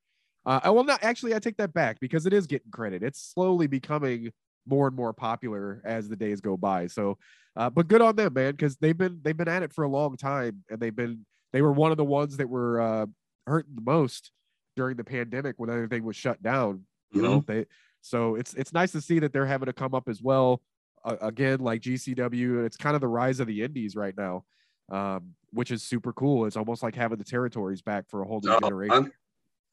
Uh, 0.45 0.61
I 0.65 0.71
will 0.71 0.85
not 0.85 1.03
actually. 1.03 1.35
I 1.35 1.39
take 1.39 1.57
that 1.59 1.73
back 1.73 2.01
because 2.01 2.27
it 2.27 2.33
is 2.33 2.47
getting 2.47 2.71
credit. 2.71 3.03
It's 3.03 3.23
slowly 3.23 3.67
becoming 3.67 4.33
more 4.67 4.87
and 4.87 4.97
more 4.97 5.13
popular 5.13 5.83
as 5.85 6.09
the 6.09 6.17
days 6.17 6.41
go 6.41 6.57
by. 6.57 6.87
So, 6.87 7.19
uh, 7.57 7.71
but 7.71 7.89
good 7.89 8.01
on 8.01 8.17
them, 8.17 8.35
man, 8.35 8.53
because 8.53 8.77
they've 8.77 8.97
been 8.97 9.21
they've 9.23 9.37
been 9.37 9.49
at 9.49 9.63
it 9.63 9.73
for 9.73 9.85
a 9.85 9.89
long 9.89 10.17
time, 10.17 10.65
and 10.71 10.81
they've 10.81 10.95
been 10.95 11.25
they 11.53 11.63
were 11.63 11.73
one 11.73 11.91
of 11.91 11.97
the 11.97 12.05
ones 12.05 12.37
that 12.39 12.49
were 12.49 12.81
uh, 12.81 13.07
hurting 13.47 13.75
the 13.75 13.83
most 13.83 14.33
during 14.75 14.97
the 14.97 15.05
pandemic 15.05 15.57
when 15.59 15.71
everything 15.71 16.03
was 16.03 16.17
shut 16.17 16.43
down. 16.43 16.85
You 17.13 17.23
know, 17.23 17.45
they 17.47 17.67
so 18.01 18.35
it's 18.35 18.55
it's 18.55 18.73
nice 18.73 18.93
to 18.93 19.01
see 19.01 19.21
that 19.21 19.33
they're 19.33 19.47
having 19.47 19.67
to 19.67 19.73
come 19.73 19.95
up 19.95 20.09
as 20.09 20.21
well. 20.23 20.63
Uh, 21.05 21.17
again, 21.21 21.61
like 21.61 21.81
GCW, 21.81 22.65
it's 22.65 22.77
kind 22.77 22.95
of 22.95 23.01
the 23.01 23.09
rise 23.09 23.41
of 23.41 23.47
the 23.49 23.63
indies 23.63 23.97
right 23.97 24.15
now, 24.17 24.45
um, 24.91 25.33
which 25.53 25.71
is 25.71 25.83
super 25.83 26.13
cool. 26.13 26.47
It's 26.47 26.57
almost 26.57 26.83
like 26.83 26.95
having 26.95 27.19
the 27.19 27.25
territories 27.25 27.83
back 27.83 28.09
for 28.09 28.23
a 28.23 28.27
whole 28.27 28.41
new 28.43 28.57
generation. 28.61 28.97
I'm, 28.97 29.13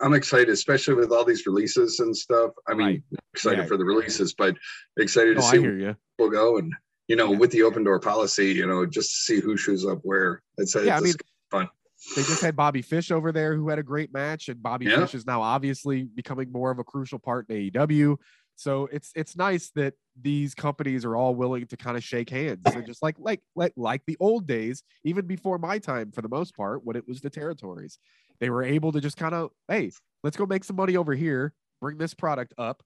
I'm 0.01 0.13
excited, 0.13 0.49
especially 0.49 0.95
with 0.95 1.11
all 1.11 1.25
these 1.25 1.45
releases 1.45 1.99
and 1.99 2.15
stuff. 2.15 2.51
I 2.67 2.73
mean, 2.73 2.87
Right. 2.87 3.03
excited 3.33 3.59
Yeah. 3.59 3.65
for 3.65 3.77
the 3.77 3.85
releases, 3.85 4.33
but 4.33 4.55
excited 4.97 5.37
to 5.37 5.43
oh, 5.43 5.51
see 5.51 5.59
where 5.59 5.97
people 6.17 6.31
go 6.31 6.57
and 6.57 6.73
you 7.07 7.15
know, 7.15 7.31
Yeah. 7.31 7.37
with 7.39 7.51
the 7.51 7.63
open 7.63 7.83
door 7.83 7.99
policy, 7.99 8.51
you 8.51 8.67
know, 8.67 8.85
just 8.85 9.09
to 9.09 9.15
see 9.15 9.39
who 9.39 9.57
shows 9.57 9.83
up 9.85 9.97
where. 10.03 10.41
It's, 10.57 10.75
Yeah, 10.75 10.95
I 10.95 10.99
mean, 10.99 11.13
fun. 11.49 11.67
They 12.15 12.21
just 12.21 12.41
had 12.41 12.55
Bobby 12.55 12.83
Fish 12.83 13.09
over 13.11 13.31
there 13.31 13.55
who 13.55 13.67
had 13.69 13.79
a 13.79 13.83
great 13.83 14.13
match, 14.13 14.47
and 14.47 14.61
Bobby 14.61 14.85
Yeah. 14.85 14.99
Fish 15.01 15.15
is 15.15 15.25
now 15.25 15.41
obviously 15.41 16.03
becoming 16.03 16.51
more 16.51 16.69
of 16.71 16.77
a 16.77 16.83
crucial 16.83 17.17
part 17.19 17.47
in 17.49 17.55
AEW. 17.71 18.17
So 18.59 18.89
it's 18.91 19.13
it's 19.15 19.37
nice 19.37 19.71
that 19.75 19.93
these 20.19 20.53
companies 20.53 21.05
are 21.05 21.15
all 21.15 21.33
willing 21.33 21.65
to 21.67 21.77
kind 21.77 21.95
of 21.95 22.03
shake 22.03 22.29
hands 22.29 22.59
and 22.65 22.85
just 22.85 23.01
like 23.01 23.15
like 23.17 23.39
like 23.55 23.71
like 23.77 24.01
the 24.05 24.17
old 24.19 24.47
days, 24.47 24.83
even 25.05 25.25
before 25.25 25.57
my 25.57 25.79
time 25.79 26.11
for 26.11 26.21
the 26.21 26.27
most 26.27 26.57
part, 26.57 26.83
when 26.83 26.97
it 26.97 27.07
was 27.07 27.21
the 27.21 27.29
territories. 27.29 27.99
They 28.41 28.49
were 28.49 28.63
able 28.63 28.91
to 28.91 28.99
just 28.99 29.15
kind 29.15 29.33
of, 29.33 29.51
hey, 29.69 29.91
let's 30.25 30.35
go 30.35 30.45
make 30.45 30.65
some 30.65 30.75
money 30.75 30.97
over 30.97 31.13
here, 31.13 31.53
bring 31.79 31.97
this 31.97 32.13
product 32.13 32.53
up. 32.57 32.83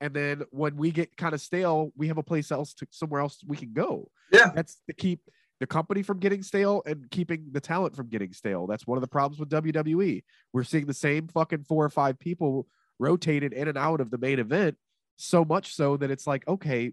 And 0.00 0.12
then 0.12 0.42
when 0.50 0.76
we 0.76 0.90
get 0.90 1.16
kind 1.16 1.34
of 1.34 1.40
stale, 1.40 1.92
we 1.96 2.08
have 2.08 2.18
a 2.18 2.22
place 2.24 2.50
else 2.50 2.74
to 2.74 2.86
somewhere 2.90 3.20
else 3.20 3.38
we 3.46 3.56
can 3.56 3.72
go. 3.72 4.10
Yeah. 4.32 4.50
That's 4.52 4.80
to 4.88 4.92
keep 4.92 5.20
the 5.60 5.68
company 5.68 6.02
from 6.02 6.18
getting 6.18 6.42
stale 6.42 6.82
and 6.84 7.08
keeping 7.12 7.46
the 7.52 7.60
talent 7.60 7.94
from 7.94 8.08
getting 8.08 8.32
stale. 8.32 8.66
That's 8.66 8.88
one 8.88 8.98
of 8.98 9.02
the 9.02 9.08
problems 9.08 9.38
with 9.38 9.50
WWE. 9.50 10.24
We're 10.52 10.64
seeing 10.64 10.86
the 10.86 10.94
same 10.94 11.28
fucking 11.28 11.62
four 11.62 11.84
or 11.84 11.90
five 11.90 12.18
people 12.18 12.66
rotated 12.98 13.52
in 13.52 13.68
and 13.68 13.78
out 13.78 14.00
of 14.00 14.10
the 14.10 14.18
main 14.18 14.40
event 14.40 14.76
so 15.16 15.44
much 15.44 15.74
so 15.74 15.96
that 15.96 16.10
it's 16.10 16.26
like, 16.26 16.46
okay, 16.48 16.92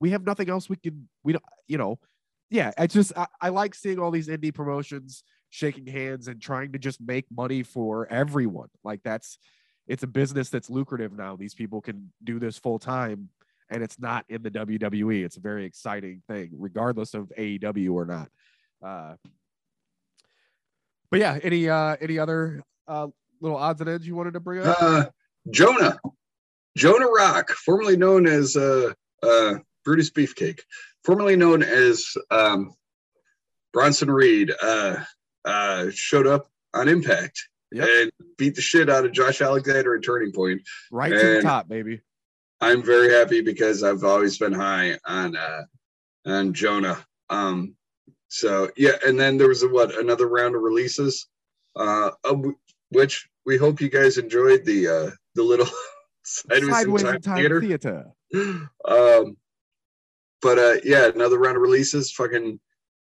we 0.00 0.10
have 0.10 0.24
nothing 0.24 0.50
else 0.50 0.68
we 0.68 0.76
can 0.76 1.08
we 1.22 1.32
don't 1.32 1.44
you 1.66 1.78
know, 1.78 1.98
yeah, 2.50 2.72
I 2.76 2.86
just 2.86 3.16
I, 3.16 3.26
I 3.40 3.48
like 3.50 3.74
seeing 3.74 3.98
all 3.98 4.10
these 4.10 4.28
indie 4.28 4.54
promotions 4.54 5.24
shaking 5.50 5.86
hands 5.86 6.28
and 6.28 6.40
trying 6.40 6.72
to 6.72 6.78
just 6.78 7.00
make 7.00 7.26
money 7.30 7.62
for 7.62 8.06
everyone. 8.10 8.68
Like 8.82 9.00
that's 9.02 9.38
it's 9.86 10.02
a 10.02 10.06
business 10.06 10.48
that's 10.50 10.70
lucrative 10.70 11.12
now. 11.12 11.36
These 11.36 11.54
people 11.54 11.80
can 11.80 12.12
do 12.22 12.38
this 12.38 12.58
full 12.58 12.78
time 12.78 13.28
and 13.70 13.82
it's 13.82 13.98
not 13.98 14.24
in 14.28 14.42
the 14.42 14.50
WWE. 14.50 15.24
It's 15.24 15.36
a 15.36 15.40
very 15.40 15.64
exciting 15.64 16.22
thing, 16.28 16.50
regardless 16.52 17.14
of 17.14 17.32
AEW 17.38 17.92
or 17.92 18.04
not. 18.04 18.28
Uh, 18.84 19.14
but 21.10 21.20
yeah, 21.20 21.38
any 21.42 21.68
uh, 21.68 21.96
any 22.00 22.18
other 22.18 22.62
uh, 22.86 23.08
little 23.40 23.56
odds 23.56 23.80
and 23.80 23.90
ends 23.90 24.06
you 24.06 24.14
wanted 24.14 24.34
to 24.34 24.40
bring 24.40 24.66
up? 24.66 24.76
Uh, 24.80 25.04
Jonah, 25.50 25.98
Jonah 26.76 27.06
Rock, 27.06 27.50
formerly 27.50 27.96
known 27.96 28.26
as 28.26 28.56
uh, 28.56 28.92
uh, 29.22 29.54
Brutus 29.84 30.10
Beefcake, 30.10 30.60
formerly 31.04 31.36
known 31.36 31.62
as 31.62 32.06
um, 32.30 32.74
Bronson 33.72 34.10
Reed, 34.10 34.52
uh, 34.62 34.96
uh, 35.44 35.86
showed 35.90 36.26
up 36.26 36.48
on 36.74 36.88
Impact 36.88 37.38
Yep. 37.72 37.88
and 37.88 38.12
beat 38.38 38.54
the 38.54 38.62
shit 38.62 38.88
out 38.88 39.04
of 39.04 39.12
Josh 39.12 39.40
Alexander 39.40 39.96
at 39.96 40.04
Turning 40.04 40.32
Point. 40.32 40.62
right 40.92 41.10
to 41.10 41.34
the 41.34 41.42
top, 41.42 41.68
baby. 41.68 42.00
I'm 42.60 42.82
very 42.84 43.12
happy 43.12 43.40
because 43.40 43.82
I've 43.82 44.04
always 44.04 44.38
been 44.38 44.52
high 44.52 44.96
on 45.04 45.36
uh, 45.36 45.62
on 46.24 46.54
Jonah. 46.54 47.04
Um, 47.30 47.74
so 48.28 48.70
yeah, 48.76 48.92
and 49.04 49.18
then 49.18 49.38
there 49.38 49.48
was 49.48 49.64
a, 49.64 49.68
what 49.68 49.98
another 49.98 50.28
round 50.28 50.54
of 50.54 50.62
releases, 50.62 51.26
uh, 51.74 52.10
which 52.90 53.28
we 53.44 53.56
hope 53.56 53.80
you 53.80 53.88
guys 53.88 54.18
enjoyed 54.18 54.64
the 54.64 54.86
uh, 54.88 55.10
the 55.34 55.42
little 55.42 55.66
sideways, 56.24 56.70
Sideways 56.70 57.02
in 57.02 57.08
time, 57.08 57.20
time 57.20 57.36
theater. 57.38 57.60
theater. 57.60 58.04
Um, 58.86 59.36
but 60.42 60.58
uh, 60.58 60.74
yeah, 60.84 61.08
another 61.14 61.38
round 61.38 61.56
of 61.56 61.62
releases. 61.62 62.10
Fucking 62.12 62.60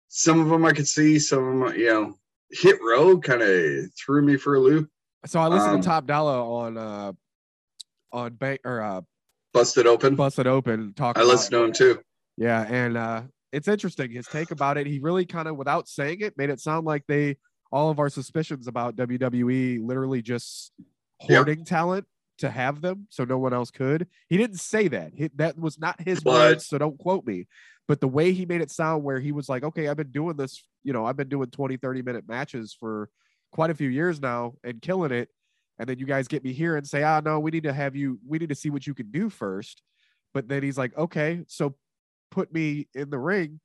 some 0.09 0.41
of 0.41 0.49
them 0.49 0.65
I 0.65 0.73
could 0.73 0.87
see, 0.89 1.19
some 1.19 1.63
of 1.63 1.69
them 1.71 1.79
you 1.81 1.87
know 1.89 2.19
hit 2.51 2.79
row 2.83 3.19
kind 3.19 3.43
of 3.43 3.87
threw 3.99 4.23
me 4.23 4.37
for 4.37 4.55
a 4.55 4.61
loop. 4.61 4.89
So 5.27 5.41
I 5.41 5.49
listened 5.49 5.75
Um, 5.75 5.81
to 5.83 5.87
Top 5.87 6.07
Dollar 6.07 6.35
on 6.39 6.79
uh 6.79 7.13
on 8.13 8.35
bank 8.35 8.61
or 8.65 8.81
uh 8.81 9.01
Busted 9.53 9.87
open. 9.87 10.15
Busted 10.17 10.47
Open 10.47 10.93
talking. 10.95 11.23
I 11.23 11.27
listened 11.27 11.53
to 11.53 11.65
him 11.65 11.73
too. 11.73 12.01
Yeah, 12.37 12.67
and 12.69 12.97
uh 12.97 13.23
it's 13.53 13.69
interesting 13.69 14.11
his 14.11 14.27
take 14.27 14.51
about 14.51 14.77
it. 14.77 14.87
He 14.87 14.99
really 14.99 15.25
kind 15.25 15.49
of, 15.49 15.57
without 15.57 15.89
saying 15.89 16.21
it, 16.21 16.37
made 16.37 16.51
it 16.51 16.61
sound 16.61 16.85
like 16.87 17.05
they 17.09 17.39
all 17.73 17.91
of 17.91 17.99
our 17.99 18.11
suspicions 18.11 18.67
about 18.69 18.97
WWE 18.97 19.85
literally 19.85 20.23
just 20.23 20.73
Yep. 21.29 21.37
hoarding 21.39 21.65
talent 21.65 22.07
to 22.39 22.51
have 22.51 22.81
them, 22.81 23.07
so 23.11 23.25
no 23.25 23.39
one 23.39 23.53
else 23.55 23.71
could. 23.71 24.07
He 24.29 24.37
didn't 24.37 24.59
say 24.61 24.89
that. 24.89 25.13
He, 25.15 25.29
that 25.37 25.59
was 25.59 25.79
not 25.79 26.01
his 26.01 26.21
But- 26.23 26.33
words, 26.33 26.67
so 26.67 26.79
don't 26.79 26.99
quote 26.99 27.27
me. 27.27 27.47
But 27.89 28.01
the 28.01 28.09
way 28.09 28.33
he 28.33 28.47
made 28.47 28.61
it 28.63 28.71
sound, 28.71 29.05
where 29.05 29.21
he 29.21 29.31
was 29.33 29.49
like, 29.49 29.63
"Okay, 29.63 29.87
I've 29.89 29.97
been 29.97 30.11
doing 30.11 30.37
this. 30.37 30.65
You 30.83 30.93
know, 30.93 31.07
I've 31.07 31.17
been 31.17 31.29
doing 31.29 31.51
20, 31.51 31.77
30 31.77 32.03
minute 32.03 32.29
matches 32.29 32.77
for 32.79 33.09
quite 33.53 33.71
a 33.71 33.75
few 33.75 33.89
years 33.89 34.21
now 34.21 34.55
and 34.65 34.83
killing 34.83 35.13
it." 35.13 35.29
And 35.79 35.89
then 35.89 35.99
you 35.99 36.07
guys 36.07 36.27
get 36.27 36.43
me 36.43 36.53
here 36.53 36.77
and 36.77 36.87
say, 36.87 37.05
"Ah, 37.05 37.21
no, 37.25 37.39
we 37.39 37.53
need 37.53 37.63
to 37.63 37.73
have 37.73 37.95
you. 37.95 38.19
We 38.27 38.39
need 38.39 38.49
to 38.49 38.55
see 38.57 38.71
what 38.71 38.87
you 38.89 38.95
can 38.95 39.11
do 39.13 39.31
first. 39.31 39.83
But 40.35 40.49
then 40.49 40.63
he's 40.65 40.77
like, 40.77 40.97
"Okay, 40.99 41.45
so 41.47 41.77
put 42.33 42.53
me 42.53 42.89
in 42.95 43.09
the 43.11 43.19
ring. 43.19 43.61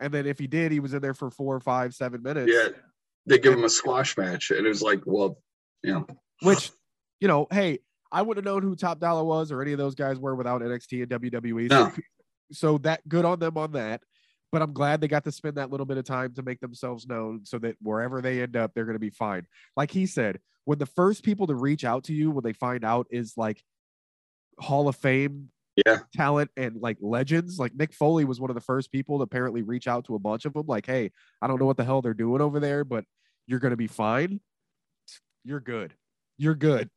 And 0.00 0.12
then 0.12 0.26
if 0.26 0.38
he 0.38 0.46
did, 0.48 0.72
he 0.72 0.80
was 0.80 0.92
in 0.94 1.00
there 1.00 1.14
for 1.14 1.30
four, 1.30 1.58
five, 1.60 1.94
seven 1.94 2.22
minutes. 2.22 2.50
Yeah, 2.52 2.68
they 3.26 3.38
give 3.38 3.52
him 3.52 3.64
a 3.64 3.68
squash 3.68 4.16
match, 4.16 4.50
and 4.50 4.64
it 4.66 4.68
was 4.68 4.82
like, 4.82 5.00
well, 5.06 5.38
you 5.82 5.92
know, 5.92 6.06
which 6.42 6.70
you 7.20 7.28
know, 7.28 7.46
hey, 7.50 7.78
I 8.10 8.22
wouldn't 8.22 8.46
have 8.46 8.52
known 8.52 8.62
who 8.62 8.74
Top 8.76 9.00
Dollar 9.00 9.24
was 9.24 9.52
or 9.52 9.60
any 9.60 9.72
of 9.72 9.78
those 9.78 9.94
guys 9.94 10.18
were 10.18 10.34
without 10.34 10.62
NXT 10.62 11.02
and 11.02 11.10
WWE. 11.10 11.68
So, 11.68 11.74
No. 11.86 11.92
so 12.52 12.78
that 12.78 13.06
good 13.08 13.24
on 13.24 13.38
them 13.38 13.56
on 13.58 13.72
that. 13.72 14.02
But 14.50 14.62
I'm 14.62 14.72
glad 14.72 15.00
they 15.02 15.08
got 15.08 15.24
to 15.24 15.32
spend 15.32 15.56
that 15.56 15.70
little 15.70 15.84
bit 15.84 15.98
of 15.98 16.04
time 16.06 16.32
to 16.34 16.42
make 16.42 16.60
themselves 16.60 17.06
known 17.06 17.44
so 17.44 17.58
that 17.58 17.76
wherever 17.82 18.22
they 18.22 18.40
end 18.40 18.56
up, 18.56 18.72
they're 18.74 18.86
going 18.86 18.94
to 18.94 18.98
be 18.98 19.10
fine. 19.10 19.46
Like 19.76 19.90
he 19.90 20.06
said, 20.06 20.40
when 20.64 20.78
the 20.78 20.86
first 20.86 21.22
people 21.22 21.46
to 21.48 21.54
reach 21.54 21.84
out 21.84 22.04
to 22.04 22.14
you 22.14 22.30
when 22.30 22.44
they 22.44 22.54
find 22.54 22.82
out 22.82 23.06
is 23.10 23.34
like 23.36 23.62
Hall 24.58 24.88
of 24.88 24.96
Fame 24.96 25.50
Yeah. 25.86 25.98
talent 26.14 26.50
and 26.56 26.80
like 26.80 26.96
legends, 27.02 27.58
like 27.58 27.74
Mick 27.74 27.92
Foley 27.92 28.24
was 28.24 28.40
one 28.40 28.48
of 28.50 28.54
the 28.54 28.62
first 28.62 28.90
people 28.90 29.18
to 29.18 29.22
apparently 29.24 29.60
reach 29.60 29.86
out 29.86 30.06
to 30.06 30.14
a 30.14 30.18
bunch 30.18 30.46
of 30.46 30.54
them, 30.54 30.66
like, 30.66 30.86
hey, 30.86 31.12
I 31.42 31.46
don't 31.46 31.60
know 31.60 31.66
what 31.66 31.76
the 31.76 31.84
hell 31.84 32.00
they're 32.00 32.14
doing 32.14 32.40
over 32.40 32.58
there, 32.58 32.84
but 32.84 33.04
you're 33.46 33.60
going 33.60 33.72
to 33.72 33.76
be 33.76 33.86
fine. 33.86 34.40
You're 35.44 35.60
good. 35.60 35.92
You're 36.38 36.54
good. 36.54 36.88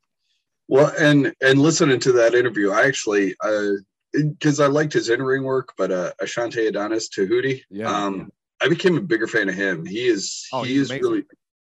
Well, 0.68 0.92
and 0.98 1.34
and 1.40 1.60
listening 1.60 2.00
to 2.00 2.12
that 2.12 2.34
interview, 2.34 2.70
I 2.70 2.86
actually 2.86 3.34
uh 3.42 3.72
because 4.12 4.60
I 4.60 4.66
liked 4.66 4.92
his 4.92 5.08
in 5.08 5.22
ring 5.22 5.42
work, 5.42 5.72
but 5.76 5.90
uh 5.90 6.12
Ashante 6.22 6.68
Adonis 6.68 7.08
Tahuti, 7.08 7.64
Yeah. 7.70 7.90
um, 7.90 8.30
I 8.60 8.68
became 8.68 8.96
a 8.96 9.00
bigger 9.02 9.26
fan 9.26 9.48
of 9.48 9.54
him. 9.54 9.84
He 9.84 10.06
is 10.06 10.46
Oh, 10.52 10.62
he 10.62 10.76
is 10.76 10.90
amazing. 10.90 11.02
really 11.02 11.24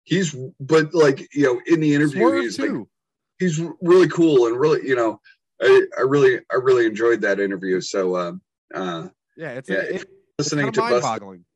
he's 0.04 0.36
but 0.58 0.92
like 0.94 1.28
you 1.32 1.44
know 1.44 1.60
in 1.66 1.78
the 1.80 1.94
interview 1.94 2.20
Swerve 2.20 2.42
he's 2.42 2.58
like 2.58 2.70
he's 3.38 3.60
really 3.80 4.08
cool 4.08 4.48
and 4.48 4.58
really 4.58 4.86
you 4.86 4.96
know 4.96 5.20
I, 5.60 5.82
I 5.96 6.00
really 6.02 6.40
I 6.50 6.56
really 6.56 6.86
enjoyed 6.86 7.20
that 7.20 7.38
interview. 7.38 7.80
So 7.80 8.16
um 8.16 8.42
uh 8.74 9.08
yeah, 9.36 9.50
it's, 9.52 9.68
yeah, 9.68 9.76
a, 9.76 9.80
it, 9.82 9.94
it's 9.94 10.04
listening 10.38 10.64
kind 10.64 10.74
to 10.74 10.80
of 10.80 10.88
Busted 10.90 11.02
mind-boggling. 11.02 11.44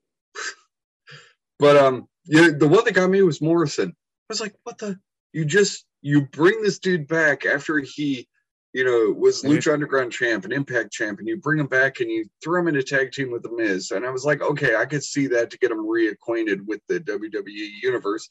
But 1.59 1.77
um, 1.79 2.07
yeah, 2.27 2.51
the 2.57 2.68
one 2.68 2.85
that 2.85 2.93
got 2.93 3.09
me 3.09 3.22
was 3.22 3.41
Morrison. 3.41 3.89
I 3.89 3.95
was 4.29 4.41
like, 4.43 4.55
what 4.64 4.77
the? 4.77 4.99
You 5.33 5.47
just 5.47 5.86
you 6.07 6.22
bring 6.26 6.62
this 6.62 6.78
dude 6.78 7.09
back 7.09 7.44
after 7.46 7.80
he, 7.80 8.28
you 8.72 8.84
know, 8.84 9.12
was. 9.18 9.42
Lucha 9.42 9.72
Underground 9.72 10.12
champ 10.12 10.44
and 10.44 10.52
Impact 10.52 10.92
champ, 10.92 11.18
and 11.18 11.26
you 11.26 11.36
bring 11.38 11.59
him 11.59 11.66
back 11.66 11.98
and 11.98 12.09
you 12.09 12.24
throw 12.44 12.61
him 12.61 12.68
in 12.68 12.76
a 12.76 12.82
tag 12.82 13.11
team 13.11 13.32
with 13.32 13.42
the 13.42 13.50
Miz. 13.50 13.90
And 13.90 14.07
I 14.07 14.11
was 14.11 14.24
like, 14.24 14.40
okay, 14.40 14.76
I 14.76 14.86
could 14.86 15.02
see 15.02 15.26
that 15.26 15.50
to 15.50 15.59
get 15.59 15.72
him 15.72 15.78
reacquainted 15.84 16.64
with 16.64 16.80
the 16.88 17.00
WWE 17.00 17.70
universe. 17.82 18.28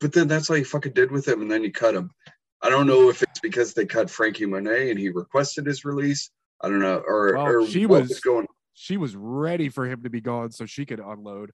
But 0.00 0.12
then 0.12 0.28
that's 0.28 0.48
all 0.48 0.56
you 0.56 0.64
fucking 0.64 0.92
did 0.92 1.10
with 1.10 1.26
him, 1.26 1.42
and 1.42 1.50
then 1.50 1.64
you 1.64 1.72
cut 1.72 1.96
him. 1.96 2.12
I 2.62 2.70
don't 2.70 2.86
know 2.86 3.08
if 3.08 3.22
it's 3.22 3.40
because 3.40 3.74
they 3.74 3.86
cut 3.86 4.08
Frankie 4.08 4.46
Monet 4.46 4.90
and 4.90 4.98
he 4.98 5.10
requested 5.10 5.66
his 5.66 5.84
release. 5.84 6.30
I 6.60 6.68
don't 6.68 6.78
know, 6.78 7.02
or, 7.04 7.34
Well, 7.34 7.46
or 7.46 7.66
she 7.66 7.86
was- 7.86 8.08
was 8.08 8.20
going. 8.20 8.46
She 8.74 8.96
was 8.96 9.16
ready 9.16 9.68
for 9.68 9.86
him 9.86 10.04
to 10.04 10.10
be 10.10 10.20
gone 10.20 10.52
so 10.52 10.64
she 10.64 10.86
could 10.86 11.00
unload. 11.00 11.50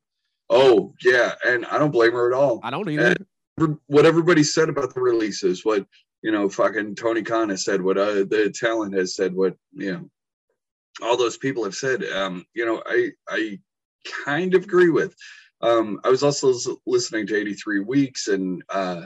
Oh 0.51 0.95
yeah, 1.03 1.34
and 1.47 1.64
I 1.66 1.78
don't 1.78 1.91
blame 1.93 2.12
her 2.12 2.30
at 2.30 2.36
all. 2.36 2.61
I 2.62 2.70
don't 2.70 2.88
either. 2.91 3.14
What 3.87 4.07
everybody 4.07 4.43
said 4.43 4.69
about 4.69 4.95
the 4.95 5.01
releases, 5.01 5.65
what 5.65 5.87
you 6.23 6.33
know, 6.33 6.49
fucking 6.49 6.95
Tony 6.97 7.23
Khan 7.23 7.49
has 7.49 7.65
said, 7.65 7.81
what 7.81 7.97
uh, 7.97 8.25
the 8.25 8.55
talent 8.55 8.95
has 8.95 9.15
said, 9.15 9.35
what 9.35 9.57
you 9.73 9.93
know, 9.93 10.11
all 11.03 11.17
those 11.17 11.39
people 11.39 11.65
have 11.65 11.75
said. 11.75 12.05
Um, 12.05 12.45
you 12.55 12.67
know, 12.67 12.83
I 12.87 13.11
I 13.29 13.59
kind 14.25 14.55
of 14.55 14.65
agree 14.65 14.91
with. 14.91 15.15
Um, 15.63 16.01
I 16.05 16.09
was 16.09 16.23
also 16.23 16.77
listening 16.87 17.27
to 17.29 17.37
83 17.37 17.81
Weeks, 17.81 18.29
and 18.29 18.63
uh, 18.71 19.03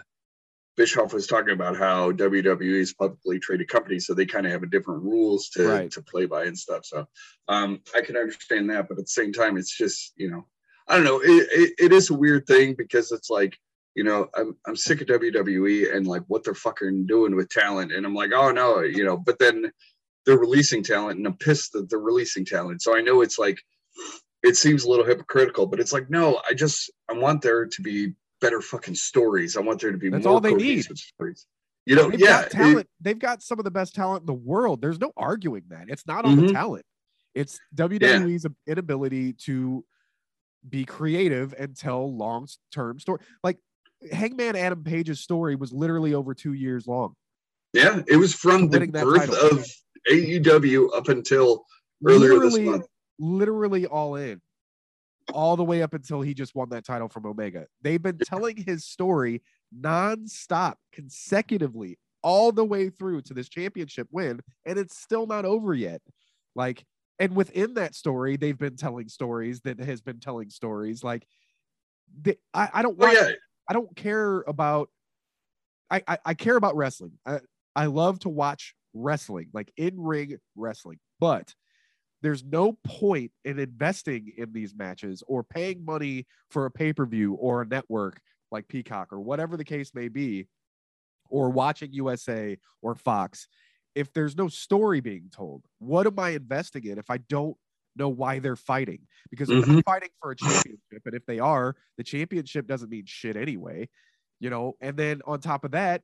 Bischoff 0.77 1.13
was 1.13 1.27
talking 1.27 1.53
about 1.53 1.77
how 1.77 2.13
WWE 2.13 2.81
is 2.81 2.95
publicly 2.95 3.39
traded 3.39 3.69
company, 3.69 3.99
so 4.01 4.15
they 4.15 4.27
kind 4.27 4.47
of 4.47 4.53
have 4.53 4.63
a 4.63 4.67
different 4.69 5.03
rules 5.03 5.49
to 5.51 5.69
Right. 5.69 5.91
to 5.93 6.03
play 6.03 6.27
by 6.27 6.45
and 6.45 6.59
stuff. 6.59 6.85
So 6.85 7.07
um, 7.49 7.81
I 7.95 8.01
can 8.03 8.17
understand 8.17 8.71
that, 8.71 8.89
but 8.89 8.99
at 8.99 9.05
the 9.05 9.09
same 9.09 9.33
time, 9.33 9.57
it's 9.57 9.77
just 9.77 10.13
you 10.17 10.31
know, 10.31 10.47
I 10.89 10.97
don't 10.97 11.05
know. 11.05 11.21
It, 11.21 11.49
it, 11.53 11.75
it 11.79 11.93
is 11.93 12.11
a 12.11 12.15
weird 12.15 12.47
thing 12.47 12.75
because 12.77 13.13
it's 13.13 13.31
like 13.31 13.57
you 13.95 14.05
know, 14.05 14.29
I'm 14.35 14.57
I'm 14.67 14.77
sick 14.77 15.01
of 15.01 15.07
WWE 15.09 15.95
and 15.95 16.07
like 16.07 16.23
what 16.29 16.45
they're 16.45 16.55
fucking 16.55 17.07
doing 17.07 17.35
with 17.37 17.49
talent, 17.49 17.93
and 17.93 18.05
I'm 18.07 18.15
like, 18.15 18.33
oh 18.33 18.51
no, 18.51 18.81
you 18.81 19.05
know, 19.05 19.17
but 19.17 19.39
then 19.39 19.71
they're 20.27 20.39
releasing 20.39 20.83
talent, 20.83 21.19
and 21.19 21.27
I'm 21.27 21.37
pissed 21.37 21.73
that 21.73 21.89
they're 21.91 21.99
releasing 21.99 22.45
talent. 22.45 22.83
So 22.83 22.97
I 22.97 23.01
know 23.01 23.21
it's 23.23 23.39
like 23.39 23.61
it 24.43 24.57
seems 24.57 24.85
a 24.85 24.91
little 24.91 25.05
hypocritical, 25.05 25.67
but 25.67 25.81
it's 25.81 25.93
like 25.93 26.11
no, 26.11 26.41
I 26.49 26.55
just 26.55 26.91
I 27.09 27.15
want 27.15 27.43
there 27.43 27.67
to 27.67 27.83
be 27.83 28.15
better 28.41 28.61
fucking 28.61 28.95
stories. 28.97 29.57
I 29.57 29.61
want 29.61 29.81
there 29.81 29.93
to 29.93 29.99
be 29.99 30.11
That's 30.11 30.25
more 30.25 30.35
all 30.35 30.41
they 30.41 30.55
need. 30.55 30.85
stories. 30.97 31.47
You 31.87 31.97
know, 31.97 32.11
They've 32.11 32.21
yeah, 32.21 32.27
got 32.27 32.47
it- 32.47 32.51
talent. 32.51 32.89
They've 33.01 33.19
got 33.19 33.43
some 33.43 33.59
of 33.59 33.65
the 33.65 33.71
best 33.71 33.95
talent 33.95 34.23
in 34.23 34.27
the 34.27 34.33
world. 34.35 34.81
There's 34.81 34.99
no 35.01 35.13
arguing 35.17 35.65
that. 35.69 35.87
It's 35.89 36.07
not 36.07 36.25
on 36.25 36.37
the 36.37 36.43
Mhm. 36.45 36.53
talent. 36.53 36.85
It's 37.35 37.59
WWE's 37.75 38.47
inability 38.67 39.35
to 39.45 39.85
be 40.67 40.85
creative 40.87 41.53
and 41.59 41.77
tell 41.77 42.15
long-term 42.17 43.01
story. 43.01 43.21
Like 43.43 43.59
Hangman 44.13 44.57
Adam 44.57 44.83
Page's 44.85 45.21
story 45.21 45.57
was 45.57 45.73
literally 45.73 46.15
over 46.15 46.35
two 46.35 46.53
years 46.53 46.87
long. 46.87 47.15
yeah, 47.73 48.03
it 48.07 48.17
was 48.17 48.35
from 48.35 48.69
the 48.69 48.87
birth 48.87 49.31
title. 49.31 49.59
of 49.59 49.67
AEW 50.11 50.95
up 50.97 51.09
until 51.09 51.65
earlier 52.07 52.39
this 52.39 52.53
literally, 52.53 52.65
month. 52.65 52.87
literally 53.19 53.87
all 53.87 54.17
in, 54.17 54.41
all 55.33 55.57
the 55.57 55.65
way 55.65 55.83
up 55.83 55.95
until 55.95 56.21
he 56.21 56.35
just 56.35 56.55
won 56.55 56.69
that 56.71 56.85
title 56.85 57.09
from 57.09 57.27
Omega. 57.27 57.67
They've 57.83 58.03
been 58.03 58.19
telling 58.19 58.57
his 58.57 58.85
story 58.85 59.43
nonstop, 59.77 60.75
consecutively, 60.93 61.99
all 62.23 62.53
the 62.53 62.65
way 62.65 62.91
through 62.91 63.23
to 63.23 63.35
this 63.35 63.49
championship 63.49 64.09
win, 64.11 64.41
and 64.67 64.79
it's 64.79 64.99
still 64.99 65.27
not 65.27 65.45
over 65.45 65.75
yet. 65.75 66.01
Like, 66.55 66.85
and 67.19 67.35
within 67.35 67.75
that 67.75 67.95
story, 67.95 68.37
they've 68.37 68.59
been 68.59 68.77
telling 68.77 69.09
stories 69.09 69.61
that 69.63 69.79
has 69.81 70.01
been 70.01 70.21
telling 70.21 70.51
stories. 70.51 71.03
Like, 71.05 71.27
they, 72.23 72.37
I, 72.53 72.69
I 72.75 72.83
don't 72.83 72.99
Oh 73.01 73.07
watch 73.07 73.15
yeah, 73.15 73.31
I 73.69 73.73
don't 73.73 73.95
care 73.97 74.43
about 74.47 74.91
I, 75.91 76.03
I 76.07 76.19
I 76.25 76.35
care 76.35 76.57
about 76.57 76.77
wrestling. 76.77 77.13
I 77.27 77.41
I 77.77 77.87
love 77.87 78.19
to 78.21 78.29
watch 78.29 78.75
wrestling, 78.95 79.49
like 79.53 79.73
in 79.77 80.01
ring 80.01 80.39
wrestling. 80.57 80.99
But 81.21 81.55
there's 82.23 82.45
no 82.45 82.79
point 82.85 83.33
in 83.45 83.59
investing 83.59 84.33
in 84.37 84.53
these 84.53 84.75
matches 84.75 85.23
or 85.27 85.43
paying 85.43 85.85
money 85.85 86.27
for 86.51 86.65
a 86.65 86.71
pay-per-view 86.71 87.35
or 87.35 87.63
a 87.63 87.67
network 87.67 88.21
like 88.51 88.67
Peacock 88.69 89.13
or 89.13 89.21
whatever 89.21 89.57
the 89.57 89.65
case 89.65 89.91
may 89.95 90.09
be, 90.09 90.47
or 91.29 91.51
watching 91.51 91.93
USA 91.93 92.57
or 92.83 92.95
Fox 92.95 93.47
if 93.95 94.13
there's 94.13 94.37
no 94.37 94.49
story 94.49 95.01
being 95.01 95.31
told. 95.31 95.65
What 95.79 96.07
am 96.07 96.19
I 96.19 96.31
investing 96.31 96.85
in 96.87 96.99
if 96.99 97.11
I 97.11 97.19
don't 97.19 97.57
know 97.97 98.09
why 98.09 98.39
they're 98.39 98.57
fighting? 98.57 99.01
Because 99.31 99.49
they're 99.49 99.67
not 99.67 99.85
fighting 99.85 100.11
for 100.21 100.33
a 100.33 100.37
championship, 100.37 101.03
and 101.05 101.15
if 101.15 101.25
they 101.27 101.39
are, 101.39 101.77
the 101.97 102.05
championship 102.05 102.67
doesn't 102.67 102.91
mean 102.91 103.05
shit 103.07 103.37
anyway, 103.37 103.89
you 104.41 104.51
know. 104.51 104.75
And 104.81 104.97
then 104.97 105.23
on 105.27 105.41
top 105.41 105.65
of 105.65 105.73
that, 105.73 106.03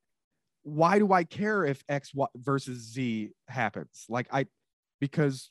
why 0.63 0.99
do 0.99 1.13
I 1.13 1.25
care 1.25 1.65
if 1.65 1.83
X 1.89 2.13
versus 2.37 2.93
Z 2.93 3.31
happens? 3.49 4.07
Like 4.09 4.27
I, 4.33 4.47
because 5.01 5.51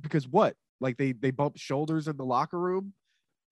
because 0.00 0.28
what? 0.28 0.56
Like 0.80 0.96
they 0.96 1.12
they 1.12 1.30
bump 1.30 1.56
shoulders 1.56 2.08
in 2.08 2.16
the 2.16 2.24
locker 2.24 2.58
room, 2.58 2.92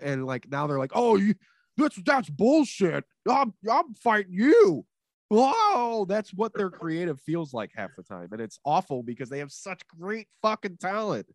and 0.01 0.27
like 0.27 0.51
now 0.51 0.67
they're 0.67 0.79
like, 0.79 0.93
oh, 0.95 1.17
you 1.17 1.35
that's 1.77 1.97
that's 2.05 2.31
bullshit. 2.31 3.05
I'm 3.29 3.55
I'm 3.71 3.95
fighting 3.95 4.33
you. 4.33 4.85
Oh, 5.31 6.07
that's 6.09 6.33
what 6.33 6.53
their 6.55 6.71
creative 6.71 7.21
feels 7.23 7.53
like 7.53 7.71
half 7.75 7.91
the 7.97 8.03
time, 8.03 8.29
and 8.33 8.41
it's 8.41 8.59
awful 8.65 9.03
because 9.03 9.29
they 9.29 9.39
have 9.39 9.51
such 9.53 9.81
great 9.89 10.29
fucking 10.43 10.77
talent. 10.81 11.27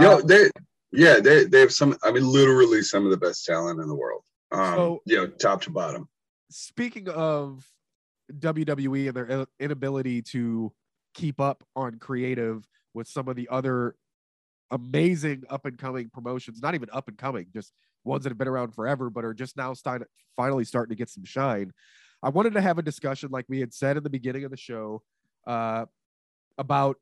Yo, 0.00 0.18
Um, 0.18 0.26
they 0.26 0.50
yeah, 0.92 1.20
they 1.20 1.44
they 1.44 1.60
have 1.60 1.72
some 1.72 1.96
I 2.02 2.10
mean 2.12 2.26
literally 2.26 2.82
some 2.82 3.04
of 3.04 3.10
the 3.10 3.16
best 3.16 3.44
talent 3.44 3.80
in 3.80 3.88
the 3.88 3.94
world. 3.94 4.22
Um 4.52 4.74
So- 4.74 5.02
you 5.06 5.16
know, 5.16 5.26
top 5.28 5.62
to 5.62 5.70
bottom. 5.70 6.08
speaking 6.50 7.08
of 7.08 7.66
WWE 8.38 9.08
and 9.08 9.16
their 9.16 9.46
inability 9.60 10.22
to 10.22 10.72
keep 11.14 11.40
up 11.40 11.62
on 11.76 11.98
creative 11.98 12.66
with 12.94 13.06
some 13.08 13.28
of 13.28 13.36
the 13.36 13.48
other 13.50 13.96
amazing 14.70 15.44
up 15.50 15.66
and 15.66 15.78
coming 15.78 16.08
promotions, 16.10 16.60
not 16.62 16.74
even 16.74 16.88
up 16.92 17.08
and 17.08 17.18
coming, 17.18 17.46
just 17.52 17.72
ones 18.04 18.24
that 18.24 18.30
have 18.30 18.38
been 18.38 18.48
around 18.48 18.74
forever, 18.74 19.10
but 19.10 19.24
are 19.24 19.34
just 19.34 19.56
now 19.56 19.74
starting, 19.74 20.06
finally 20.36 20.64
starting 20.64 20.90
to 20.90 20.96
get 20.98 21.08
some 21.10 21.24
shine. 21.24 21.72
I 22.22 22.30
wanted 22.30 22.54
to 22.54 22.60
have 22.60 22.78
a 22.78 22.82
discussion, 22.82 23.30
like 23.30 23.44
we 23.48 23.60
had 23.60 23.74
said 23.74 23.96
in 23.96 24.02
the 24.02 24.10
beginning 24.10 24.44
of 24.44 24.50
the 24.50 24.56
show, 24.56 25.02
uh, 25.46 25.84
about 26.56 26.96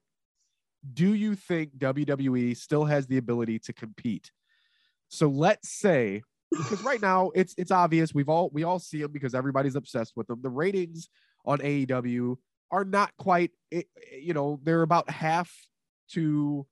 do 0.92 1.14
you 1.14 1.34
think 1.34 1.78
WWE 1.78 2.56
still 2.56 2.84
has 2.84 3.06
the 3.06 3.18
ability 3.18 3.58
to 3.60 3.72
compete? 3.72 4.32
So 5.08 5.28
let's 5.28 5.68
say 5.68 6.22
because 6.50 6.82
right 6.82 7.00
now 7.00 7.30
it's 7.34 7.54
it's 7.56 7.70
obvious 7.70 8.14
we've 8.14 8.28
all 8.28 8.50
we 8.52 8.62
all 8.62 8.78
see 8.78 9.02
them 9.02 9.12
because 9.12 9.34
everybody's 9.34 9.76
obsessed 9.76 10.12
with 10.16 10.26
them. 10.26 10.40
The 10.42 10.50
ratings 10.50 11.08
on 11.44 11.58
AEW 11.58 12.36
are 12.70 12.84
not 12.84 13.12
quite 13.18 13.50
eh, 13.72 13.82
eh, 13.96 14.16
you 14.20 14.34
know 14.34 14.60
they're 14.62 14.82
about 14.82 15.10
half 15.10 15.52
to 16.10 16.66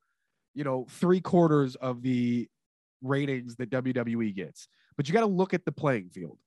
you 0.53 0.63
know 0.63 0.85
three 0.89 1.21
quarters 1.21 1.75
of 1.75 2.01
the 2.01 2.47
ratings 3.01 3.55
that 3.57 3.69
WWE 3.69 4.35
gets. 4.35 4.67
But 4.97 5.07
you 5.07 5.13
got 5.13 5.21
to 5.21 5.27
look 5.27 5.53
at 5.53 5.65
the 5.65 5.71
playing 5.71 6.09
field. 6.09 6.37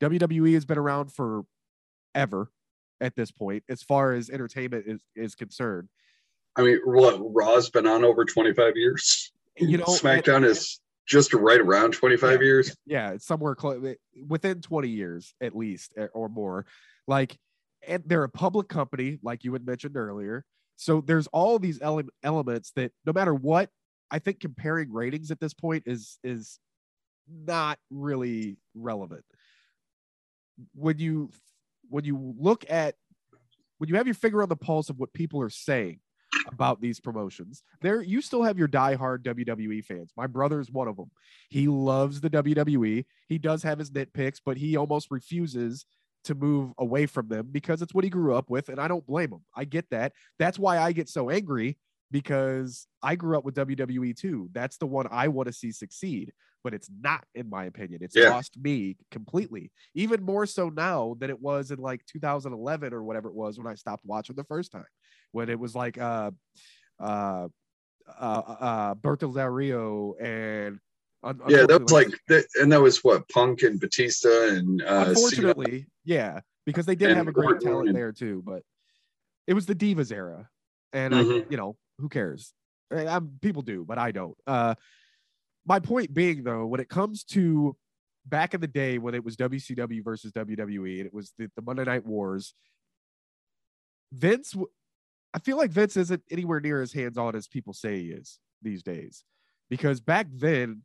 WWE 0.00 0.54
has 0.54 0.64
been 0.64 0.78
around 0.78 1.12
for 1.12 1.42
ever 2.14 2.50
at 3.00 3.16
this 3.16 3.30
point 3.30 3.64
as 3.68 3.82
far 3.82 4.12
as 4.12 4.30
entertainment 4.30 4.84
is 4.86 5.00
is 5.16 5.34
concerned. 5.34 5.88
I 6.60 6.64
mean, 6.64 6.78
what 6.84 7.18
Raw's 7.18 7.70
been 7.70 7.86
on 7.86 8.04
over 8.04 8.24
25 8.24 8.76
years. 8.76 9.32
You 9.56 9.78
know, 9.78 9.84
and- 9.86 9.94
SmackDown 9.96 10.44
is 10.44 10.80
just 11.06 11.34
right 11.34 11.60
around 11.60 11.92
25 11.92 12.40
years. 12.40 12.76
yeah 12.86 13.10
it's 13.10 13.26
somewhere 13.26 13.56
close 13.56 13.96
within 14.28 14.60
20 14.60 14.88
years 14.88 15.34
at 15.40 15.56
least 15.56 15.92
eh, 15.96 16.06
or 16.14 16.28
more 16.28 16.64
like 17.08 17.36
and 17.86 18.02
they're 18.06 18.24
a 18.24 18.28
public 18.28 18.68
company, 18.68 19.18
like 19.22 19.44
you 19.44 19.52
had 19.52 19.66
mentioned 19.66 19.96
earlier. 19.96 20.44
So 20.76 21.00
there's 21.00 21.26
all 21.28 21.58
these 21.58 21.80
ele- 21.80 22.02
elements 22.22 22.72
that 22.76 22.92
no 23.04 23.12
matter 23.12 23.34
what, 23.34 23.70
I 24.10 24.18
think 24.18 24.40
comparing 24.40 24.92
ratings 24.92 25.30
at 25.30 25.40
this 25.40 25.54
point 25.54 25.84
is 25.86 26.18
is 26.22 26.58
not 27.28 27.78
really 27.90 28.56
relevant. 28.74 29.24
When 30.74 30.98
you 30.98 31.30
when 31.88 32.04
you 32.04 32.34
look 32.38 32.64
at 32.70 32.94
when 33.78 33.88
you 33.88 33.96
have 33.96 34.06
your 34.06 34.14
finger 34.14 34.42
on 34.42 34.48
the 34.48 34.56
pulse 34.56 34.90
of 34.90 34.98
what 34.98 35.12
people 35.12 35.40
are 35.40 35.50
saying 35.50 36.00
about 36.52 36.80
these 36.80 37.00
promotions, 37.00 37.62
there 37.80 38.02
you 38.02 38.20
still 38.20 38.42
have 38.42 38.58
your 38.58 38.68
diehard 38.68 39.22
WWE 39.22 39.84
fans. 39.84 40.12
My 40.16 40.26
brother 40.26 40.60
is 40.60 40.70
one 40.70 40.88
of 40.88 40.96
them. 40.96 41.10
He 41.48 41.68
loves 41.68 42.20
the 42.20 42.30
WWE. 42.30 43.04
He 43.28 43.38
does 43.38 43.62
have 43.62 43.78
his 43.78 43.90
nitpicks, 43.90 44.40
but 44.44 44.56
he 44.56 44.76
almost 44.76 45.08
refuses 45.10 45.86
to 46.24 46.34
move 46.34 46.72
away 46.78 47.06
from 47.06 47.28
them 47.28 47.48
because 47.50 47.80
it's 47.82 47.94
what 47.94 48.04
he 48.04 48.10
grew 48.10 48.34
up 48.34 48.50
with, 48.50 48.68
and 48.68 48.78
I 48.80 48.88
don't 48.88 49.06
blame 49.06 49.32
him. 49.32 49.44
I 49.56 49.64
get 49.64 49.88
that. 49.90 50.12
That's 50.38 50.58
why 50.58 50.78
I 50.78 50.92
get 50.92 51.08
so 51.08 51.30
angry 51.30 51.78
because 52.10 52.86
I 53.02 53.16
grew 53.16 53.38
up 53.38 53.44
with 53.44 53.54
WWE 53.54 54.16
too. 54.16 54.50
That's 54.52 54.76
the 54.76 54.86
one 54.86 55.06
I 55.10 55.28
want 55.28 55.46
to 55.46 55.52
see 55.52 55.70
succeed, 55.72 56.32
but 56.62 56.74
it's 56.74 56.90
not, 57.00 57.24
in 57.34 57.48
my 57.48 57.64
opinion. 57.64 58.02
It's 58.02 58.16
Yeah. 58.16 58.30
lost 58.30 58.58
me 58.58 58.96
completely, 59.10 59.70
even 59.94 60.22
more 60.22 60.44
so 60.44 60.68
now 60.68 61.16
than 61.18 61.30
it 61.30 61.40
was 61.40 61.70
in 61.70 61.78
like 61.78 62.04
2011 62.06 62.92
or 62.92 63.02
whatever 63.02 63.28
it 63.28 63.34
was 63.34 63.56
when 63.58 63.66
I 63.68 63.74
stopped 63.76 64.04
watching 64.04 64.36
the 64.36 64.44
first 64.44 64.72
time, 64.72 64.84
when 65.32 65.48
it 65.48 65.58
was 65.58 65.74
like 65.74 65.98
uh, 65.98 66.30
uh, 66.98 67.48
uh, 68.08 68.20
uh, 68.20 68.94
Berto 68.94 69.32
Del 69.34 69.48
Rio 69.48 70.14
and 70.20 70.78
Yeah, 71.48 71.66
that 71.66 71.80
was 71.82 71.92
like, 71.92 72.08
that, 72.28 72.46
and 72.60 72.72
that 72.72 72.80
was 72.80 73.04
what 73.04 73.28
Punk 73.28 73.62
and 73.62 73.78
Batista 73.80 74.28
and 74.48 74.82
uh, 74.82 74.86
Cena. 74.86 75.08
unfortunately, 75.10 75.86
yeah, 76.04 76.40
because 76.66 76.86
they 76.86 76.94
did 76.94 77.08
and 77.10 77.18
have 77.18 77.28
a 77.28 77.32
great 77.32 77.46
Orton 77.46 77.68
talent 77.68 77.88
and- 77.88 77.96
there 77.96 78.12
too, 78.12 78.42
but 78.44 78.62
it 79.46 79.54
was 79.54 79.66
the 79.66 79.74
Divas 79.74 80.12
era, 80.12 80.48
and 80.92 81.14
I, 81.14 81.22
Mhm. 81.24 81.50
you 81.50 81.56
know, 81.56 81.76
who 81.98 82.08
cares? 82.08 82.52
I, 82.92 83.06
I'm, 83.06 83.38
people 83.40 83.62
do, 83.62 83.84
but 83.84 83.98
I 83.98 84.10
don't. 84.12 84.36
Uh, 84.46 84.74
my 85.66 85.78
point 85.78 86.12
being, 86.14 86.42
though, 86.42 86.66
when 86.66 86.80
it 86.80 86.88
comes 86.88 87.22
to 87.24 87.76
back 88.26 88.54
in 88.54 88.60
the 88.60 88.66
day 88.66 88.98
when 88.98 89.14
it 89.14 89.24
was 89.24 89.36
WCW 89.36 90.02
versus 90.04 90.32
WWE, 90.32 90.98
and 90.98 91.06
it 91.06 91.14
was 91.14 91.32
the, 91.38 91.50
the 91.56 91.62
Monday 91.62 91.84
Night 91.84 92.04
Wars, 92.04 92.54
Vince, 94.12 94.54
I 95.32 95.38
feel 95.38 95.56
like 95.56 95.70
Vince 95.70 95.96
isn't 95.96 96.22
anywhere 96.30 96.60
near 96.60 96.82
as 96.82 96.92
hands 96.92 97.18
on 97.18 97.36
as 97.36 97.46
people 97.46 97.72
say 97.72 98.00
he 98.00 98.10
is 98.10 98.38
these 98.62 98.82
days, 98.82 99.24
because 99.68 100.00
back 100.00 100.26
then 100.32 100.82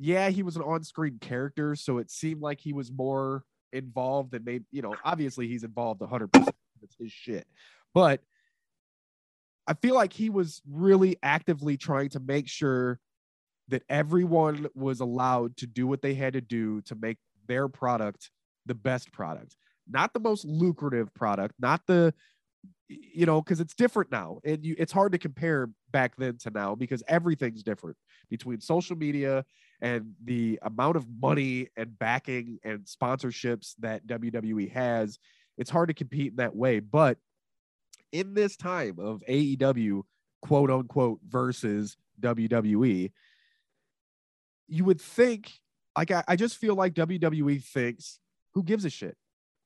yeah, 0.00 0.30
he 0.30 0.44
was 0.44 0.54
an 0.54 0.62
on-screen 0.62 1.18
character, 1.20 1.74
so 1.74 1.98
it 1.98 2.08
seemed 2.08 2.40
like 2.40 2.60
he 2.60 2.72
was 2.72 2.92
more 2.92 3.42
involved 3.72 4.30
than 4.30 4.44
maybe, 4.44 4.64
you 4.70 4.80
know, 4.80 4.94
obviously 5.04 5.48
he's 5.48 5.64
involved 5.64 6.00
100%. 6.00 6.28
It's 6.82 6.96
his 6.96 7.10
shit. 7.10 7.48
But 7.92 8.20
I 9.66 9.74
feel 9.74 9.96
like 9.96 10.12
he 10.12 10.30
was 10.30 10.62
really 10.70 11.16
actively 11.20 11.76
trying 11.76 12.10
to 12.10 12.20
make 12.20 12.46
sure 12.48 13.00
that 13.66 13.82
everyone 13.88 14.68
was 14.74 15.00
allowed 15.00 15.56
to 15.56 15.66
do 15.66 15.88
what 15.88 16.00
they 16.00 16.14
had 16.14 16.34
to 16.34 16.40
do 16.40 16.80
to 16.82 16.94
make 16.94 17.18
their 17.48 17.66
product 17.66 18.30
the 18.66 18.74
best 18.74 19.10
product, 19.10 19.56
not 19.90 20.14
the 20.14 20.20
most 20.20 20.44
lucrative 20.44 21.12
product, 21.12 21.56
not 21.58 21.82
the 21.88 22.14
you 22.88 23.26
know, 23.26 23.42
because 23.42 23.60
it's 23.60 23.74
different 23.74 24.10
now, 24.10 24.40
and 24.44 24.64
you 24.64 24.74
it's 24.78 24.92
hard 24.92 25.12
to 25.12 25.18
compare 25.18 25.68
back 25.90 26.16
then 26.16 26.38
to 26.38 26.50
now 26.50 26.74
because 26.74 27.02
everything's 27.08 27.62
different 27.62 27.96
between 28.30 28.60
social 28.60 28.96
media 28.96 29.44
and 29.80 30.12
the 30.24 30.58
amount 30.62 30.96
of 30.96 31.06
money 31.20 31.68
and 31.76 31.98
backing 31.98 32.58
and 32.64 32.80
sponsorships 32.84 33.74
that 33.78 34.06
WWE 34.06 34.70
has. 34.72 35.18
It's 35.56 35.70
hard 35.70 35.88
to 35.88 35.94
compete 35.94 36.32
in 36.32 36.36
that 36.36 36.56
way, 36.56 36.80
but 36.80 37.18
in 38.12 38.34
this 38.34 38.56
time 38.56 38.98
of 38.98 39.22
AEW, 39.28 40.02
quote 40.42 40.70
unquote, 40.70 41.20
versus 41.26 41.96
WWE, 42.20 43.12
you 44.68 44.84
would 44.84 45.00
think, 45.00 45.52
like, 45.96 46.10
I, 46.10 46.24
I 46.28 46.36
just 46.36 46.56
feel 46.56 46.74
like 46.74 46.94
WWE 46.94 47.62
thinks, 47.62 48.18
who 48.54 48.62
gives 48.62 48.84
a 48.84 48.90
shit? 48.90 49.16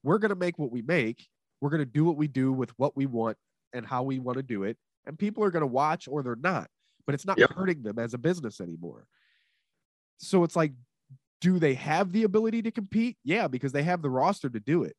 We're 0.02 0.18
going 0.18 0.30
to 0.30 0.36
make 0.36 0.58
what 0.58 0.72
we 0.72 0.82
make. 0.82 1.28
We're 1.62 1.70
going 1.70 1.78
to 1.78 1.86
do 1.86 2.04
what 2.04 2.16
we 2.16 2.26
do 2.26 2.52
with 2.52 2.76
what 2.76 2.96
we 2.96 3.06
want 3.06 3.38
and 3.72 3.86
how 3.86 4.02
we 4.02 4.18
want 4.18 4.36
to 4.36 4.42
do 4.42 4.64
it. 4.64 4.76
And 5.06 5.16
people 5.16 5.44
are 5.44 5.50
going 5.52 5.62
to 5.62 5.66
watch 5.68 6.08
or 6.08 6.24
they're 6.24 6.34
not, 6.34 6.68
but 7.06 7.14
it's 7.14 7.24
not 7.24 7.38
Yep. 7.38 7.52
hurting 7.52 7.82
them 7.84 8.00
as 8.00 8.14
a 8.14 8.18
business 8.18 8.60
anymore. 8.60 9.06
So 10.18 10.42
it's 10.42 10.56
like, 10.56 10.72
do 11.40 11.60
they 11.60 11.74
have 11.74 12.10
the 12.10 12.24
ability 12.24 12.62
to 12.62 12.72
compete? 12.72 13.16
Yeah, 13.22 13.46
because 13.46 13.70
they 13.70 13.84
have 13.84 14.02
the 14.02 14.10
roster 14.10 14.50
to 14.50 14.58
do 14.58 14.82
it. 14.82 14.96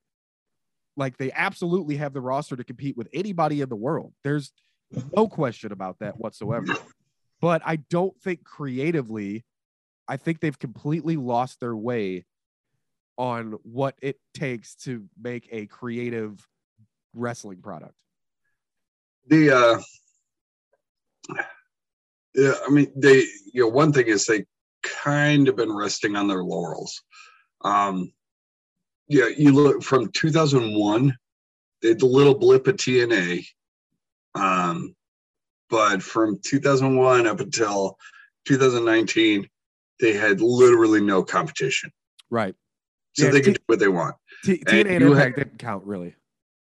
Like 0.95 1.17
they 1.17 1.33
absolutely 1.33 1.97
have 1.97 2.13
the 2.13 2.21
roster 2.21 2.55
to 2.55 2.63
compete 2.63 2.95
with 2.95 3.09
anybody 3.13 3.59
in 3.59 3.67
the 3.67 3.75
world. 3.75 4.13
There's 4.23 4.53
no 5.15 5.27
question 5.27 5.73
about 5.73 5.99
that 5.99 6.17
whatsoever. 6.17 6.67
But 7.41 7.61
I 7.65 7.75
don't 7.75 8.17
think 8.21 8.45
creatively, 8.45 9.43
I 10.07 10.15
think 10.15 10.39
they've 10.39 10.57
completely 10.57 11.17
lost 11.17 11.59
their 11.59 11.75
way 11.75 12.25
on 13.17 13.57
what 13.63 13.95
it 14.01 14.17
takes 14.33 14.75
to 14.75 15.09
make 15.21 15.49
a 15.51 15.65
creative 15.65 16.47
wrestling 17.13 17.61
product. 17.61 17.93
the 19.27 19.51
uh 19.51 19.81
yeah 22.35 22.53
i 22.65 22.69
mean 22.69 22.91
they 22.95 23.19
you 23.53 23.61
know 23.61 23.67
one 23.67 23.93
thing 23.93 24.07
is 24.07 24.25
they 24.25 24.45
kind 24.81 25.47
of 25.47 25.55
been 25.55 25.71
resting 25.71 26.15
on 26.15 26.27
their 26.27 26.43
laurels 26.43 27.01
um 27.63 28.11
yeah 29.07 29.27
you 29.37 29.51
look 29.51 29.81
from 29.83 30.11
2001 30.11 31.15
they 31.81 31.89
had 31.89 31.99
the 31.99 32.05
little 32.05 32.35
blip 32.35 32.67
of 32.67 32.75
tna 32.75 33.45
um 34.35 34.95
but 35.69 36.01
from 36.03 36.37
2001 36.43 37.27
up 37.27 37.39
until 37.39 37.97
2019 38.45 39.47
they 39.99 40.13
had 40.13 40.41
literally 40.41 41.01
no 41.01 41.23
competition 41.23 41.91
Right. 42.29 42.55
so 43.13 43.25
Yeah, 43.25 43.31
they 43.31 43.41
could 43.41 43.53
T- 43.55 43.59
do 43.59 43.63
what 43.67 43.79
they 43.79 43.87
want 43.87 44.15
T- 44.43 44.57
TNA 44.57 44.89
and 44.89 45.01
you 45.01 45.11
Impact 45.13 45.37
had- 45.37 45.45
didn't 45.45 45.59
count 45.59 45.85
really. 45.85 46.15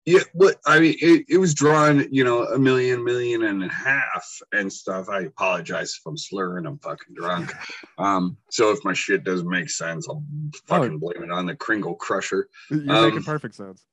Yeah, 0.05 0.19
but 0.35 0.57
I 0.65 0.79
mean, 0.81 0.95
it, 1.01 1.25
it 1.29 1.37
was 1.37 1.53
drawn, 1.53 2.05
you 2.11 2.25
know, 2.25 2.43
a 2.43 2.59
million, 2.59 3.05
million 3.05 3.43
and 3.43 3.63
a 3.63 3.69
half 3.69 4.27
and 4.51 4.71
stuff. 4.71 5.07
I 5.07 5.21
apologize 5.21 5.95
if 5.97 6.05
I'm 6.05 6.17
slurring. 6.17 6.65
I'm 6.65 6.77
fucking 6.79 7.15
drunk. 7.15 7.53
Um, 7.97 8.35
so 8.51 8.71
if 8.71 8.83
my 8.83 8.91
shit 8.93 9.23
doesn't 9.23 9.47
make 9.49 9.69
sense, 9.69 10.07
I'll 10.09 10.21
fucking 10.67 10.99
blame 10.99 11.23
it 11.23 11.31
on 11.31 11.45
the 11.45 11.55
Kringle 11.55 11.95
Crusher. 11.95 12.49
You're 12.69 12.81
Um, 12.93 13.05
making 13.05 13.23
perfect 13.23 13.55
sense. 13.55 13.85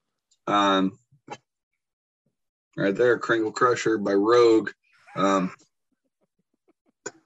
Um, 0.48 0.98
right 2.76 2.94
there, 2.96 3.16
Kringle 3.18 3.52
Crusher 3.52 3.96
by 3.98 4.14
Rogue. 4.14 4.70
Um, 5.14 5.52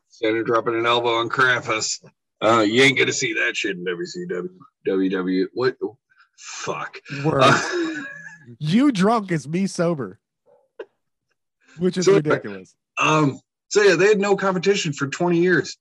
Santa 0.09 0.45
dropping 0.45 0.75
an 0.75 0.85
elbow 0.85 1.15
on 1.15 1.31
Krampus. 1.31 2.05
Uh, 2.43 2.61
you 2.61 2.83
ain't 2.83 2.99
gonna 2.99 3.13
see 3.13 3.33
that 3.33 3.57
shit 3.57 3.77
in 3.79 3.85
WCW. 3.87 4.49
WW. 4.87 5.47
What? 5.55 5.77
Fuck. 6.37 7.01
Word. 7.25 7.41
Uh, 7.43 7.94
you 8.59 8.93
drunk 8.93 9.31
is 9.33 9.47
me 9.49 9.67
sober, 9.67 10.19
which 11.79 11.97
is 11.97 12.07
So- 12.07 12.15
ridiculous. 12.15 12.75
Um, 12.99 13.41
so 13.69 13.83
yeah, 13.83 13.97
they 13.97 14.07
had 14.07 14.21
no 14.21 14.37
competition 14.37 14.93
for 14.93 15.07
20 15.09 15.41
years. 15.41 15.77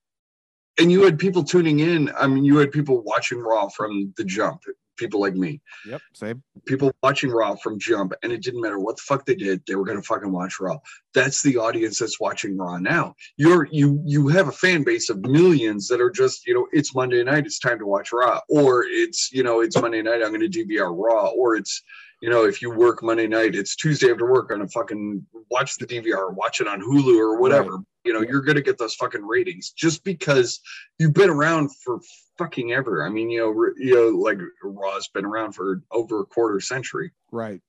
And 0.79 0.91
you 0.91 1.03
had 1.03 1.19
people 1.19 1.43
tuning 1.43 1.79
in. 1.81 2.11
I 2.17 2.25
mean, 2.25 2.43
you 2.43 2.57
had 2.57 2.71
people 2.71 3.03
watching 3.03 3.37
Raw 3.37 3.67
from 3.69 4.11
the 4.17 4.23
jump, 4.23 4.61
people 4.97 5.19
like 5.21 5.35
me, 5.35 5.61
Yep, 5.85 6.01
same. 6.13 6.43
people 6.65 6.91
watching 7.03 7.29
Raw 7.29 7.53
from 7.55 7.77
jump, 7.77 8.13
and 8.23 8.31
it 8.31 8.41
didn't 8.41 8.61
matter 8.61 8.79
what 8.79 8.95
the 8.95 9.03
fuck 9.03 9.23
they 9.27 9.35
did, 9.35 9.61
they 9.67 9.75
were 9.75 9.85
gonna 9.85 10.01
fucking 10.01 10.31
watch 10.31 10.59
Raw. 10.59 10.79
That's 11.13 11.43
the 11.43 11.57
audience 11.57 11.99
that's 11.99 12.19
watching 12.19 12.57
Raw 12.57 12.79
now. 12.79 13.13
You're 13.37 13.67
you 13.71 14.01
you 14.03 14.29
have 14.29 14.47
a 14.47 14.51
fan 14.51 14.81
base 14.83 15.11
of 15.11 15.19
millions 15.19 15.87
that 15.89 16.01
are 16.01 16.09
just, 16.09 16.47
you 16.47 16.55
know, 16.55 16.67
it's 16.71 16.95
Monday 16.95 17.23
night, 17.23 17.45
it's 17.45 17.59
time 17.59 17.77
to 17.77 17.85
watch 17.85 18.11
Raw. 18.11 18.39
Or 18.49 18.83
it's, 18.87 19.31
you 19.31 19.43
know, 19.43 19.61
it's 19.61 19.79
Monday 19.79 20.01
night, 20.01 20.23
I'm 20.23 20.31
gonna 20.31 20.47
DVR 20.47 20.91
Raw, 20.91 21.27
or 21.37 21.55
it's 21.55 21.83
you 22.23 22.29
know, 22.29 22.45
if 22.45 22.61
you 22.61 22.71
work 22.71 23.03
Monday 23.03 23.27
night, 23.27 23.53
it's 23.53 23.75
Tuesday 23.75 24.09
after 24.09 24.31
work, 24.31 24.47
I'm 24.49 24.59
gonna 24.59 24.69
fucking 24.69 25.25
watch 25.51 25.75
the 25.75 25.85
DVR, 25.85 26.33
watch 26.33 26.61
it 26.61 26.69
on 26.69 26.79
Hulu 26.79 27.17
or 27.17 27.37
whatever. 27.37 27.79
You 28.05 28.13
know, 28.13 28.21
you're 28.21 28.39
gonna 28.39 28.61
get 28.61 28.77
those 28.77 28.95
fucking 28.95 29.25
ratings 29.25 29.71
just 29.71 30.05
because 30.05 30.61
you've 30.97 31.13
been 31.13 31.29
around 31.29 31.75
for 31.83 31.99
fucking 32.37 32.71
ever. 32.71 33.05
I 33.05 33.09
mean, 33.09 33.29
you 33.29 33.39
know, 33.39 33.73
you 33.75 33.93
know, 33.93 34.17
like 34.17 34.37
Raw's 34.63 35.09
been 35.09 35.25
around 35.25 35.51
for 35.51 35.81
over 35.91 36.21
a 36.21 36.25
quarter 36.25 36.61
century. 36.61 37.11
Right. 37.33 37.59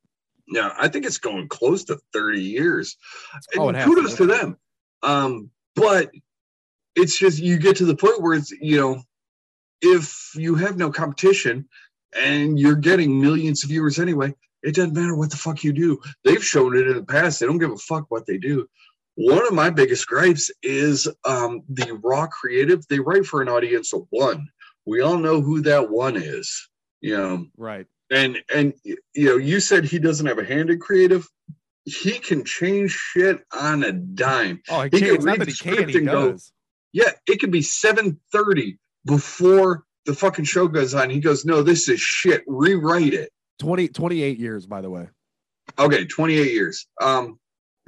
Yeah, 0.47 0.73
I 0.79 0.87
think 0.87 1.05
it's 1.05 1.19
going 1.19 1.49
close 1.49 1.83
to 1.87 1.99
30 2.13 2.41
years. 2.41 2.97
And 3.55 3.61
Oh, 3.61 3.69
it 3.71 3.83
kudos 3.85 4.13
to. 4.13 4.19
to 4.19 4.27
them. 4.27 4.57
Um, 5.03 5.51
but 5.75 6.13
it's 6.95 7.19
just 7.19 7.41
you 7.41 7.59
get 7.59 7.75
to 7.79 7.87
the 7.87 7.97
point 7.97 8.23
where 8.23 8.35
it's, 8.35 8.53
you 8.53 8.77
know, 8.79 9.03
if 9.83 10.31
you 10.37 10.55
have 10.55 10.77
no 10.77 10.91
competition 10.93 11.69
and 12.17 12.59
you're 12.59 12.77
getting 12.77 13.21
millions 13.21 13.65
of 13.65 13.71
viewers 13.71 13.99
anyway, 13.99 14.35
it 14.63 14.75
doesn't 14.75 14.95
matter 14.95 15.15
what 15.15 15.31
the 15.31 15.37
fuck 15.37 15.63
you 15.65 15.73
do. 15.73 16.01
They've 16.25 16.43
shown 16.45 16.77
it 16.77 16.87
in 16.89 16.95
the 16.97 17.05
past. 17.05 17.41
They 17.41 17.47
don't 17.47 17.59
give 17.59 17.71
a 17.73 17.77
fuck 17.77 18.07
what 18.09 18.27
they 18.27 18.39
do. 18.39 18.67
One 19.17 19.47
of 19.47 19.53
my 19.53 19.71
biggest 19.71 20.07
gripes 20.07 20.51
is 20.63 21.07
um, 21.25 21.63
the 21.69 21.93
raw 22.03 22.27
creative. 22.27 22.85
They 22.89 22.99
write 22.99 23.27
for 23.27 23.43
an 23.43 23.49
audience 23.49 23.93
of 23.93 24.07
one. 24.11 24.49
We 24.87 25.01
all 25.03 25.19
know 25.19 25.41
who 25.41 25.63
that 25.63 25.91
one 25.91 26.17
is. 26.17 26.69
You 27.01 27.17
know, 27.17 27.47
Right. 27.57 27.87
and 28.11 28.39
and 28.53 28.73
you 28.85 28.97
know, 29.17 29.37
you 29.37 29.61
said 29.61 29.85
he 29.85 29.99
doesn't 29.99 30.27
have 30.27 30.39
a 30.39 30.45
hand 30.45 30.71
in 30.71 30.81
creative. 30.81 31.29
He 31.85 32.13
can 32.19 32.45
change 32.45 32.93
shit 32.93 33.45
on 33.53 33.85
a 33.85 33.93
dime. 33.93 34.63
Oh, 34.71 34.83
he 34.83 34.89
He 34.93 35.01
can't. 35.01 35.17
can 35.17 35.25
read 35.27 35.41
the 35.41 35.45
he 35.45 35.53
can. 35.53 35.75
script 35.75 35.91
He 35.91 35.99
and 35.99 36.07
go. 36.07 36.37
Yeah, 36.95 37.11
it 37.27 37.41
could 37.41 37.51
be 37.51 37.61
7:30 37.61 38.79
before 39.07 39.85
the 40.07 40.15
fucking 40.15 40.45
show 40.45 40.69
goes 40.69 40.95
on. 40.95 41.11
He 41.11 41.21
goes, 41.21 41.45
"No, 41.45 41.63
this 41.63 41.89
is 41.89 42.01
shit. 42.01 42.43
Rewrite 42.47 43.15
it." 43.15 43.31
20, 43.61 43.89
28 43.89 44.39
years, 44.39 44.67
by 44.67 44.81
the 44.81 44.91
way. 44.91 45.09
Okay, 45.79 46.05
28 46.05 46.53
years. 46.53 46.87
Um, 47.01 47.39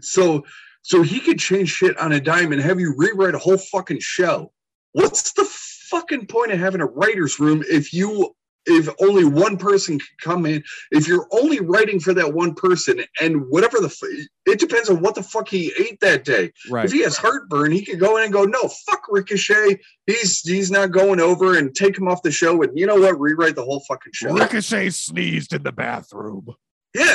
so 0.01 0.45
so 0.83 1.03
he 1.03 1.19
could 1.19 1.39
change 1.39 1.71
shit 1.71 1.99
on 1.99 2.12
a 2.12 2.21
dime 2.21 2.53
and 2.53 2.62
have 2.62 2.79
you 2.79 2.95
rewrite 2.97 3.35
a 3.35 3.39
whole 3.39 3.59
fucking 3.59 3.99
show. 4.01 4.53
What's 4.93 5.33
the 5.33 5.45
fucking 5.91 6.27
point 6.27 6.53
of 6.53 6.59
having 6.59 6.81
a 6.81 6.87
writer's 6.87 7.41
room 7.41 7.64
if 7.69 7.93
you 7.93 8.35
if 8.67 8.89
only 9.01 9.25
one 9.25 9.57
person 9.57 9.99
can 9.99 10.09
come 10.21 10.47
in, 10.47 10.62
if 10.91 11.07
you're 11.09 11.27
only 11.33 11.61
writing 11.61 12.01
for 12.01 12.12
that 12.14 12.35
one 12.35 12.55
person 12.55 13.01
and 13.21 13.49
whatever 13.49 13.79
the 13.79 13.87
f- 13.87 14.27
it 14.47 14.59
depends 14.59 14.91
on 14.91 15.01
what 15.01 15.14
the 15.14 15.23
fuck 15.23 15.49
he 15.49 15.73
ate 15.79 16.01
that 16.01 16.25
day. 16.25 16.53
Right. 16.71 16.85
If 16.85 16.93
he 16.93 17.03
has 17.03 17.17
heartburn, 17.17 17.73
he 17.73 17.85
could 17.85 18.01
go 18.01 18.17
in 18.17 18.25
and 18.25 18.33
go, 18.33 18.45
no, 18.45 18.69
fuck 18.87 19.03
Ricochet. 19.09 19.79
He's 20.07 20.41
he's 20.41 20.71
not 20.71 20.91
going 20.91 21.21
over 21.21 21.57
and 21.57 21.75
take 21.75 21.97
him 21.97 22.09
off 22.09 22.23
the 22.23 22.31
show. 22.31 22.62
And 22.62 22.77
you 22.79 22.87
know 22.87 22.97
what? 22.97 23.19
Rewrite 23.19 23.55
the 23.55 23.64
whole 23.64 23.81
fucking 23.89 24.12
show. 24.12 24.33
Ricochet 24.33 24.91
sneezed 24.91 25.53
in 25.53 25.62
the 25.62 25.73
bathroom. 25.73 26.47
Yeah. 26.95 27.14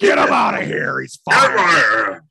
Get 0.00 0.18
him 0.18 0.28
out 0.32 0.60
of 0.60 0.66
here. 0.66 1.00
He's 1.00 1.18
fired. 1.24 2.22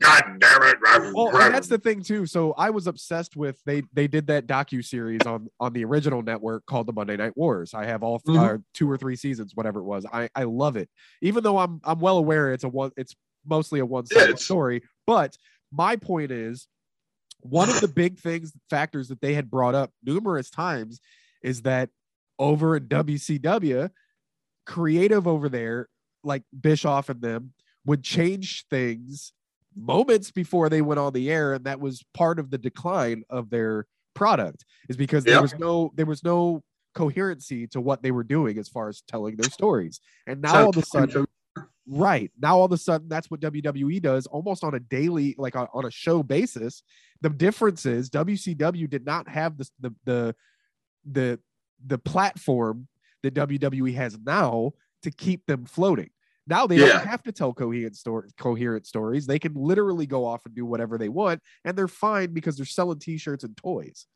God 0.00 0.22
damn 0.40 0.62
it. 0.64 0.76
Well, 1.14 1.28
and 1.36 1.54
that's 1.54 1.68
the 1.68 1.78
thing 1.78 2.02
too. 2.02 2.26
So 2.26 2.52
I 2.58 2.70
was 2.70 2.86
obsessed 2.88 3.36
with 3.36 3.62
they 3.64 3.82
they 3.92 4.06
did 4.08 4.26
that 4.26 4.46
docu 4.46 4.84
series 4.84 5.24
on 5.24 5.48
on 5.60 5.72
the 5.72 5.84
original 5.84 6.20
network 6.22 6.66
called 6.66 6.86
the 6.88 6.92
Monday 6.92 7.16
Night 7.16 7.36
Wars. 7.36 7.72
I 7.74 7.84
have 7.86 8.02
all 8.02 8.18
th- 8.18 8.36
Mhm. 8.36 8.54
uh, 8.54 8.58
two 8.74 8.90
or 8.90 8.98
three 8.98 9.14
seasons, 9.16 9.52
whatever 9.54 9.80
it 9.80 9.84
was. 9.84 10.04
I 10.12 10.28
I 10.34 10.44
love 10.44 10.76
it, 10.76 10.88
even 11.22 11.44
though 11.44 11.58
I'm 11.58 11.80
I'm 11.84 12.00
well 12.00 12.18
aware 12.18 12.52
it's 12.52 12.64
a 12.64 12.68
one 12.68 12.90
it's 12.96 13.14
mostly 13.46 13.78
a 13.80 13.86
one 13.86 14.04
sided 14.06 14.38
story. 14.38 14.82
But 15.06 15.36
my 15.70 15.94
point 15.96 16.32
is, 16.32 16.66
one 17.40 17.68
of 17.70 17.80
the 17.80 17.88
big 17.94 18.18
things 18.18 18.52
factors 18.70 19.08
that 19.08 19.20
they 19.20 19.34
had 19.34 19.48
brought 19.50 19.74
up 19.76 19.92
numerous 20.04 20.50
times 20.50 21.00
is 21.42 21.62
that 21.62 21.90
over 22.38 22.76
in 22.76 22.88
WCW, 22.88 23.90
creative 24.66 25.26
over 25.28 25.48
there, 25.48 25.88
like 26.24 26.42
Bischoff 26.58 27.08
and 27.08 27.20
them, 27.22 27.52
would 27.86 28.02
change 28.02 28.64
things 28.70 29.32
moments 29.76 30.30
before 30.30 30.68
they 30.68 30.82
went 30.82 31.00
on 31.00 31.12
the 31.12 31.30
air, 31.30 31.54
and 31.54 31.64
that 31.64 31.80
was 31.80 32.04
part 32.14 32.38
of 32.38 32.50
the 32.50 32.58
decline 32.58 33.24
of 33.30 33.50
their 33.50 33.86
product, 34.14 34.64
is 34.88 34.96
because 34.96 35.24
there 35.24 35.42
was 35.42 35.58
no 35.58 35.92
there 35.94 36.06
was 36.06 36.24
no 36.24 36.62
coherency 36.94 37.66
to 37.66 37.80
what 37.80 38.02
they 38.02 38.10
were 38.10 38.24
doing 38.24 38.58
as 38.58 38.68
far 38.68 38.88
as 38.88 39.02
telling 39.08 39.36
their 39.36 39.50
stories. 39.50 40.00
And 40.26 40.40
now 40.40 40.64
all 40.64 40.68
of 40.70 40.76
a 40.76 40.82
sudden, 40.82 41.26
right 41.86 42.30
now 42.40 42.58
all 42.58 42.64
of 42.64 42.72
a 42.72 42.78
sudden 42.78 43.08
that's 43.08 43.30
what 43.30 43.40
WWE 43.40 44.00
does 44.00 44.26
almost 44.26 44.64
on 44.64 44.74
a 44.74 44.80
daily, 44.80 45.34
like 45.36 45.56
on, 45.56 45.68
on 45.74 45.84
a 45.84 45.90
show 45.90 46.22
basis. 46.22 46.82
The 47.20 47.30
difference 47.30 47.86
is 47.86 48.10
WCW 48.10 48.88
did 48.88 49.04
not 49.04 49.28
have 49.28 49.58
the 49.58 49.94
the 50.04 50.34
the, 51.06 51.40
the 51.84 51.98
platform 51.98 52.88
that 53.22 53.34
WWE 53.34 53.94
has 53.94 54.18
now 54.18 54.72
to 55.02 55.10
keep 55.10 55.46
them 55.46 55.66
floating. 55.66 56.10
Now 56.46 56.66
they 56.66 56.76
Yeah. 56.78 56.86
don't 56.88 57.06
have 57.06 57.22
to 57.24 57.32
tell 57.32 57.52
coherent 57.54 57.96
stories. 57.96 58.32
Coherent 58.38 58.86
stories. 58.86 59.26
They 59.26 59.38
can 59.38 59.54
literally 59.54 60.06
go 60.06 60.24
off 60.26 60.44
and 60.46 60.54
do 60.54 60.66
whatever 60.66 60.98
they 60.98 61.08
want, 61.08 61.40
and 61.64 61.76
they're 61.76 61.88
fine 61.88 62.32
because 62.34 62.56
they're 62.56 62.66
selling 62.66 62.98
T-shirts 62.98 63.44
and 63.44 63.56
toys. 63.56 64.06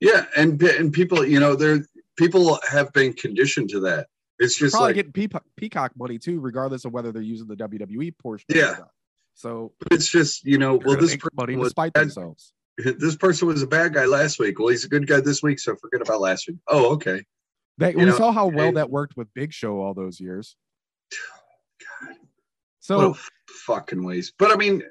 Yeah, 0.00 0.26
and 0.36 0.62
and 0.62 0.92
people, 0.92 1.24
you 1.24 1.40
know, 1.40 1.54
they're 1.56 1.80
people 2.16 2.58
have 2.68 2.92
been 2.92 3.12
conditioned 3.14 3.70
to 3.70 3.80
that. 3.80 4.08
It's 4.38 4.56
just 4.56 4.72
Probably 4.74 4.88
like 4.90 4.94
getting 4.96 5.12
Peacock, 5.12 5.44
Peacock 5.56 5.92
money 5.96 6.18
too, 6.18 6.40
regardless 6.40 6.84
of 6.84 6.92
whether 6.92 7.10
they're 7.10 7.22
using 7.22 7.48
the 7.48 7.56
WWE 7.56 8.12
portion. 8.18 8.46
Yeah. 8.50 8.76
not. 8.78 8.90
So 9.34 9.72
it's 9.90 10.08
just 10.10 10.44
you 10.44 10.58
know, 10.58 10.76
well, 10.76 10.96
this 10.96 11.16
person 11.16 11.30
money 11.34 11.56
was 11.56 11.68
despite 11.70 11.92
bad- 11.94 12.02
themselves. 12.04 12.52
this 12.78 13.16
person 13.16 13.48
was 13.48 13.62
a 13.62 13.66
bad 13.66 13.94
guy 13.94 14.04
last 14.04 14.38
week. 14.38 14.58
Well, 14.60 14.68
he's 14.68 14.84
a 14.84 14.88
good 14.88 15.06
guy 15.08 15.20
this 15.20 15.42
week, 15.42 15.58
so 15.58 15.74
forget 15.74 16.00
about 16.00 16.20
last 16.20 16.46
week. 16.48 16.58
Oh, 16.68 16.92
okay. 16.94 17.24
That, 17.78 17.94
you 17.94 17.98
we 18.00 18.04
know, 18.04 18.16
saw 18.16 18.30
how 18.30 18.46
well 18.46 18.68
and- 18.68 18.76
that 18.76 18.90
worked 18.90 19.16
with 19.16 19.32
Big 19.34 19.52
Show 19.52 19.80
all 19.80 19.94
those 19.94 20.20
years. 20.20 20.54
So 22.88 23.16
fucking 23.66 24.02
waste. 24.02 24.32
But 24.38 24.50
I 24.50 24.56
mean, 24.56 24.82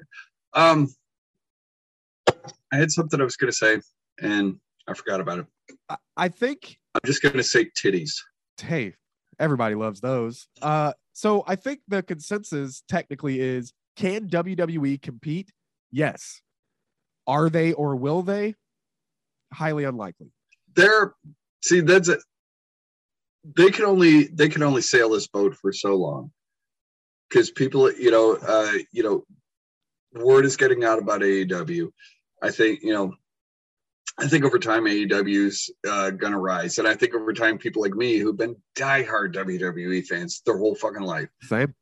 um, 0.54 0.88
I 2.72 2.76
had 2.76 2.92
something 2.92 3.20
I 3.20 3.24
was 3.24 3.34
gonna 3.34 3.50
say, 3.50 3.80
and 4.20 4.60
I 4.86 4.94
forgot 4.94 5.20
about 5.20 5.40
it. 5.40 5.46
I, 5.88 5.96
I 6.16 6.28
think 6.28 6.78
I'm 6.94 7.00
just 7.04 7.22
gonna 7.22 7.42
say 7.42 7.70
titties. 7.76 8.12
hey, 8.60 8.94
everybody 9.40 9.74
loves 9.74 10.00
those. 10.00 10.46
Uh, 10.62 10.92
so 11.12 11.42
I 11.48 11.56
think 11.56 11.80
the 11.88 12.04
consensus 12.04 12.84
technically 12.88 13.40
is 13.40 13.72
can 13.96 14.28
WWE 14.28 15.02
compete? 15.02 15.50
Yes. 15.90 16.40
Are 17.26 17.50
they 17.50 17.72
or 17.72 17.96
will 17.96 18.22
they? 18.22 18.54
Highly 19.52 19.82
unlikely. 19.82 20.30
They're 20.76 21.14
see 21.64 21.80
that's 21.80 22.08
it. 22.08 22.20
They 23.56 23.72
can 23.72 23.86
only 23.86 24.28
they 24.28 24.48
can 24.48 24.62
only 24.62 24.82
sail 24.82 25.10
this 25.10 25.26
boat 25.26 25.56
for 25.56 25.72
so 25.72 25.96
long 25.96 26.30
because 27.28 27.50
people, 27.50 27.92
you 27.92 28.10
know, 28.10 28.34
uh, 28.34 28.72
you 28.92 29.02
know, 29.02 29.24
word 30.12 30.44
is 30.44 30.56
getting 30.56 30.84
out 30.84 30.98
about 30.98 31.20
AEW. 31.20 31.90
I 32.42 32.50
think 32.50 32.82
you 32.82 32.92
know. 32.92 33.14
I 34.20 34.26
think 34.26 34.44
over 34.44 34.58
time 34.58 34.86
AEW's 34.86 35.70
uh, 35.88 36.10
gonna 36.10 36.40
rise, 36.40 36.78
and 36.78 36.88
I 36.88 36.94
think 36.94 37.14
over 37.14 37.32
time 37.32 37.56
people 37.56 37.82
like 37.82 37.94
me 37.94 38.16
who've 38.16 38.36
been 38.36 38.56
diehard 38.76 39.32
WWE 39.32 40.04
fans 40.06 40.42
their 40.44 40.58
whole 40.58 40.74
fucking 40.74 41.02
life 41.02 41.28
Same. 41.42 41.72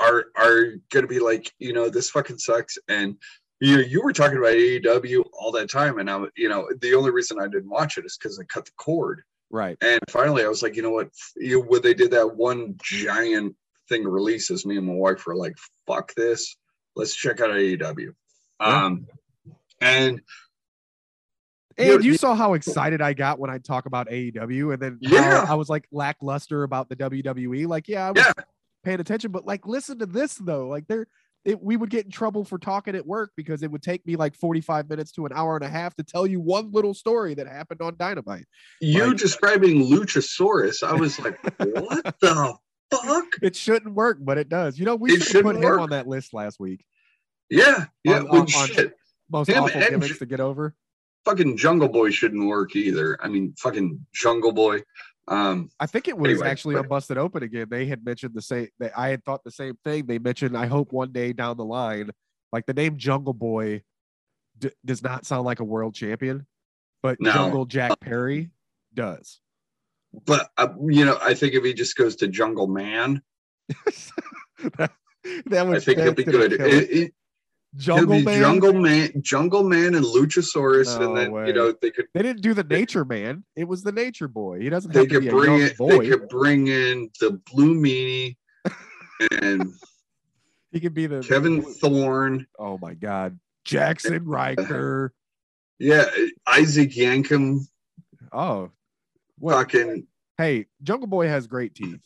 are 0.00 0.24
are 0.34 0.76
gonna 0.90 1.06
be 1.06 1.18
like, 1.18 1.52
you 1.58 1.74
know, 1.74 1.90
this 1.90 2.08
fucking 2.08 2.38
sucks. 2.38 2.78
And 2.88 3.16
you 3.60 3.80
you 3.80 4.02
were 4.02 4.14
talking 4.14 4.38
about 4.38 4.54
AEW 4.54 5.24
all 5.38 5.52
that 5.52 5.70
time, 5.70 5.98
and 5.98 6.10
I, 6.10 6.24
you 6.36 6.48
know, 6.48 6.70
the 6.80 6.94
only 6.94 7.10
reason 7.10 7.38
I 7.38 7.48
didn't 7.48 7.68
watch 7.68 7.98
it 7.98 8.06
is 8.06 8.16
because 8.16 8.38
I 8.38 8.44
cut 8.44 8.64
the 8.64 8.72
cord. 8.78 9.22
Right. 9.50 9.76
And 9.82 10.00
finally, 10.08 10.42
I 10.42 10.48
was 10.48 10.62
like, 10.62 10.76
you 10.76 10.82
know 10.82 10.90
what? 10.90 11.10
You 11.36 11.60
when 11.60 11.82
they 11.82 11.94
did 11.94 12.12
that 12.12 12.34
one 12.34 12.76
giant 12.82 13.56
thing 13.88 14.04
releases, 14.04 14.64
me 14.66 14.76
and 14.76 14.86
my 14.86 14.94
wife 14.94 15.26
were 15.26 15.36
like, 15.36 15.54
fuck 15.86 16.14
this. 16.14 16.56
Let's 16.96 17.14
check 17.14 17.40
out 17.40 17.50
AEW. 17.50 18.12
Yeah. 18.60 18.66
Um, 18.84 19.06
and 19.80 20.20
And 21.76 21.88
You- 21.88 21.94
you, 21.94 22.12
you- 22.12 22.16
saw 22.16 22.34
how 22.36 22.54
excited 22.54 23.02
I 23.02 23.14
got 23.14 23.40
when 23.40 23.50
I 23.50 23.58
talk 23.58 23.86
about 23.86 24.08
AEW, 24.08 24.72
and 24.74 24.80
then 24.80 24.98
Yeah. 25.00 25.44
I 25.48 25.54
was 25.54 25.68
like 25.68 25.86
lackluster 25.90 26.62
about 26.62 26.88
the 26.88 26.94
WWE. 26.96 27.66
Like, 27.66 27.88
yeah, 27.88 28.06
I 28.06 28.10
was 28.12 28.24
Yeah. 28.24 28.44
paying 28.84 29.00
attention, 29.00 29.32
but 29.32 29.44
like, 29.44 29.66
listen 29.66 29.98
to 29.98 30.06
this 30.06 30.36
though. 30.36 30.68
Like, 30.68 30.86
there, 30.86 31.08
it, 31.44 31.60
we 31.60 31.76
would 31.76 31.90
get 31.90 32.04
in 32.04 32.12
trouble 32.12 32.44
for 32.44 32.58
talking 32.58 32.94
at 32.94 33.04
work 33.04 33.32
because 33.36 33.62
it 33.64 33.70
would 33.72 33.82
take 33.82 34.06
me 34.06 34.14
like 34.16 34.34
forty-five 34.36 34.88
minutes 34.88 35.10
to 35.12 35.26
an 35.26 35.32
hour 35.34 35.56
and 35.56 35.64
a 35.64 35.68
half 35.68 35.94
to 35.96 36.04
tell 36.04 36.26
you 36.28 36.40
one 36.40 36.70
little 36.70 36.94
story 36.94 37.34
that 37.34 37.46
happened 37.48 37.82
on 37.82 37.96
Dynamite. 37.98 38.46
you 38.80 39.08
Like- 39.08 39.16
describing 39.18 39.82
Luchasaurus, 39.82 40.82
I 40.84 40.94
was 40.94 41.18
like, 41.18 41.38
what 41.58 42.04
the 42.20 42.54
fuck? 42.96 43.24
It 43.42 43.56
shouldn't 43.56 43.94
work, 43.94 44.18
but 44.20 44.38
it 44.38 44.48
does. 44.48 44.78
You 44.78 44.84
know, 44.84 44.96
we 44.96 45.18
should 45.20 45.44
put 45.44 45.56
him 45.56 45.64
on 45.80 45.90
that 45.90 46.06
list 46.06 46.32
last 46.34 46.58
week. 46.60 46.84
Yeah, 47.50 47.86
yeah. 48.04 48.18
On- 48.20 48.28
well, 48.28 48.40
on- 48.42 48.78
on- 48.78 48.92
Most 49.30 49.48
Him 49.50 49.64
awful 49.64 49.80
gimmicks 49.80 50.18
to 50.18 50.26
get 50.26 50.40
over. 50.40 50.74
Fucking 51.24 51.56
Jungle 51.56 51.88
Boy 51.88 52.10
shouldn't 52.10 52.46
work 52.46 52.76
either. 52.76 53.16
I 53.22 53.28
mean, 53.28 53.54
fucking 53.58 54.04
Jungle 54.12 54.52
Boy. 54.52 54.82
Um, 55.26 55.70
I 55.80 55.86
think 55.86 56.06
it 56.08 56.18
was 56.18 56.32
Anyway, 56.32 56.48
actually 56.50 56.74
but- 56.74 56.88
Busted 56.88 57.16
Open 57.16 57.42
again. 57.42 57.66
They 57.70 57.86
had 57.86 58.04
mentioned 58.04 58.34
the 58.34 58.42
same. 58.42 58.68
That 58.78 58.92
I 58.96 59.08
had 59.08 59.24
thought 59.24 59.42
the 59.42 59.50
same 59.50 59.78
thing. 59.84 60.04
They 60.06 60.18
mentioned, 60.18 60.56
I 60.56 60.66
hope 60.66 60.92
one 60.92 61.12
day 61.12 61.32
down 61.32 61.56
the 61.56 61.64
line, 61.64 62.10
like 62.52 62.66
the 62.66 62.74
name 62.74 62.98
Jungle 62.98 63.32
Boy 63.32 63.82
d- 64.58 64.70
does 64.84 65.02
not 65.02 65.24
sound 65.24 65.44
like 65.46 65.60
a 65.60 65.64
world 65.64 65.94
champion, 65.94 66.46
but 67.02 67.18
No. 67.20 67.32
Jungle 67.32 67.64
Jack 67.64 67.98
Perry 68.00 68.50
does. 68.92 69.40
But 70.26 70.50
uh, 70.56 70.68
you 70.86 71.04
know, 71.04 71.18
I 71.20 71.34
think 71.34 71.54
if 71.54 71.64
he 71.64 71.74
just 71.74 71.96
goes 71.96 72.16
to 72.16 72.28
Jungle 72.28 72.66
Man, 72.66 73.22
that, 74.78 74.92
that 75.46 75.66
would 75.66 75.76
I 75.76 75.80
think 75.80 76.00
he'll 76.00 76.14
be 76.14 76.24
good. 76.24 76.52
It, 76.52 76.90
it. 76.90 77.14
Jungle 77.76 78.18
be 78.18 78.24
Man. 78.24 78.40
Jungle 78.40 78.72
Man, 78.72 79.10
Jungle 79.20 79.64
Man, 79.64 79.94
and 79.96 80.04
Luchasaurus, 80.04 80.98
No 80.98 81.08
and 81.08 81.16
then 81.16 81.32
way. 81.32 81.48
you 81.48 81.52
know 81.52 81.74
they 81.82 81.90
could 81.90 82.06
They 82.14 82.22
didn't 82.22 82.42
do 82.42 82.54
the 82.54 82.62
Nature 82.62 83.04
Man. 83.04 83.44
It 83.56 83.64
was 83.64 83.82
the 83.82 83.90
Nature 83.90 84.28
Boy. 84.28 84.60
He 84.60 84.68
doesn't 84.68 84.92
they 84.92 85.00
have 85.00 85.08
to 85.08 85.14
could 85.14 85.22
be 85.22 85.28
a 85.28 85.32
bring 85.32 85.60
it. 85.60 85.76
boy. 85.76 85.98
They 85.98 86.08
could 86.08 86.28
bring 86.28 86.68
in 86.68 87.10
the 87.20 87.40
Blue 87.52 87.74
Meanie 87.74 88.36
and 89.42 89.72
he 90.72 90.80
could 90.80 90.94
be 90.94 91.06
the 91.06 91.20
Kevin 91.20 91.62
Thorne. 91.62 92.46
Oh 92.58 92.78
my 92.78 92.94
God, 92.94 93.38
Jackson 93.64 94.24
Ryker. 94.24 95.12
Yeah, 95.80 96.08
Isaac 96.46 96.92
Yankem. 96.92 97.66
Oh, 98.32 98.70
well, 99.40 99.58
Fucking 99.58 100.06
hey, 100.38 100.66
Jungle 100.82 101.08
Boy 101.08 101.28
has 101.28 101.46
great 101.46 101.74
teeth. 101.74 102.00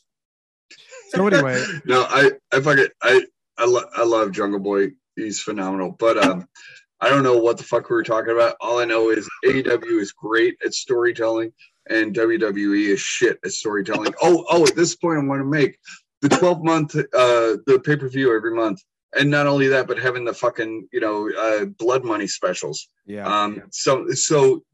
So 1.10 1.26
anyway, 1.26 1.62
no, 1.84 2.06
I 2.08 2.32
I 2.52 2.60
fucking 2.60 2.88
I 3.02 3.24
I, 3.56 3.64
lo- 3.64 3.88
I 3.96 4.04
love 4.04 4.32
Jungle 4.32 4.60
Boy. 4.60 4.92
He's 5.16 5.40
phenomenal. 5.40 5.96
But 5.98 6.22
um, 6.22 6.48
I 7.00 7.08
don't 7.08 7.22
know 7.22 7.38
what 7.38 7.58
the 7.58 7.64
fuck 7.64 7.88
we 7.88 7.94
were 7.94 8.02
talking 8.02 8.32
about. 8.32 8.56
All 8.60 8.78
I 8.78 8.84
know 8.84 9.10
is 9.10 9.28
AEW 9.44 10.00
is 10.00 10.12
great 10.12 10.56
at 10.64 10.74
storytelling, 10.74 11.52
and 11.88 12.14
WWE 12.14 12.88
is 12.88 13.00
shit 13.00 13.38
at 13.44 13.52
storytelling. 13.52 14.14
oh, 14.22 14.44
oh, 14.50 14.66
at 14.66 14.74
this 14.74 14.96
point, 14.96 15.18
I 15.18 15.24
want 15.24 15.40
to 15.40 15.44
make 15.44 15.78
the 16.22 16.28
12 16.28 16.64
month, 16.64 16.96
uh, 16.96 17.56
the 17.66 17.80
pay 17.84 17.96
per 17.96 18.08
view 18.08 18.34
every 18.34 18.54
month. 18.54 18.80
And 19.18 19.30
not 19.30 19.46
only 19.46 19.68
that, 19.68 19.86
but 19.86 19.98
having 19.98 20.24
the 20.24 20.34
fucking, 20.34 20.88
you 20.92 21.00
know, 21.00 21.30
uh, 21.30 21.64
blood 21.64 22.04
money 22.04 22.26
specials. 22.26 22.88
Yeah. 23.06 23.26
Um, 23.26 23.62
so, 23.70 24.06
so 24.10 24.64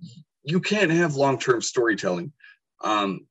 you 0.43 0.60
can't 0.60 0.90
have 0.90 1.14
long 1.14 1.39
term 1.39 1.62
storytelling. 1.62 2.32
Um, 2.82 3.26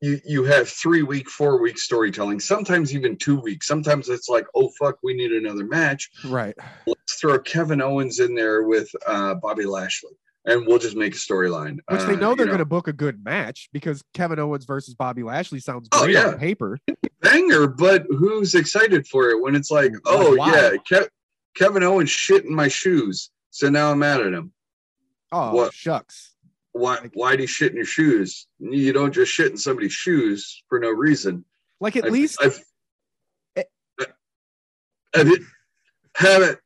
you 0.00 0.18
you 0.24 0.44
have 0.44 0.68
three 0.68 1.02
week, 1.02 1.28
four 1.28 1.60
week 1.60 1.78
storytelling, 1.78 2.40
sometimes 2.40 2.94
even 2.94 3.16
two 3.16 3.38
weeks. 3.38 3.66
Sometimes 3.66 4.08
it's 4.08 4.28
like, 4.28 4.46
oh 4.54 4.70
fuck, 4.78 4.96
we 5.02 5.12
need 5.14 5.32
another 5.32 5.64
match. 5.64 6.10
right. 6.24 6.54
Let's 6.86 7.14
throw 7.20 7.38
Kevin 7.38 7.82
Owens 7.82 8.18
in 8.18 8.34
there 8.34 8.62
with 8.62 8.88
uh, 9.06 9.34
Bobby 9.34 9.66
Lashley, 9.66 10.12
and 10.46 10.66
we'll 10.66 10.78
just 10.78 10.96
make 10.96 11.14
a 11.14 11.18
storyline. 11.18 11.76
Which 11.88 12.00
they 12.06 12.14
Uh, 12.14 12.16
know 12.16 12.30
you 12.30 12.36
they're 12.36 12.46
going 12.46 12.58
to 12.60 12.64
book 12.64 12.88
a 12.88 12.94
good 12.94 13.22
match 13.22 13.68
because 13.74 14.02
Kevin 14.14 14.38
Owens 14.38 14.64
versus 14.64 14.94
Bobby 14.94 15.22
Lashley 15.22 15.60
sounds 15.60 15.88
Oh, 15.92 16.04
great 16.04 16.14
yeah. 16.14 16.28
on 16.28 16.38
paper. 16.38 16.78
banger, 17.20 17.66
but 17.66 18.06
who's 18.08 18.54
excited 18.54 19.06
for 19.06 19.28
it 19.28 19.42
when 19.42 19.54
it's 19.54 19.70
like, 19.70 19.92
oh 20.06 20.34
why? 20.36 20.70
yeah, 20.90 21.00
Ke- 21.00 21.10
Kevin 21.56 21.82
Owens 21.82 22.08
shit 22.08 22.46
in 22.46 22.54
my 22.54 22.68
shoes, 22.68 23.30
so 23.50 23.68
now 23.68 23.90
I'm 23.90 23.98
mad 23.98 24.22
at 24.22 24.32
him. 24.32 24.52
Oh, 25.30 25.54
What? 25.54 25.74
shucks. 25.74 26.34
Why? 26.72 27.10
why 27.14 27.36
do 27.36 27.42
you 27.42 27.46
shit 27.48 27.70
in 27.70 27.76
your 27.76 27.84
shoes? 27.84 28.46
You 28.58 28.92
don't 28.92 29.12
just 29.12 29.32
shit 29.32 29.50
in 29.50 29.56
somebody's 29.56 29.92
shoes 29.92 30.62
for 30.68 30.78
no 30.78 30.90
reason. 30.90 31.44
Like 31.80 31.96
at 31.96 32.04
I've- 32.04 32.12
least 32.12 32.38
I've, 32.42 32.60
Eh. 33.56 33.62
it, 35.14 35.40
have 36.16 36.42
it. 36.42 36.58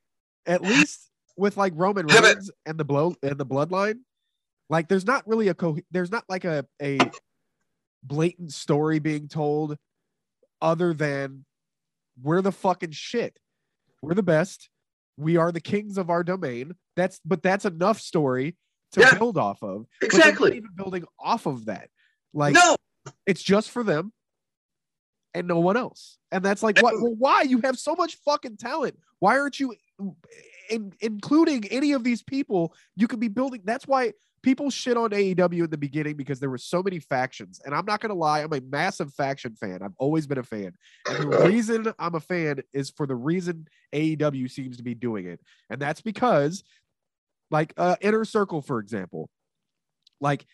at 0.47 0.61
least 0.63 1.11
with 1.37 1.57
like 1.57 1.73
Roman 1.75 2.07
Reigns 2.07 2.51
and 2.67 2.79
the 2.79 2.85
blow 2.85 3.15
and 3.23 3.39
the 3.39 3.47
bloodline, 3.47 4.01
like 4.69 4.89
there's 4.89 5.07
not 5.07 5.27
really 5.27 5.49
a 5.49 5.55
co 5.55 5.77
there's 5.91 6.11
not 6.11 6.25
like 6.29 6.45
a 6.45 6.67
a 6.83 6.99
blatant 8.03 8.53
story 8.53 8.99
being 8.99 9.29
told 9.29 9.77
other 10.61 10.93
than 10.93 11.45
we're 12.23 12.43
the 12.43 12.53
fucking 12.53 12.91
shit. 12.93 13.39
We're 14.03 14.15
the 14.15 14.23
best. 14.23 14.69
We 15.17 15.37
are 15.39 15.51
the 15.53 15.61
kings 15.61 15.97
of 15.97 16.11
our 16.11 16.23
domain. 16.23 16.75
That's 16.97 17.21
but 17.25 17.43
that's 17.43 17.65
enough 17.65 18.01
story 18.01 18.57
to 18.95 19.01
Yeah. 19.01 19.19
build 19.19 19.39
off 19.39 19.63
of. 19.63 19.87
Exactly. 20.03 20.57
even 20.57 20.71
building 20.75 21.05
off 21.19 21.47
of 21.47 21.67
that. 21.67 21.91
Like 22.33 22.55
no, 22.55 22.77
it's 23.27 23.43
just 23.43 23.71
for 23.71 23.83
them 23.83 24.13
and 25.35 25.49
no 25.49 25.59
one 25.59 25.77
else. 25.77 26.19
And 26.33 26.45
that's 26.45 26.63
like, 26.63 26.81
what? 26.81 26.95
Well, 27.01 27.15
why? 27.17 27.43
You 27.43 27.61
have 27.65 27.79
so 27.79 27.95
much 27.95 28.17
fucking 28.25 28.57
talent. 28.57 28.99
Why 29.19 29.39
aren't 29.39 29.61
you 29.61 29.75
in, 30.71 30.93
including 31.01 31.67
any 31.69 31.93
of 31.93 32.05
these 32.05 32.23
people? 32.23 32.75
You 32.97 33.09
could 33.09 33.21
be 33.21 33.29
building. 33.29 33.63
That's 33.65 33.87
why 33.87 34.13
people 34.43 34.71
shit 34.71 34.97
on 34.97 35.11
AEW 35.11 35.65
in 35.65 35.71
the 35.71 35.79
beginning 35.79 36.17
because 36.17 36.39
there 36.39 36.51
were 36.51 36.59
so 36.59 36.83
many 36.83 37.01
factions. 37.01 37.61
And 37.65 37.75
I'm 37.75 37.87
not 37.87 38.01
gonna 38.01 38.15
lie, 38.15 38.43
I'm 38.43 38.53
a 38.53 38.61
massive 38.61 39.13
faction 39.13 39.55
fan. 39.57 39.81
I've 39.83 39.95
always 39.99 40.27
been 40.27 40.39
a 40.39 40.43
fan. 40.43 40.73
And 41.09 41.33
the 41.33 41.39
uh-huh. 41.39 41.49
reason 41.49 41.93
I'm 41.99 42.15
a 42.15 42.21
fan 42.21 42.61
is 42.73 42.91
for 42.91 43.07
the 43.07 43.17
reason 43.17 43.67
AEW 43.93 44.51
seems 44.51 44.77
to 44.77 44.83
be 44.83 44.95
doing 44.95 45.27
it, 45.27 45.41
and 45.71 45.81
that's 45.81 46.01
because, 46.01 46.63
like, 47.55 47.73
uh, 47.77 47.97
Inner 48.01 48.25
Circle, 48.25 48.63
for 48.63 48.81
example, 48.81 49.31
like 50.21 50.45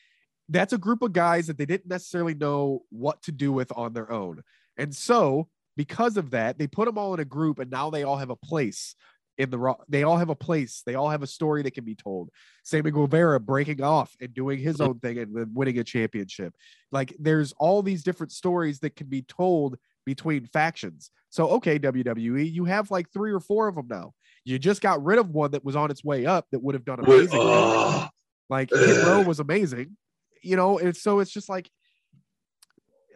that's 0.51 0.73
a 0.73 0.79
group 0.79 1.03
of 1.03 1.13
guys 1.13 1.47
that 1.47 1.57
they 1.57 1.67
didn't 1.67 1.89
necessarily 1.89 2.35
know 2.35 2.83
what 2.91 3.23
to 3.23 3.33
do 3.33 3.53
with 3.53 3.73
on 3.75 3.93
their 3.95 4.13
own. 4.13 4.43
And 4.77 4.95
so, 4.95 5.49
because 5.77 6.17
of 6.17 6.31
that, 6.33 6.59
they 6.59 6.67
put 6.67 6.85
them 6.85 6.99
all 6.99 7.15
in 7.15 7.21
a 7.21 7.25
group 7.25 7.59
and 7.59 7.71
now 7.71 7.89
they 7.89 8.03
all 8.03 8.19
have 8.19 8.31
a 8.31 8.37
place 8.37 8.95
in 9.39 9.49
the 9.49 9.59
raw. 9.59 9.77
They 9.89 10.03
all 10.03 10.19
have 10.19 10.29
a 10.29 10.35
place. 10.35 10.83
They 10.85 10.95
all 10.95 11.09
have 11.09 11.23
a 11.23 11.27
story 11.27 11.63
that 11.63 11.73
can 11.73 11.85
be 11.85 11.95
told. 11.95 12.29
Sammy 12.65 12.91
Guevara 12.91 13.41
breaking 13.41 13.83
off 13.83 14.15
and 14.21 14.35
doing 14.35 14.59
his 14.59 14.81
own 14.81 14.99
thing 14.99 15.17
and 15.19 15.35
then 15.35 15.53
winning 15.55 15.79
a 15.79 15.85
championship. 15.85 16.55
Like 16.93 17.17
there's 17.19 17.53
all 17.53 17.83
these 17.83 18.03
different 18.03 18.33
stories 18.33 18.81
that 18.81 18.97
can 18.97 19.07
be 19.07 19.23
told 19.23 19.79
between 20.05 20.45
factions. 20.47 21.11
So, 21.31 21.49
okay, 21.51 21.79
WWE, 21.79 22.53
you 22.53 22.67
have 22.67 22.91
like 22.91 23.11
three 23.11 23.33
or 23.33 23.41
four 23.41 23.69
of 23.69 23.77
them 23.77 23.87
now. 23.89 24.13
You 24.45 24.59
just 24.59 24.81
got 24.81 25.03
rid 25.05 25.19
of 25.19 25.31
one 25.31 25.51
that 25.53 25.65
was 25.65 25.77
on 25.77 25.91
its 25.91 26.03
way 26.03 26.27
up 26.27 26.47
that 26.53 26.61
would 26.63 26.75
have 26.75 26.85
done 26.85 27.01
amazing. 27.01 27.39
oh, 27.41 28.09
Like 28.49 28.71
Hit 28.71 29.05
Row 29.07 29.23
was 29.23 29.39
amazing, 29.41 29.97
you 30.43 30.57
know, 30.57 30.79
and 30.79 30.97
so 30.97 31.21
it's 31.21 31.31
just 31.31 31.49
like, 31.49 31.71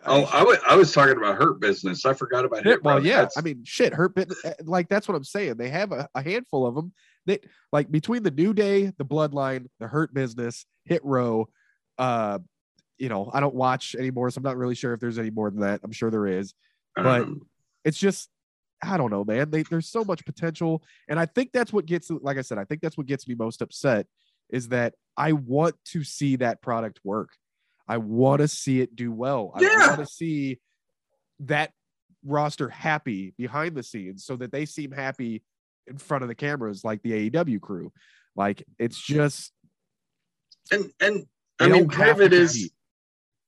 oh, 0.07 0.25
I 0.33 0.45
wa- 0.45 0.57
I 0.69 0.77
was 0.77 0.93
talking 0.93 1.17
about 1.17 1.37
Hurt 1.37 1.61
Business. 1.61 2.05
I 2.05 2.13
forgot 2.13 2.45
about 2.45 2.65
Hit 2.65 2.83
well, 2.85 2.99
Row. 2.99 3.03
yeah. 3.03 3.17
That's- 3.17 3.39
I 3.39 3.41
mean, 3.41 3.63
shit, 3.65 3.95
hurt 3.95 4.13
uh, 4.19 4.53
Like 4.65 4.89
that's 4.89 5.09
what 5.09 5.15
I'm 5.17 5.25
saying. 5.25 5.57
They 5.57 5.71
have 5.71 5.93
a, 5.93 6.09
a 6.15 6.23
handful 6.23 6.67
of 6.67 6.75
them 6.75 6.93
that, 7.27 7.43
like, 7.73 7.91
between 7.91 8.23
the 8.23 8.31
New 8.31 8.53
Day, 8.53 8.93
the 8.99 9.05
Bloodline, 9.05 9.67
the 9.81 9.89
Hurt 9.89 10.13
Business, 10.13 10.67
Hit 10.85 11.03
Row. 11.05 11.49
Uh, 11.97 12.41
you 12.99 13.09
know, 13.09 13.31
I 13.33 13.41
don't 13.41 13.55
watch 13.55 13.95
anymore, 13.99 14.31
so 14.31 14.39
I'm 14.39 14.45
not 14.45 14.57
really 14.59 14.75
sure 14.75 14.93
if 14.93 15.01
there's 15.01 15.19
any 15.19 15.31
more 15.31 15.51
than 15.51 15.61
that. 15.61 15.81
I'm 15.83 15.93
sure 15.93 16.11
there 16.11 16.27
is. 16.27 16.53
but- 16.95 17.23
um, 17.23 17.43
It's 17.85 17.99
just, 17.99 18.29
I 18.85 18.97
don't 18.97 19.11
know, 19.11 19.25
man. 19.25 19.51
They, 19.51 19.63
there's 19.63 19.89
so 19.89 20.05
much 20.05 20.25
potential, 20.25 20.83
and 21.09 21.19
I 21.19 21.27
think 21.27 21.51
that's 21.53 21.73
what 21.73 21.87
gets, 21.87 22.11
like 22.11 22.39
I 22.39 22.43
said, 22.43 22.59
I 22.59 22.65
think 22.65 22.81
that's 22.81 22.97
what 22.97 23.07
gets 23.07 23.27
me 23.27 23.35
most 23.35 23.63
upset 23.63 24.07
is 24.51 24.69
that 24.69 24.95
I 25.17 25.33
want 25.33 25.75
to 25.87 26.05
see 26.05 26.37
that 26.37 26.61
product 26.63 27.01
work. 27.03 27.31
I 27.89 27.99
want 27.99 28.41
to 28.41 28.49
see 28.49 28.81
it 28.81 28.97
do 28.97 29.13
well. 29.13 29.53
I 29.55 29.87
want 29.89 30.01
to 30.01 30.07
see 30.07 30.61
that 31.41 31.73
roster 32.25 32.69
happy 32.69 33.35
behind 33.37 33.75
the 33.75 33.83
scenes 33.83 34.25
so 34.25 34.37
that 34.37 34.53
they 34.53 34.65
seem 34.65 34.91
happy 34.91 35.43
in 35.87 35.99
front 35.99 36.23
of 36.23 36.29
the 36.29 36.35
cameras 36.35 36.85
like 36.85 37.03
the 37.03 37.31
AEW 37.31 37.61
crew. 37.61 37.93
Like 38.37 38.65
it's 38.79 38.99
just 38.99 39.53
and 40.71 40.91
and 41.01 41.27
I 41.61 41.69
mean, 41.69 41.87
don't 41.87 41.93
part 41.93 42.09
of 42.11 42.21
it 42.21 42.33
is. 42.33 42.71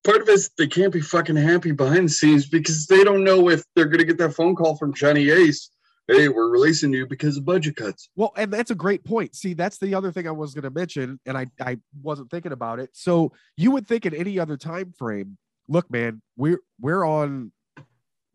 Part 0.06 0.22
of 0.22 0.28
it 0.28 0.32
is 0.32 0.50
they 0.56 0.66
can't 0.66 0.92
be 0.92 1.00
fucking 1.00 1.36
happy 1.36 1.72
behind 1.72 2.06
the 2.06 2.12
scenes 2.12 2.46
because 2.46 2.86
they 2.86 3.04
don't 3.04 3.24
know 3.24 3.48
if 3.50 3.62
they're 3.74 3.86
gonna 3.86 4.04
get 4.04 4.18
that 4.18 4.34
phone 4.34 4.54
call 4.54 4.76
from 4.76 4.94
Johnny 4.94 5.30
Ace. 5.30 5.70
Hey, 6.08 6.28
we're 6.28 6.48
releasing 6.50 6.92
you 6.92 7.04
because 7.04 7.36
of 7.36 7.44
budget 7.44 7.74
cuts. 7.74 8.08
Well, 8.14 8.32
and 8.36 8.52
that's 8.52 8.70
a 8.70 8.76
great 8.76 9.04
point. 9.04 9.34
See, 9.34 9.54
that's 9.54 9.78
the 9.78 9.92
other 9.96 10.12
thing 10.12 10.28
I 10.28 10.30
was 10.30 10.54
going 10.54 10.62
to 10.62 10.70
mention, 10.70 11.18
and 11.26 11.36
I 11.36 11.46
I 11.60 11.78
wasn't 12.00 12.30
thinking 12.30 12.52
about 12.52 12.78
it. 12.78 12.90
So 12.92 13.32
you 13.56 13.72
would 13.72 13.88
think 13.88 14.06
in 14.06 14.14
any 14.14 14.38
other 14.38 14.56
time 14.56 14.92
frame, 14.96 15.36
look, 15.68 15.90
man, 15.90 16.22
we're 16.36 16.60
we're 16.80 17.04
on 17.04 17.50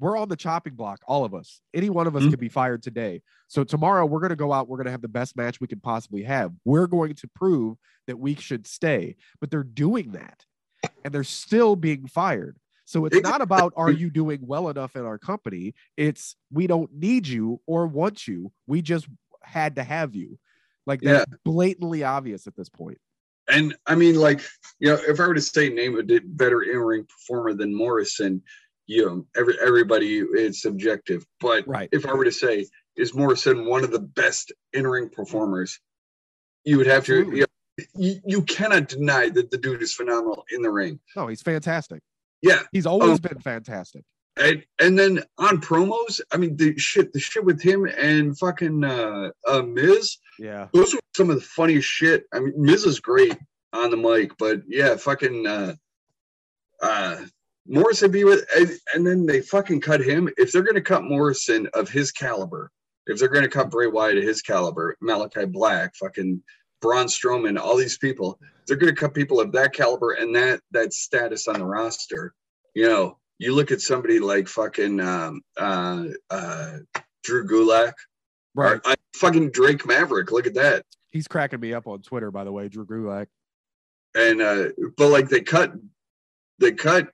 we're 0.02 0.18
on 0.18 0.28
the 0.28 0.36
chopping 0.36 0.74
block, 0.74 1.00
all 1.08 1.24
of 1.24 1.34
us. 1.34 1.62
Any 1.74 1.90
one 1.90 2.08
of 2.08 2.16
us 2.18 2.24
Mhm. 2.24 2.32
could 2.32 2.40
be 2.42 2.50
fired 2.50 2.84
today. 2.84 3.22
So 3.48 3.64
tomorrow 3.64 4.06
we're 4.06 4.20
going 4.20 4.32
to 4.32 4.36
go 4.36 4.52
out. 4.52 4.68
We're 4.68 4.78
going 4.78 4.86
to 4.88 4.92
have 4.92 5.02
the 5.04 5.08
best 5.08 5.38
match 5.38 5.62
we 5.62 5.68
could 5.68 5.82
possibly 5.84 6.24
have. 6.24 6.52
We're 6.66 6.88
going 6.88 7.14
to 7.16 7.28
prove 7.36 7.78
that 8.08 8.18
we 8.20 8.36
should 8.36 8.68
stay. 8.68 9.16
But 9.40 9.50
they're 9.52 9.64
doing 9.64 10.12
that, 10.12 10.44
and 11.04 11.14
they're 11.14 11.24
still 11.24 11.76
being 11.76 12.08
fired. 12.08 12.58
So 12.86 13.06
it's 13.06 13.22
not 13.22 13.42
about 13.42 13.74
are 13.78 13.92
you 13.92 14.10
doing 14.10 14.40
well 14.42 14.68
enough 14.68 14.96
in 14.96 15.06
our 15.06 15.18
company? 15.18 15.76
It's 15.96 16.36
we 16.52 16.68
don't 16.68 16.94
need 16.94 17.26
you 17.26 17.62
or 17.66 17.88
want 17.88 18.28
you. 18.28 18.52
We 18.68 18.82
just 18.82 19.08
had 19.42 19.76
to 19.76 19.84
have 19.84 20.14
you. 20.14 20.38
Like 20.86 21.02
that's 21.02 21.32
blatantly 21.46 22.04
obvious 22.04 22.48
at 22.48 22.56
this 22.56 22.70
point. 22.70 22.98
And 23.48 23.76
I 23.88 23.96
mean, 23.96 24.16
like, 24.16 24.42
you 24.80 24.90
know, 24.90 25.00
if 25.08 25.20
I 25.20 25.28
were 25.28 25.34
to 25.34 25.42
say 25.42 25.70
name 25.70 25.98
a 25.98 26.04
better 26.04 26.62
in-ring 26.64 27.06
performer 27.06 27.54
than 27.54 27.74
Morrison, 27.74 28.42
you 28.88 29.06
know, 29.06 29.26
every 29.38 29.56
everybody 29.62 30.20
it's 30.20 30.62
subjective. 30.62 31.26
But 31.40 31.68
Right. 31.68 31.90
if 31.92 32.06
I 32.06 32.14
were 32.14 32.26
to 32.26 32.32
say, 32.32 32.68
is 32.98 33.14
Morrison 33.14 33.66
one 33.66 33.84
of 33.84 33.92
the 33.92 34.00
best 34.00 34.52
in-ring 34.74 35.10
performers? 35.10 35.80
You 36.66 36.78
would 36.78 36.88
have 36.88 37.06
to. 37.06 37.20
Absolutely. 37.20 37.40
Know, 37.42 37.46
you, 37.96 38.20
you 38.26 38.42
cannot 38.44 38.88
deny 38.88 39.30
that 39.30 39.52
the 39.52 39.58
dude 39.58 39.82
is 39.82 39.94
phenomenal 39.94 40.44
in 40.52 40.62
the 40.62 40.70
ring. 40.72 41.00
No, 41.16 41.28
he's 41.28 41.42
fantastic. 41.42 42.02
Yeah, 42.42 42.64
He's 42.72 42.86
always 42.86 43.12
Um, 43.12 43.18
been 43.18 43.40
fantastic. 43.40 44.04
and 44.38 44.64
and 44.80 44.98
then 44.98 45.24
on 45.38 45.62
promos, 45.62 46.20
I 46.32 46.38
mean, 46.38 46.56
the 46.58 46.78
shit, 46.78 47.14
the 47.14 47.20
shit 47.20 47.44
with 47.46 47.62
him 47.62 47.86
and 47.86 48.38
fucking 48.38 48.84
uh, 48.84 49.30
uh 49.48 49.62
Miz, 49.62 50.18
Yeah. 50.40 50.68
those 50.74 50.94
were 50.94 51.00
some 51.16 51.30
of 51.30 51.36
the 51.36 51.42
funniest 51.46 51.88
shit. 51.88 52.26
I 52.34 52.40
mean, 52.40 52.54
Miz 52.58 52.84
is 52.86 53.00
great 53.00 53.38
on 53.74 53.92
the 53.92 53.98
mic, 53.98 54.32
but 54.38 54.62
yeah, 54.68 54.96
fucking 54.96 55.46
uh, 55.46 55.76
uh, 56.82 57.18
Morrison 57.68 58.12
be 58.12 58.24
with, 58.24 58.44
and, 58.56 58.70
and 58.96 59.06
then 59.06 59.26
they 59.26 59.42
fucking 59.42 59.82
cut 59.82 60.02
him. 60.02 60.30
If 60.38 60.52
they're 60.52 60.64
gonna 60.64 60.82
cut 60.82 61.04
Morrison 61.04 61.68
of 61.76 61.90
his 61.90 62.12
caliber, 62.12 62.72
if 63.06 63.20
they're 63.20 63.30
gonna 63.30 63.48
cut 63.48 63.70
Bray 63.70 63.88
Wyatt 63.88 64.18
of 64.18 64.24
his 64.24 64.42
caliber, 64.42 64.98
Malachi 65.02 65.46
Black, 65.46 65.96
fucking 65.96 66.42
Braun 66.82 67.06
Strowman, 67.08 67.60
all 67.60 67.78
these 67.78 67.98
people, 67.98 68.40
they're 68.68 68.78
gonna 68.78 68.94
cut 68.96 69.14
people 69.14 69.40
of 69.40 69.52
that 69.54 69.74
caliber 69.74 70.12
and 70.14 70.36
that 70.36 70.62
that 70.72 70.94
status 70.94 71.48
on 71.48 71.60
the 71.60 71.66
roster. 71.66 72.34
You 72.74 72.88
know, 72.88 73.18
you 73.40 73.54
look 73.56 73.72
at 73.72 73.82
somebody 73.82 74.20
like 74.20 74.48
fucking 74.48 75.00
um, 75.00 75.42
uh, 75.58 76.06
uh, 76.30 76.78
Drew 77.24 77.46
Gulak, 77.48 77.94
Right. 78.56 78.82
or, 78.86 78.92
uh, 78.92 78.96
fucking 79.16 79.52
Drake 79.52 79.86
Maverick. 79.86 80.32
Look 80.32 80.48
at 80.48 80.54
that. 80.56 80.86
He's 81.12 81.28
cracking 81.28 81.60
me 81.60 81.74
up 81.74 81.88
on 81.88 82.02
Twitter, 82.02 82.32
by 82.32 82.44
the 82.44 82.52
way, 82.52 82.68
Drew 82.70 82.86
Gulak. 82.86 83.28
and 84.16 84.42
uh 84.42 84.66
but 84.98 85.08
like 85.08 85.30
they 85.30 85.40
cut 85.42 85.72
they 86.60 86.72
cut 86.74 87.08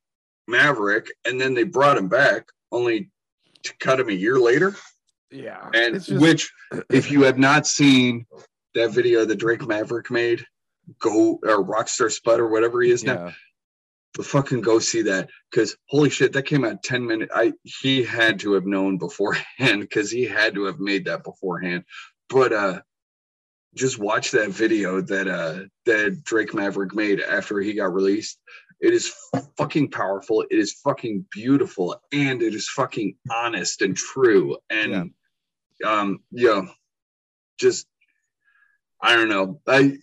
Maverick 0.47 1.11
and 1.25 1.39
then 1.39 1.53
they 1.53 1.63
brought 1.63 1.97
him 1.97 2.07
back 2.07 2.47
only 2.71 3.11
to 3.63 3.73
cut 3.79 3.99
him 3.99 4.09
a 4.09 4.13
year 4.13 4.39
later 4.39 4.75
Yeah. 5.29 5.69
and 5.73 5.93
just- 6.03 6.09
which 6.21 6.51
if 6.89 7.11
you 7.11 7.23
have 7.23 7.37
not 7.37 7.67
seen 7.67 8.25
that 8.77 8.91
video 8.91 9.25
that 9.25 9.35
Drake 9.35 9.65
Maverick 9.65 10.09
made 10.11 10.45
go 10.99 11.39
or 11.43 11.63
Rockstar 11.63 12.11
Spud 12.11 12.39
or 12.39 12.47
whatever 12.47 12.81
he 12.81 12.91
is 12.91 13.03
now 13.03 13.27
yeah. 14.17 14.23
fucking 14.23 14.61
go 14.61 14.79
see 14.79 15.03
that 15.03 15.29
because 15.51 15.75
holy 15.89 16.09
shit, 16.09 16.33
that 16.33 16.43
came 16.43 16.63
out 16.63 16.83
10 16.83 17.05
minutes. 17.05 17.31
I 17.35 17.53
he 17.63 18.03
had 18.03 18.39
to 18.39 18.53
have 18.53 18.65
known 18.65 18.97
beforehand 18.97 19.81
because 19.81 20.11
he 20.11 20.23
had 20.23 20.55
to 20.55 20.65
have 20.65 20.79
made 20.79 21.05
that 21.05 21.23
beforehand. 21.23 21.83
But 22.29 22.53
uh 22.53 22.81
just 23.75 23.99
watch 23.99 24.31
that 24.31 24.49
video 24.49 25.01
that 25.01 25.27
uh 25.27 25.59
that 25.85 26.23
Drake 26.23 26.53
Maverick 26.53 26.95
made 26.95 27.19
after 27.19 27.59
he 27.59 27.73
got 27.73 27.93
released. 27.93 28.39
It 28.79 28.93
is 28.93 29.11
fucking 29.57 29.89
powerful. 29.89 30.45
It 30.51 30.59
is 30.59 30.73
fucking 30.83 31.25
beautiful, 31.31 31.99
and 32.11 32.43
it 32.43 32.53
is 32.53 32.69
fucking 32.69 33.15
honest 33.31 33.81
and 33.81 33.97
true. 33.97 34.57
And 34.69 35.11
um, 35.83 36.19
you 36.31 36.47
know, 36.47 36.69
just 37.59 37.87
I 39.01 39.15
don't 39.15 39.29
know. 39.29 39.59
I 39.67 39.97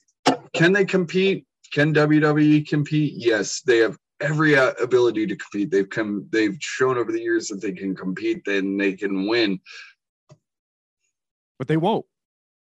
can 0.53 0.73
they 0.73 0.85
compete? 0.85 1.47
Can 1.73 1.93
WWE 1.93 2.67
compete? 2.69 3.15
Yes, 3.17 3.61
they 3.63 3.79
have 3.79 3.97
every 4.21 4.55
ability 4.55 5.27
to 5.27 5.37
compete. 5.37 5.71
They've 5.71 5.89
come. 5.89 6.29
They've 6.31 6.57
shown 6.61 6.99
over 6.99 7.11
the 7.11 7.21
years 7.21 7.49
that 7.49 7.61
they 7.61 7.73
can 7.73 7.95
compete. 7.95 8.45
Then 8.45 8.77
they 8.77 8.93
can 8.93 9.27
win. 9.27 9.61
But 11.59 11.69
they 11.69 11.77
won't. 11.77 12.07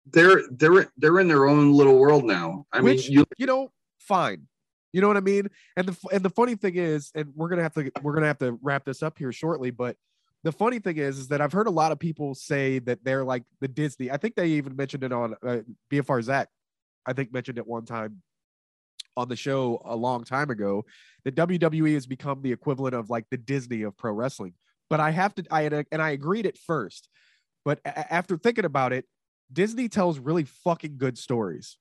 They're 0.05 0.41
they're 0.51 0.91
they're 0.97 1.19
in 1.19 1.27
their 1.27 1.47
own 1.47 1.73
little 1.73 1.97
world 1.97 2.23
now. 2.23 2.65
I 2.71 2.81
Which 2.81 3.09
mean, 3.09 3.19
you 3.19 3.25
you 3.37 3.45
know, 3.45 3.71
fine. 3.99 4.47
You 4.93 5.01
know 5.01 5.07
what 5.07 5.17
I 5.17 5.21
mean? 5.21 5.47
And 5.77 5.87
the 5.87 5.97
and 6.11 6.23
the 6.23 6.29
funny 6.29 6.55
thing 6.55 6.75
is, 6.75 7.11
and 7.15 7.31
we're 7.35 7.49
gonna 7.49 7.63
have 7.63 7.73
to 7.75 7.91
we're 8.01 8.13
gonna 8.13 8.27
have 8.27 8.39
to 8.39 8.57
wrap 8.61 8.85
this 8.85 9.03
up 9.03 9.17
here 9.17 9.31
shortly, 9.31 9.71
but 9.71 9.95
the 10.43 10.51
funny 10.51 10.79
thing 10.79 10.97
is, 10.97 11.19
is 11.19 11.27
that 11.27 11.41
I've 11.41 11.53
heard 11.53 11.67
a 11.67 11.71
lot 11.71 11.91
of 11.91 11.99
people 11.99 12.33
say 12.33 12.79
that 12.79 13.03
they're 13.03 13.23
like 13.23 13.43
the 13.59 13.67
Disney. 13.67 14.09
I 14.09 14.17
think 14.17 14.35
they 14.35 14.47
even 14.47 14.75
mentioned 14.75 15.03
it 15.03 15.11
on 15.11 15.35
uh, 15.45 15.57
BFR 15.91 16.21
Zach. 16.23 16.49
I 17.05 17.13
think 17.13 17.33
mentioned 17.33 17.57
it 17.57 17.67
one 17.67 17.85
time 17.85 18.21
on 19.17 19.27
the 19.27 19.35
show 19.35 19.81
a 19.85 19.95
long 19.95 20.23
time 20.23 20.49
ago 20.49 20.85
that 21.25 21.35
WWE 21.35 21.93
has 21.93 22.05
become 22.05 22.41
the 22.41 22.51
equivalent 22.51 22.95
of 22.95 23.09
like 23.09 23.25
the 23.29 23.37
Disney 23.37 23.83
of 23.83 23.95
pro 23.97 24.13
wrestling. 24.13 24.53
But 24.89 24.99
I 24.99 25.11
have 25.11 25.35
to, 25.35 25.43
I 25.51 25.63
had, 25.63 25.85
and 25.91 26.01
I 26.01 26.11
agreed 26.11 26.45
at 26.45 26.57
first, 26.57 27.07
but 27.63 27.79
a- 27.85 28.13
after 28.13 28.37
thinking 28.37 28.65
about 28.65 28.93
it, 28.93 29.05
Disney 29.51 29.89
tells 29.89 30.19
really 30.19 30.45
fucking 30.45 30.97
good 30.97 31.17
stories. 31.17 31.77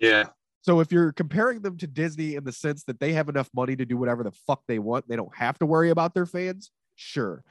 yeah. 0.00 0.28
So 0.62 0.80
if 0.80 0.92
you're 0.92 1.12
comparing 1.12 1.62
them 1.62 1.78
to 1.78 1.86
Disney 1.86 2.34
in 2.34 2.44
the 2.44 2.52
sense 2.52 2.84
that 2.84 3.00
they 3.00 3.12
have 3.12 3.28
enough 3.28 3.48
money 3.54 3.76
to 3.76 3.86
do 3.86 3.96
whatever 3.96 4.24
the 4.24 4.32
fuck 4.32 4.62
they 4.66 4.78
want, 4.78 5.08
they 5.08 5.16
don't 5.16 5.34
have 5.34 5.58
to 5.60 5.66
worry 5.66 5.88
about 5.90 6.14
their 6.14 6.26
fans, 6.26 6.72
sure. 6.96 7.42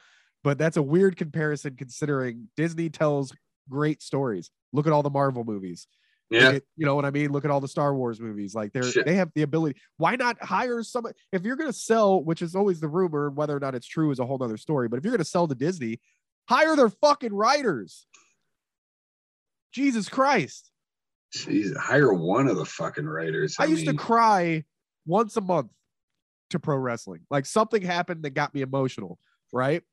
But 0.48 0.58
that's 0.58 0.78
a 0.78 0.82
weird 0.82 1.18
comparison 1.18 1.76
considering 1.76 2.48
Disney 2.56 2.90
tells 2.90 3.36
great 3.70 4.02
stories. 4.02 4.50
Look 4.72 4.88
at 4.88 4.94
all 4.94 5.04
the 5.04 5.10
Marvel 5.10 5.44
movies. 5.44 5.88
Yeah. 6.30 6.52
at- 6.52 6.64
you 6.78 6.86
know 6.86 6.96
what 6.96 7.04
I 7.04 7.10
mean? 7.10 7.34
Look 7.34 7.44
at 7.44 7.52
all 7.52 7.60
the 7.60 7.68
Star 7.68 7.94
Wars 7.94 8.22
movies. 8.22 8.56
Like 8.56 8.72
they're 8.72 8.84
Shit. 8.84 9.06
they 9.06 9.16
have 9.16 9.30
the 9.36 9.42
ability. 9.42 9.78
Why 9.98 10.16
not 10.16 10.42
hire 10.42 10.82
someone 10.84 11.12
if 11.34 11.44
you're 11.44 11.58
gonna 11.58 11.74
sell, 11.74 12.24
which 12.24 12.42
is 12.42 12.56
always 12.56 12.80
the 12.80 12.88
rumor, 12.88 13.30
whether 13.30 13.58
or 13.58 13.60
not 13.60 13.76
it's 13.76 13.88
true 13.88 14.10
is 14.10 14.20
a 14.20 14.26
whole 14.26 14.38
nother 14.38 14.56
story. 14.56 14.88
But 14.88 15.00
if 15.00 15.04
you're 15.04 15.12
gonna 15.12 15.26
sell 15.26 15.50
to 15.50 15.54
Disney, 15.54 16.00
hire 16.48 16.78
their 16.78 16.92
fucking 16.92 17.34
writers. 17.34 18.08
Jesus 19.74 20.08
Christ. 20.08 20.72
Jeez, 21.36 21.76
hire 21.76 22.14
one 22.14 22.48
of 22.48 22.56
the 22.56 22.64
fucking 22.64 23.06
writers. 23.06 23.58
I, 23.60 23.66
used 23.66 23.86
mean, 23.86 23.98
to 23.98 24.02
cry 24.02 24.64
once 25.06 25.36
a 25.36 25.42
month 25.42 25.72
to 26.52 26.60
pro 26.60 26.78
wrestling. 26.78 27.24
Like 27.30 27.46
something 27.46 27.82
happened 27.82 28.24
that 28.24 28.30
got 28.30 28.54
me 28.54 28.62
emotional, 28.62 29.20
right? 29.52 29.84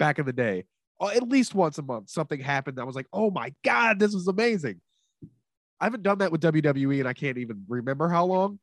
Back 0.00 0.18
in 0.18 0.26
the 0.26 0.32
day. 0.32 0.64
Oh, 0.98 1.08
at 1.08 1.22
least 1.28 1.54
once 1.54 1.78
a 1.78 1.82
month, 1.82 2.10
something 2.10 2.40
happened 2.40 2.78
that 2.78 2.86
was 2.86 2.96
like, 2.96 3.06
oh 3.12 3.30
my 3.30 3.54
God, 3.64 3.98
this 4.00 4.12
was 4.14 4.26
amazing. 4.26 4.80
I 5.80 5.84
haven't 5.84 6.02
done 6.02 6.18
that 6.18 6.32
with 6.32 6.40
WWE 6.42 6.98
and 6.98 7.08
I 7.08 7.12
can't 7.12 7.38
even 7.38 7.64
remember 7.68 8.08
how 8.08 8.24
long. 8.26 8.58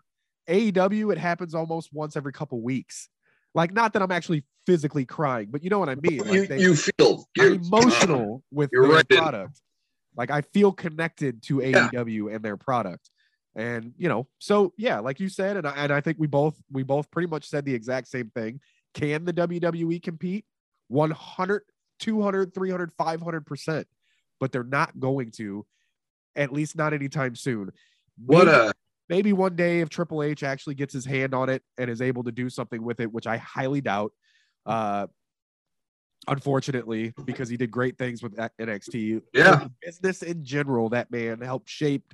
AEW, 0.49 1.11
it 1.11 1.17
happens 1.17 1.55
almost 1.55 1.93
once 1.93 2.15
every 2.15 2.31
couple 2.33 2.61
weeks. 2.61 3.09
Like, 3.55 3.73
not 3.73 3.93
that 3.93 4.01
I'm 4.01 4.11
actually 4.11 4.43
physically 4.65 5.05
crying, 5.05 5.47
but 5.49 5.63
you 5.63 5.69
know 5.69 5.79
what 5.79 5.89
I 5.89 5.95
mean. 5.95 6.19
Like 6.19 6.33
you, 6.33 6.47
they- 6.47 6.59
you 6.59 6.75
feel 6.75 7.25
you're- 7.35 7.55
emotional 7.55 8.43
with 8.51 8.69
their 8.71 8.81
right. 8.81 9.07
product. 9.07 9.61
Like 10.15 10.29
I 10.31 10.41
feel 10.41 10.71
connected 10.71 11.41
to 11.43 11.61
Yeah. 11.63 11.89
AEW 11.89 12.33
and 12.35 12.43
their 12.43 12.57
product. 12.57 13.09
And 13.55 13.93
you 13.97 14.09
know, 14.09 14.27
so 14.39 14.73
yeah, 14.77 14.99
like 14.99 15.19
you 15.19 15.29
said, 15.29 15.57
and 15.57 15.67
I, 15.67 15.71
and 15.71 15.91
I 15.91 16.01
think 16.01 16.17
we 16.19 16.27
both 16.27 16.55
we 16.71 16.83
both 16.83 17.09
pretty 17.09 17.27
much 17.27 17.47
said 17.47 17.65
the 17.65 17.73
exact 17.73 18.07
same 18.07 18.29
thing. 18.35 18.59
Can 18.93 19.25
the 19.25 19.33
WWE 19.33 20.01
compete? 20.03 20.45
100, 20.87 21.63
200, 21.99 22.53
300, 22.53 22.91
500%. 22.97 23.85
But 24.39 24.51
they're 24.51 24.63
not 24.63 24.99
going 24.99 25.31
to, 25.31 25.65
at 26.35 26.53
least 26.53 26.75
not 26.75 26.93
anytime 26.93 27.35
soon. 27.35 27.71
What 28.25 28.45
Maybe- 28.45 28.57
a 28.57 28.71
maybe 29.09 29.33
one 29.33 29.55
day 29.55 29.79
if 29.79 29.89
Triple 29.89 30.21
H 30.21 30.43
actually 30.43 30.75
gets 30.75 30.93
his 30.93 31.05
hand 31.05 31.33
on 31.33 31.49
it 31.49 31.63
and 31.77 31.89
is 31.89 32.01
able 32.01 32.23
to 32.25 32.31
do 32.31 32.49
something 32.49 32.83
with 32.83 32.99
it, 32.99 33.11
which 33.11 33.25
I 33.25 33.37
highly 33.37 33.81
doubt. 33.81 34.11
Uh, 34.65 35.07
unfortunately, 36.27 37.13
because 37.25 37.47
he 37.47 37.55
did 37.57 37.71
great 37.71 37.97
things 37.97 38.21
with 38.21 38.35
NXT. 38.35 39.21
Yeah. 39.33 39.67
Business 39.81 40.23
in 40.23 40.43
general, 40.43 40.89
that 40.89 41.09
man 41.09 41.39
helped 41.41 41.69
shape 41.69 42.13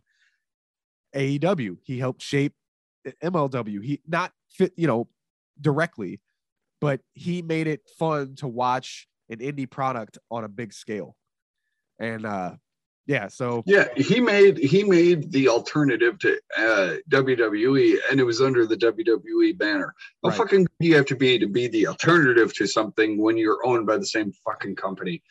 AEW. 1.16 1.78
He 1.84 2.00
helped 2.00 2.22
shape 2.22 2.54
MLW. 3.24 3.84
He 3.84 4.02
not 4.08 4.32
fit, 4.50 4.74
you 4.78 4.88
know, 4.88 5.08
directly, 5.60 6.20
but 6.84 7.00
he 7.14 7.42
made 7.42 7.68
it 7.68 7.82
fun 7.98 8.36
to 8.36 8.48
watch 8.48 9.08
an 9.30 9.40
indie 9.40 9.70
product 9.70 10.18
on 10.30 10.44
a 10.44 10.50
big 10.50 10.74
scale. 10.74 11.16
And 12.00 12.26
uh 12.26 12.52
yeah, 13.06 13.28
so 13.28 13.64
yeah. 13.66 13.88
He 13.98 14.22
made 14.22 14.58
he 14.58 14.84
made 14.84 15.32
the 15.32 15.50
alternative 15.50 16.18
to 16.20 16.40
uh, 16.58 16.96
WWE, 17.10 17.98
and 18.10 18.20
it 18.20 18.24
was 18.24 18.40
under 18.42 18.66
the 18.66 18.78
WWE 18.78 19.58
banner. 19.58 19.94
How 20.24 20.30
Right. 20.30 20.38
fucking 20.38 20.68
you 20.80 20.96
have 20.96 21.06
to 21.08 21.16
be 21.16 21.38
to 21.38 21.48
be 21.48 21.68
the 21.68 21.88
alternative 21.88 22.54
to 22.56 22.66
something 22.68 23.22
when 23.22 23.36
you're 23.38 23.60
owned 23.66 23.86
by 23.88 23.98
the 23.98 24.06
same 24.06 24.32
fucking 24.46 24.76
company? 24.78 25.22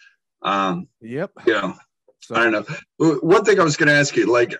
Um, 0.42 0.86
yep. 1.00 1.30
you 1.46 1.54
know, 1.54 1.74
So 2.20 2.34
I 2.34 2.50
don't 2.50 2.52
know. 2.52 3.14
One 3.22 3.44
thing 3.44 3.58
I 3.58 3.64
was 3.64 3.76
going 3.76 3.88
to 3.88 3.94
ask 3.94 4.16
you, 4.16 4.30
like, 4.30 4.54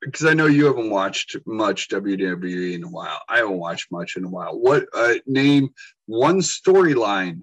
because 0.00 0.26
I 0.26 0.34
know 0.34 0.46
you 0.46 0.66
haven't 0.66 0.90
watched 0.90 1.36
much 1.46 1.88
WWE 1.88 2.74
in 2.74 2.84
a 2.84 2.88
while. 2.88 3.20
I 3.28 3.38
haven't 3.38 3.58
watched 3.58 3.90
much 3.90 4.16
in 4.16 4.24
a 4.24 4.28
while. 4.28 4.58
What 4.58 4.84
uh, 4.94 5.14
name 5.26 5.70
one 6.06 6.40
storyline 6.40 7.40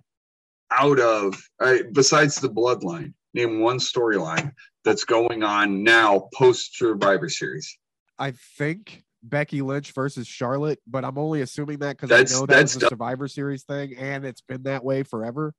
out 0.72 1.00
of 1.00 1.42
uh, 1.60 1.78
besides 1.92 2.40
the 2.40 2.50
Bloodline? 2.50 3.14
Name 3.34 3.60
one 3.60 3.78
storyline 3.80 4.54
that's 4.86 5.04
going 5.04 5.44
on 5.44 5.84
now 5.84 6.30
post 6.34 6.78
Survivor 6.78 7.28
Series. 7.30 7.78
I 8.18 8.32
think 8.58 9.04
Becky 9.22 9.62
Lynch 9.62 9.92
versus 9.92 10.26
Charlotte, 10.28 10.80
but 10.88 11.04
I'm 11.04 11.18
only 11.18 11.42
assuming 11.42 11.80
that 11.80 11.98
because 12.00 12.12
I 12.12 12.34
know 12.34 12.46
that 12.46 12.62
was 12.62 12.74
that's 12.74 12.76
a 12.78 12.80
done. 12.80 12.90
Survivor 12.90 13.28
Series 13.28 13.64
thing, 13.64 13.96
and 13.98 14.26
it's 14.26 14.42
been 14.42 14.64
that 14.64 14.84
way 14.86 15.04
forever. 15.04 15.54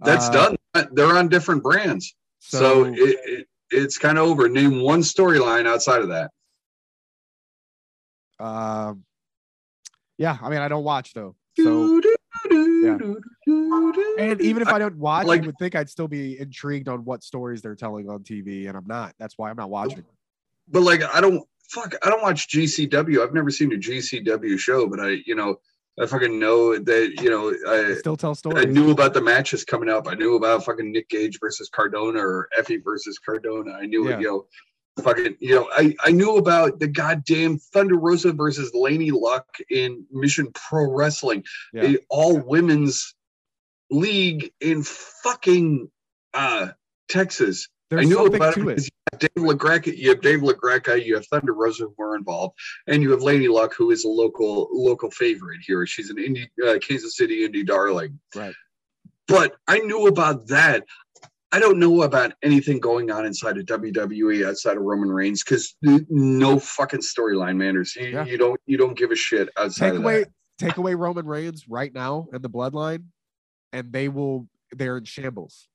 That's 0.00 0.26
Uh, 0.26 0.54
done. 0.74 0.88
They're 0.92 1.16
on 1.16 1.28
different 1.28 1.62
brands, 1.62 2.14
so, 2.40 2.58
So, 2.58 2.84
it, 2.86 3.18
it, 3.24 3.46
it's 3.70 3.96
kind 3.96 4.18
of 4.18 4.24
over. 4.26 4.48
Name 4.48 4.82
one 4.82 5.00
storyline 5.00 5.66
outside 5.66 6.02
of 6.02 6.08
that. 6.08 6.32
Um, 8.42 9.04
yeah, 10.18 10.36
I 10.42 10.50
mean, 10.50 10.58
I 10.58 10.68
don't 10.68 10.84
watch 10.84 11.14
though. 11.14 11.34
So, 11.58 12.00
yeah. 12.50 12.98
and 14.18 14.40
even 14.40 14.62
if 14.62 14.68
I 14.68 14.78
don't 14.78 14.96
watch, 14.96 15.26
like- 15.26 15.42
you 15.42 15.46
would 15.46 15.58
think 15.58 15.74
I'd 15.74 15.88
still 15.90 16.08
be 16.08 16.38
intrigued 16.38 16.88
on 16.88 17.04
what 17.04 17.22
stories 17.22 17.62
they're 17.62 17.74
telling 17.76 18.08
on 18.08 18.20
TV, 18.20 18.68
and 18.68 18.76
I'm 18.76 18.86
not. 18.86 19.14
That's 19.18 19.36
why 19.38 19.50
I'm 19.50 19.56
not 19.56 19.70
watching. 19.70 20.04
but 20.68 20.80
like 20.82 21.02
I 21.14 21.20
don't 21.20 21.44
fuck 21.68 21.94
I 22.04 22.10
don't 22.10 22.22
watch 22.22 22.48
GCW. 22.48 23.22
I've 23.22 23.34
never 23.34 23.50
seen 23.50 23.72
a 23.72 23.76
GCW 23.76 24.58
show, 24.58 24.86
but 24.86 25.00
I 25.00 25.18
you 25.26 25.34
know 25.34 25.56
I 26.00 26.06
fucking 26.06 26.38
know 26.38 26.78
that 26.78 27.20
you 27.22 27.30
know 27.30 27.52
I 27.68 27.92
I 27.92 27.94
still 27.94 28.16
tell 28.16 28.34
stories. 28.34 28.64
I 28.66 28.68
knew 28.68 28.90
about 28.90 29.12
the 29.14 29.20
matches 29.20 29.64
coming 29.64 29.88
up. 29.88 30.08
I 30.08 30.14
knew 30.14 30.36
about 30.36 30.64
fucking 30.64 30.90
Nick 30.90 31.08
Gage 31.10 31.38
versus 31.40 31.68
Cardona 31.68 32.18
or 32.20 32.48
Effy 32.58 32.82
versus 32.82 33.18
Cardona. 33.18 33.72
I 33.72 33.86
knew 33.86 34.08
Yeah. 34.08 34.18
you 34.18 34.26
know 34.26 34.46
fucking 35.00 35.36
you 35.40 35.54
know 35.54 35.68
I 35.74 35.94
I 36.04 36.10
knew 36.10 36.36
about 36.36 36.78
the 36.80 36.88
goddamn 36.88 37.58
Thunder 37.58 37.96
Rosa 37.96 38.32
versus 38.32 38.72
Lady 38.74 39.10
Luck 39.10 39.46
in 39.70 40.04
Mission 40.10 40.50
Pro 40.52 40.90
Wrestling, 40.90 41.44
Yeah. 41.72 41.84
a 41.84 41.96
all 42.10 42.38
women's 42.38 43.14
league 43.90 44.52
in 44.60 44.82
fucking 44.82 45.90
uh 46.34 46.68
Texas. 47.08 47.68
There's 47.90 48.06
I 48.06 48.08
knew 48.08 48.24
about 48.26 48.56
it 48.56 48.60
it. 48.60 48.66
because 48.66 48.84
you 48.86 48.90
have 49.12 49.20
Dave 49.20 49.44
LaGreca, 49.44 49.96
you 49.96 50.08
have 50.10 50.20
Dave 50.22 50.40
LaGreca, 50.40 51.04
you 51.04 51.14
have 51.14 51.26
Thunder 51.26 51.52
Rosa 51.52 51.88
who 51.94 52.02
are 52.04 52.16
involved, 52.16 52.58
and 52.86 53.02
you 53.02 53.10
have 53.10 53.22
Lady 53.22 53.48
Luck, 53.48 53.74
who 53.76 53.90
is 53.90 54.04
a 54.04 54.08
local 54.08 54.68
local 54.72 55.10
favorite 55.10 55.60
here. 55.66 55.86
She's 55.86 56.08
an 56.10 56.16
indie 56.16 56.48
uh, 56.66 56.78
Kansas 56.78 57.16
City 57.16 57.46
indie 57.46 57.66
darling. 57.66 58.18
Right. 58.34 58.54
But 59.28 59.56
I 59.68 59.78
knew 59.78 60.06
about 60.06 60.48
that. 60.48 60.84
I 61.54 61.58
don't 61.60 61.78
know 61.78 62.02
about 62.02 62.32
anything 62.42 62.80
going 62.80 63.10
on 63.10 63.26
inside 63.26 63.58
of 63.58 63.66
WWE 63.66 64.46
outside 64.48 64.76
of 64.78 64.82
Roman 64.82 65.10
Reigns 65.10 65.44
because 65.44 65.74
no 65.82 66.58
fucking 66.58 67.00
storyline 67.00 67.56
matters. 67.56 67.94
You, 67.94 68.06
Yeah. 68.08 68.24
you 68.24 68.38
don't 68.38 68.58
you 68.66 68.78
don't 68.78 68.96
give 68.96 69.10
a 69.10 69.14
shit 69.16 69.48
outside 69.58 69.90
Take 69.90 69.98
of 69.98 70.02
away, 70.04 70.24
take 70.58 70.76
away 70.78 70.94
Roman 70.94 71.26
Reigns 71.26 71.68
right 71.68 71.92
now 71.92 72.28
and 72.32 72.42
the 72.42 72.48
Bloodline, 72.50 73.04
and 73.72 73.92
they 73.92 74.08
will. 74.08 74.48
They're 74.74 74.96
in 74.96 75.04
shambles. 75.04 75.68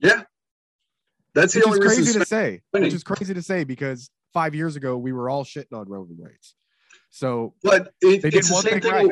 Yeah. 0.00 0.24
That's 1.34 1.54
the 1.54 1.64
only 1.64 1.80
crazy 1.80 2.18
to 2.18 2.26
say. 2.26 2.60
winning. 2.72 2.88
Which 2.88 2.94
is 2.94 3.02
crazy 3.04 3.32
to 3.32 3.42
say 3.42 3.64
because 3.64 4.10
five 4.34 4.54
years 4.54 4.76
ago 4.76 4.98
we 4.98 5.12
were 5.12 5.30
all 5.30 5.44
shitting 5.44 5.72
on 5.72 5.88
Roman 5.88 6.18
Reigns. 6.20 6.54
So 7.10 7.54
But 7.62 7.92
it, 8.02 8.22
it's 8.24 8.48
the 8.50 8.54
same 8.56 8.72
thing 8.72 8.82
thing. 8.82 8.92
right. 8.92 9.10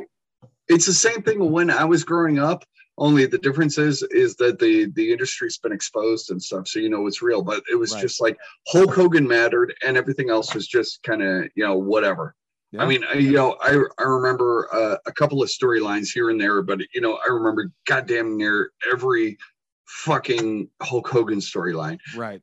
it's 0.69 0.85
the 0.85 0.93
same 0.93 1.23
thing 1.23 1.51
when 1.51 1.71
I 1.71 1.85
was 1.85 2.05
growing 2.05 2.39
up. 2.39 2.65
Only 2.99 3.27
the 3.27 3.39
difference 3.39 3.77
is 3.79 4.03
is 4.05 4.37
that 4.37 4.59
the 4.59 4.91
the 4.95 5.13
industry's 5.13 5.59
been 5.59 5.73
exposed 5.73 6.31
and 6.31 6.43
stuff, 6.43 6.67
so 6.69 6.79
you 6.79 6.89
know 6.89 7.07
it's 7.07 7.21
real. 7.23 7.43
But 7.43 7.63
it 7.71 7.77
was 7.77 7.93
Right. 7.93 8.01
just 8.01 8.21
like 8.21 8.39
Hulk 8.69 8.95
Hogan 8.95 9.29
mattered, 9.29 9.75
and 9.85 9.97
everything 9.97 10.31
else 10.31 10.55
was 10.55 10.67
just 10.67 11.03
kind 11.03 11.23
of 11.23 11.45
you 11.55 11.65
know 11.65 11.77
whatever. 11.77 12.35
Yeah. 12.73 12.83
I 12.83 12.87
mean, 12.87 13.05
I, 13.05 13.15
you 13.15 13.33
know, 13.33 13.57
I 13.61 13.83
I 13.99 14.03
remember 14.03 14.69
uh, 14.73 14.97
a 15.07 15.13
couple 15.13 15.43
of 15.43 15.49
storylines 15.49 16.09
here 16.13 16.31
and 16.31 16.41
there, 16.41 16.63
but 16.63 16.81
you 16.95 17.01
know, 17.01 17.19
I 17.27 17.31
remember 17.31 17.71
goddamn 17.87 18.37
near 18.37 18.73
every 18.91 19.39
fucking 19.87 20.69
Hulk 20.83 21.09
Hogan 21.09 21.39
storyline 21.39 21.99
right. 22.17 22.41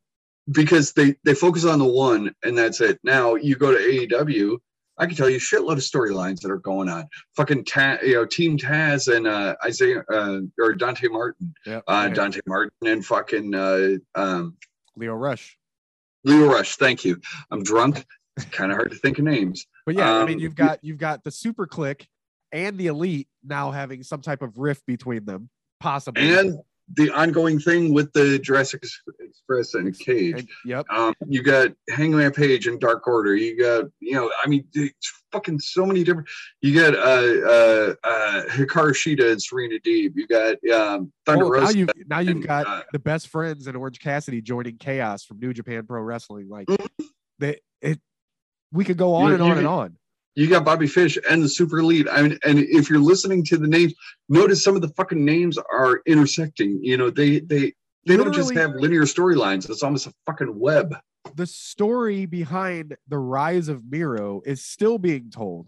because 0.52 0.94
they 0.94 1.16
they 1.24 1.34
focus 1.34 1.66
on 1.66 1.80
the 1.80 1.86
one 1.86 2.34
and 2.44 2.58
that's 2.58 2.80
it. 2.82 3.00
Now 3.04 3.36
you 3.36 3.56
go 3.56 3.72
to 3.72 3.78
AEW, 3.78 4.58
I 4.98 5.06
can 5.08 5.16
tell 5.16 5.30
you 5.30 5.38
a 5.38 5.40
shitload 5.40 5.74
of 5.74 5.78
storylines 5.80 6.40
that 6.42 6.52
are 6.52 6.58
going 6.60 6.88
on. 6.90 7.08
Fucking 7.36 7.66
Ta- 7.66 7.98
you 8.04 8.14
know, 8.14 8.26
Team 8.26 8.58
Taz 8.58 9.14
and 9.14 9.26
uh, 9.28 9.56
Isaiah 9.66 10.04
uh, 10.12 10.40
or 10.60 10.74
Dante 10.74 11.08
Martin, 11.08 11.54
Yeah. 11.66 11.82
uh, 11.88 12.10
Dante 12.10 12.42
Martin 12.46 12.72
and 12.86 13.06
fucking 13.06 13.56
uh, 13.56 13.90
um, 14.16 14.56
Lio 14.96 15.14
Rush. 15.16 15.58
Lio 16.24 16.48
Rush. 16.48 16.76
Thank 16.76 17.04
you. 17.06 17.20
I'm 17.52 17.64
drunk. 17.64 18.06
It's 18.38 18.46
kind 18.48 18.72
of 18.72 18.78
hard 18.78 18.92
to 18.92 18.98
think 18.98 19.18
of 19.20 19.26
names. 19.26 19.66
But 19.86 19.96
yeah, 19.96 20.12
I 20.16 20.26
mean, 20.26 20.36
Um, 20.36 20.40
you've 20.42 20.56
got 20.56 20.80
you've 20.84 20.98
got 20.98 21.24
the 21.24 21.32
Super 21.32 21.68
Kliq 21.68 22.06
and 22.52 22.78
the 22.78 22.88
Elite 22.88 23.28
now 23.44 23.72
having 23.72 24.04
some 24.04 24.22
type 24.22 24.42
of 24.42 24.58
rift 24.58 24.86
between 24.86 25.26
them, 25.26 25.50
possibly. 25.80 26.34
And 26.36 26.60
the 26.96 27.10
ongoing 27.12 27.60
thing 27.60 27.94
with 27.94 28.12
the 28.14 28.38
Jurassic 28.40 28.84
Express 29.20 29.74
and 29.74 29.98
Cage. 29.98 30.48
Yep. 30.66 30.86
Um, 30.90 31.14
you 31.28 31.42
got 31.42 31.72
Hangman 31.90 32.32
Page 32.32 32.68
and 32.68 32.80
Dark 32.80 33.08
Order. 33.08 33.36
You 33.36 33.58
got, 33.60 33.86
you 34.00 34.14
know, 34.16 34.32
I 34.44 34.48
mean, 34.48 34.66
fucking 35.32 35.60
so 35.60 35.86
many 35.86 36.04
different. 36.04 36.28
You 36.62 36.80
got 36.80 36.96
uh, 36.96 37.48
uh, 37.48 37.94
uh, 38.04 38.44
Hikaru 38.50 38.92
Shida 38.94 39.32
and 39.32 39.42
Serena 39.42 39.80
Deeb. 39.80 40.12
You 40.16 40.28
got 40.28 40.56
um, 40.72 41.12
Thunder 41.26 41.46
now 41.46 41.50
Rosa. 41.52 41.78
you've 41.78 41.90
now 42.08 42.20
you've 42.20 42.38
and, 42.38 42.48
got 42.48 42.68
uh, 42.68 42.84
the 42.92 43.00
best 43.00 43.28
friends 43.30 43.68
and 43.68 43.76
Orange 43.76 44.00
Cassidy 44.00 44.42
joining 44.42 44.78
Chaos 44.78 45.24
from 45.24 45.40
New 45.40 45.54
Japan 45.54 45.86
Pro 45.86 46.02
Wrestling. 46.02 46.48
Like 46.50 46.68
Mhm. 46.68 46.88
they, 47.40 47.60
it, 47.82 48.00
we 48.72 48.86
could 48.86 48.98
go 48.98 49.16
on 49.16 49.30
You- 49.30 49.34
and 49.34 49.44
on 49.44 49.50
you 49.50 49.56
and 49.58 49.68
on. 49.68 49.98
You 50.36 50.50
got 50.50 50.66
Bobby 50.66 50.88
Fish 50.88 51.18
and 51.30 51.44
the 51.44 51.50
Super 51.50 51.80
Elite. 51.80 52.08
I 52.12 52.22
mean, 52.22 52.40
and 52.44 52.60
if 52.60 52.90
you're 52.90 53.00
listening 53.00 53.44
to 53.46 53.58
the 53.58 53.68
names, 53.68 53.94
notice 54.30 54.64
some 54.64 54.76
of 54.76 54.82
the 54.82 54.90
fucking 54.90 55.24
names 55.24 55.58
are 55.58 56.02
intersecting. 56.06 56.80
You 56.82 56.98
know, 56.98 57.10
they 57.10 57.40
they 57.40 57.74
they 58.06 58.18
don't 58.18 58.34
just 58.34 58.54
have 58.54 58.72
linear 58.76 59.04
storylines. 59.04 59.70
It's 59.70 59.84
almost 59.84 60.08
a 60.08 60.14
fucking 60.26 60.60
web. 60.60 60.96
the 61.36 61.46
story 61.48 62.26
behind 62.26 62.96
the 63.08 63.20
rise 63.20 63.70
of 63.70 63.84
Miro 63.90 64.42
is 64.46 64.64
still 64.64 64.98
being 64.98 65.30
told 65.30 65.68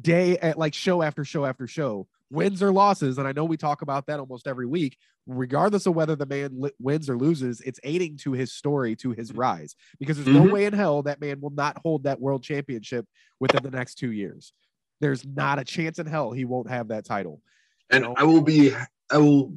day 0.00 0.38
at 0.38 0.58
like 0.58 0.74
show 0.74 1.02
after 1.02 1.24
show 1.24 1.44
after 1.44 1.66
show, 1.66 2.06
wins 2.32 2.62
or 2.62 2.72
losses. 2.72 3.18
And 3.18 3.28
I 3.28 3.32
know 3.32 3.44
we 3.44 3.56
talk 3.56 3.82
about 3.82 4.06
that 4.06 4.18
almost 4.18 4.46
every 4.48 4.66
week, 4.66 4.96
regardless 5.26 5.86
of 5.86 5.94
whether 5.94 6.16
the 6.16 6.26
man 6.26 6.50
li- 6.54 6.72
wins 6.80 7.08
or 7.08 7.16
loses, 7.16 7.60
it's 7.60 7.78
aiding 7.84 8.16
to 8.18 8.32
his 8.32 8.52
story, 8.52 8.96
to 8.96 9.10
his 9.12 9.32
rise, 9.32 9.76
because 10.00 10.16
there's 10.16 10.28
no 10.28 10.44
Mhm. 10.44 10.50
way 10.50 10.64
in 10.64 10.72
hell 10.72 11.02
that 11.02 11.20
man 11.20 11.40
will 11.40 11.50
not 11.50 11.78
hold 11.82 12.04
that 12.04 12.20
world 12.20 12.42
championship 12.42 13.06
within 13.38 13.62
the 13.62 13.70
next 13.70 13.96
two 13.96 14.12
years. 14.12 14.52
There's 15.00 15.24
not 15.26 15.58
a 15.58 15.64
chance 15.64 15.98
in 15.98 16.06
hell 16.06 16.32
he 16.32 16.44
won't 16.44 16.70
have 16.70 16.88
that 16.88 17.04
title. 17.04 17.42
And 17.90 18.04
know? 18.04 18.14
I 18.16 18.24
will 18.24 18.42
be 18.42 18.74
I 19.10 19.18
will 19.18 19.54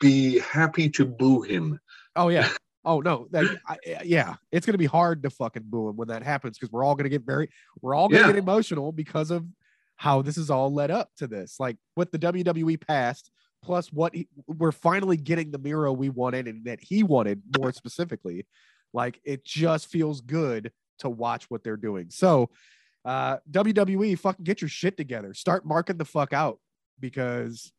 be 0.00 0.38
happy 0.38 0.88
to 0.90 1.04
boo 1.04 1.42
him. 1.42 1.78
Oh 2.16 2.28
yeah. 2.28 2.48
Oh 2.84 3.00
no. 3.00 3.26
That, 3.32 3.50
I, 3.66 3.76
yeah, 4.02 4.36
it's 4.50 4.64
gonna 4.64 4.78
be 4.78 4.86
hard 4.86 5.22
to 5.24 5.30
fucking 5.30 5.64
boo 5.66 5.90
him 5.90 5.96
when 5.96 6.08
that 6.08 6.22
happens 6.22 6.56
because 6.56 6.72
we're 6.72 6.84
all 6.84 6.94
gonna 6.94 7.10
get 7.10 7.22
very, 7.22 7.50
we're 7.82 7.94
all 7.94 8.08
gonna 8.08 8.20
Yeah. 8.20 8.26
get 8.28 8.36
emotional 8.36 8.92
because 8.92 9.30
of 9.30 9.44
how 9.98 10.22
this 10.22 10.38
is 10.38 10.48
all 10.48 10.72
led 10.72 10.90
up 10.90 11.10
to 11.18 11.26
this. 11.26 11.56
Like 11.58 11.76
what 11.96 12.10
the 12.10 12.18
WWE 12.18 12.80
past, 12.86 13.30
plus 13.62 13.92
what 13.92 14.14
he, 14.14 14.28
we're 14.46 14.72
finally 14.72 15.16
getting 15.16 15.50
the 15.50 15.58
Miro 15.58 15.92
we 15.92 16.08
wanted 16.08 16.46
and 16.46 16.64
that 16.64 16.78
he 16.80 17.02
wanted 17.02 17.42
more 17.58 17.72
specifically. 17.72 18.46
Like 18.94 19.20
it 19.24 19.44
just 19.44 19.88
feels 19.88 20.20
good 20.20 20.72
to 21.00 21.10
watch 21.10 21.50
what 21.50 21.64
they're 21.64 21.76
doing. 21.76 22.06
So, 22.10 22.48
uh, 23.04 23.38
WWE, 23.50 24.18
fucking 24.18 24.44
get 24.44 24.62
your 24.62 24.68
shit 24.68 24.96
together. 24.96 25.34
Start 25.34 25.66
marking 25.66 25.96
the 25.96 26.04
fuck 26.04 26.32
out 26.32 26.60
because 27.00 27.72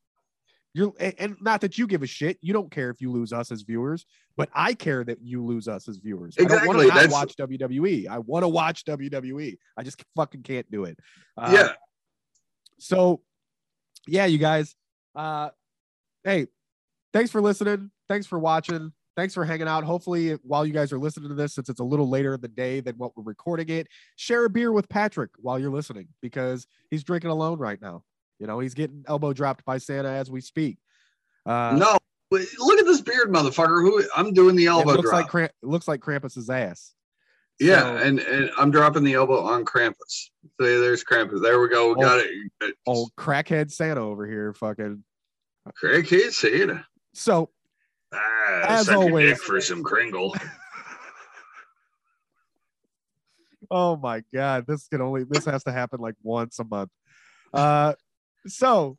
you're 0.73 0.93
and, 0.99 1.37
not 1.39 1.61
that 1.61 1.77
you 1.77 1.87
give 1.87 2.03
a 2.03 2.07
shit. 2.07 2.37
You 2.41 2.51
don't 2.51 2.69
care 2.69 2.89
if 2.89 2.99
you 2.99 3.11
lose 3.11 3.31
us 3.31 3.49
as 3.51 3.61
viewers, 3.61 4.05
but 4.35 4.49
I 4.53 4.73
care 4.73 5.05
that 5.05 5.19
you 5.21 5.45
lose 5.45 5.69
us 5.69 5.87
as 5.87 5.97
viewers. 5.97 6.35
I 6.37 6.43
don't 6.43 6.67
want 6.67 6.81
Exactly, 6.81 7.07
to 7.07 7.13
watch 7.13 7.35
WWE. 7.37 8.07
I 8.07 8.19
want 8.19 8.43
to 8.43 8.49
watch 8.49 8.83
WWE. 8.85 9.57
I 9.77 9.83
just 9.83 10.03
fucking 10.15 10.43
can't 10.43 10.69
do 10.69 10.83
it. 10.83 10.99
Uh, 11.37 11.51
yeah. 11.53 11.73
So, 12.79 13.21
yeah, 14.07 14.25
you 14.25 14.37
guys. 14.37 14.75
Uh, 15.15 15.49
hey, 16.23 16.47
thanks 17.13 17.31
for 17.31 17.41
listening. 17.41 17.91
Thanks 18.07 18.25
for 18.25 18.39
watching. 18.39 18.91
Thanks 19.15 19.33
for 19.33 19.43
hanging 19.43 19.67
out. 19.67 19.83
Hopefully, 19.83 20.37
while 20.43 20.65
you 20.65 20.71
guys 20.71 20.93
are 20.93 20.97
listening 20.97 21.29
to 21.29 21.35
this, 21.35 21.53
since 21.53 21.67
it's 21.67 21.81
a 21.81 21.83
little 21.83 22.09
later 22.09 22.35
in 22.35 22.41
the 22.41 22.47
day 22.47 22.79
than 22.79 22.95
what 22.95 23.17
we're 23.17 23.23
recording 23.23 23.67
it, 23.69 23.87
share 24.15 24.45
a 24.45 24.49
beer 24.49 24.71
with 24.71 24.87
Patrick 24.87 25.31
while 25.37 25.59
you're 25.59 25.71
listening 25.71 26.07
because 26.21 26.65
he's 26.89 27.03
drinking 27.03 27.29
alone 27.29 27.59
right 27.59 27.81
now. 27.81 28.03
You 28.39 28.47
know, 28.47 28.59
he's 28.59 28.73
getting 28.73 29.03
elbow 29.07 29.33
dropped 29.33 29.65
by 29.65 29.77
Santa 29.77 30.09
as 30.09 30.31
we 30.31 30.39
speak. 30.39 30.77
Uh, 31.45 31.75
no, 31.77 31.97
look 32.31 32.79
at 32.79 32.85
this 32.85 33.01
beard, 33.01 33.29
motherfucker. 33.29 33.81
Who 33.81 34.03
I'm 34.15 34.33
doing 34.33 34.55
the 34.55 34.65
it 34.65 34.69
elbow 34.69 34.91
looks 34.91 35.09
drop. 35.09 35.13
like 35.13 35.27
Kramp- 35.27 35.51
it 35.61 35.67
looks 35.67 35.87
like 35.87 35.99
Krampus's 35.99 36.49
ass. 36.49 36.93
Yeah, 37.59 37.81
So- 37.81 37.97
and 37.97 38.19
and 38.19 38.51
I'm 38.57 38.71
dropping 38.71 39.03
the 39.03 39.13
elbow 39.15 39.41
on 39.41 39.65
Krampus. 39.65 40.29
So 40.59 40.79
there's 40.81 41.03
Krampus. 41.03 41.41
There 41.41 41.59
we 41.61 41.69
go. 41.69 41.89
We 41.89 41.95
Oh. 41.95 42.01
got 42.01 42.19
it. 42.19 42.75
old 42.85 43.11
crackhead 43.17 43.71
Santa 43.71 44.01
over 44.01 44.25
here, 44.27 44.53
fucking. 44.53 45.03
Can't 45.81 46.05
say 46.33 46.49
it. 46.49 46.77
So 47.13 47.49
Ah, 48.11 48.65
As 48.79 48.89
always. 48.89 49.33
dick 49.33 49.41
for 49.43 49.61
some 49.61 49.83
Kringle. 49.83 50.35
Oh 53.71 53.95
my 53.97 54.23
god, 54.33 54.65
this 54.67 54.87
can 54.87 55.01
only 55.01 55.25
this 55.29 55.45
has 55.45 55.63
to 55.65 55.71
happen 55.71 55.99
like 55.99 56.15
once 56.23 56.57
a 56.59 56.63
month. 56.63 56.89
Uh 57.53 57.93
so 58.47 58.97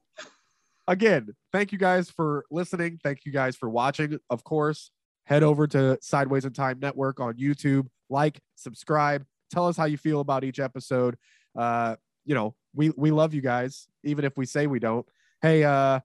again, 0.87 1.31
thank 1.53 1.73
you 1.73 1.79
guys 1.79 2.11
for 2.11 2.45
listening. 2.51 3.01
Thank 3.03 3.21
you 3.25 3.33
guys 3.33 3.57
for 3.57 3.69
watching. 3.69 4.19
Of 4.29 4.45
course, 4.45 4.91
head 5.31 5.43
over 5.43 5.67
to 5.69 5.97
Sideways 6.03 6.45
in 6.45 6.53
Time 6.53 6.79
Network 6.81 7.21
on 7.21 7.35
YouTube, 7.35 7.87
like, 8.11 8.41
subscribe, 8.57 9.25
tell 9.51 9.67
us 9.67 9.77
how 9.77 9.87
you 9.87 9.97
feel 9.97 10.21
about 10.21 10.45
each 10.45 10.59
episode. 10.61 11.17
Uh, 11.57 11.97
you 12.27 12.35
know, 12.35 12.55
we 12.75 12.91
we 12.97 13.11
love 13.11 13.33
you 13.33 13.41
guys, 13.41 13.89
even 14.05 14.25
if 14.25 14.37
we 14.37 14.45
say 14.45 14.67
we 14.67 14.79
don't. 14.79 15.07
Hey, 15.41 15.65
uh 15.65 16.01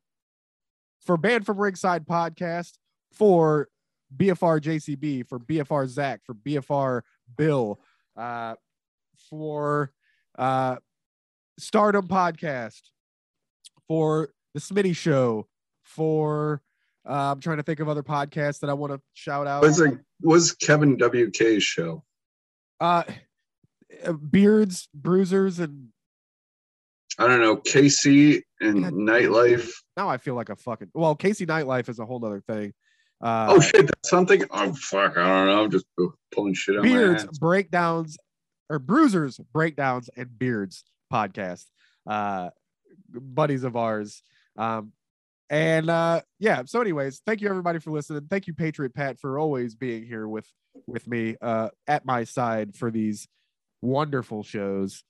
for 1.01 1.17
Banned 1.17 1.45
from 1.45 1.57
Ringside 1.57 2.05
podcast, 2.07 2.73
for 3.11 3.67
BFR 4.15 4.59
JCB, 4.59 5.27
for 5.27 5.39
BFR 5.39 5.87
Zach, 5.87 6.21
for 6.23 6.33
BFR 6.33 7.01
Bill, 7.37 7.79
uh, 8.17 8.55
for 9.29 9.91
uh, 10.37 10.77
Stardom 11.59 12.07
Podcast, 12.07 12.81
for 13.87 14.29
the 14.53 14.59
Smitty 14.59 14.95
Show, 14.95 15.47
for 15.83 16.61
uh, 17.07 17.31
I'm 17.31 17.39
trying 17.39 17.57
to 17.57 17.63
think 17.63 17.79
of 17.79 17.89
other 17.89 18.03
podcasts 18.03 18.59
that 18.59 18.69
I 18.69 18.73
want 18.73 18.93
to 18.93 19.01
shout 19.13 19.47
out. 19.47 19.61
Was 19.61 19.79
it 19.79 19.97
was 20.21 20.53
Kevin 20.53 20.97
WK's 20.97 21.63
show? 21.63 22.03
Uh, 22.79 23.03
beards, 24.29 24.89
bruisers, 24.93 25.59
and 25.59 25.89
I 27.17 27.27
don't 27.27 27.41
know. 27.41 27.57
KC 27.57 28.41
and 28.61 28.83
God. 28.83 28.93
Nightlife. 28.93 29.69
now 29.95 30.09
I 30.09 30.17
feel 30.17 30.35
like 30.35 30.49
a 30.49 30.55
fucking 30.55 30.89
well. 30.93 31.15
Casey 31.15 31.45
Nightlife 31.45 31.89
is 31.89 31.99
a 31.99 32.05
whole 32.05 32.23
other 32.25 32.41
thing. 32.41 32.73
Uh, 33.21 33.47
oh 33.49 33.59
shit, 33.61 33.87
that's 33.87 34.09
something. 34.09 34.43
Oh 34.51 34.73
fuck, 34.73 35.17
I 35.17 35.27
don't 35.27 35.47
know. 35.47 35.63
I'm 35.63 35.71
just 35.71 35.85
pulling 36.33 36.53
shit 36.53 36.75
out 36.75 36.83
my 36.83 36.89
beards 36.89 37.25
breakdowns 37.39 38.17
or 38.69 38.79
bruisers 38.79 39.39
breakdowns 39.53 40.09
and 40.17 40.37
beards 40.37 40.83
podcast 41.11 41.65
uh 42.07 42.49
buddies 43.13 43.63
of 43.63 43.75
ours 43.75 44.21
um 44.57 44.91
and 45.49 45.89
uh 45.89 46.21
yeah 46.39 46.63
so 46.65 46.81
anyways 46.81 47.21
thank 47.25 47.39
you 47.39 47.47
everybody 47.47 47.79
for 47.79 47.91
listening 47.91 48.25
thank 48.29 48.47
you 48.47 48.53
patriot 48.53 48.93
pat 48.95 49.19
for 49.19 49.37
always 49.37 49.75
being 49.75 50.03
here 50.03 50.27
with 50.27 50.47
with 50.87 51.07
me 51.07 51.35
uh 51.41 51.69
at 51.87 52.03
my 52.03 52.23
side 52.23 52.75
for 52.75 52.89
these 52.89 53.27
wonderful 53.83 54.41
shows 54.41 55.03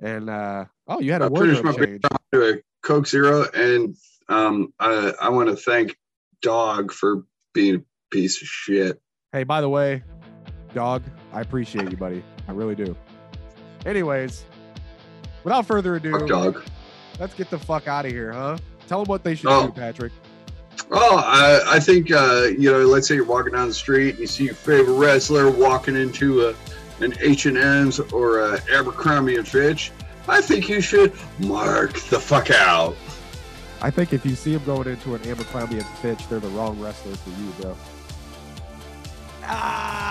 and 0.00 0.28
uh 0.28 0.64
oh 0.88 1.00
you 1.00 1.12
had 1.12 1.22
a 1.22 1.28
wardrobe 1.28 1.64
my 1.64 1.72
change 1.72 2.02
to 2.32 2.54
a 2.54 2.62
Coke 2.82 3.06
Zero, 3.06 3.46
and 3.54 3.96
um, 4.28 4.72
I, 4.78 5.12
I 5.20 5.28
want 5.28 5.48
to 5.48 5.56
thank 5.56 5.96
Dog 6.42 6.92
for 6.92 7.24
being 7.52 7.76
a 7.76 7.82
piece 8.10 8.40
of 8.40 8.48
shit. 8.48 9.00
Hey, 9.32 9.44
by 9.44 9.60
the 9.60 9.68
way, 9.68 10.02
dog, 10.74 11.02
I 11.32 11.40
appreciate 11.40 11.90
you, 11.90 11.96
buddy. 11.96 12.24
I 12.48 12.52
really 12.52 12.74
do. 12.74 12.96
Anyways, 13.84 14.44
without 15.44 15.66
further 15.66 15.96
ado, 15.96 16.26
Dog. 16.26 16.62
let's 17.18 17.34
get 17.34 17.50
the 17.50 17.58
fuck 17.58 17.86
out 17.86 18.06
of 18.06 18.12
here, 18.12 18.32
huh? 18.32 18.58
Tell 18.90 19.04
them 19.04 19.08
what 19.08 19.22
they 19.22 19.36
should 19.36 19.46
Oh. 19.48 19.66
do, 19.68 19.72
Patrick. 19.72 20.10
Oh, 20.90 21.16
I, 21.24 21.76
I 21.76 21.78
think 21.78 22.10
uh, 22.10 22.48
you 22.58 22.72
know. 22.72 22.80
Let's 22.80 23.06
say 23.06 23.14
you're 23.14 23.24
walking 23.24 23.52
down 23.52 23.68
the 23.68 23.74
street 23.74 24.10
and 24.10 24.18
you 24.18 24.26
see 24.26 24.46
your 24.46 24.54
favorite 24.54 24.94
wrestler 24.94 25.48
walking 25.48 25.94
into 25.94 26.48
a, 26.48 26.54
an 27.00 27.14
H 27.20 27.46
and 27.46 27.56
M's 27.56 28.00
or 28.00 28.40
a 28.40 28.60
Abercrombie 28.72 29.36
and 29.36 29.46
Fitch. 29.46 29.92
I 30.26 30.40
think 30.40 30.68
you 30.68 30.80
should 30.80 31.12
mark 31.38 32.00
the 32.00 32.18
fuck 32.18 32.50
out. 32.50 32.96
I 33.80 33.90
think 33.92 34.12
if 34.12 34.26
you 34.26 34.34
see 34.34 34.54
him 34.54 34.64
going 34.64 34.88
into 34.88 35.14
an 35.14 35.22
Abercrombie 35.24 35.76
and 35.76 35.86
Fitch, 36.02 36.26
they're 36.28 36.40
the 36.40 36.48
wrong 36.48 36.80
wrestler 36.80 37.14
for 37.14 37.30
you, 37.30 37.46
bro. 37.60 37.76
Ah, 39.44 40.09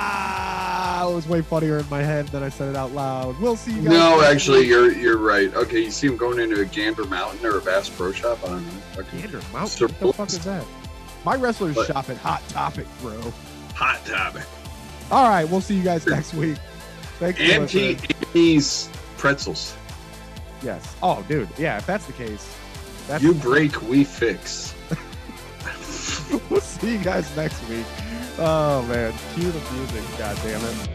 it 1.11 1.15
was 1.15 1.27
way 1.27 1.41
funnier 1.41 1.77
in 1.79 1.89
my 1.89 2.01
head 2.01 2.27
than 2.29 2.43
I 2.43 2.49
said 2.49 2.69
it 2.69 2.75
out 2.75 2.91
loud. 2.91 3.39
We'll 3.39 3.55
see 3.55 3.71
you 3.71 3.81
guys. 3.81 3.91
No, 3.91 4.19
next 4.19 4.31
actually, 4.31 4.67
you're 4.67 4.91
you're 4.91 5.17
right. 5.17 5.53
Okay, 5.53 5.79
you 5.83 5.91
see 5.91 6.07
him 6.07 6.17
going 6.17 6.39
into 6.39 6.59
a 6.61 6.65
Gander 6.65 7.05
Mountain 7.05 7.45
or 7.45 7.57
a 7.57 7.61
Bass 7.61 7.89
Pro 7.89 8.11
Shop. 8.11 8.39
I 8.43 8.47
don't 8.47 8.63
know. 8.65 8.71
Fucking 8.95 9.19
Gander 9.21 9.41
Mountain. 9.53 9.87
What 9.89 9.99
the 9.99 10.13
fuck 10.13 10.29
is 10.29 10.43
that? 10.45 10.65
My 11.25 11.35
wrestlers 11.35 11.75
What? 11.75 11.87
shop 11.87 12.09
at 12.09 12.17
Hot 12.17 12.47
Topic, 12.49 12.87
bro. 13.01 13.19
hot 13.75 14.03
topic. 14.05 14.43
All 15.11 15.27
right, 15.27 15.43
we'll 15.49 15.59
see 15.61 15.75
you 15.75 15.83
guys 15.83 16.05
next 16.07 16.33
week. 16.33 16.57
For 17.17 17.25
Anti 17.25 17.95
listening. 18.33 18.93
Pretzels. 19.17 19.75
Yes. 20.63 20.95
Oh, 21.03 21.23
dude. 21.27 21.49
Yeah, 21.57 21.77
if 21.77 21.85
that's 21.85 22.05
the 22.05 22.13
case, 22.13 22.55
that's 23.07 23.21
You 23.23 23.33
break, 23.33 23.81
we 23.83 24.03
fix. 24.05 24.73
we'll 26.49 26.61
see 26.61 26.93
you 26.93 27.03
guys 27.03 27.35
next 27.35 27.67
week. 27.69 27.85
Oh 28.37 28.83
man, 28.83 29.13
cue 29.33 29.51
the 29.51 29.71
music. 29.73 30.03
God 30.17 30.37
damn 30.43 30.61
it. 30.63 30.89